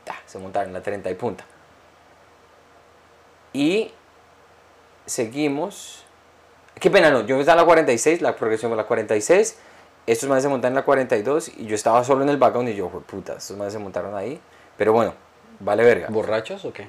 Ta, 0.05 0.15
se 0.27 0.39
montaron 0.39 0.69
en 0.69 0.75
la 0.75 0.83
30 0.83 1.11
y 1.11 1.15
punta. 1.15 1.45
Y 3.53 3.91
seguimos. 5.07 6.05
Qué 6.81 6.91
pena, 6.91 7.11
no. 7.11 7.21
Yo 7.27 7.39
estaba 7.39 7.61
en 7.61 7.63
la 7.63 7.67
46, 7.67 8.23
la 8.23 8.37
progresión 8.37 8.71
fue 8.71 8.77
la 8.77 8.85
46. 8.85 9.59
Estos 10.07 10.29
manes 10.29 10.43
se 10.43 10.49
montan 10.49 10.73
en 10.73 10.77
la 10.77 10.83
42 10.85 11.53
y 11.59 11.67
yo 11.67 11.75
estaba 11.75 12.03
solo 12.03 12.23
en 12.25 12.29
el 12.29 12.37
vagón 12.37 12.67
y 12.69 12.75
yo, 12.75 12.89
"Jue 12.89 13.03
puta, 13.03 13.35
estos 13.35 13.57
manes 13.57 13.73
se 13.73 13.79
montaron 13.79 14.17
ahí. 14.17 14.41
Pero 14.77 14.93
bueno, 14.93 15.15
vale 15.65 15.85
verga. 15.85 16.09
¿Borrachos 16.11 16.65
o 16.65 16.73
qué? 16.73 16.89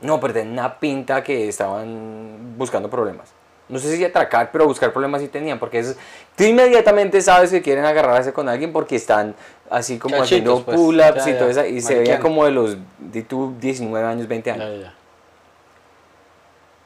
No, 0.00 0.20
pero 0.20 0.32
tenían 0.32 0.52
una 0.52 0.78
pinta 0.78 1.22
que 1.22 1.48
estaban 1.48 2.54
buscando 2.56 2.88
problemas. 2.88 3.32
No 3.68 3.78
sé 3.78 3.96
si 3.96 4.04
atracar, 4.04 4.50
pero 4.50 4.66
buscar 4.66 4.92
problemas 4.92 5.20
sí 5.20 5.28
tenían, 5.28 5.58
porque 5.60 5.78
es, 5.78 5.96
tú 6.36 6.42
inmediatamente 6.42 7.20
sabes 7.22 7.50
que 7.50 7.62
quieren 7.62 7.84
agarrarse 7.84 8.32
con 8.32 8.48
alguien 8.48 8.72
porque 8.72 8.96
están 8.96 9.36
así 9.70 9.96
como 9.96 10.16
Chachitos, 10.16 10.26
haciendo 10.26 10.64
pues. 10.64 10.76
pull-ups 10.76 11.26
y 11.28 11.32
todo 11.34 11.50
eso, 11.50 11.64
y 11.64 11.80
se 11.80 12.00
veía 12.00 12.18
como 12.18 12.44
de 12.44 12.50
los, 12.50 12.76
de 12.98 13.22
tu 13.22 13.54
19 13.60 14.06
años, 14.06 14.26
20 14.26 14.50
años. 14.50 14.64
Ya, 14.64 14.74
ya, 14.74 14.82
ya. 14.82 14.94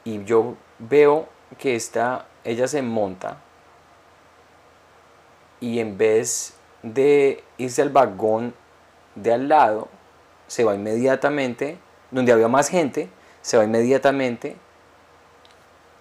Y 0.03 0.23
yo 0.25 0.53
veo 0.77 1.27
que 1.57 1.75
esta, 1.75 2.27
ella 2.43 2.67
se 2.67 2.83
monta 2.83 3.37
y 5.59 5.79
en 5.79 5.97
vez 5.97 6.53
de 6.83 7.43
irse 7.57 7.81
al 7.81 7.89
vagón 7.89 8.53
de 9.15 9.33
al 9.33 9.47
lado, 9.49 9.87
se 10.47 10.63
va 10.63 10.75
inmediatamente, 10.75 11.77
donde 12.11 12.31
había 12.31 12.47
más 12.47 12.69
gente, 12.69 13.09
se 13.41 13.57
va 13.57 13.63
inmediatamente 13.63 14.55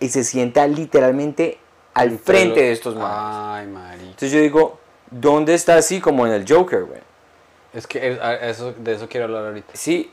y 0.00 0.08
se 0.08 0.24
sienta 0.24 0.66
literalmente 0.66 1.58
al 1.94 2.18
frente 2.18 2.60
de 2.60 2.72
estos. 2.72 2.96
Ay, 2.98 3.66
marica. 3.66 4.04
Entonces 4.04 4.32
yo 4.32 4.40
digo, 4.40 4.78
¿dónde 5.10 5.54
está 5.54 5.76
así 5.76 6.00
como 6.00 6.26
en 6.26 6.32
el 6.32 6.44
Joker, 6.48 6.84
güey? 6.84 7.00
Es 7.72 7.86
que 7.86 8.18
eso, 8.42 8.72
de 8.72 8.94
eso 8.94 9.08
quiero 9.08 9.26
hablar 9.26 9.46
ahorita. 9.46 9.72
Sí. 9.74 10.10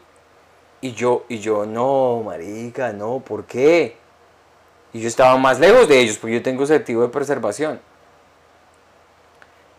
Y 0.82 0.94
yo, 0.94 1.26
y 1.30 1.38
yo, 1.40 1.66
no, 1.66 2.24
marica, 2.26 2.92
no, 2.92 3.20
¿por 3.20 3.46
qué? 3.46 3.98
Y 4.94 5.00
yo 5.00 5.08
estaba 5.08 5.38
más 5.38 5.60
lejos 5.60 5.88
de 5.88 6.00
ellos, 6.00 6.18
porque 6.18 6.36
yo 6.36 6.42
tengo 6.42 6.64
objetivo 6.64 7.04
de 7.04 7.10
preservación. 7.10 7.80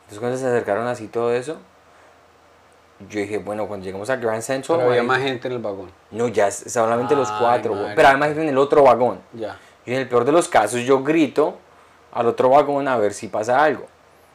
Entonces 0.03 0.19
cuando 0.21 0.39
se 0.39 0.47
acercaron 0.47 0.87
así 0.87 1.09
todo 1.09 1.33
eso, 1.33 1.59
yo 3.09 3.21
dije, 3.21 3.39
bueno, 3.39 3.67
cuando 3.67 3.85
llegamos 3.85 4.09
a 4.11 4.17
Grand 4.17 4.43
Central, 4.43 4.79
Pero 4.79 4.91
había 4.91 5.03
más 5.03 5.21
gente 5.21 5.49
en 5.49 5.55
el 5.55 5.59
vagón. 5.61 5.91
no, 6.11 6.29
ya 6.29 6.51
solamente 6.51 7.17
los 7.17 7.31
Ay, 7.31 7.37
cuatro, 7.41 7.71
güey. 7.71 7.83
marica. 7.83 7.97
pero 7.97 8.09
además 8.09 8.31
en 8.31 8.49
el 8.49 8.59
otro 8.59 8.83
vagón. 8.85 9.21
Ya. 9.33 9.59
Y 9.85 9.93
en 9.93 10.01
el 10.01 10.09
peor 10.09 10.25
de 10.25 10.33
los 10.33 10.49
casos 10.49 10.81
yo 10.83 11.03
grito 11.03 11.59
al 12.13 12.27
otro 12.27 12.51
vagón 12.51 12.87
a 12.89 12.97
ver 12.97 13.13
si 13.13 13.29
pasa 13.29 13.63
algo. 13.63 13.87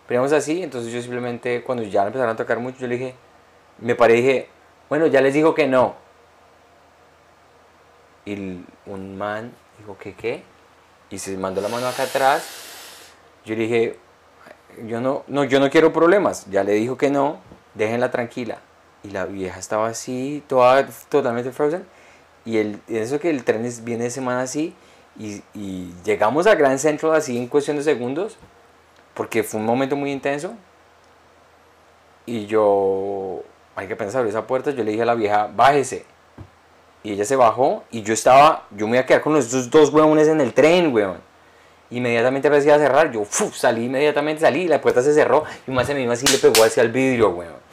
Pero 0.07 0.23
así, 0.23 0.63
entonces 0.63 0.91
yo 0.91 1.01
simplemente 1.01 1.63
cuando 1.63 1.83
ya 1.83 2.05
empezaron 2.05 2.33
a 2.33 2.37
tocar 2.37 2.59
mucho, 2.59 2.77
yo 2.79 2.87
le 2.87 2.97
dije, 2.97 3.15
me 3.79 3.95
paré 3.95 4.15
y 4.17 4.21
dije, 4.21 4.49
bueno, 4.89 5.07
ya 5.07 5.21
les 5.21 5.33
digo 5.33 5.53
que 5.53 5.67
no. 5.67 5.95
Y 8.25 8.63
un 8.85 9.17
man 9.17 9.53
dijo, 9.77 9.97
¿qué 9.99 10.13
qué? 10.13 10.43
Y 11.09 11.19
se 11.19 11.37
mandó 11.37 11.61
la 11.61 11.69
mano 11.69 11.87
acá 11.87 12.03
atrás. 12.03 12.45
Yo 13.45 13.55
le 13.55 13.61
dije, 13.61 13.99
yo 14.85 14.99
no, 15.01 15.23
no, 15.27 15.43
yo 15.45 15.59
no 15.59 15.69
quiero 15.69 15.93
problemas. 15.93 16.45
Ya 16.49 16.63
le 16.63 16.73
dijo 16.73 16.97
que 16.97 17.09
no, 17.09 17.39
déjenla 17.78 18.11
tranquila. 18.11 18.59
Y 19.03 19.11
la 19.11 19.25
vieja 19.25 19.59
estaba 19.59 19.88
así, 19.88 20.43
toda, 20.47 20.88
totalmente 21.09 21.51
frozen. 21.51 21.86
Y 22.45 22.57
el, 22.57 22.80
eso 22.88 23.19
que 23.19 23.30
el 23.30 23.43
tren 23.43 23.65
es- 23.65 23.84
viene 23.84 24.05
de 24.05 24.09
semana 24.09 24.41
así. 24.41 24.73
Y, 25.19 25.41
llegamos 26.03 26.45
a 26.47 26.55
Grand 26.55 26.78
Central 26.80 27.15
así 27.15 27.38
en 27.38 27.47
cuestión 27.47 27.78
de 27.78 27.84
segundos. 27.84 28.38
Porque 29.13 29.43
fue 29.43 29.59
un 29.59 29.65
momento 29.65 29.95
muy 29.95 30.11
intenso. 30.11 30.53
Y 32.25 32.45
yo, 32.45 33.41
hay 33.75 33.88
que 33.88 33.95
pensar 33.95 34.19
abrir 34.19 34.32
esa 34.32 34.45
puerta. 34.45 34.71
Yo 34.71 34.84
le 34.84 34.91
dije 34.91 35.03
a 35.03 35.05
la 35.05 35.15
vieja, 35.15 35.49
bájese. 35.53 36.05
Y 37.03 37.13
ella 37.13 37.25
se 37.25 37.36
bajó. 37.36 37.84
Y 37.91 38.01
yo 38.01 38.13
estaba, 38.13 38.65
yo 38.71 38.88
me 38.88 38.97
iba 38.97 39.01
a 39.03 39.05
quedar 39.05 39.21
con 39.21 39.34
los 39.34 39.69
dos, 39.69 39.89
huevones 39.91 40.28
en 40.28 40.41
el 40.41 40.53
tren, 40.53 40.93
weón. 40.93 41.17
Inmediatamente 41.89 42.49
empecé 42.49 42.71
a 42.71 42.78
cerrar. 42.78 43.11
Yo 43.11 43.23
¡fuf! 43.23 43.55
salí 43.55 43.86
inmediatamente, 43.86 44.41
salí. 44.41 44.67
La 44.67 44.82
puerta 44.82 45.01
se 45.01 45.13
cerró. 45.13 45.45
Y 45.65 45.71
más 45.71 45.88
se 45.88 45.95
me 45.95 46.11
así 46.11 46.28
le 46.28 46.38
pegó 46.38 46.63
hacia 46.63 46.84
el 46.84 46.91
vidrio, 46.91 47.30
weón. 47.30 47.66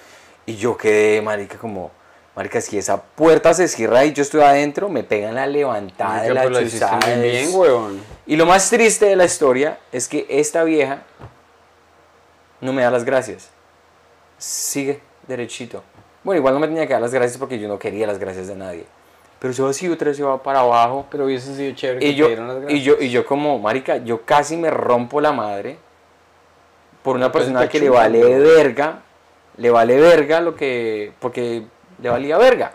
Y 0.47 0.57
yo 0.57 0.77
quedé, 0.77 1.23
marica, 1.23 1.57
como, 1.59 1.91
marica, 2.37 2.61
si 2.61 2.77
esa 2.77 3.03
puerta 3.03 3.55
se 3.55 3.69
cierra 3.69 4.05
y 4.05 4.13
yo 4.13 4.23
estoy 4.23 4.43
adentro, 4.43 4.89
me 4.89 5.03
pegan 5.03 5.35
la 5.35 5.47
levantada 5.47 6.23
de 6.23 6.35
la 6.35 6.51
chuzada, 6.51 6.99
bien, 7.17 7.51
huevón. 7.53 8.01
y 8.27 8.37
lo 8.37 8.47
más 8.47 8.69
triste 8.69 9.07
de 9.07 9.17
la 9.17 9.25
historia 9.25 9.79
es 9.93 10.09
que 10.09 10.27
esta 10.29 10.65
vieja 10.65 11.03
no 12.61 12.73
me 12.73 12.83
da 12.83 12.91
las 12.91 13.05
gracias. 13.05 13.51
Sigue 14.39 15.01
derechito. 15.27 15.83
Bueno, 16.23 16.39
igual 16.39 16.55
no 16.55 16.61
me 16.61 16.67
tenía 16.67 16.87
que 16.87 16.93
dar 16.95 17.03
las 17.03 17.13
gracias 17.13 17.39
porque 17.39 17.59
yo 17.59 17.69
no 17.69 17.79
quería 17.79 18.07
las 18.07 18.19
gracias 18.19 18.47
de 18.49 18.57
nadie. 18.57 18.85
Pero 19.39 19.65
va 19.65 19.71
así, 19.71 19.89
otra 19.89 20.09
vez 20.09 20.17
se 20.17 20.23
va 20.23 20.43
para 20.43 20.61
abajo. 20.61 21.07
Pero 21.11 21.27
hubiese 21.27 21.55
sido 21.55 21.75
chévere 21.75 22.01
que 22.01 22.07
Y 22.07 22.11
te 22.13 22.17
yo, 22.17 22.29
las 22.31 22.57
gracias. 22.57 22.73
y, 22.73 22.83
yo, 22.83 22.97
y 22.99 23.11
yo 23.11 23.27
como, 23.27 23.59
marica, 23.59 23.99
yo 23.99 24.25
casi 24.25 24.57
me 24.57 24.71
rompo 24.71 25.21
la 25.21 25.33
madre 25.33 25.77
por 27.03 27.17
una 27.17 27.31
Pues 27.31 27.45
persona 27.45 27.69
que 27.69 27.79
le 27.79 27.91
vale 27.91 28.23
verga, 28.39 29.03
le 29.57 29.71
vale 29.71 30.01
verga 30.01 30.41
lo 30.41 30.55
que, 30.55 31.13
porque 31.21 31.65
le 32.03 32.09
valía 32.09 32.39
verga. 32.39 32.73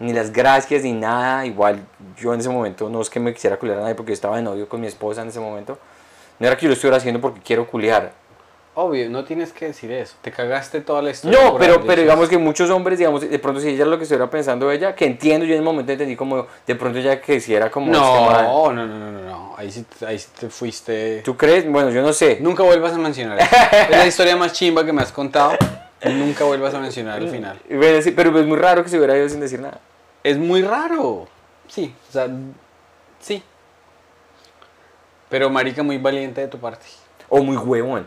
Ni 0.00 0.12
las 0.12 0.32
gracias 0.32 0.82
ni 0.82 0.92
nada, 0.92 1.46
igual 1.46 1.86
yo 2.18 2.34
en 2.34 2.40
ese 2.40 2.48
momento 2.48 2.90
no 2.90 3.00
es 3.00 3.08
que 3.08 3.20
me 3.20 3.32
quisiera 3.32 3.56
culiar 3.56 3.78
a 3.78 3.82
nadie 3.82 3.94
porque 3.94 4.10
yo 4.10 4.14
estaba 4.14 4.36
de 4.36 4.42
novio 4.42 4.68
con 4.68 4.80
mi 4.80 4.86
esposa 4.86 5.22
en 5.22 5.28
ese 5.28 5.40
momento. 5.40 5.78
No 6.38 6.46
era 6.46 6.56
que 6.56 6.62
yo 6.62 6.68
lo 6.68 6.74
estuviera 6.74 6.96
haciendo 6.96 7.20
porque 7.20 7.40
quiero 7.40 7.66
culiar. 7.66 8.12
Obvio, 8.76 9.08
no 9.08 9.22
tienes 9.22 9.52
que 9.52 9.66
decir 9.66 9.92
eso. 9.92 10.16
Te 10.20 10.32
cagaste 10.32 10.80
toda 10.80 11.00
la 11.00 11.10
historia. 11.10 11.38
No, 11.40 11.56
pero, 11.56 11.84
pero 11.86 12.02
digamos 12.02 12.28
que 12.28 12.38
muchos 12.38 12.70
hombres, 12.70 12.98
digamos, 12.98 13.20
de 13.20 13.38
pronto 13.38 13.60
si 13.60 13.68
ella 13.68 13.84
es 13.84 13.88
lo 13.88 13.98
que 13.98 14.02
estuviera 14.02 14.28
pensando 14.28 14.68
ella, 14.72 14.96
que 14.96 15.06
entiendo, 15.06 15.46
yo 15.46 15.52
en 15.52 15.60
el 15.60 15.64
momento 15.64 15.92
entendí 15.92 16.16
como, 16.16 16.48
de 16.66 16.74
pronto 16.74 16.98
ya 16.98 17.20
que 17.20 17.40
si 17.40 17.54
era 17.54 17.70
como... 17.70 17.92
este. 17.92 18.00
No, 18.00 18.72
no, 18.72 18.84
no, 18.84 18.98
no, 18.98 19.12
no, 19.12 19.20
no. 19.20 19.54
Ahí 19.56 19.70
sí, 19.70 19.86
ahí 20.04 20.18
sí 20.18 20.26
te 20.40 20.48
fuiste. 20.48 21.22
¿Tú 21.24 21.36
crees? 21.36 21.70
Bueno, 21.70 21.90
yo 21.90 22.02
no 22.02 22.12
sé. 22.12 22.38
Nunca 22.40 22.64
vuelvas 22.64 22.94
a 22.94 22.98
mencionar 22.98 23.38
eso. 23.38 23.56
es 23.70 23.90
la 23.90 24.06
historia 24.08 24.36
más 24.36 24.52
chimba 24.52 24.84
que 24.84 24.92
me 24.92 25.02
has 25.02 25.12
contado. 25.12 25.52
Nunca 26.10 26.44
vuelvas 26.44 26.74
a 26.74 26.80
mencionar 26.80 27.22
el 27.22 27.28
final. 27.30 27.60
Bueno, 27.68 28.02
sí, 28.02 28.10
pero 28.12 28.38
es 28.38 28.46
muy 28.46 28.58
raro 28.58 28.82
que 28.82 28.88
se 28.90 28.96
hubiera 28.98 29.16
ido 29.16 29.28
sin 29.28 29.40
decir 29.40 29.60
nada. 29.60 29.80
Es 30.22 30.38
muy 30.38 30.62
raro. 30.62 31.28
Sí, 31.68 31.94
o 32.08 32.12
sea, 32.12 32.28
sí. 33.20 33.42
Pero 35.28 35.50
marica, 35.50 35.82
muy 35.82 35.98
valiente 35.98 36.40
de 36.40 36.48
tu 36.48 36.58
parte. 36.58 36.86
O 37.28 37.42
muy 37.42 37.56
huevón. 37.56 38.06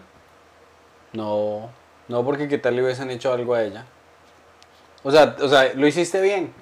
No, 1.14 1.70
no 2.08 2.24
porque 2.24 2.48
qué 2.48 2.58
tal 2.58 2.76
le 2.76 2.84
hubiesen 2.84 3.10
hecho 3.12 3.34
algo 3.34 3.54
a 3.56 3.64
ella. 3.64 3.86
O 5.04 5.12
sea, 5.12 5.36
o 5.41 5.48
sea, 5.48 5.72
lo 5.74 5.88
hiciste 5.88 6.22
bien. 6.22 6.54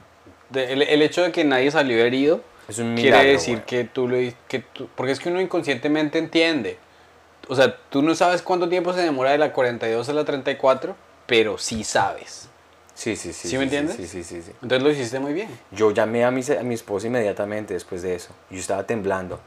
De- 0.50 0.74
el, 0.74 0.82
el 0.84 1.02
hecho 1.02 1.24
de 1.24 1.32
que 1.32 1.44
nadie 1.44 1.72
salió 1.72 1.98
herido 2.04 2.42
Es 2.68 2.78
un 2.80 2.94
quiere 2.96 3.10
milagro, 3.12 3.32
decir 3.32 3.56
güey. 3.56 3.66
que 3.66 3.84
tú 3.86 4.08
lo 4.08 4.18
que 4.48 4.60
tú- 4.60 4.88
porque 4.96 5.12
es 5.12 5.20
que 5.20 5.30
uno 5.30 5.42
inconscientemente 5.42 6.18
entiende. 6.20 6.78
O 7.48 7.56
sea, 7.56 7.76
tú 7.90 8.02
no 8.02 8.16
sabes 8.16 8.42
cuánto 8.42 8.70
tiempo 8.70 8.94
se 8.94 9.02
demora 9.02 9.32
de 9.32 9.38
la 9.38 9.54
42 9.54 10.08
a 10.10 10.14
la 10.14 10.24
34, 10.26 10.96
pero 11.26 11.57
sí 11.57 11.84
sabes. 11.84 12.49
Sí, 12.93 13.15
sí, 13.15 13.34
sí. 13.34 13.49
¿Sí 13.49 13.57
me 13.57 13.63
entiendes? 13.63 13.97
Sí, 13.97 14.07
sí, 14.07 14.23
sí, 14.23 14.41
sí. 14.41 14.51
Entonces 14.61 14.82
lo 14.82 14.89
hiciste 14.89 15.19
muy 15.19 15.34
bien. 15.34 15.49
Yo 15.71 15.91
llamé 15.91 16.23
a 16.23 16.32
mi, 16.32 16.41
a 16.57 16.63
mi 16.63 16.76
esposa 16.76 17.07
inmediatamente 17.07 17.73
después 17.73 18.01
de 18.01 18.15
eso. 18.15 18.34
Yo 18.49 18.57
estaba 18.57 18.86
temblando. 18.86 19.39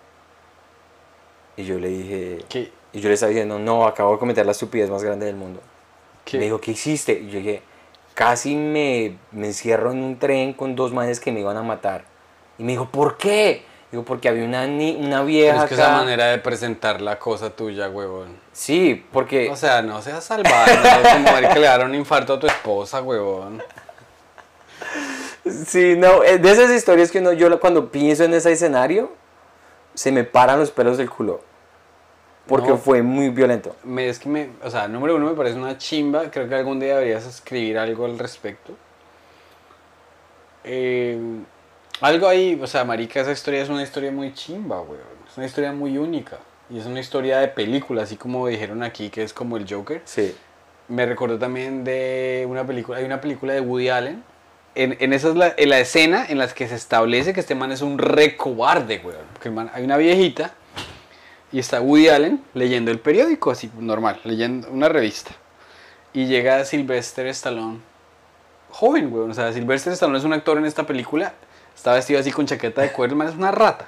Y 1.57 1.65
yo 1.65 1.79
le 1.79 1.89
dije... 1.89 2.45
¿Qué? 2.49 2.73
Y 2.93 3.01
yo 3.01 3.09
le 3.09 3.15
estaba 3.15 3.31
diciendo, 3.31 3.59
no, 3.59 3.87
acabo 3.87 4.13
de 4.13 4.19
cometer 4.19 4.45
la 4.45 4.53
estupidez 4.53 4.91
más 4.91 5.03
grande 5.03 5.27
del 5.27 5.37
mundo. 5.37 5.61
¿Qué? 6.25 6.39
Me 6.39 6.45
dijo, 6.45 6.61
¿qué 6.61 6.73
hiciste? 6.73 7.13
Y 7.13 7.31
yo 7.31 7.39
dije, 7.39 7.63
casi 8.15 8.55
me, 8.55 9.17
me 9.33 9.49
encierro 9.49 9.93
en 9.93 10.03
un 10.03 10.19
tren 10.19 10.53
con 10.53 10.77
dos 10.77 10.93
manes 10.93 11.21
que 11.21 11.33
me 11.33 11.41
iban 11.41 11.57
a 11.57 11.63
matar. 11.63 12.05
Y 12.59 12.65
me 12.65 12.73
dijo, 12.73 12.91
¿por 12.91 13.17
qué? 13.17 13.65
Digo, 13.91 14.05
porque 14.05 14.29
había 14.29 14.45
una, 14.45 14.67
ni- 14.67 14.97
una 14.97 15.17
Pero 15.17 15.25
vieja 15.25 15.63
es 15.65 15.69
que 15.71 15.75
acá. 15.75 15.85
esa 15.85 15.93
manera 15.97 16.27
de 16.27 16.39
presentar 16.39 17.01
la 17.01 17.19
cosa 17.19 17.51
tuya, 17.51 17.89
huevón. 17.89 18.37
Sí, 18.53 19.03
porque... 19.13 19.49
O 19.51 19.57
sea, 19.57 19.81
no 19.81 20.03
seas 20.03 20.25
salvaje, 20.25 20.77
¿no? 20.77 21.11
como 21.11 21.33
marica 21.33 21.55
le 21.55 21.67
daron 21.67 21.91
un 21.91 21.95
infarto 21.97 22.35
a 22.35 22.39
tu 22.39 22.47
esposa, 22.47 23.01
huevón. 23.03 23.63
Sí, 25.67 25.95
no, 25.97 26.23
eh, 26.23 26.37
de 26.39 26.51
esas 26.51 26.71
historias 26.71 27.11
que 27.11 27.21
uno, 27.21 27.33
yo 27.33 27.59
cuando 27.61 27.91
pienso 27.91 28.25
en 28.25 28.35
ese 28.35 28.53
escenario, 28.53 29.11
se 29.95 30.13
me 30.13 30.23
paran 30.25 30.59
los 30.59 30.71
pelos 30.71 30.99
del 30.99 31.09
culo. 31.09 31.41
Porque 32.47 32.69
No. 32.69 32.77
fue 32.79 33.03
muy 33.03 33.31
violento. 33.31 33.75
Me, 33.85 34.09
es 34.09 34.19
que 34.19 34.29
me, 34.29 34.51
o 34.63 34.71
sea, 34.71 34.89
número 34.89 35.17
uno 35.17 35.27
me 35.27 35.35
parece 35.35 35.57
una 35.57 35.77
chimba. 35.79 36.31
Creo 36.31 36.49
que 36.49 36.55
algún 36.55 36.81
día 36.81 36.95
deberías 36.97 37.27
escribir 37.27 37.79
algo 37.79 38.05
al 38.07 38.19
respecto. 38.19 38.73
Eh, 40.65 41.19
algo 42.01 42.29
ahí, 42.29 42.59
o 42.63 42.67
sea, 42.67 42.85
marica, 42.85 43.21
esa 43.21 43.33
historia 43.33 43.63
es 43.63 43.69
una 43.69 43.83
historia 43.83 44.11
muy 44.11 44.33
chimba, 44.35 44.81
weón. 44.81 45.01
Es 45.31 45.37
una 45.37 45.47
historia 45.47 45.73
muy 45.73 45.99
única. 45.99 46.39
Y 46.71 46.79
es 46.79 46.87
una 46.87 47.01
historia 47.01 47.39
de 47.39 47.49
película, 47.49 48.03
así 48.03 48.17
como 48.17 48.47
dijeron 48.47 48.83
aquí, 48.83 49.09
que 49.09 49.23
es 49.23 49.33
como 49.33 49.57
el 49.57 49.67
Joker. 49.69 50.03
Sí. 50.05 50.35
Me 50.89 51.07
recordó 51.07 51.39
también 51.39 51.85
de 51.85 52.47
una 52.49 52.67
película, 52.67 52.99
hay 52.99 53.05
una 53.05 53.21
película 53.21 53.53
de 53.53 53.61
Woody 53.61 53.89
Allen. 53.89 54.23
En, 54.75 54.97
en 55.01 55.13
esa 55.13 55.31
es 55.31 55.35
la, 55.35 55.55
en 55.57 55.69
la 55.71 55.81
escena 55.81 56.27
en 56.29 56.39
la 56.39 56.47
que 56.49 56.69
se 56.69 56.75
establece 56.75 57.33
que 57.33 57.41
este 57.41 57.55
man 57.55 57.73
es 57.73 57.83
un 57.83 57.99
re 57.99 58.37
cobarde, 58.37 59.01
weón. 59.05 59.25
Porque 59.33 59.49
el 59.49 59.55
man- 59.55 59.71
hay 59.75 59.85
una 59.85 59.97
viejita 59.97 60.53
y 61.51 61.59
está 61.59 61.81
Woody 61.81 62.09
Allen 62.09 62.45
leyendo 62.55 62.91
el 62.91 63.01
periódico, 63.01 63.51
así 63.51 63.71
normal, 63.79 64.21
leyendo 64.25 64.69
una 64.71 64.89
revista. 64.89 65.31
Y 66.13 66.27
llega 66.27 66.65
Sylvester 66.65 67.27
Stallone, 67.29 67.79
joven, 68.71 69.13
weón. 69.13 69.31
O 69.31 69.35
sea, 69.35 69.53
Sylvester 69.53 69.93
Stallone 69.95 70.19
es 70.19 70.25
un 70.25 70.33
actor 70.33 70.59
en 70.59 70.67
esta 70.67 70.85
película. 70.87 71.33
Está 71.79 71.93
vestido 71.93 72.19
así 72.19 72.33
con 72.33 72.45
chaqueta 72.45 72.83
de 72.83 72.91
cuero, 72.91 73.15
el 73.23 73.29
es 73.29 73.37
una 73.37 73.53
rata. 73.53 73.87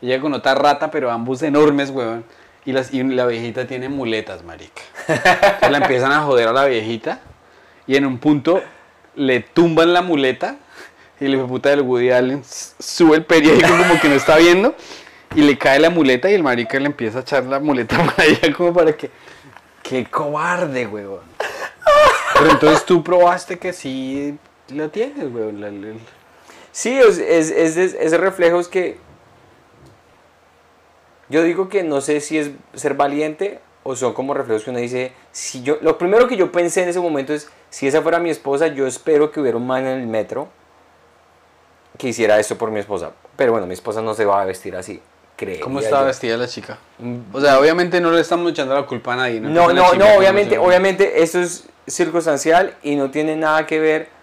Y 0.00 0.06
llega 0.06 0.20
con 0.20 0.34
otra 0.34 0.56
rata, 0.56 0.90
pero 0.90 1.08
ambos 1.08 1.40
enormes, 1.40 1.90
weón. 1.90 2.24
Y, 2.64 2.72
la 2.72 3.26
viejita 3.26 3.64
tiene 3.64 3.88
muletas, 3.88 4.42
marica. 4.42 4.82
La 5.70 5.78
empiezan 5.78 6.10
a 6.10 6.22
joder 6.22 6.48
a 6.48 6.52
la 6.52 6.64
viejita. 6.64 7.20
Y 7.86 7.94
en 7.94 8.06
un 8.06 8.18
punto 8.18 8.60
le 9.14 9.38
tumban 9.38 9.92
la 9.92 10.02
muleta. 10.02 10.56
Y 11.20 11.26
de 11.26 11.38
puta 11.44 11.68
del 11.70 11.82
Woody 11.82 12.10
Allen 12.10 12.42
sube 12.44 13.14
el 13.14 13.24
periódico 13.24 13.68
como 13.68 14.00
que 14.00 14.08
no 14.08 14.16
está 14.16 14.36
viendo. 14.38 14.74
Y 15.36 15.42
le 15.42 15.56
cae 15.56 15.78
la 15.78 15.90
muleta 15.90 16.28
y 16.28 16.34
el 16.34 16.42
marica 16.42 16.80
le 16.80 16.86
empieza 16.86 17.18
a 17.18 17.22
echar 17.22 17.44
la 17.44 17.60
muleta 17.60 17.98
para 18.16 18.24
allá 18.24 18.52
como 18.52 18.74
para 18.74 18.96
que... 18.96 19.12
¡Qué 19.84 20.04
cobarde, 20.06 20.88
weón! 20.88 21.20
Pero 22.34 22.50
entonces 22.50 22.84
tú 22.84 23.04
probaste 23.04 23.60
que 23.60 23.72
sí 23.72 24.36
lo 24.70 24.90
tienes, 24.90 25.32
weón. 25.32 26.00
Sí, 26.78 26.96
es, 26.96 27.18
es, 27.18 27.50
es, 27.50 27.76
es- 27.76 27.94
ese 27.98 28.18
reflejo 28.18 28.60
es 28.60 28.68
que 28.68 28.98
yo 31.28 31.42
digo 31.42 31.68
que 31.68 31.82
no 31.82 32.00
sé 32.00 32.20
si 32.20 32.38
es 32.38 32.52
ser 32.72 32.94
valiente 32.94 33.58
o 33.82 33.96
son 33.96 34.12
como 34.14 34.32
reflejos 34.32 34.62
que 34.62 34.70
uno 34.70 34.78
dice, 34.78 35.10
si 35.32 35.64
yo, 35.64 35.78
lo 35.80 35.98
primero 35.98 36.28
que 36.28 36.36
yo 36.36 36.52
pensé 36.52 36.84
en 36.84 36.88
ese 36.88 37.00
momento 37.00 37.34
es, 37.34 37.48
si 37.68 37.88
esa 37.88 38.00
fuera 38.00 38.20
mi 38.20 38.30
esposa, 38.30 38.68
yo 38.68 38.86
espero 38.86 39.32
que 39.32 39.40
hubiera 39.40 39.56
un 39.56 39.66
man 39.66 39.84
en 39.88 39.98
el 40.02 40.06
metro 40.06 40.46
que 41.98 42.06
hiciera 42.10 42.38
esto 42.38 42.56
por 42.56 42.70
mi 42.70 42.78
esposa. 42.78 43.10
Pero 43.34 43.50
bueno, 43.50 43.66
mi 43.66 43.74
esposa 43.74 44.00
no 44.00 44.14
se 44.14 44.24
va 44.24 44.40
a 44.40 44.44
vestir 44.44 44.76
así, 44.76 45.02
creo. 45.36 45.58
¿Cómo 45.64 45.80
estaba 45.80 46.04
vestida 46.04 46.36
la 46.36 46.46
chica? 46.46 46.78
O 47.32 47.40
sea, 47.40 47.58
obviamente 47.58 48.00
no 48.00 48.12
le 48.12 48.20
estamos 48.20 48.52
echando 48.52 48.72
la 48.76 48.86
culpa 48.86 49.14
a 49.14 49.16
nadie. 49.16 49.40
No, 49.40 49.72
no, 49.72 49.72
no, 49.94 49.98
que 49.98 50.16
obviamente, 50.16 50.58
obviamente 50.58 51.24
esto 51.24 51.40
es 51.40 51.64
circunstancial 51.88 52.76
y 52.84 52.94
no 52.94 53.10
tiene 53.10 53.34
nada 53.34 53.66
que 53.66 53.80
ver 53.80 54.17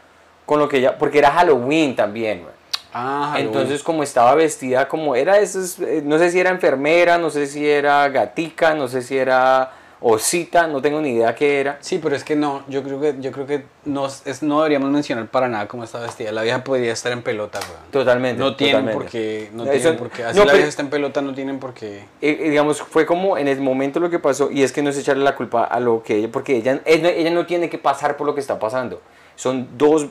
con 0.46 0.60
lo 0.60 0.68
que 0.70 0.78
ella, 0.78 0.98
porque 0.98 1.20
era 1.20 1.32
Halloween 1.32 1.96
también, 1.96 2.41
güey. 2.43 2.54
Ah, 2.93 3.32
Halloween. 3.34 3.48
Entonces, 3.48 3.84
como 3.84 4.04
estaba 4.04 4.36
vestida, 4.36 4.88
como 4.88 5.16
era 5.16 5.39
esos, 5.39 5.80
eh, 5.80 6.02
no 6.04 6.18
sé 6.18 6.32
si 6.32 6.39
era 6.39 6.50
enfermera, 6.50 7.18
no 7.18 7.30
sé 7.30 7.48
si 7.48 7.68
era 7.68 8.08
gatica, 8.10 8.74
no 8.74 8.88
sé 8.88 9.02
si 9.02 9.18
era 9.18 9.72
osita, 10.08 10.68
no 10.68 10.82
tengo 10.82 11.02
ni 11.02 11.10
idea 11.10 11.34
qué 11.34 11.60
era. 11.60 11.78
Sí, 11.82 12.00
pero 12.02 12.16
es 12.16 12.24
que 12.24 12.36
no, 12.36 12.64
yo 12.68 12.84
creo 12.84 13.02
que, 13.02 13.16
yo 13.20 13.32
creo 13.32 13.48
que 13.48 13.66
no, 13.86 14.06
es, 14.06 14.43
no 14.43 14.58
deberíamos 14.60 14.91
mencionar 14.91 15.28
para 15.28 15.48
nada 15.48 15.68
cómo 15.68 15.84
está 15.84 16.00
vestida. 16.00 16.32
La 16.32 16.43
vieja 16.43 16.64
podría 16.64 16.93
estar 16.93 17.12
en 17.12 17.24
pelota, 17.24 17.60
weón. 17.60 17.91
Totalmente. 17.91 18.39
No 18.39 18.56
tienen 18.56 18.91
por 18.93 19.08
qué, 19.08 19.50
no 19.54 19.64
Eso- 19.64 19.72
tienen 19.72 19.98
por 19.98 20.10
qué. 20.12 20.24
Así 20.26 20.38
no, 20.38 20.46
la 20.46 20.54
vieja 20.54 20.68
está 20.68 20.84
en 20.84 20.89
pelota, 20.89 21.22
no 21.22 21.34
tienen 21.34 21.60
por 21.60 21.74
qué. 21.74 21.98
Eh, 22.22 22.38
eh, 22.39 22.50
digamos, 22.50 22.82
fue 22.82 23.06
como 23.06 23.38
en 23.38 23.48
el 23.48 23.60
momento 23.62 24.00
lo 24.00 24.10
que 24.10 24.20
pasó, 24.20 24.52
y 24.52 24.64
es 24.64 24.72
que 24.72 24.82
no 24.84 24.89
es 24.91 24.98
echarle 24.98 25.24
la 25.24 25.36
culpa 25.36 25.64
a 25.64 25.80
lo 25.80 26.04
que 26.04 26.18
ella, 26.18 26.30
porque 26.32 26.56
ella, 26.58 26.82
ella 26.86 27.32
no 27.32 27.46
tiene 27.46 27.70
que 27.70 27.78
pasar 27.78 28.16
por 28.16 28.28
lo 28.28 28.36
que 28.36 28.41
está 28.41 28.60
pasando. 28.60 29.02
Son 29.36 29.68
dos 29.78 30.08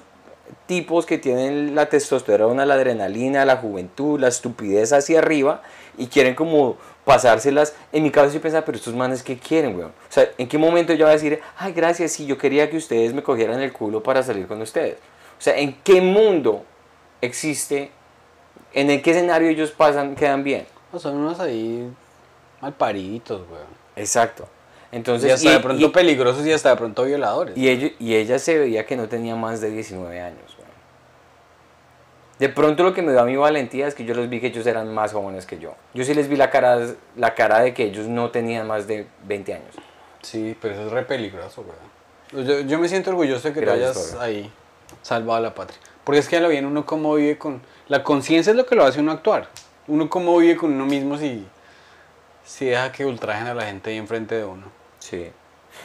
tipos 0.66 1.06
que 1.06 1.18
tienen 1.18 1.74
la 1.74 1.88
testosterona, 1.88 2.66
la 2.66 2.74
adrenalina, 2.74 3.44
la 3.44 3.56
juventud, 3.56 4.18
la 4.18 4.28
estupidez 4.28 4.92
hacia 4.92 5.18
arriba, 5.18 5.62
y 5.96 6.06
quieren 6.06 6.34
como 6.34 6.76
pasárselas. 7.04 7.74
En 7.92 8.02
mi 8.02 8.10
caso 8.10 8.32
yo 8.32 8.40
pensaba, 8.40 8.64
pero 8.64 8.78
estos 8.78 8.94
manes, 8.94 9.22
¿qué 9.22 9.38
quieren, 9.38 9.76
weón? 9.76 9.90
O 9.90 10.12
sea, 10.12 10.28
¿en 10.38 10.48
qué 10.48 10.58
momento 10.58 10.92
yo 10.94 11.04
voy 11.04 11.10
a 11.10 11.14
decir, 11.14 11.40
ay, 11.56 11.72
gracias, 11.72 12.12
sí, 12.12 12.26
yo 12.26 12.38
quería 12.38 12.70
que 12.70 12.76
ustedes 12.76 13.12
me 13.12 13.22
cogieran 13.22 13.60
el 13.60 13.72
culo 13.72 14.02
para 14.02 14.22
salir 14.22 14.46
con 14.46 14.60
ustedes? 14.62 14.96
O 15.38 15.42
sea, 15.42 15.56
¿en 15.56 15.74
qué 15.82 16.00
mundo 16.00 16.64
existe, 17.20 17.90
en 18.72 19.02
qué 19.02 19.10
escenario 19.10 19.48
ellos 19.48 19.70
pasan, 19.70 20.14
quedan 20.14 20.42
bien? 20.44 20.66
No, 20.92 20.98
son 20.98 21.16
unos 21.16 21.40
ahí 21.40 21.90
mal 22.60 22.72
pariditos, 22.72 23.42
weón. 23.50 23.66
Exacto. 23.96 24.48
Entonces, 24.94 25.28
y 25.28 25.32
hasta 25.32 25.48
y- 25.48 25.52
de 25.52 25.60
pronto 25.60 25.86
y- 25.86 25.88
peligrosos 25.90 26.46
y 26.46 26.52
hasta 26.52 26.70
de 26.70 26.76
pronto 26.76 27.04
violadores. 27.04 27.56
y, 27.56 27.68
ello- 27.68 27.90
y 27.98 28.14
ella 28.14 28.38
se 28.38 28.58
veía 28.58 28.86
que 28.86 28.96
no 28.96 29.08
tenía 29.08 29.34
más 29.36 29.60
de 29.60 29.70
19 29.70 30.20
años. 30.20 30.56
weón. 30.58 30.70
De 32.38 32.48
pronto 32.48 32.82
lo 32.82 32.94
que 32.94 33.02
me 33.02 33.12
dio 33.12 33.20
a 33.20 33.24
mi 33.24 33.36
valentía 33.36 33.86
es 33.86 33.94
que 33.94 34.04
yo 34.04 34.14
los 34.14 34.28
vi 34.28 34.40
que 34.40 34.48
ellos 34.48 34.66
eran 34.66 34.92
más 34.92 35.12
jóvenes 35.12 35.46
que 35.46 35.58
yo. 35.58 35.74
Yo 35.94 36.04
sí 36.04 36.14
les 36.14 36.28
vi 36.28 36.36
la 36.36 36.50
cara, 36.50 36.78
la 37.16 37.34
cara 37.34 37.60
de 37.60 37.74
que 37.74 37.84
ellos 37.84 38.06
no 38.06 38.30
tenían 38.30 38.66
más 38.66 38.86
de 38.86 39.06
20 39.24 39.54
años. 39.54 39.74
Sí, 40.22 40.56
pero 40.60 40.74
eso 40.74 40.86
es 40.86 40.92
re 40.92 41.02
peligroso, 41.04 41.62
weón. 41.62 42.46
Yo, 42.46 42.60
yo 42.60 42.78
me 42.78 42.88
siento 42.88 43.10
orgulloso 43.10 43.48
de 43.48 43.54
que 43.54 43.60
Gracias, 43.60 43.92
tú 43.94 43.98
hayas 44.00 44.14
ahí 44.20 44.52
salvado 45.02 45.38
a 45.38 45.40
la 45.40 45.54
patria. 45.54 45.78
Porque 46.02 46.18
es 46.18 46.28
que 46.28 46.36
a 46.36 46.40
lo 46.40 46.48
bien 46.48 46.66
uno 46.66 46.84
cómo 46.86 47.14
vive 47.14 47.38
con... 47.38 47.62
La 47.88 48.02
conciencia 48.02 48.50
es 48.50 48.56
lo 48.56 48.66
que 48.66 48.74
lo 48.74 48.84
hace 48.84 49.00
uno 49.00 49.12
actuar. 49.12 49.48
Uno 49.86 50.08
cómo 50.10 50.36
vive 50.38 50.56
con 50.56 50.72
uno 50.72 50.86
mismo 50.86 51.16
si, 51.18 51.46
si 52.44 52.66
deja 52.66 52.90
que 52.92 53.04
ultrajen 53.06 53.46
a 53.46 53.54
la 53.54 53.64
gente 53.64 53.90
ahí 53.90 53.96
enfrente 53.96 54.34
de 54.34 54.44
uno. 54.44 54.66
Sí. 55.04 55.30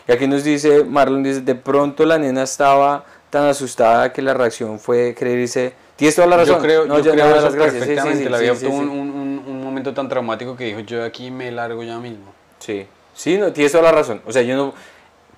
Y 0.08 0.12
aquí 0.12 0.28
nos 0.28 0.44
dice, 0.44 0.84
Marlon 0.86 1.24
dice, 1.24 1.42
de 1.42 1.56
pronto 1.56 2.06
la 2.06 2.18
nena 2.18 2.44
estaba 2.44 3.04
tan 3.30 3.46
asustada 3.48 4.14
que 4.14 4.22
la 4.22 4.34
reacción 4.34 4.80
fue 4.80 5.14
creerse... 5.18 5.74
Tienes 5.98 6.16
toda 6.16 6.28
la 6.28 6.38
razón. 6.38 6.56
Yo 6.56 6.62
creo, 6.62 6.86
No, 6.86 7.00
yo 7.00 7.04
ya, 7.04 7.12
creo 7.12 7.36
eso 7.36 7.42
las 7.42 7.56
gracias. 7.56 7.74
Sí, 7.74 7.80
sí, 7.90 7.96
perfectamente. 7.96 8.30
la 8.30 8.38
vida 8.38 8.56
sí. 8.56 8.66
Un, 8.68 8.88
un- 8.90 9.44
un 9.46 9.64
momento 9.64 9.94
tan 9.94 10.08
traumático 10.08 10.56
que 10.56 10.64
dijo, 10.64 10.80
yo 10.80 11.00
de 11.02 11.06
aquí 11.06 11.30
me 11.30 11.52
largo 11.52 11.84
ya 11.84 11.98
mismo. 12.00 12.32
Sí, 12.60 12.88
sí, 13.14 13.38
no, 13.38 13.52
tienes 13.52 13.72
toda 13.74 13.84
la 13.84 13.92
razón. 13.92 14.22
O 14.26 14.32
sea, 14.32 14.42
yo 14.44 14.56
no. 14.56 14.74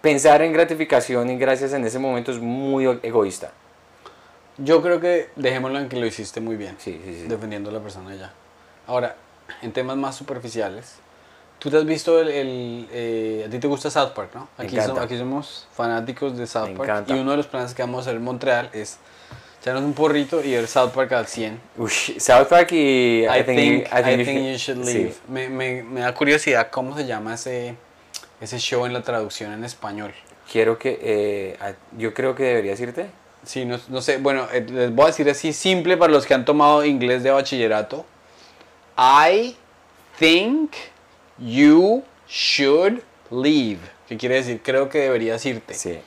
Pensar 0.02 0.42
en 0.44 0.54
gratificación 0.54 1.30
y 1.32 1.38
gracias 1.38 1.74
en 1.74 1.84
ese 1.86 1.98
momento 1.98 2.32
es 2.32 2.40
muy 2.40 2.86
egoísta. 3.04 3.52
Yo 4.58 4.82
creo 4.84 5.00
que 5.00 5.30
dejémoslo 5.36 5.80
en 5.80 5.90
que 5.90 5.96
lo 6.00 6.06
hiciste 6.06 6.42
muy 6.42 6.56
bien. 6.58 6.76
Sí, 6.78 7.02
sí, 7.04 7.22
sí. 7.22 7.28
Defendiendo 7.28 7.70
a 7.72 7.74
la 7.74 7.80
persona 7.80 8.14
ya. 8.16 8.32
Ahora, 8.86 9.16
en 9.64 9.72
temas 9.72 9.98
más 9.98 10.16
superficiales, 10.16 10.96
tú 11.62 11.70
te 11.70 11.78
has 11.78 11.86
visto 11.86 12.20
el... 12.20 12.28
el, 12.30 12.88
eh, 12.92 13.44
a 13.48 13.50
ti 13.52 13.60
te 13.60 13.68
gusta 13.68 13.92
South 13.92 14.14
Park, 14.16 14.32
¿no? 14.34 14.48
Me 14.58 14.66
Aquí, 14.66 14.76
encanta. 14.76 14.96
so- 14.96 15.02
aquí 15.02 15.18
somos 15.18 15.68
fanáticos 15.76 16.36
de 16.36 16.48
South 16.48 16.70
Me 16.70 16.76
Park. 16.76 16.90
encanta. 16.90 17.16
Y 17.16 17.20
uno 17.20 17.32
de 17.32 17.38
los 17.38 17.46
planes 17.48 17.74
que 17.76 17.84
vamos 17.84 18.00
a 18.00 18.02
hacer 18.02 18.16
en 18.16 18.24
Montreal 18.24 18.70
es 18.74 18.98
echarnos 19.62 19.84
un 19.84 19.94
porrito 19.94 20.44
y 20.44 20.54
ver 20.54 20.68
South 20.68 20.90
Park 20.90 21.12
al 21.12 21.28
100. 21.28 21.62
Ush, 21.78 22.18
South 22.18 22.48
Park 22.48 22.72
y 22.72 23.26
I, 23.26 23.44
think, 23.46 23.86
I 23.94 24.04
think, 24.04 24.28
you 24.28 24.52
you 24.52 24.58
should 24.58 24.84
sí. 24.84 24.94
leave. 24.94 25.14
Me, 25.28 25.50
me, 25.50 25.84
me 25.84 26.00
da 26.02 26.14
curiosidad 26.16 26.70
cómo 26.72 26.98
se 26.98 27.06
llama 27.06 27.36
ese, 27.36 27.76
ese 28.42 28.58
show 28.58 28.88
en 28.88 28.94
la 28.94 29.04
traducción 29.04 29.54
en 29.54 29.64
español. 29.64 30.14
Quiero 30.52 30.80
que. 30.80 31.00
eh, 31.02 31.76
yo 31.98 32.14
creo 32.14 32.34
que 32.34 32.44
deberías 32.44 32.80
irte. 32.80 33.06
Sí, 33.46 33.66
no, 33.66 33.80
no 33.88 34.02
sé, 34.02 34.18
bueno, 34.18 34.48
eh, 34.52 34.66
les 34.70 34.94
voy 34.94 35.06
a 35.06 35.08
decir 35.08 35.28
así 35.30 35.54
simple 35.54 35.96
para 35.98 36.12
los 36.12 36.26
que 36.26 36.34
han 36.34 36.44
tomado 36.46 36.84
inglés 36.86 37.24
de 37.24 37.32
bachillerato. 37.32 38.06
I 38.98 39.56
think 40.20 40.74
you 41.38 42.04
should 42.28 43.02
leave. 43.30 43.80
¿Qué 44.08 44.18
quiere 44.18 44.36
decir? 44.36 44.62
Creo 44.64 44.90
que 44.90 45.00
deberías 45.00 45.46
irte. 45.46 45.74
Sí. 45.74 46.00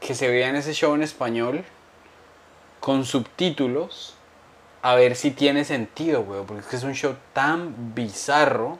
Que 0.00 0.14
se 0.14 0.28
vean 0.28 0.56
ese 0.56 0.72
show 0.72 0.94
en 0.94 1.02
español 1.02 1.64
con 2.80 3.04
subtítulos 3.04 4.14
a 4.82 4.94
ver 4.94 5.16
si 5.16 5.30
tiene 5.30 5.64
sentido, 5.64 6.20
weón. 6.20 6.46
Porque 6.46 6.62
es 6.62 6.66
que 6.68 6.76
es 6.76 6.84
un 6.84 6.94
show 6.94 7.14
tan 7.32 7.94
bizarro 7.94 8.78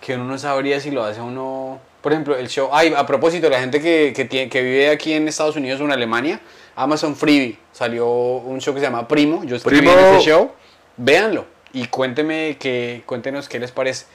que 0.00 0.14
uno 0.14 0.24
no 0.24 0.38
sabría 0.38 0.80
si 0.80 0.90
lo 0.90 1.04
hace 1.04 1.20
uno. 1.20 1.80
Por 2.02 2.12
ejemplo, 2.12 2.36
el 2.36 2.48
show. 2.48 2.70
Ay, 2.72 2.92
a 2.96 3.06
propósito, 3.06 3.48
la 3.48 3.60
gente 3.60 3.80
que, 3.80 4.12
que, 4.14 4.24
tiene, 4.24 4.48
que 4.48 4.62
vive 4.62 4.90
aquí 4.90 5.12
en 5.12 5.28
Estados 5.28 5.56
Unidos 5.56 5.80
o 5.80 5.84
en 5.84 5.92
Alemania, 5.92 6.40
Amazon 6.76 7.16
Freebie 7.16 7.58
salió 7.72 8.06
un 8.06 8.60
show 8.60 8.74
que 8.74 8.80
se 8.80 8.86
llama 8.86 9.08
Primo. 9.08 9.44
Yo 9.44 9.56
escribí 9.56 9.78
Primo. 9.78 9.92
en 9.92 10.16
ese 10.16 10.26
show. 10.26 10.52
Véanlo 10.96 11.58
y 11.72 11.86
cuénteme 11.86 12.56
que, 12.58 13.02
cuéntenos 13.06 13.48
qué 13.48 13.58
les 13.58 13.72
parece. 13.72 14.06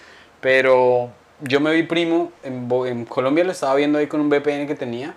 Pero 0.44 1.10
yo 1.40 1.62
me 1.62 1.74
vi 1.74 1.84
Primo 1.84 2.34
en, 2.44 2.70
en 2.86 3.06
Colombia, 3.06 3.46
lo 3.46 3.52
estaba 3.54 3.76
viendo 3.76 3.98
ahí 3.98 4.08
con 4.08 4.20
un 4.20 4.30
VPN 4.30 4.68
que 4.68 4.76
tenía. 4.76 5.16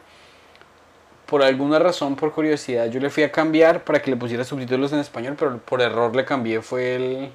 Por 1.26 1.42
alguna 1.42 1.80
razón, 1.80 2.14
por 2.14 2.30
curiosidad, 2.32 2.86
yo 2.86 3.00
le 3.00 3.10
fui 3.10 3.24
a 3.24 3.32
cambiar 3.32 3.82
para 3.82 4.00
que 4.00 4.08
le 4.12 4.16
pusiera 4.16 4.44
subtítulos 4.44 4.92
en 4.92 5.00
español, 5.00 5.34
pero 5.36 5.58
por 5.58 5.82
error 5.82 6.14
le 6.14 6.24
cambié 6.24 6.62
fue 6.62 6.94
el, 6.94 7.30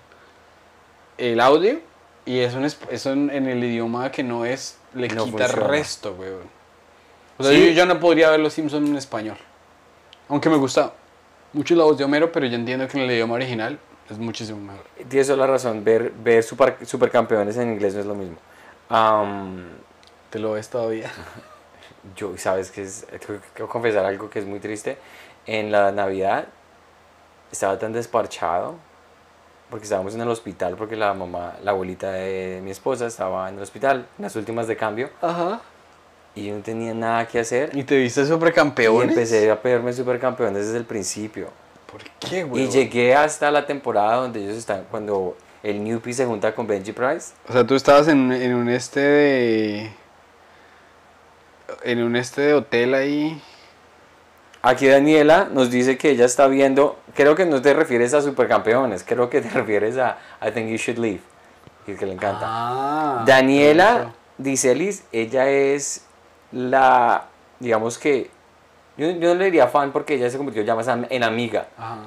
el 1.18 1.42
audio 1.42 1.80
y 2.26 2.40
eso, 2.40 2.60
en, 2.60 2.64
eso 2.66 3.12
en, 3.12 3.30
en 3.30 3.48
el 3.48 3.62
idioma 3.62 4.10
que 4.10 4.24
no 4.24 4.46
es, 4.46 4.80
le 4.94 5.10
No 5.10 5.26
quita 5.26 5.46
funciona. 5.48 5.68
resto, 5.68 6.16
weón. 6.18 6.44
O 7.38 7.44
sea, 7.44 7.52
Sí. 7.52 7.66
yo, 7.68 7.72
yo 7.74 7.86
no 7.86 8.00
podría 8.00 8.30
ver 8.30 8.40
Los 8.40 8.54
Simpsons 8.54 8.90
en 8.90 8.96
español. 8.96 9.36
Aunque 10.30 10.50
me 10.50 10.56
gusta 10.56 10.94
mucho 11.52 11.76
la 11.76 11.84
voz 11.84 11.98
de 11.98 12.06
Homero, 12.06 12.32
pero 12.32 12.46
yo 12.46 12.56
entiendo 12.56 12.88
que 12.88 12.98
en 12.98 13.04
el 13.04 13.12
idioma 13.12 13.34
original 13.34 13.78
es 14.12 14.20
muchísimo 14.20 14.60
mejor. 14.60 14.86
Tienes 15.08 15.28
toda 15.28 15.38
la 15.38 15.48
razón. 15.48 15.84
Ver, 15.84 16.12
ver 16.12 16.44
super, 16.44 16.78
supercampeones 16.86 17.58
en 17.58 17.74
inglés 17.74 17.94
no 17.94 18.02
es 18.02 18.06
lo 18.06 18.16
mismo. 18.16 18.38
Am, 18.90 19.70
¿Te 20.30 20.40
lo 20.40 20.54
ves 20.54 20.70
todavía? 20.70 21.10
yo, 22.16 22.38
sabes 22.38 22.72
que 22.72 22.84
es. 22.84 23.06
Tengo 23.26 23.40
que 23.54 23.64
confesar 23.64 24.06
algo 24.06 24.30
que 24.30 24.40
es 24.40 24.46
muy 24.46 24.60
triste. 24.60 24.98
En 25.46 25.72
la 25.72 25.92
Navidad 25.92 26.48
estaba 27.52 27.78
tan 27.80 27.94
desparchado 27.94 28.76
porque 29.72 29.86
estábamos 29.86 30.14
en 30.14 30.22
el 30.22 30.28
hospital 30.28 30.76
porque 30.76 30.96
la 30.98 31.14
mamá, 31.14 31.56
la 31.64 31.72
abuelita 31.72 32.12
de 32.12 32.60
mi 32.62 32.72
esposa 32.72 33.08
estaba 33.08 33.48
en 33.50 33.56
el 33.56 33.62
hospital, 33.62 34.06
en 34.18 34.24
las 34.24 34.36
últimas 34.36 34.68
de 34.68 34.76
cambio, 34.76 35.10
Ajá. 35.22 35.62
y 36.36 36.48
yo 36.48 36.56
no 36.56 36.62
tenía 36.62 36.94
nada 36.94 37.26
que 37.26 37.40
hacer. 37.40 37.72
¿Y 37.74 37.84
te 37.84 37.98
viste 37.98 38.26
sobre 38.26 38.54
Y 38.54 39.02
empecé 39.02 39.50
a 39.50 39.62
pedirme 39.62 39.94
supercampeones 39.94 40.66
desde 40.66 40.78
el 40.78 40.86
principio. 40.86 41.48
¿Por 41.92 42.02
qué, 42.20 42.44
güey? 42.44 42.64
Y 42.64 42.70
llegué 42.70 43.16
hasta 43.16 43.52
la 43.52 43.66
temporada 43.66 44.18
donde 44.18 44.44
ellos 44.44 44.56
están, 44.56 44.86
cuando 44.90 45.36
el 45.64 45.84
Newpie 45.84 46.14
se 46.14 46.26
junta 46.26 46.56
con 46.56 46.68
Benji 46.68 46.92
Price. 46.92 47.34
O 47.48 47.54
sea, 47.54 47.66
tú 47.66 47.76
estabas 47.76 48.08
en, 48.08 48.32
en 48.32 48.56
un 48.56 48.70
este 48.70 49.00
de. 49.00 49.92
En 51.84 52.04
un 52.04 52.16
este 52.16 52.42
de 52.42 52.54
hotel 52.54 52.94
ahí. 52.94 53.42
Aquí 54.64 54.88
Daniela 54.88 55.50
nos 55.52 55.72
dice 55.72 55.98
que 55.98 56.12
ella 56.12 56.26
está 56.26 56.48
viendo, 56.48 57.00
creo 57.16 57.34
que 57.34 57.48
no 57.48 57.64
te 57.64 57.74
refieres 57.74 58.14
a 58.14 58.22
supercampeones, 58.22 59.04
creo 59.04 59.30
que 59.30 59.42
te 59.42 59.50
refieres 59.54 59.98
a 59.98 60.20
I 60.42 60.52
Think 60.52 60.70
You 60.70 60.78
Should 60.78 61.00
Leave, 61.00 61.22
y 61.88 61.96
que 61.96 62.06
le 62.06 62.14
encanta. 62.14 62.42
Ah, 62.44 63.24
Daniela. 63.26 64.14
Dicelis, 64.42 65.04
ella 65.12 65.50
es 65.50 66.06
la, 66.52 67.26
digamos 67.60 68.00
que, 68.00 68.32
yo, 68.98 69.10
yo 69.12 69.30
no 69.34 69.36
le 69.36 69.46
diría 69.46 69.68
fan 69.68 69.92
porque 69.92 70.16
ella 70.16 70.30
se 70.30 70.38
convirtió 70.38 70.64
ya 70.64 70.76
más 70.76 70.88
en 70.88 71.24
amiga, 71.24 71.68
Ajá. 71.78 71.98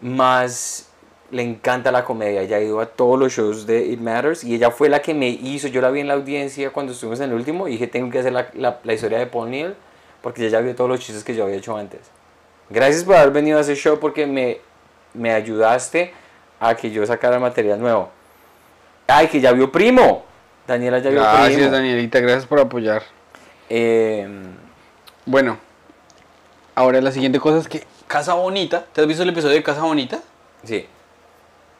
más 0.00 0.88
le 1.30 1.42
encanta 1.42 1.90
la 1.90 2.04
comedia, 2.04 2.42
ella 2.42 2.56
ha 2.56 2.60
ido 2.60 2.80
a 2.80 2.86
todos 2.86 3.18
los 3.18 3.32
shows 3.32 3.66
de 3.66 3.84
It 3.86 4.00
Matters 4.00 4.44
y 4.44 4.54
ella 4.54 4.70
fue 4.70 4.88
la 4.90 5.00
que 5.00 5.14
me 5.14 5.28
hizo, 5.28 5.68
yo 5.68 5.80
la 5.80 5.90
vi 5.90 6.00
en 6.00 6.08
la 6.08 6.14
audiencia 6.14 6.70
cuando 6.70 6.92
estuvimos 6.92 7.20
en 7.20 7.30
el 7.30 7.36
último 7.36 7.68
y 7.68 7.72
dije 7.72 7.86
tengo 7.86 8.10
que 8.10 8.18
hacer 8.18 8.32
la, 8.32 8.48
la- 8.54 8.80
la 8.84 8.92
historia 8.92 9.18
de 9.18 9.26
Paul 9.26 9.50
Neal 9.50 9.74
porque 10.20 10.42
ella 10.42 10.58
ya 10.58 10.60
vio 10.60 10.74
todos 10.74 10.90
los 10.90 11.00
chistes 11.00 11.24
que 11.24 11.34
yo 11.34 11.44
había 11.44 11.56
hecho 11.56 11.76
antes. 11.76 12.00
Gracias 12.68 13.04
por 13.04 13.16
haber 13.16 13.30
venido 13.32 13.58
a 13.58 13.62
ese 13.62 13.74
show 13.74 13.98
porque 13.98 14.26
me, 14.26 14.58
me 15.14 15.32
ayudaste 15.32 16.12
a 16.60 16.74
que 16.76 16.90
yo 16.90 17.04
sacara 17.06 17.38
material 17.38 17.80
nuevo. 17.80 18.08
Ay, 19.08 19.26
que 19.28 19.40
ya 19.40 19.52
vio 19.52 19.72
Primo. 19.72 20.24
Daniela 20.66 20.98
ya 21.00 21.10
vio 21.10 21.20
Gracias, 21.20 21.54
Primo. 21.56 21.70
Danielita, 21.70 22.20
gracias 22.20 22.46
por 22.46 22.60
apoyar. 22.60 23.02
Eh, 23.68 24.28
Bueno, 25.26 25.58
ahora 26.74 27.00
la 27.00 27.12
siguiente 27.12 27.40
cosa 27.40 27.58
es 27.58 27.68
que 27.68 27.84
Casa 28.06 28.34
Bonita, 28.34 28.84
¿te 28.92 29.00
has 29.00 29.06
visto 29.06 29.22
el 29.22 29.28
episodio 29.30 29.54
de 29.54 29.62
Casa 29.62 29.82
Bonita? 29.82 30.20
sí. 30.64 30.86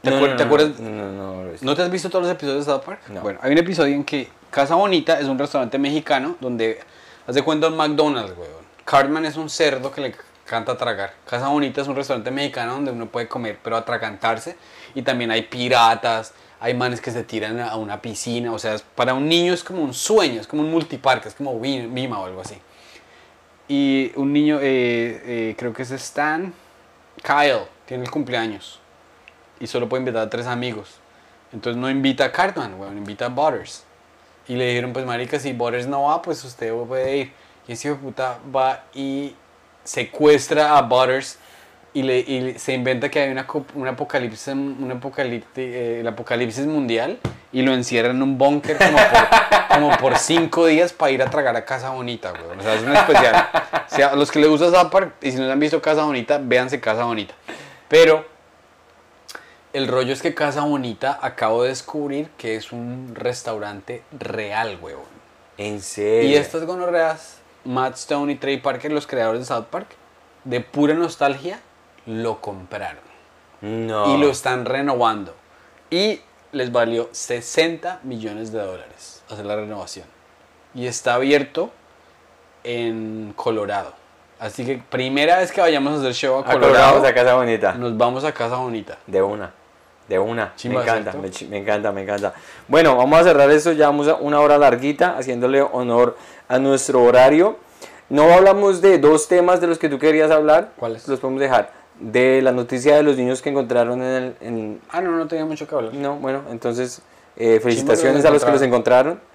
¿Te 0.03 0.11
acuer- 0.11 0.37
te 0.37 0.43
acuerdas? 0.43 0.81
No, 0.81 0.91
no, 0.91 1.13
no, 1.13 1.13
no, 1.13 1.43
no, 1.45 1.51
¿No 1.61 1.77
te 1.77 1.83
has 1.83 1.89
visto 1.91 2.11
todos 2.11 2.25
los 2.25 2.33
episodios 2.35 2.67
de 2.67 2.73
South 2.73 2.83
Park? 2.83 3.03
No. 3.09 3.21
Bueno, 3.21 3.39
hay 3.41 3.53
un 3.53 3.59
episodio 3.59 3.95
en 3.95 4.03
que 4.03 4.29
Casa 4.51 4.75
Bonita 4.75 5.21
es 5.21 5.27
un 5.27 5.39
restaurante 5.39 5.79
mexicano 5.79 6.35
donde 6.41 6.81
hace 7.25 7.41
cuenta 7.43 7.69
un 7.69 7.77
McDonald's, 7.77 8.37
weón. 8.37 8.51
Cartman 8.85 9.25
es 9.27 9.37
un 9.37 9.49
cerdo 9.49 9.93
que 9.93 10.01
le 10.01 10.15
canta 10.45 10.77
tragar. 10.77 11.15
Casa 11.25 11.47
Bonita 11.47 11.83
es 11.83 11.87
un 11.87 11.95
restaurante 11.95 12.33
mexicano 12.33 12.73
donde 12.75 12.91
uno 12.91 13.07
puede 13.07 13.29
comer, 13.29 13.59
pero 13.63 13.77
atragantarse. 13.77 14.57
Y 14.97 15.03
también 15.03 15.31
hay 15.31 15.43
piratas, 15.43 16.35
hay 16.59 16.75
manes 16.75 17.01
que 17.01 17.13
se 17.13 17.23
tiran 17.23 17.61
a 17.61 17.77
una 17.77 18.03
piscina. 18.03 18.53
O 18.53 18.59
sea, 18.59 18.77
para 18.97 19.15
un 19.15 19.29
niño 19.29 19.55
es 19.55 19.63
como 19.63 19.83
un 19.83 19.95
sueño, 19.95 20.41
es 20.41 20.49
como 20.49 20.63
un 20.63 20.71
multiparque, 20.73 21.29
es 21.29 21.35
como 21.37 21.61
Vima 21.61 22.19
o 22.19 22.25
algo 22.27 22.41
así. 22.41 22.57
Y 23.75 24.13
un 24.17 24.35
niño, 24.35 24.59
eh, 24.61 25.23
eh, 25.25 25.55
creo 25.57 25.73
que 25.73 25.81
es 25.81 25.91
Stan, 25.93 26.53
Kyle, 27.23 27.63
tiene 27.87 28.05
el 28.05 28.11
cumpleaños 28.11 28.79
y 29.61 29.67
solo 29.67 29.89
puede 29.89 30.03
invitar 30.03 30.27
a 30.27 30.29
tres 30.29 30.47
amigos. 30.47 31.01
Entonces 31.55 31.81
no 31.81 31.89
invita 31.89 32.27
a 32.27 32.33
Cartman, 32.33 32.79
weón, 32.79 32.99
invita 32.99 33.25
a 33.25 33.29
Butters. 33.31 33.85
Y 34.47 34.57
le 34.57 34.69
dijeron, 34.69 34.93
pues 34.93 35.07
marica, 35.07 35.39
si 35.39 35.55
Butters 35.55 35.87
no 35.87 36.03
va, 36.03 36.21
pues 36.21 36.45
usted 36.45 36.71
puede 36.87 37.17
ir. 37.17 37.33
Y 37.67 37.73
ese 37.73 37.89
hijo 37.89 37.97
de 37.97 38.03
puta 38.03 38.39
va 38.55 38.85
y 38.93 39.35
secuestra 39.85 40.77
a 40.77 40.83
Butters 40.83 41.39
y, 41.95 42.03
le, 42.03 42.21
y 42.21 42.59
se 42.59 42.73
inventa 42.73 43.11
que 43.11 43.21
hay 43.21 43.31
una, 43.31 43.47
un 43.75 43.89
apocalipsis, 43.89 44.49
un 44.49 44.91
apocalipsis, 44.91 45.51
eh, 45.57 46.01
el 46.01 46.09
apocalipsis 46.09 46.67
mundial 46.67 47.19
y 47.53 47.63
lo 47.63 47.75
encierra 47.75 48.11
en 48.11 48.23
un 48.23 48.39
búnker 48.39 48.79
como 48.79 48.97
por, 48.97 49.69
como 49.75 49.97
por 49.99 50.19
cinco 50.19 50.67
días 50.67 50.93
para 50.93 51.13
ir 51.13 51.23
a 51.23 51.29
tragar 51.29 51.55
a 51.55 51.65
Casa 51.65 51.91
Bonita, 51.91 52.33
weón. 52.33 52.61
O 52.61 52.63
sea, 52.63 52.75
es 52.75 52.83
un 52.83 52.97
especial. 52.97 53.49
O 53.91 53.95
sea, 53.95 54.09
a 54.09 54.17
los 54.17 54.31
que 54.31 54.39
les 54.39 54.49
gusta 54.49 54.71
South 54.71 54.91
Park 54.91 55.15
y 55.21 55.33
si 55.33 55.39
no 55.39 55.51
han 55.51 55.61
visto 55.61 55.83
Casa 55.83 56.05
Bonita, 56.05 56.39
véanse 56.43 56.81
Casa 56.81 57.05
Bonita. 57.05 57.35
Pero 57.89 58.25
el 59.75 59.87
rollo 59.89 60.15
es 60.15 60.23
que 60.23 60.35
Casa 60.35 60.63
Bonita 60.63 61.19
acabo 61.21 61.63
de 61.63 61.71
descubrir 61.71 62.29
que 62.39 62.57
es 62.57 62.73
un 62.73 63.15
restaurante 63.15 64.03
real, 64.19 64.79
huevón. 64.81 65.05
En 65.59 65.83
serio. 65.83 66.31
Y 66.31 66.35
estas 66.37 66.65
gonorreas, 66.65 67.39
Matt 67.65 67.97
Stone 67.97 68.33
y 68.33 68.37
Trey 68.37 68.57
Parker, 68.59 68.93
los 68.93 69.07
creadores 69.07 69.41
de 69.41 69.47
South 69.47 69.67
Park, 69.71 69.89
de 70.45 70.61
pura 70.61 70.95
nostalgia, 70.95 71.61
lo 72.07 72.41
compraron. 72.41 73.03
No. 73.61 74.15
Y 74.15 74.21
lo 74.21 74.31
están 74.31 74.65
renovando. 74.65 75.35
Y 75.91 76.21
les 76.53 76.73
valió 76.73 77.09
60 77.13 78.01
millones 78.03 78.53
de 78.53 78.61
dólares 78.61 79.23
hacer 79.33 79.47
la 79.47 79.57
renovación. 79.57 80.07
Y 80.75 80.87
está 80.87 81.15
abierto 81.15 81.71
en 82.65 83.33
Colorado. 83.37 83.93
Así 84.39 84.65
que 84.65 84.79
primera 84.79 85.39
vez 85.39 85.53
que 85.53 85.61
vayamos 85.61 85.95
a 85.95 85.97
hacer 85.99 86.15
show 86.15 86.39
a 86.39 86.45
Colorado, 86.45 86.73
Colorado, 86.73 87.07
a 87.07 87.15
casa 87.15 87.35
bonita. 87.35 87.73
nos 87.75 87.97
vamos 87.97 88.25
a 88.25 88.33
Casa 88.33 88.57
Bonita. 88.57 88.99
De 89.07 89.23
una. 89.23 89.53
De 90.09 90.19
una. 90.19 90.53
Chimba, 90.57 90.81
me 90.81 90.85
encanta, 90.85 91.13
me, 91.13 91.31
me 91.49 91.59
encanta, 91.59 91.93
me 91.93 92.03
encanta. 92.03 92.35
Bueno, 92.67 92.97
vamos 92.97 93.21
a 93.21 93.25
cerrar 93.25 93.51
esto. 93.51 93.73
Ya 93.73 93.87
vamos 93.87 94.09
a 94.09 94.17
una 94.17 94.41
hora 94.41 94.59
larguita, 94.59 95.17
haciéndole 95.17 95.63
honor 95.63 96.17
a 96.49 96.59
nuestro 96.59 97.03
horario. 97.05 97.57
No 98.09 98.33
hablamos 98.35 98.81
de 98.81 98.99
dos 98.99 99.29
temas 99.29 99.61
de 99.61 99.69
los 99.69 99.79
que 99.79 99.89
tú 99.89 99.99
querías 99.99 100.31
hablar. 100.31 100.73
¿Cuáles? 100.77 101.07
Los 101.07 101.21
podemos 101.21 101.41
dejar. 101.41 101.71
De 102.03 102.43
la 102.43 102.53
noticia 102.53 102.97
de 102.97 103.03
los 103.05 103.17
niños 103.17 103.41
que 103.43 103.51
encontraron 103.51 104.03
en 104.03 104.09
el. 104.23 104.37
en- 104.41 104.81
Ah, 104.91 105.01
no, 105.01 105.13
no 105.13 105.27
tenía 105.29 105.45
mucho 105.45 105.67
que 105.69 105.75
hablar. 105.75 105.95
no, 105.95 106.17
bueno, 106.17 106.43
entonces, 106.51 107.01
eh, 107.37 107.61
felicitaciones 107.63 108.17
los 108.19 108.25
a 108.27 108.31
los 108.31 108.45
que 108.45 108.51
los 108.51 108.63
encontraron. 108.63 109.13
encontraron. 109.13 109.33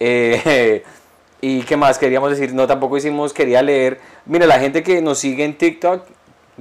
Eh, 0.00 0.82
y 1.40 1.62
qué 1.62 1.76
más 1.76 1.98
queríamos 1.98 2.30
decir, 2.30 2.52
no, 2.54 2.66
tampoco 2.66 2.96
hicimos, 2.98 3.32
quería 3.32 3.62
leer. 3.62 3.98
Mira, 4.26 4.46
la 4.46 4.58
gente 4.58 4.82
que 4.82 5.00
nos 5.00 5.18
sigue 5.18 5.44
en 5.44 5.56
TikTok, 5.56 6.04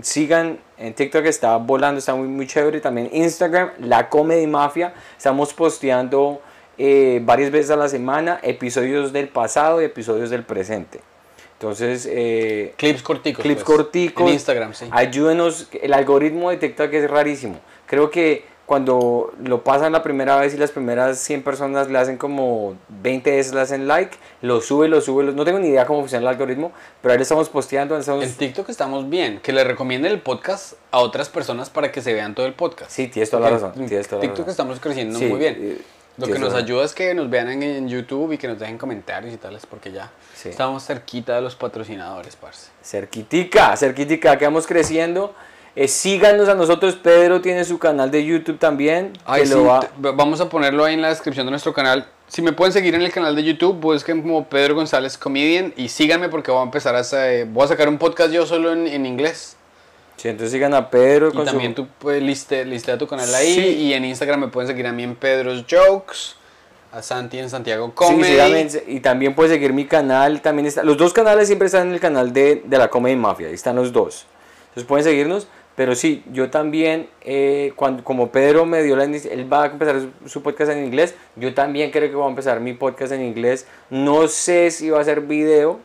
sigan 0.02 0.60
en 0.78 0.94
TikTok, 0.94 1.26
está 1.26 1.58
volando, 1.58 2.00
está 2.00 2.16
muy, 2.16 2.28
muy 2.30 2.48
chévere. 2.48 2.80
También 2.80 3.10
Instagram, 3.12 3.72
La 3.80 4.08
Comedy 4.10 4.48
Mafia, 4.48 4.94
estamos 5.18 5.54
posteando 5.54 6.42
eh, 6.78 7.20
varias 7.24 7.52
veces 7.52 7.72
a 7.72 7.76
la 7.76 7.90
semana 7.90 8.40
episodios 8.44 9.12
del 9.12 9.28
pasado 9.28 9.82
y 9.82 9.86
episodios 9.86 10.30
del 10.30 10.44
presente. 10.44 11.02
Entonces, 11.60 12.08
eh, 12.10 12.74
Clips 12.78 13.04
corticos. 13.04 13.44
clips 13.44 13.64
pues. 13.64 13.78
corticos. 13.78 14.28
En 14.28 14.34
Instagram, 14.34 14.74
sí. 14.74 14.86
Ayúdenos, 14.92 15.68
el 15.82 15.94
algoritmo 15.94 16.50
de 16.52 16.58
TikTok 16.58 16.94
es 16.94 17.10
rarísimo. 17.12 17.60
Creo 17.86 18.10
que 18.10 18.48
cuando 18.66 19.34
lo 19.44 19.64
pasan 19.64 19.92
la 19.92 20.02
primera 20.04 20.38
vez 20.38 20.54
y 20.54 20.58
las 20.58 20.72
primeras 20.72 21.18
100 21.20 21.42
personas 21.44 21.90
le 21.90 21.98
hacen 21.98 22.18
como 22.18 22.76
20 23.02 23.32
veces 23.32 23.54
le 23.54 23.60
hacen 23.62 23.88
like, 23.88 24.16
lo 24.42 24.62
sube, 24.62 24.88
lo 24.88 25.02
sube, 25.02 25.24
lo- 25.24 25.32
no 25.34 25.44
tengo 25.44 25.58
ni 25.60 25.70
idea 25.70 25.86
cómo 25.88 26.00
funciona 26.02 26.22
el 26.22 26.28
algoritmo, 26.30 26.72
pero 27.02 27.14
ahí 27.16 27.20
estamos 27.20 27.50
posteando, 27.50 27.98
estamos... 27.98 28.24
En 28.24 28.32
TikTok 28.34 28.70
estamos 28.70 29.10
bien. 29.10 29.40
Que 29.42 29.52
le 29.52 29.64
recomienden 29.64 30.12
el 30.14 30.22
podcast 30.22 30.74
a 30.92 31.00
otras 31.00 31.28
personas 31.30 31.70
para 31.72 31.92
que 31.92 32.02
se 32.02 32.14
vean 32.14 32.36
todo 32.36 32.46
el 32.46 32.54
podcast. 32.54 32.92
Sí, 32.92 33.08
tienes 33.08 33.30
toda 33.32 33.42
la 33.44 33.50
razón. 33.50 33.74
en 33.76 33.88
tienes 33.88 34.08
toda 34.08 34.18
la 34.20 34.22
TikTok 34.22 34.40
razón. 34.46 34.52
estamos 34.52 34.80
creciendo 34.80 35.18
Sí, 35.20 35.26
muy 35.26 35.40
bien. 35.40 35.58
eh, 35.60 35.82
Lo 36.20 36.28
que 36.28 36.40
nos 36.40 36.54
ayuda 36.54 36.84
es 36.86 36.94
que 36.94 37.14
nos 37.14 37.30
vean 37.30 37.50
en, 37.50 37.64
en 37.64 37.88
YouTube 37.90 38.34
y 38.34 38.38
que 38.38 38.48
nos 38.48 38.60
dejen 38.60 38.78
comentarios 38.78 39.34
y 39.34 39.38
tales, 39.38 39.66
porque 39.66 39.92
ya 39.92 40.12
Sí. 40.36 40.50
estamos 40.50 40.86
cerquita 40.86 41.36
de 41.36 41.42
los 41.42 41.56
patrocinadores, 41.56 42.36
parce. 42.36 42.68
Cerquitica, 42.84 43.76
cerquitica, 43.78 44.38
que 44.38 44.46
vamos 44.46 44.68
creciendo. 44.68 45.34
Eh, 45.76 45.88
síganos 45.88 46.50
a 46.50 46.56
nosotros, 46.56 46.96
Pedro 46.96 47.42
tiene 47.42 47.64
su 47.64 47.78
canal 47.80 48.10
de 48.12 48.26
YouTube 48.26 48.58
también. 48.60 49.14
Ay, 49.26 49.42
que 49.42 49.48
sí, 49.48 49.54
lo 49.54 49.66
va- 49.66 49.88
vamos 49.98 50.42
a 50.42 50.50
ponerlo 50.50 50.84
ahí 50.84 50.94
en 50.96 51.02
la 51.02 51.10
descripción 51.10 51.46
de 51.46 51.52
nuestro 51.52 51.74
canal. 51.74 52.08
Si 52.28 52.42
me 52.42 52.52
pueden 52.52 52.74
seguir 52.74 52.94
en 52.96 53.02
el 53.02 53.12
canal 53.12 53.36
de 53.36 53.44
YouTube, 53.44 53.76
busquen 53.80 54.22
como 54.22 54.46
Pedro 54.46 54.76
González 54.76 55.18
Comedian 55.18 55.74
y 55.78 55.90
síganme 55.90 56.30
porque 56.30 56.52
voy 56.52 56.60
a 56.62 56.64
empezar 56.64 56.96
a, 56.96 57.00
hacer- 57.00 57.46
voy 57.48 57.64
a 57.66 57.68
sacar 57.68 57.88
un 57.88 57.98
podcast 57.98 58.32
yo 58.32 58.46
solo 58.46 58.72
en, 58.74 58.88
en 58.88 59.06
inglés. 59.06 59.56
Sí, 60.20 60.28
entonces 60.28 60.52
sigan 60.52 60.74
a 60.74 60.90
Pedro 60.90 61.30
Y 61.30 61.32
con 61.32 61.46
su- 61.46 61.52
también 61.52 61.74
tú 61.74 61.88
puedes 61.98 62.22
liste, 62.22 62.66
listea 62.66 62.98
tu 62.98 63.08
canal 63.08 63.34
ahí. 63.34 63.54
Sí. 63.56 63.62
Y 63.86 63.94
en 63.94 64.04
Instagram 64.04 64.42
me 64.42 64.48
pueden 64.50 64.68
seguir 64.68 64.86
a 64.86 64.92
mí 64.92 65.04
en 65.04 65.16
Pedro's 65.16 65.64
Jokes, 65.70 66.36
a 66.92 67.02
Santi 67.02 67.40
en 67.40 67.50
Santiago 67.50 67.94
Comedy. 67.96 68.68
y 68.88 69.00
también 69.00 69.34
puedes 69.34 69.52
seguir 69.54 69.72
mi 69.72 69.86
canal. 69.86 70.42
También 70.42 70.66
está, 70.66 70.84
los 70.84 70.98
dos 70.98 71.14
canales 71.14 71.48
siempre 71.48 71.68
están 71.68 71.88
en 71.88 71.94
el 71.94 72.00
canal 72.02 72.34
de, 72.34 72.64
de 72.66 72.78
la 72.78 72.90
Comedy 72.90 73.16
Mafia. 73.16 73.48
Ahí 73.48 73.54
están 73.54 73.78
los 73.78 73.94
dos. 73.94 74.26
Entonces 74.70 74.84
pueden 74.86 75.06
seguirnos. 75.06 75.48
Pero 75.78 75.96
sí, 75.96 76.26
yo 76.34 76.50
también, 76.50 77.08
eh, 77.22 77.72
cuando, 77.78 78.04
como 78.04 78.30
Pedro 78.34 78.66
me 78.66 78.84
dio 78.84 78.98
la 78.98 79.06
él 79.06 79.54
va 79.54 79.64
a 79.64 79.66
empezar 79.68 80.02
su, 80.02 80.28
su 80.28 80.44
podcast 80.44 80.72
en 80.72 80.84
inglés. 80.84 81.16
Yo 81.38 81.54
también 81.54 81.90
creo 81.92 82.10
que 82.10 82.16
voy 82.16 82.26
a 82.26 82.30
empezar 82.30 82.60
mi 82.60 82.74
podcast 82.74 83.14
en 83.14 83.22
inglés. 83.24 83.66
No 83.90 84.28
sé 84.28 84.72
si 84.72 84.90
va 84.90 85.00
a 85.00 85.04
ser 85.06 85.22
video 85.22 85.80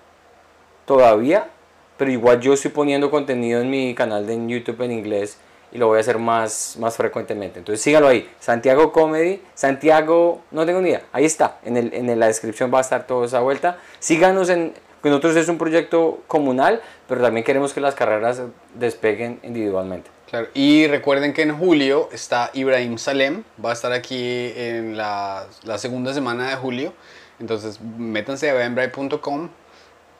todavía, 0.85 1.49
pero 1.97 2.11
igual 2.11 2.41
yo 2.41 2.53
estoy 2.53 2.71
poniendo 2.71 3.11
contenido 3.11 3.61
en 3.61 3.71
mi 3.71 3.95
canal 3.95 4.27
de 4.27 4.35
YouTube 4.47 4.83
en 4.83 4.93
inglés 4.93 5.39
y 5.73 5.79
lo 5.79 5.89
voy 5.89 5.99
a 5.99 6.01
hacer 6.01 6.19
más, 6.19 6.77
más 6.79 6.97
frecuentemente. 6.97 7.59
Entonces 7.59 7.83
síganlo 7.83 8.09
ahí, 8.09 8.31
Santiago 8.39 8.93
Comedy, 8.93 9.43
Santiago, 9.55 10.43
no 10.51 10.65
tengo 10.65 10.81
ni 10.81 10.91
idea, 10.91 11.03
ahí 11.13 11.25
está, 11.25 11.59
en, 11.65 11.77
el, 11.77 11.93
en 11.95 12.19
la 12.19 12.27
descripción 12.27 12.73
va 12.73 12.79
a 12.79 12.83
estar 12.83 13.07
toda 13.07 13.27
esa 13.27 13.41
vuelta. 13.41 13.79
Síganos 13.99 14.49
en, 14.49 14.73
nosotros 15.03 15.37
es 15.37 15.49
un 15.49 15.59
proyecto 15.59 16.23
comunal, 16.27 16.81
pero 17.09 17.21
también 17.21 17.45
queremos 17.45 17.73
que 17.73 17.81
las 17.81 17.95
carreras 17.95 18.43
despeguen 18.75 19.41
individualmente. 19.43 20.11
Claro, 20.29 20.49
y 20.55 20.87
recuerden 20.87 21.33
que 21.33 21.43
en 21.43 21.57
julio 21.57 22.09
está 22.11 22.51
Ibrahim 22.55 22.99
Salem, 22.99 23.45
va 23.63 23.71
a 23.71 23.73
estar 23.75 23.93
aquí 23.93 24.53
en 24.57 24.97
la, 24.97 25.47
la 25.63 25.79
segunda 25.79 26.15
semana 26.15 26.49
de 26.49 26.57
julio. 26.57 26.93
Entonces, 27.39 27.81
métanse 27.81 28.51
a 28.51 28.55
eventbrite.com, 28.55 29.49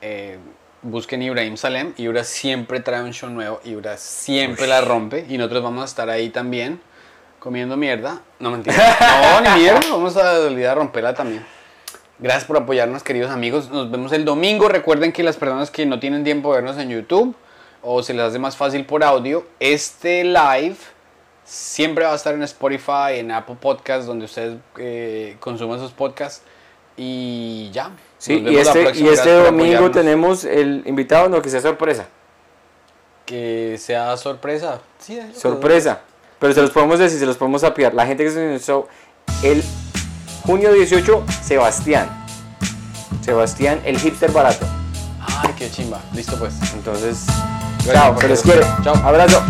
eh, 0.01 0.37
busquen 0.85 1.21
Ibrahim 1.21 1.57
Salem. 1.57 1.93
Ibra 1.97 2.23
siempre 2.23 2.79
trae 2.79 3.03
un 3.03 3.11
show 3.11 3.29
nuevo, 3.29 3.59
Ibra 3.65 3.97
siempre 3.97 4.67
la 4.67 4.81
rompe 4.81 5.25
y 5.27 5.37
nosotros 5.37 5.63
vamos 5.63 5.81
a 5.81 5.85
estar 5.85 6.09
ahí 6.09 6.29
también 6.29 6.79
comiendo 7.39 7.75
mierda. 7.75 8.21
No 8.39 8.51
mentira, 8.51 8.97
no, 9.41 9.41
ni 9.41 9.61
mierda, 9.61 9.81
vamos 9.91 10.15
a 10.17 10.39
olvidar 10.39 10.77
romperla 10.77 11.13
también. 11.13 11.45
Gracias 12.17 12.45
por 12.45 12.57
apoyarnos, 12.57 13.03
queridos 13.03 13.31
amigos. 13.31 13.69
Nos 13.69 13.91
vemos 13.91 14.13
el 14.13 14.23
domingo. 14.23 14.69
Recuerden 14.69 15.11
que 15.11 15.21
las 15.23 15.35
personas 15.35 15.69
que 15.69 15.85
no 15.85 15.99
tienen 15.99 16.23
tiempo 16.23 16.53
de 16.53 16.61
vernos 16.61 16.81
en 16.81 16.89
YouTube 16.89 17.35
o 17.81 18.01
se 18.01 18.13
les 18.13 18.23
hace 18.23 18.39
más 18.39 18.55
fácil 18.55 18.85
por 18.85 19.03
audio, 19.03 19.45
este 19.59 20.23
live 20.23 20.77
siempre 21.43 22.05
va 22.05 22.13
a 22.13 22.15
estar 22.15 22.33
en 22.33 22.43
Spotify, 22.43 23.17
en 23.17 23.31
Apple 23.31 23.57
Podcasts, 23.59 24.05
donde 24.05 24.25
ustedes 24.25 24.57
eh, 24.77 25.35
consuman 25.39 25.79
sus 25.79 25.91
podcasts. 25.91 26.41
Y 26.95 27.69
ya. 27.73 27.91
Sí, 28.25 28.43
y 28.43 28.57
este, 28.57 28.97
y 28.97 29.07
este 29.07 29.31
domingo 29.31 29.91
tenemos 29.91 30.45
el 30.45 30.81
invitado, 30.87 31.29
no 31.29 31.43
que 31.43 31.49
sea 31.51 31.61
sorpresa. 31.61 32.07
Que 33.23 33.77
sea 33.79 34.17
sorpresa. 34.17 34.81
Sí. 34.97 35.19
Sorpresa. 35.35 36.01
Pero 36.39 36.51
se 36.51 36.61
los 36.63 36.71
podemos 36.71 36.97
decir, 36.97 37.19
se 37.19 37.25
los 37.27 37.37
podemos 37.37 37.63
apiar. 37.63 37.93
La 37.93 38.07
gente 38.07 38.23
que 38.23 38.31
se 38.31 38.59
show, 38.65 38.87
el 39.43 39.63
junio 40.43 40.73
18, 40.73 41.23
Sebastián. 41.43 42.09
Sebastián, 43.21 43.79
el 43.85 43.99
hipster 43.99 44.31
barato. 44.31 44.65
Ay, 45.21 45.53
qué 45.55 45.69
chimba. 45.69 46.01
Listo 46.15 46.35
pues. 46.39 46.55
Entonces, 46.73 47.27
Gracias, 47.85 47.93
chao, 47.93 48.21
se 48.21 48.27
les 48.27 48.41
quiere. 48.41 48.61
Chao. 48.83 48.95
Abrazo. 49.05 49.43